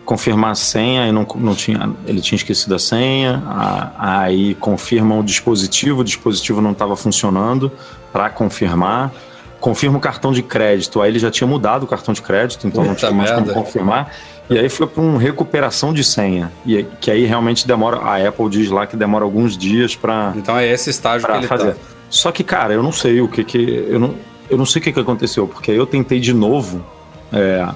confirmar 0.06 0.51
a 0.51 0.56
senha 0.56 1.08
e 1.08 1.12
não, 1.12 1.28
não 1.36 1.56
tinha, 1.56 1.91
ele 2.06 2.22
tinha 2.22 2.38
esquecido 2.38 2.76
a 2.76 2.80
senha, 2.80 3.43
a, 3.47 4.22
aí 4.22 4.56
confirma 4.56 5.18
o 5.18 5.24
dispositivo, 5.24 6.01
o 6.01 6.03
dispositivo 6.03 6.62
não 6.62 6.72
estava 6.72 6.95
funcionando 6.95 7.72
para 8.14 8.30
confirmar, 8.30 9.12
confirma 9.60 9.97
o 9.97 9.99
cartão 9.99 10.32
de 10.32 10.43
crédito, 10.43 11.01
aí 11.01 11.10
ele 11.10 11.20
já 11.20 11.32
tinha 11.32 11.47
mudado 11.47 11.84
o 11.84 11.88
cartão 11.88 12.14
de 12.14 12.22
crédito, 12.22 12.68
então 12.68 12.84
Puta 12.84 12.89
não 12.89 12.95
tinha 12.95 13.12
mais 13.12 13.32
como 13.32 13.51
confirmar, 13.51 14.14
e 14.49 14.58
aí 14.58 14.70
foi 14.70 14.86
para 14.86 15.01
uma 15.01 15.20
recuperação 15.20 15.91
de 15.91 16.03
senha, 16.03 16.51
e 16.66 16.84
que 17.01 17.10
aí 17.10 17.26
realmente 17.26 17.68
demora, 17.68 17.97
a 17.97 18.28
Apple 18.28 18.47
diz 18.49 18.70
lá 18.70 18.86
que 18.86 18.95
demora 18.95 19.26
alguns 19.26 19.58
dias 19.58 19.95
para 19.95 20.34
Então 20.36 20.56
é 20.56 20.68
esse 20.68 20.91
estágio 20.91 21.28
que 21.28 21.34
ele 21.34 21.47
fazer. 21.47 21.74
Tá. 21.74 21.80
Só 22.10 22.32
que, 22.32 22.43
cara, 22.43 22.74
eu 22.74 22.84
não 22.84 22.91
sei 22.91 23.20
o 23.20 23.28
que 23.28 23.43
que 23.43 23.86
eu 23.89 23.99
não, 23.99 24.16
eu 24.49 24.58
não 24.58 24.66
sei 24.66 24.80
o 24.80 24.84
que, 24.84 24.93
que 24.93 24.99
aconteceu, 24.99 25.47
porque 25.47 25.72
aí 25.72 25.78
eu 25.78 25.88
tentei 25.88 26.20
de 26.20 26.34
novo, 26.34 26.86
é, 27.34 27.68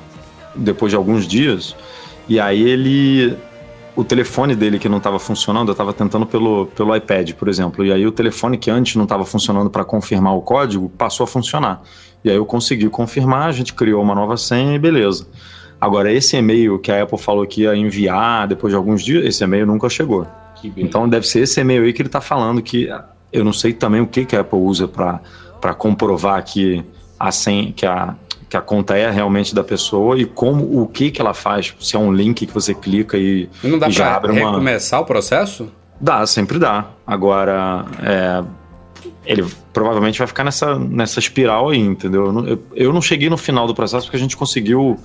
depois 0.56 0.92
de 0.92 0.96
alguns 0.96 1.28
dias, 1.28 1.76
e 2.30 2.40
aí 2.40 2.62
ele. 2.62 3.36
O 3.96 4.04
telefone 4.04 4.56
dele 4.56 4.80
que 4.80 4.88
não 4.88 5.00
estava 5.00 5.20
funcionando, 5.20 5.70
eu 5.70 5.72
estava 5.74 5.92
tentando 5.92 6.26
pelo, 6.26 6.68
pelo 6.68 6.96
iPad, 6.96 7.34
por 7.34 7.50
exemplo. 7.50 7.84
E 7.84 7.92
aí 7.92 8.08
o 8.08 8.12
telefone 8.14 8.58
que 8.58 8.72
antes 8.72 8.96
não 8.96 9.04
estava 9.04 9.26
funcionando 9.26 9.70
para 9.70 9.84
confirmar 9.84 10.34
o 10.38 10.42
código 10.42 10.88
passou 10.90 11.26
a 11.26 11.28
funcionar. 11.28 11.82
E 12.24 12.30
aí 12.30 12.36
eu 12.38 12.46
consegui 12.46 12.88
confirmar, 12.88 13.50
a 13.50 13.52
gente 13.52 13.74
criou 13.74 14.02
uma 14.02 14.16
nova 14.16 14.38
senha 14.38 14.74
e 14.74 14.80
beleza. 14.80 15.28
Agora, 15.82 16.12
esse 16.12 16.38
e-mail 16.38 16.80
que 16.80 16.92
a 16.92 17.04
Apple 17.04 17.18
falou 17.18 17.46
que 17.46 17.64
ia 17.64 17.76
enviar 17.76 18.48
depois 18.48 18.72
de 18.72 18.78
alguns 18.78 19.04
dias, 19.04 19.26
esse 19.26 19.44
e-mail 19.44 19.66
nunca 19.66 19.90
chegou. 19.90 20.26
Então 20.78 21.08
deve 21.10 21.28
ser 21.28 21.42
esse 21.42 21.60
e-mail 21.60 21.84
aí 21.84 21.92
que 21.92 22.02
ele 22.02 22.10
está 22.10 22.22
falando 22.22 22.62
que 22.62 22.90
eu 23.32 23.44
não 23.44 23.54
sei 23.54 23.74
também 23.74 24.02
o 24.02 24.08
que, 24.08 24.26
que 24.26 24.36
a 24.36 24.42
Apple 24.42 24.60
usa 24.60 24.88
para 24.88 25.74
comprovar 25.74 26.44
que 26.44 26.84
a 27.20 27.32
senha, 27.32 27.72
que 27.72 27.86
a, 27.86 28.16
que 28.50 28.58
a 28.58 28.62
conta 28.62 28.98
é 28.98 29.10
realmente 29.12 29.54
da 29.54 29.64
pessoa 29.64 30.20
e 30.20 30.26
como 30.26 30.82
o 30.82 30.88
que 30.88 31.12
que 31.12 31.22
ela 31.22 31.36
faz, 31.36 31.74
se 31.80 31.96
é 31.96 32.00
um 32.00 32.12
link 32.12 32.48
que 32.48 32.54
você 32.54 32.74
clica 32.74 33.16
e, 33.16 33.48
não 33.64 33.78
dá 33.78 33.88
e 33.88 33.92
já 33.92 34.16
abre 34.16 34.32
uma 34.32 34.52
recomeçar 34.52 35.00
o 35.00 35.06
processo? 35.06 35.72
Dá, 36.02 36.26
sempre 36.26 36.58
dá. 36.58 36.88
Agora, 37.06 37.86
é, 38.02 38.44
ele 39.26 39.46
provavelmente 39.72 40.18
vai 40.18 40.28
ficar 40.28 40.44
nessa, 40.44 40.80
nessa 40.80 41.20
espiral 41.20 41.70
aí, 41.70 41.80
entendeu? 41.80 42.26
Eu 42.26 42.34
não, 42.34 42.48
eu, 42.48 42.64
eu 42.76 42.94
não 42.94 43.02
cheguei 43.02 43.30
no 43.30 43.38
final 43.38 43.68
do 43.68 43.76
processo 43.76 44.08
porque 44.08 44.18
a 44.18 44.20
gente 44.20 44.36
conseguiu 44.36 44.98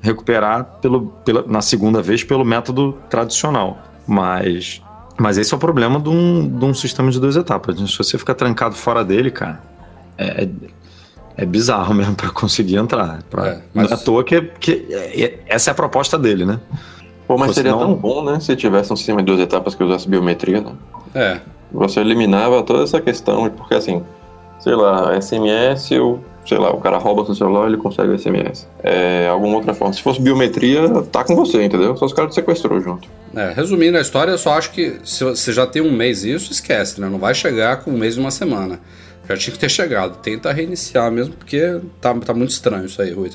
recuperar 0.00 0.64
pelo, 0.80 1.06
pela, 1.24 1.44
na 1.46 1.60
segunda 1.60 2.00
vez 2.00 2.22
pelo 2.22 2.44
método 2.44 2.96
tradicional. 3.10 3.78
Mas 4.06 4.80
Mas 5.18 5.38
esse 5.38 5.52
é 5.52 5.56
o 5.56 5.60
problema 5.60 5.98
de 5.98 6.08
um, 6.08 6.48
de 6.48 6.64
um 6.64 6.74
sistema 6.74 7.10
de 7.10 7.18
duas 7.18 7.36
etapas. 7.36 7.76
Se 7.78 7.98
você 7.98 8.18
ficar 8.18 8.34
trancado 8.34 8.74
fora 8.74 9.04
dele, 9.04 9.30
cara, 9.30 9.60
é, 10.18 10.48
é 11.36 11.44
bizarro 11.44 11.94
mesmo 11.94 12.14
para 12.14 12.30
conseguir 12.30 12.76
entrar. 12.76 13.22
Pra, 13.30 13.48
é, 13.48 13.62
mas... 13.74 13.90
Não 13.90 13.96
é 13.96 14.00
à 14.00 14.02
toa 14.02 14.24
que, 14.24 14.40
que 14.60 14.86
é, 14.90 15.38
essa 15.46 15.70
é 15.70 15.72
a 15.72 15.74
proposta 15.74 16.18
dele, 16.18 16.44
né? 16.44 16.60
Pô, 17.26 17.38
mas 17.38 17.54
seria 17.54 17.72
tão 17.72 17.94
bom, 17.94 18.22
né? 18.24 18.40
Se 18.40 18.54
tivesse 18.56 18.92
um 18.92 18.96
sistema 18.96 19.20
de 19.20 19.26
duas 19.26 19.40
etapas 19.40 19.74
que 19.74 19.82
usasse 19.82 20.08
biometria, 20.08 20.60
né? 20.60 20.72
É. 21.14 21.40
Você 21.72 22.00
eliminava 22.00 22.62
toda 22.62 22.82
essa 22.82 23.00
questão, 23.00 23.48
porque 23.50 23.74
assim, 23.74 24.02
sei 24.60 24.74
lá, 24.74 25.18
SMS, 25.20 25.90
ou, 25.92 26.20
sei 26.46 26.58
lá, 26.58 26.70
o 26.70 26.80
cara 26.80 26.98
rouba 26.98 27.24
seu 27.24 27.34
celular 27.34 27.66
ele 27.66 27.78
consegue 27.78 28.10
o 28.10 28.18
SMS. 28.18 28.68
É, 28.82 29.28
alguma 29.28 29.56
outra 29.56 29.72
forma. 29.72 29.94
Se 29.94 30.02
fosse 30.02 30.20
biometria, 30.20 30.88
tá 31.10 31.24
com 31.24 31.34
você, 31.34 31.64
entendeu? 31.64 31.96
Só 31.96 32.04
os 32.04 32.12
caras 32.12 32.32
te 32.32 32.34
sequestrou 32.34 32.80
junto. 32.80 33.08
É, 33.34 33.52
resumindo 33.54 33.96
a 33.96 34.00
história, 34.00 34.32
eu 34.32 34.38
só 34.38 34.52
acho 34.52 34.70
que 34.72 34.98
se 35.02 35.24
você 35.24 35.52
já 35.52 35.66
tem 35.66 35.80
um 35.80 35.92
mês 35.92 36.24
isso, 36.24 36.52
esquece, 36.52 37.00
né? 37.00 37.08
Não 37.08 37.18
vai 37.18 37.34
chegar 37.34 37.78
com 37.78 37.90
um 37.90 37.96
mês 37.96 38.16
e 38.16 38.20
uma 38.20 38.30
semana. 38.30 38.78
Já 39.28 39.36
tinha 39.36 39.52
que 39.52 39.58
ter 39.58 39.70
chegado. 39.70 40.18
Tenta 40.20 40.52
reiniciar 40.52 41.10
mesmo, 41.10 41.34
porque 41.34 41.80
tá, 42.00 42.14
tá 42.14 42.34
muito 42.34 42.50
estranho 42.50 42.86
isso 42.86 43.00
aí, 43.00 43.12
Rui. 43.12 43.30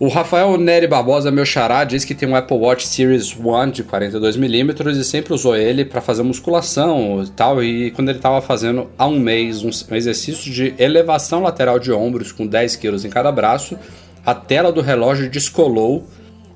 O 0.00 0.08
Rafael 0.08 0.56
Neri 0.56 0.86
Barbosa, 0.86 1.30
meu 1.30 1.44
xará, 1.44 1.84
diz 1.84 2.06
que 2.06 2.14
tem 2.14 2.26
um 2.26 2.34
Apple 2.34 2.56
Watch 2.56 2.88
Series 2.88 3.36
1 3.36 3.70
de 3.70 3.84
42mm 3.84 4.98
e 4.98 5.04
sempre 5.04 5.34
usou 5.34 5.54
ele 5.54 5.84
para 5.84 6.00
fazer 6.00 6.22
musculação 6.22 7.22
e 7.22 7.30
tal. 7.32 7.62
E 7.62 7.90
quando 7.90 8.08
ele 8.08 8.16
estava 8.16 8.40
fazendo 8.40 8.90
há 8.96 9.06
um 9.06 9.20
mês 9.20 9.62
um, 9.62 9.94
exercício 9.94 10.50
de 10.50 10.74
elevação 10.78 11.42
lateral 11.42 11.78
de 11.78 11.92
ombros 11.92 12.32
com 12.32 12.46
10 12.46 12.76
quilos 12.76 13.04
em 13.04 13.10
cada 13.10 13.30
braço, 13.30 13.76
a 14.24 14.34
tela 14.34 14.72
do 14.72 14.80
relógio 14.80 15.28
descolou. 15.28 16.08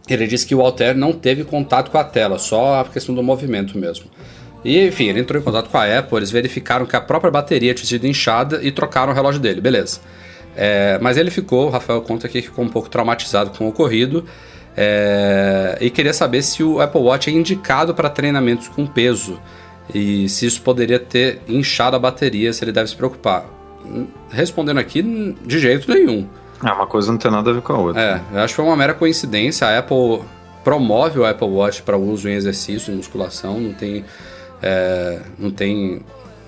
Ele 0.08 0.26
disse 0.26 0.46
que 0.46 0.54
o 0.54 0.62
Alter 0.62 0.96
não 0.96 1.12
teve 1.12 1.44
contato 1.44 1.90
com 1.90 1.98
a 1.98 2.04
tela, 2.04 2.38
só 2.38 2.80
a 2.80 2.84
questão 2.86 3.14
do 3.14 3.22
movimento 3.22 3.76
mesmo. 3.76 4.06
E 4.64 4.86
enfim, 4.86 5.08
ele 5.08 5.20
entrou 5.20 5.40
em 5.40 5.44
contato 5.44 5.68
com 5.68 5.76
a 5.76 5.98
Apple, 5.98 6.16
eles 6.16 6.30
verificaram 6.30 6.86
que 6.86 6.96
a 6.96 7.00
própria 7.00 7.30
bateria 7.30 7.74
tinha 7.74 7.86
sido 7.86 8.06
inchada 8.06 8.60
e 8.62 8.72
trocaram 8.72 9.12
o 9.12 9.14
relógio 9.14 9.40
dele, 9.40 9.60
beleza. 9.60 10.00
É, 10.56 10.98
mas 11.02 11.16
ele 11.16 11.30
ficou, 11.30 11.66
o 11.66 11.70
Rafael 11.70 12.00
conta 12.00 12.26
aqui 12.26 12.40
que 12.40 12.48
ficou 12.48 12.64
um 12.64 12.68
pouco 12.68 12.88
traumatizado 12.88 13.50
com 13.50 13.66
o 13.66 13.68
ocorrido 13.68 14.24
é, 14.76 15.76
e 15.80 15.90
queria 15.90 16.12
saber 16.12 16.42
se 16.42 16.62
o 16.62 16.80
Apple 16.80 17.00
Watch 17.00 17.28
é 17.28 17.32
indicado 17.32 17.94
para 17.94 18.08
treinamentos 18.08 18.68
com 18.68 18.86
peso 18.86 19.38
e 19.92 20.28
se 20.28 20.46
isso 20.46 20.62
poderia 20.62 20.98
ter 20.98 21.40
inchado 21.46 21.96
a 21.96 21.98
bateria, 21.98 22.52
se 22.52 22.64
ele 22.64 22.72
deve 22.72 22.88
se 22.88 22.96
preocupar. 22.96 23.44
Respondendo 24.30 24.78
aqui, 24.78 25.02
de 25.44 25.58
jeito 25.58 25.90
nenhum. 25.92 26.26
É, 26.64 26.72
uma 26.72 26.86
coisa 26.86 27.12
não 27.12 27.18
tem 27.18 27.30
nada 27.30 27.50
a 27.50 27.52
ver 27.52 27.60
com 27.60 27.72
a 27.72 27.78
outra. 27.78 28.00
É, 28.00 28.20
eu 28.36 28.40
acho 28.40 28.54
que 28.54 28.56
foi 28.56 28.64
uma 28.64 28.76
mera 28.76 28.94
coincidência. 28.94 29.66
A 29.66 29.78
Apple 29.78 30.22
promove 30.62 31.18
o 31.18 31.26
Apple 31.26 31.48
Watch 31.48 31.82
para 31.82 31.98
uso 31.98 32.28
em 32.28 32.32
exercício, 32.32 32.92
em 32.92 32.96
musculação, 32.96 33.60
não 33.60 33.74
tem, 33.74 34.04
é, 34.62 35.20
não 35.38 35.50
tem 35.50 36.02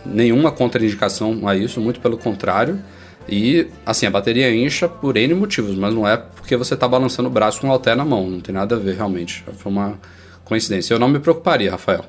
nenhuma 0.04 0.52
contraindicação 0.52 1.48
a 1.48 1.56
isso, 1.56 1.80
muito 1.80 2.00
pelo 2.00 2.16
contrário. 2.16 2.80
E, 3.28 3.66
assim, 3.84 4.06
a 4.06 4.10
bateria 4.10 4.54
incha 4.54 4.88
por 4.88 5.16
N 5.16 5.34
motivos, 5.34 5.76
mas 5.76 5.92
não 5.92 6.06
é 6.06 6.16
porque 6.16 6.56
você 6.56 6.74
está 6.74 6.86
balançando 6.86 7.28
o 7.28 7.32
braço 7.32 7.60
com 7.60 7.68
o 7.68 7.70
halter 7.70 7.96
na 7.96 8.04
mão. 8.04 8.30
Não 8.30 8.40
tem 8.40 8.54
nada 8.54 8.76
a 8.76 8.78
ver, 8.78 8.94
realmente. 8.94 9.44
Foi 9.56 9.72
uma 9.72 9.98
coincidência. 10.44 10.94
Eu 10.94 10.98
não 10.98 11.08
me 11.08 11.18
preocuparia, 11.18 11.72
Rafael. 11.72 12.04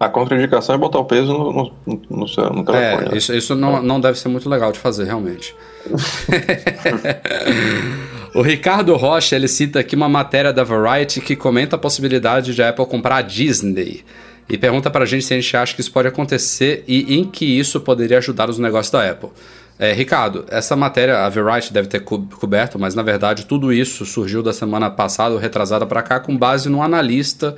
A 0.00 0.08
contraindicação 0.08 0.74
é 0.74 0.78
botar 0.78 0.98
o 0.98 1.04
peso 1.04 1.32
no, 1.32 1.72
no, 1.86 2.02
no, 2.10 2.28
seu, 2.28 2.50
no 2.50 2.64
telefone. 2.64 3.06
É, 3.06 3.10
né? 3.10 3.16
isso, 3.16 3.32
isso 3.32 3.54
não, 3.54 3.80
não 3.80 4.00
deve 4.00 4.18
ser 4.18 4.28
muito 4.28 4.50
legal 4.50 4.72
de 4.72 4.80
fazer, 4.80 5.04
realmente. 5.04 5.54
o 8.34 8.42
Ricardo 8.42 8.96
Rocha, 8.96 9.36
ele 9.36 9.46
cita 9.46 9.78
aqui 9.78 9.94
uma 9.94 10.08
matéria 10.08 10.52
da 10.52 10.64
Variety 10.64 11.20
que 11.20 11.36
comenta 11.36 11.76
a 11.76 11.78
possibilidade 11.78 12.52
de 12.52 12.60
a 12.60 12.70
Apple 12.70 12.86
comprar 12.86 13.18
a 13.18 13.22
Disney. 13.22 14.04
E 14.48 14.58
pergunta 14.58 14.90
pra 14.90 15.04
gente 15.04 15.24
se 15.24 15.34
a 15.34 15.40
gente 15.40 15.56
acha 15.56 15.74
que 15.74 15.80
isso 15.80 15.92
pode 15.92 16.08
acontecer 16.08 16.84
e 16.86 17.16
em 17.16 17.24
que 17.24 17.44
isso 17.44 17.80
poderia 17.80 18.18
ajudar 18.18 18.50
os 18.50 18.58
negócios 18.58 18.90
da 18.90 19.08
Apple. 19.08 19.30
É, 19.78 19.92
Ricardo, 19.92 20.44
essa 20.48 20.76
matéria, 20.76 21.24
a 21.24 21.28
Variety 21.28 21.72
deve 21.72 21.88
ter 21.88 22.00
coberto, 22.00 22.78
mas 22.78 22.94
na 22.94 23.02
verdade 23.02 23.46
tudo 23.46 23.72
isso 23.72 24.04
surgiu 24.04 24.42
da 24.42 24.52
semana 24.52 24.90
passada, 24.90 25.34
ou 25.34 25.40
retrasada 25.40 25.86
para 25.86 26.02
cá, 26.02 26.20
com 26.20 26.36
base 26.36 26.68
num 26.68 26.82
analista 26.82 27.56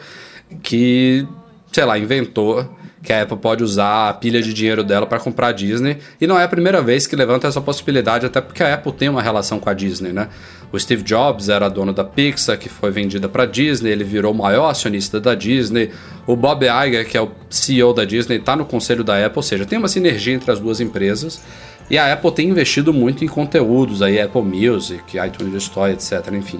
que, 0.63 1.27
sei 1.73 1.85
lá, 1.85 1.99
inventou 1.99 2.69
que 3.03 3.13
a 3.13 3.23
Apple 3.23 3.37
pode 3.37 3.63
usar 3.63 4.09
a 4.09 4.15
pilha 4.15 4.41
de 4.41 4.55
dinheiro 4.55 4.83
dela 4.83 5.07
para 5.07 5.19
comprar 5.19 5.49
a 5.49 5.53
Disney. 5.53 5.99
E 6.19 6.27
não 6.27 6.39
é 6.39 6.45
a 6.45 6.49
primeira 6.49 6.81
vez 6.81 7.07
que 7.07 7.15
levanta 7.15 7.47
essa 7.47 7.61
possibilidade, 7.61 8.25
até 8.25 8.41
porque 8.41 8.63
a 8.63 8.73
Apple 8.73 8.93
tem 8.93 9.11
uma 9.11 9.21
relação 9.21 9.61
com 9.61 9.69
a 9.69 9.75
Disney, 9.75 10.13
né? 10.13 10.29
O 10.75 10.81
Steve 10.81 11.05
Jobs 11.05 11.49
era 11.49 11.69
dono 11.69 11.93
da 11.93 12.03
Pixar, 12.03 12.59
que 12.59 12.69
foi 12.69 12.91
vendida 12.91 13.29
para 13.29 13.47
Disney, 13.47 13.93
ele 13.93 14.03
virou 14.03 14.33
o 14.33 14.37
maior 14.37 14.69
acionista 14.69 15.21
da 15.21 15.33
Disney. 15.33 15.91
O 16.27 16.35
Bob 16.35 16.67
Iger, 16.67 17.09
que 17.09 17.17
é 17.17 17.23
o 17.23 17.31
CEO 17.49 17.95
da 17.95 18.05
Disney, 18.05 18.39
está 18.39 18.57
no 18.57 18.65
conselho 18.65 19.05
da 19.05 19.25
Apple, 19.25 19.39
ou 19.39 19.43
seja, 19.45 19.65
tem 19.65 19.79
uma 19.79 19.87
sinergia 19.87 20.35
entre 20.35 20.51
as 20.51 20.59
duas 20.59 20.81
empresas. 20.81 21.41
E 21.89 21.97
a 21.97 22.13
Apple 22.13 22.33
tem 22.33 22.49
investido 22.49 22.93
muito 22.93 23.25
em 23.25 23.29
conteúdos, 23.29 24.03
aí 24.03 24.21
Apple 24.21 24.43
Music, 24.43 25.17
iTunes 25.17 25.63
Store, 25.63 25.93
etc. 25.93 26.13
Enfim. 26.33 26.59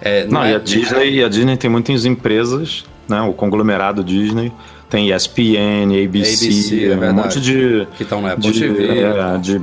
É, 0.00 0.22
não, 0.26 0.34
não 0.34 0.44
é, 0.44 0.52
e, 0.52 0.54
a 0.54 0.58
Disney, 0.60 1.24
a 1.24 1.28
Disney 1.28 1.56
tem 1.56 1.68
muitas 1.68 2.04
empresas, 2.04 2.84
né? 3.08 3.20
O 3.22 3.32
conglomerado 3.32 4.04
Disney 4.04 4.52
tem 4.88 5.12
ESPN, 5.12 6.04
ABC, 6.04 6.46
ABC 6.46 6.84
é 6.84 6.94
um 6.94 7.12
monte 7.14 7.40
de 7.40 7.88
que 7.96 8.04
estão 8.04 8.22
na 8.22 8.34
Apple 8.34 8.52
de, 8.52 8.60
TV, 8.60 9.02
é, 9.02 9.38
de 9.38 9.60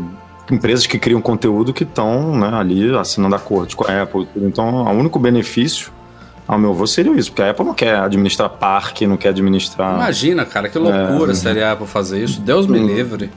empresas 0.51 0.85
que 0.85 0.99
criam 0.99 1.21
conteúdo 1.21 1.73
que 1.73 1.83
estão 1.83 2.37
né, 2.37 2.49
ali 2.53 2.95
assinando 2.95 3.35
acordos 3.35 3.75
com 3.75 3.89
a 3.89 4.03
Apple. 4.03 4.27
Então, 4.35 4.83
o 4.83 4.91
único 4.91 5.19
benefício 5.19 5.91
ao 6.47 6.57
meu 6.59 6.71
avô 6.71 6.85
seria 6.85 7.13
isso, 7.13 7.31
porque 7.31 7.41
a 7.41 7.51
Apple 7.51 7.65
não 7.65 7.73
quer 7.73 7.95
administrar 7.95 8.49
parque, 8.49 9.07
não 9.07 9.17
quer 9.17 9.29
administrar. 9.29 9.95
Imagina, 9.95 10.45
cara, 10.45 10.69
que 10.69 10.77
loucura 10.77 11.31
é, 11.31 11.35
seria 11.35 11.69
a 11.69 11.71
Apple 11.73 11.87
fazer 11.87 12.23
isso. 12.23 12.41
Deus 12.41 12.67
me 12.67 12.79
hum. 12.79 12.87
livre. 12.87 13.31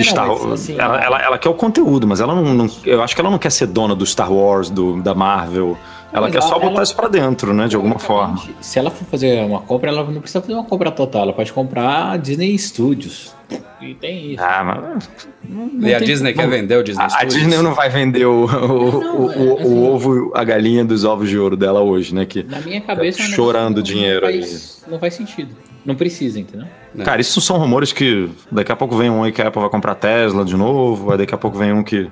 Star 0.00 0.28
Wars. 0.28 0.52
Assim, 0.52 0.78
ela, 0.78 1.00
ela, 1.00 1.20
ela, 1.20 1.38
quer 1.38 1.48
o 1.48 1.54
conteúdo, 1.54 2.06
mas 2.06 2.20
ela 2.20 2.32
não, 2.32 2.54
não, 2.54 2.70
Eu 2.84 3.02
acho 3.02 3.14
que 3.14 3.20
ela 3.20 3.30
não 3.30 3.38
quer 3.38 3.50
ser 3.50 3.66
dona 3.66 3.94
do 3.94 4.06
Star 4.06 4.32
Wars, 4.32 4.70
do, 4.70 5.02
da 5.02 5.14
Marvel. 5.14 5.76
Ela 6.12 6.30
quer 6.30 6.42
só 6.42 6.54
botar 6.54 6.74
ela, 6.74 6.82
isso 6.82 6.94
pra 6.94 7.08
dentro, 7.08 7.52
né? 7.52 7.66
De 7.66 7.76
alguma 7.76 7.98
forma. 7.98 8.40
Se 8.60 8.78
ela 8.78 8.90
for 8.90 9.04
fazer 9.06 9.44
uma 9.44 9.60
compra, 9.60 9.90
ela 9.90 10.04
não 10.04 10.20
precisa 10.20 10.40
fazer 10.40 10.54
uma 10.54 10.64
compra 10.64 10.90
total. 10.90 11.22
Ela 11.22 11.32
pode 11.32 11.52
comprar 11.52 12.12
a 12.12 12.16
Disney 12.16 12.56
Studios. 12.56 13.34
E 13.80 13.94
tem 13.94 14.32
isso. 14.32 14.42
Ah, 14.42 14.64
mas. 14.64 15.08
Não, 15.48 15.88
e 15.88 15.94
a 15.94 15.98
Disney 15.98 16.32
quer 16.32 16.48
vender 16.48 16.76
o 16.76 16.82
Disney 16.82 17.04
a, 17.04 17.08
Studios? 17.08 17.34
A 17.34 17.38
Disney 17.38 17.62
não 17.62 17.74
vai 17.74 17.88
vender 17.88 18.26
o, 18.26 18.44
o, 18.44 18.46
não, 18.48 19.16
o, 19.16 19.26
o, 19.26 19.58
assim, 19.58 19.68
o, 19.68 19.84
ovo, 19.84 20.32
a 20.34 20.44
galinha 20.44 20.84
dos 20.84 21.04
ovos 21.04 21.28
de 21.28 21.38
ouro 21.38 21.56
dela 21.56 21.80
hoje, 21.80 22.14
né? 22.14 22.26
Que 22.26 22.42
na 22.42 22.60
minha 22.60 22.80
cabeça. 22.80 23.18
Tá 23.18 23.24
chorando 23.24 23.76
não, 23.76 23.82
dinheiro 23.82 24.26
não 24.26 24.32
faz, 24.32 24.84
Não 24.88 24.98
faz 24.98 25.14
sentido. 25.14 25.56
Não 25.86 25.94
precisa, 25.94 26.40
entendeu? 26.40 26.66
É. 26.98 27.02
Cara, 27.02 27.20
isso 27.20 27.40
são 27.40 27.56
rumores 27.56 27.92
que 27.92 28.28
daqui 28.50 28.72
a 28.72 28.76
pouco 28.76 28.96
vem 28.96 29.08
um 29.08 29.22
aí 29.22 29.32
que 29.32 29.40
a 29.40 29.48
Apple 29.48 29.60
vai 29.60 29.70
comprar 29.70 29.94
Tesla 29.94 30.44
de 30.44 30.56
novo, 30.56 31.10
aí 31.10 31.18
daqui 31.18 31.34
a 31.34 31.38
pouco 31.38 31.56
vem 31.56 31.72
um 31.72 31.82
que 31.82 32.10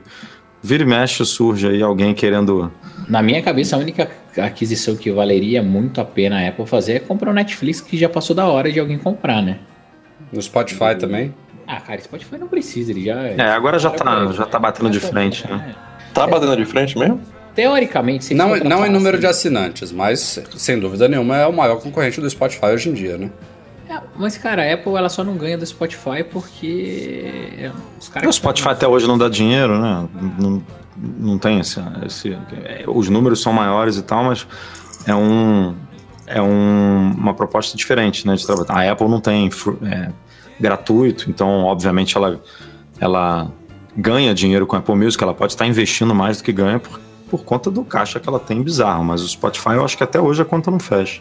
vira 0.62 0.82
e 0.82 0.87
mexe, 0.87 1.24
surge 1.26 1.68
aí 1.68 1.82
alguém 1.82 2.14
querendo. 2.14 2.72
Na 3.09 3.22
minha 3.22 3.43
cabeça, 3.43 3.76
a 3.76 3.78
única 3.78 4.11
aquisição 4.39 4.97
que 4.97 5.11
valeria 5.11 5.62
muito 5.62 6.01
a 6.01 6.05
pena 6.05 6.41
a 6.41 6.49
Apple 6.49 6.66
fazer 6.66 6.93
é 6.95 6.99
comprar 7.01 7.30
o 7.30 7.34
Netflix, 7.34 7.80
que 7.80 7.97
já 7.99 8.09
passou 8.09 8.34
da 8.34 8.47
hora 8.47 8.70
de 8.72 8.80
alguém 8.80 8.99
comprar, 8.99 9.43
né? 9.43 9.59
No 10.32 10.40
Spotify 10.40 10.92
e... 10.92 10.94
também? 10.96 11.34
Ah, 11.66 11.80
cara, 11.80 12.00
Spotify 12.00 12.38
não 12.38 12.46
precisa, 12.46 12.92
ele 12.92 13.04
já. 13.04 13.20
É, 13.22 13.50
agora 13.50 13.78
já, 13.78 13.90
tá, 13.90 14.26
já 14.32 14.46
tá 14.46 14.58
batendo 14.58 14.88
de 14.88 15.00
frente, 15.00 15.46
né? 15.48 15.74
Tá 16.14 16.26
batendo 16.26 16.56
de 16.56 16.64
frente 16.64 16.96
mesmo? 16.96 17.20
Teoricamente, 17.54 18.34
não, 18.34 18.54
não 18.56 18.86
em 18.86 18.90
número 18.90 19.18
de 19.18 19.26
assinantes, 19.26 19.90
mas 19.90 20.38
sem 20.56 20.78
dúvida 20.78 21.08
nenhuma 21.08 21.38
é 21.38 21.46
o 21.46 21.52
maior 21.52 21.80
concorrente 21.80 22.20
do 22.20 22.28
Spotify 22.28 22.66
hoje 22.66 22.90
em 22.90 22.92
dia, 22.92 23.16
né? 23.16 23.30
É, 23.88 23.98
mas, 24.16 24.36
cara, 24.36 24.62
a 24.62 24.74
Apple 24.74 24.94
ela 24.94 25.08
só 25.08 25.24
não 25.24 25.36
ganha 25.36 25.56
do 25.56 25.64
Spotify 25.64 26.22
porque 26.22 27.70
os 27.98 28.08
caras. 28.08 28.28
O 28.28 28.32
Spotify 28.32 28.68
até 28.68 28.86
hoje 28.86 29.06
não 29.06 29.16
dá 29.16 29.28
dinheiro, 29.28 29.80
né? 29.80 30.08
Não, 30.38 30.62
não 30.96 31.38
tem 31.38 31.60
esse, 31.60 31.80
esse. 32.04 32.36
Os 32.86 33.08
números 33.08 33.40
são 33.40 33.52
maiores 33.52 33.96
e 33.96 34.02
tal, 34.02 34.24
mas 34.24 34.46
é 35.06 35.14
um. 35.14 35.74
É 36.26 36.42
um, 36.42 37.12
uma 37.16 37.34
proposta 37.34 37.76
diferente, 37.76 38.26
né? 38.26 38.34
De 38.34 38.44
trabalho. 38.44 38.66
A 38.68 38.92
Apple 38.92 39.08
não 39.08 39.20
tem 39.20 39.48
é, 39.84 40.11
gratuito, 40.58 41.30
então, 41.30 41.64
obviamente, 41.64 42.16
ela, 42.16 42.40
ela 43.00 43.50
ganha 43.96 44.34
dinheiro 44.34 44.66
com 44.66 44.76
a 44.76 44.78
Apple 44.80 44.94
Music, 44.94 45.22
ela 45.22 45.34
pode 45.34 45.53
estar 45.53 45.66
investindo 45.66 46.14
mais 46.14 46.38
do 46.38 46.44
que 46.44 46.53
ganha 46.53 46.78
por, 46.78 47.00
por 47.30 47.44
conta 47.44 47.70
do 47.70 47.84
caixa 47.84 48.20
que 48.20 48.28
ela 48.28 48.38
tem 48.38 48.62
bizarro, 48.62 49.04
mas 49.04 49.22
o 49.22 49.28
Spotify 49.28 49.70
eu 49.70 49.84
acho 49.84 49.96
que 49.96 50.04
até 50.04 50.20
hoje 50.20 50.42
a 50.42 50.44
conta 50.44 50.70
não 50.70 50.78
fecha. 50.78 51.20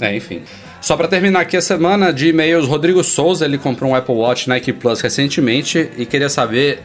É, 0.00 0.14
enfim. 0.14 0.42
Só 0.80 0.96
para 0.96 1.08
terminar 1.08 1.40
aqui 1.40 1.56
a 1.56 1.62
semana 1.62 2.12
de 2.12 2.28
e-mails, 2.28 2.66
Rodrigo 2.66 3.02
Souza, 3.02 3.44
ele 3.44 3.56
comprou 3.56 3.90
um 3.90 3.94
Apple 3.94 4.14
Watch 4.14 4.48
Nike 4.48 4.72
Plus 4.72 5.00
recentemente 5.00 5.90
e 5.96 6.04
queria 6.04 6.28
saber 6.28 6.82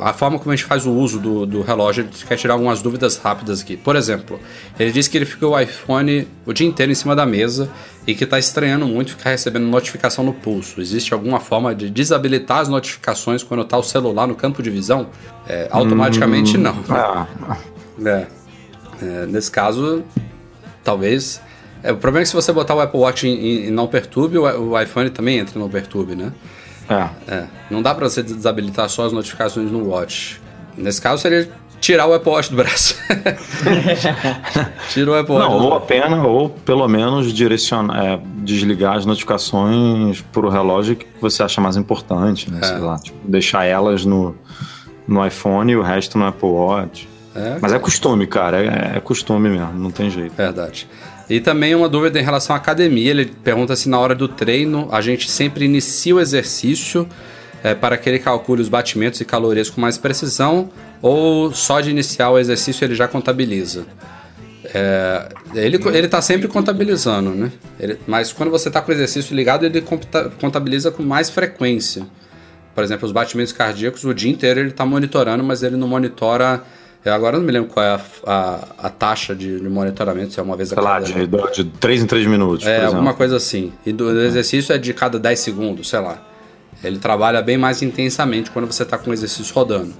a 0.00 0.12
forma 0.12 0.38
como 0.38 0.52
a 0.52 0.56
gente 0.56 0.64
faz 0.64 0.86
o 0.86 0.92
uso 0.92 1.18
do, 1.18 1.46
do 1.46 1.62
relógio. 1.62 2.04
Ele 2.04 2.10
quer 2.26 2.36
tirar 2.36 2.54
algumas 2.54 2.80
dúvidas 2.80 3.16
rápidas 3.16 3.60
aqui. 3.60 3.76
Por 3.76 3.96
exemplo, 3.96 4.40
ele 4.78 4.90
disse 4.92 5.10
que 5.10 5.18
ele 5.18 5.26
ficou 5.26 5.52
o 5.52 5.60
iPhone 5.60 6.26
o 6.46 6.52
dia 6.52 6.66
inteiro 6.66 6.90
em 6.90 6.94
cima 6.94 7.14
da 7.14 7.26
mesa 7.26 7.70
e 8.06 8.14
que 8.14 8.24
está 8.24 8.38
estranhando 8.38 8.86
muito 8.86 9.12
ficar 9.12 9.30
recebendo 9.30 9.66
notificação 9.66 10.24
no 10.24 10.32
pulso. 10.32 10.80
Existe 10.80 11.12
alguma 11.12 11.40
forma 11.40 11.74
de 11.74 11.90
desabilitar 11.90 12.58
as 12.58 12.68
notificações 12.68 13.42
quando 13.42 13.62
está 13.62 13.76
o 13.76 13.82
celular 13.82 14.26
no 14.26 14.34
campo 14.34 14.62
de 14.62 14.70
visão? 14.70 15.08
É, 15.46 15.68
automaticamente 15.70 16.56
hum, 16.56 16.60
não. 16.60 16.84
Ah. 16.88 17.26
É. 18.04 18.26
É, 19.02 19.26
nesse 19.26 19.50
caso, 19.50 20.02
talvez 20.84 21.40
É, 21.82 21.92
o 21.92 21.96
problema 21.96 22.20
é 22.20 22.24
que 22.24 22.28
se 22.28 22.34
você 22.34 22.52
botar 22.52 22.74
o 22.74 22.80
Apple 22.80 23.00
Watch 23.00 23.26
em, 23.26 23.66
em 23.66 23.70
não 23.70 23.86
perturbe, 23.86 24.36
o, 24.36 24.42
o, 24.42 24.80
iPhone 24.80 25.08
também 25.08 25.38
entra 25.38 25.58
não 25.58 25.68
perturbe, 25.68 26.14
né? 26.14 26.30
É. 26.90 27.34
é. 27.34 27.46
Não 27.70 27.80
dá 27.80 27.94
pra 27.94 28.08
você 28.08 28.22
desabilitar 28.22 28.88
só 28.88 29.06
as 29.06 29.12
notificações 29.12 29.70
no 29.70 29.88
Watch. 29.88 30.40
Nesse 30.76 31.00
caso 31.00 31.22
seria 31.22 31.48
tirar 31.80 32.06
o 32.06 32.12
Apple 32.12 32.30
Watch 32.30 32.50
do 32.50 32.56
braço. 32.56 32.96
Tira 34.90 35.10
o 35.10 35.14
Apple 35.14 35.34
Watch. 35.34 35.48
Não, 35.48 35.58
ou 35.58 35.74
apenas, 35.74 36.24
ou 36.24 36.50
pelo 36.50 36.86
menos 36.86 37.32
direcionar, 37.32 38.04
é, 38.04 38.20
desligar 38.38 38.96
as 38.96 39.06
notificações 39.06 40.20
pro 40.32 40.48
relógio 40.48 40.96
que 40.96 41.06
você 41.20 41.42
acha 41.42 41.60
mais 41.60 41.76
importante, 41.76 42.50
né? 42.50 42.58
É. 42.62 42.66
Sei 42.66 42.78
lá, 42.78 42.98
tipo, 42.98 43.16
deixar 43.28 43.64
elas 43.64 44.04
no, 44.04 44.34
no 45.06 45.24
iPhone 45.26 45.72
e 45.72 45.76
o 45.76 45.82
resto 45.82 46.18
no 46.18 46.26
Apple 46.26 46.48
Watch. 46.48 47.08
É, 47.34 47.58
Mas 47.60 47.72
é 47.72 47.78
costume, 47.78 48.26
cara, 48.26 48.60
é, 48.60 48.96
é 48.96 49.00
costume 49.00 49.48
mesmo, 49.48 49.72
não 49.74 49.90
tem 49.90 50.10
jeito. 50.10 50.34
Verdade. 50.34 50.88
E 51.30 51.40
também 51.40 51.76
uma 51.76 51.88
dúvida 51.88 52.18
em 52.18 52.22
relação 52.22 52.54
à 52.54 52.58
academia. 52.58 53.10
Ele 53.12 53.26
pergunta 53.26 53.76
se 53.76 53.88
na 53.88 53.98
hora 53.98 54.16
do 54.16 54.26
treino 54.26 54.88
a 54.90 55.00
gente 55.00 55.30
sempre 55.30 55.64
inicia 55.64 56.16
o 56.16 56.20
exercício 56.20 57.08
é, 57.62 57.72
para 57.72 57.96
que 57.96 58.08
ele 58.08 58.18
calcule 58.18 58.60
os 58.60 58.68
batimentos 58.68 59.20
e 59.20 59.24
calorias 59.24 59.70
com 59.70 59.80
mais 59.80 59.96
precisão 59.96 60.70
ou 61.00 61.52
só 61.52 61.80
de 61.80 61.88
iniciar 61.88 62.30
o 62.30 62.38
exercício 62.38 62.84
ele 62.84 62.96
já 62.96 63.06
contabiliza? 63.06 63.86
É, 64.74 65.28
ele, 65.54 65.80
ele 65.94 66.08
tá 66.08 66.20
sempre 66.20 66.48
contabilizando, 66.48 67.30
né? 67.30 67.52
Ele, 67.78 67.98
mas 68.06 68.32
quando 68.32 68.50
você 68.50 68.68
está 68.68 68.80
com 68.82 68.90
o 68.90 68.94
exercício 68.94 69.34
ligado, 69.34 69.64
ele 69.64 69.82
contabiliza 70.40 70.90
com 70.90 71.02
mais 71.02 71.30
frequência. 71.30 72.06
Por 72.74 72.84
exemplo, 72.84 73.06
os 73.06 73.12
batimentos 73.12 73.52
cardíacos, 73.52 74.04
o 74.04 74.12
dia 74.12 74.30
inteiro 74.30 74.60
ele 74.60 74.70
está 74.70 74.84
monitorando, 74.84 75.42
mas 75.44 75.62
ele 75.62 75.76
não 75.76 75.88
monitora. 75.88 76.62
Eu 77.04 77.14
agora 77.14 77.38
não 77.38 77.44
me 77.44 77.52
lembro 77.52 77.70
qual 77.70 77.84
é 77.84 77.94
a, 77.94 78.00
a, 78.26 78.86
a 78.86 78.90
taxa 78.90 79.34
de, 79.34 79.58
de, 79.58 79.68
monitoramento, 79.68 80.34
se 80.34 80.40
é 80.40 80.42
uma 80.42 80.54
vez 80.54 80.70
a 80.70 80.74
Sei 80.74 80.84
cada... 80.84 80.98
lá, 80.98 81.00
de, 81.00 81.64
de 81.64 81.70
3 81.78 82.02
em 82.02 82.06
3 82.06 82.26
minutos. 82.26 82.66
É, 82.66 82.84
alguma 82.84 83.14
coisa 83.14 83.36
assim. 83.36 83.72
E 83.86 83.92
do, 83.92 84.12
do 84.12 84.20
exercício 84.20 84.74
é 84.74 84.78
de 84.78 84.92
cada 84.92 85.18
10 85.18 85.40
segundos, 85.40 85.88
sei 85.88 86.00
lá. 86.00 86.22
Ele 86.84 86.98
trabalha 86.98 87.40
bem 87.40 87.56
mais 87.56 87.82
intensamente 87.82 88.50
quando 88.50 88.66
você 88.66 88.82
está 88.82 88.98
com 88.98 89.10
o 89.10 89.12
exercício 89.14 89.54
rodando. 89.54 89.94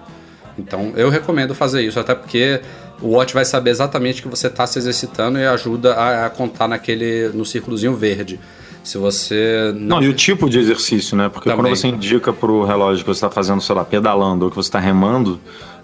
Então 0.59 0.93
eu 0.95 1.09
recomendo 1.09 1.55
fazer 1.55 1.83
isso, 1.83 1.99
até 1.99 2.15
porque 2.15 2.61
o 3.01 3.09
Watch 3.09 3.33
vai 3.33 3.45
saber 3.45 3.71
exatamente 3.71 4.21
que 4.21 4.29
você 4.29 4.49
está 4.49 4.67
se 4.67 4.79
exercitando 4.79 5.39
e 5.39 5.47
ajuda 5.47 5.95
a, 5.95 6.27
a, 6.27 6.31
contar 6.31 6.69
naquele 6.69 7.29
no 7.29 7.47
círculozinho 7.47 7.95
verde. 7.95 8.39
Se 8.83 8.97
você. 8.99 9.73
Não, 9.75 9.97
não 9.97 10.03
e 10.03 10.09
o 10.09 10.15
tipo 10.15 10.49
de 10.49 10.59
exercício, 10.59 11.17
né? 11.17 11.29
Porque 11.29 11.49
Também. 11.49 11.67
quando 11.67 11.77
você 11.77 11.89
indica 11.89 12.33
para 12.33 12.51
o 12.51 12.65
relógio 12.65 13.05
que 13.05 13.09
você 13.09 13.19
está 13.19 13.31
fazendo, 13.31 13.61
sei 13.61 13.75
lá, 13.75 13.85
pedalando 13.85 14.47
ou 14.47 14.51
que 14.51 14.57
você 14.57 14.69
está 14.69 14.79
remando, 14.79 15.39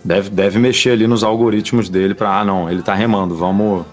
deve, 0.06 0.30
deve 0.30 0.58
mexer 0.58 0.90
ali 0.90 1.06
nos 1.06 1.24
algoritmos 1.24 1.88
dele 1.88 2.14
para, 2.14 2.40
ah, 2.40 2.44
não, 2.44 2.70
ele 2.70 2.80
está 2.80 2.94
remando, 2.94 3.34
vamos 3.34 3.84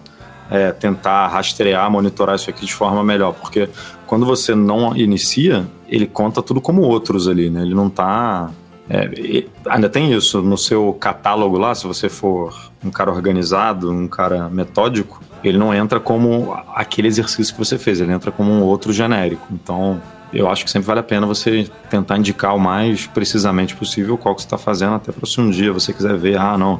é, 0.49 0.71
tentar 0.71 1.27
rastrear, 1.27 1.89
monitorar 1.89 2.35
isso 2.35 2.49
aqui 2.49 2.65
de 2.65 2.73
forma 2.73 3.03
melhor. 3.03 3.33
Porque 3.33 3.67
quando 4.05 4.25
você 4.25 4.53
não 4.53 4.95
inicia, 4.95 5.65
ele 5.89 6.05
conta 6.05 6.41
tudo 6.41 6.61
como 6.61 6.83
outros 6.83 7.27
ali, 7.27 7.49
né? 7.49 7.63
Ele 7.63 7.73
não 7.73 7.87
está 7.87 8.51
é, 8.89 9.45
ainda 9.65 9.89
tem 9.89 10.13
isso 10.13 10.41
no 10.41 10.57
seu 10.57 10.93
catálogo 10.99 11.57
lá, 11.57 11.73
se 11.73 11.87
você 11.87 12.09
for 12.09 12.53
um 12.83 12.91
cara 12.91 13.11
organizado, 13.11 13.89
um 13.89 14.07
cara 14.07 14.49
metódico, 14.49 15.21
ele 15.43 15.57
não 15.57 15.73
entra 15.73 15.99
como 15.99 16.53
aquele 16.75 17.07
exercício 17.07 17.53
que 17.53 17.59
você 17.59 17.77
fez, 17.77 18.01
ele 18.01 18.11
entra 18.11 18.31
como 18.31 18.51
um 18.51 18.61
outro 18.61 18.91
genérico. 18.91 19.47
Então, 19.51 20.01
eu 20.33 20.49
acho 20.49 20.65
que 20.65 20.71
sempre 20.71 20.87
vale 20.87 20.99
a 20.99 21.03
pena 21.03 21.27
você 21.27 21.69
tentar 21.89 22.17
indicar 22.17 22.55
o 22.55 22.59
mais 22.59 23.05
precisamente 23.07 23.75
possível 23.75 24.17
qual 24.17 24.33
que 24.35 24.41
você 24.41 24.47
está 24.47 24.57
fazendo, 24.57 24.95
até 24.95 25.11
para 25.11 25.27
se 25.27 25.39
um 25.39 25.49
dia 25.49 25.71
você 25.71 25.93
quiser 25.93 26.17
ver, 26.17 26.37
ah, 26.37 26.57
não, 26.57 26.79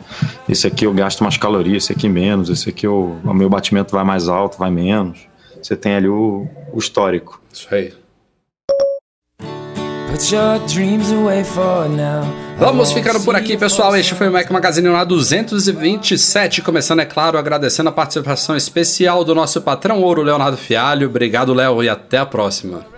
esse 0.50 0.66
aqui 0.66 0.86
eu 0.86 0.94
gasto 0.94 1.24
mais 1.24 1.38
calorias, 1.38 1.84
esse 1.84 1.94
aqui 1.94 2.10
menos, 2.10 2.50
esse 2.50 2.70
aqui 2.70 2.88
eu, 2.88 3.18
o 3.24 3.34
meu 3.34 3.50
batimento 3.50 3.92
vai 3.92 4.04
mais 4.04 4.28
alto, 4.28 4.58
vai 4.58 4.72
menos. 4.72 5.20
Você 5.62 5.76
tem 5.76 5.96
ali 5.96 6.10
o, 6.10 6.48
o 6.74 6.80
histórico. 6.80 7.42
Isso 7.52 7.68
aí. 7.74 7.94
Vamos 12.60 12.92
ficando 12.92 13.20
por 13.22 13.36
aqui, 13.36 13.58
pessoal. 13.58 13.96
Este 13.96 14.14
foi 14.14 14.30
o 14.30 14.32
Mac 14.32 14.50
Magazine 14.52 14.88
lá 14.90 15.04
227. 15.04 16.62
Começando, 16.62 17.00
é 17.00 17.06
claro, 17.06 17.38
agradecendo 17.38 17.90
a 17.90 17.92
participação 17.92 18.56
especial 18.56 19.24
do 19.24 19.34
nosso 19.34 19.60
patrão 19.62 20.02
ouro, 20.02 20.22
Leonardo 20.22 20.56
Fialho. 20.56 21.08
Obrigado, 21.08 21.54
Léo, 21.54 21.82
e 21.84 21.90
até 21.90 22.20
a 22.20 22.26
próxima. 22.26 22.93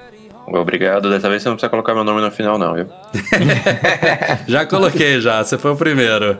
Obrigado. 0.47 1.09
Dessa 1.09 1.29
vez 1.29 1.41
você 1.41 1.49
não 1.49 1.55
precisa 1.55 1.69
colocar 1.69 1.93
meu 1.93 2.03
nome 2.03 2.21
no 2.21 2.31
final, 2.31 2.57
não, 2.57 2.73
viu? 2.73 2.87
já 4.47 4.65
coloquei, 4.65 5.19
já. 5.19 5.43
Você 5.43 5.57
foi 5.57 5.71
o 5.71 5.75
primeiro. 5.75 6.37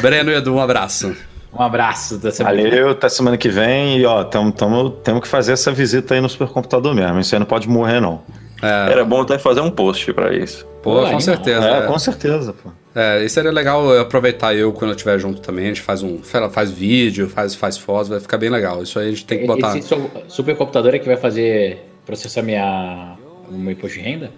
Breno 0.00 0.30
e 0.30 0.34
Edu, 0.34 0.54
um 0.54 0.60
abraço. 0.60 1.14
Um 1.54 1.62
abraço 1.62 2.16
da 2.16 2.30
semana 2.30 2.56
Valeu, 2.56 2.90
até 2.90 3.08
semana 3.08 3.36
que 3.36 3.48
vem. 3.48 3.98
E 3.98 4.06
ó, 4.06 4.24
tamo, 4.24 4.50
tamo, 4.52 4.90
temos 4.90 5.20
que 5.20 5.28
fazer 5.28 5.52
essa 5.52 5.70
visita 5.70 6.14
aí 6.14 6.20
no 6.20 6.28
supercomputador 6.28 6.94
mesmo. 6.94 7.20
Isso 7.20 7.34
aí 7.34 7.38
não 7.38 7.46
pode 7.46 7.68
morrer, 7.68 8.00
não. 8.00 8.22
É. 8.62 8.92
Era 8.92 9.04
bom 9.04 9.20
até 9.20 9.38
fazer 9.38 9.60
um 9.60 9.70
post 9.70 10.12
para 10.12 10.34
isso. 10.34 10.66
Pô, 10.82 11.04
com 11.04 11.20
certeza. 11.20 11.68
É, 11.68 11.78
é, 11.78 11.82
com 11.82 11.98
certeza, 11.98 12.52
pô. 12.52 12.70
É, 12.94 13.24
isso 13.24 13.34
seria 13.34 13.52
legal 13.52 13.98
aproveitar 13.98 14.54
eu 14.54 14.72
quando 14.72 14.90
eu 14.90 14.96
estiver 14.96 15.18
junto 15.18 15.40
também. 15.40 15.66
A 15.66 15.68
gente 15.68 15.80
faz 15.80 16.02
um. 16.02 16.20
faz 16.50 16.70
vídeo, 16.70 17.28
faz, 17.28 17.54
faz 17.54 17.76
fotos, 17.76 18.08
vai 18.08 18.20
ficar 18.20 18.38
bem 18.38 18.50
legal. 18.50 18.82
Isso 18.82 18.98
aí 18.98 19.08
a 19.08 19.10
gente 19.10 19.24
tem 19.24 19.40
que 19.40 19.46
botar. 19.46 19.76
Esse 19.76 19.88
supercomputador 20.28 20.94
é 20.94 20.98
que 20.98 21.06
vai 21.06 21.16
fazer 21.16 21.91
processar 22.04 22.42
minha, 22.42 23.16
meu 23.50 23.72
imposto 23.72 23.98
de 23.98 24.04
renda? 24.04 24.30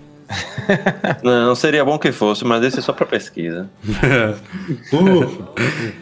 Não, 1.22 1.54
seria 1.54 1.84
bom 1.84 1.98
que 1.98 2.10
fosse, 2.10 2.44
mas 2.44 2.64
esse 2.64 2.78
é 2.78 2.82
só 2.82 2.92
para 2.92 3.06
pesquisa. 3.06 3.68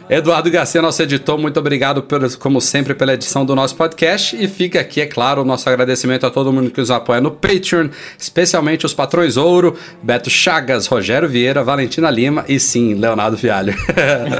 Eduardo 0.09 0.49
Garcia, 0.49 0.81
nosso 0.81 1.01
editor, 1.01 1.37
muito 1.37 1.59
obrigado, 1.59 2.05
como 2.39 2.61
sempre, 2.61 2.93
pela 2.93 3.13
edição 3.13 3.45
do 3.45 3.55
nosso 3.55 3.75
podcast. 3.75 4.35
E 4.41 4.47
fica 4.47 4.79
aqui, 4.79 5.01
é 5.01 5.05
claro, 5.05 5.41
o 5.41 5.45
nosso 5.45 5.69
agradecimento 5.69 6.25
a 6.25 6.31
todo 6.31 6.53
mundo 6.53 6.71
que 6.71 6.79
nos 6.79 6.91
apoia 6.91 7.19
no 7.19 7.31
Patreon, 7.31 7.89
especialmente 8.17 8.85
os 8.85 8.93
patrões 8.93 9.37
Ouro, 9.37 9.77
Beto 10.01 10.29
Chagas, 10.29 10.87
Rogério 10.87 11.27
Vieira, 11.27 11.63
Valentina 11.63 12.09
Lima 12.09 12.45
e 12.47 12.59
sim, 12.59 12.93
Leonardo 12.93 13.37
Fialho. 13.37 13.75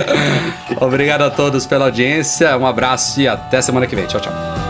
obrigado 0.80 1.24
a 1.24 1.30
todos 1.30 1.66
pela 1.66 1.86
audiência, 1.86 2.58
um 2.58 2.66
abraço 2.66 3.20
e 3.20 3.28
até 3.28 3.62
semana 3.62 3.86
que 3.86 3.96
vem. 3.96 4.06
Tchau, 4.06 4.22
tchau. 4.22 4.63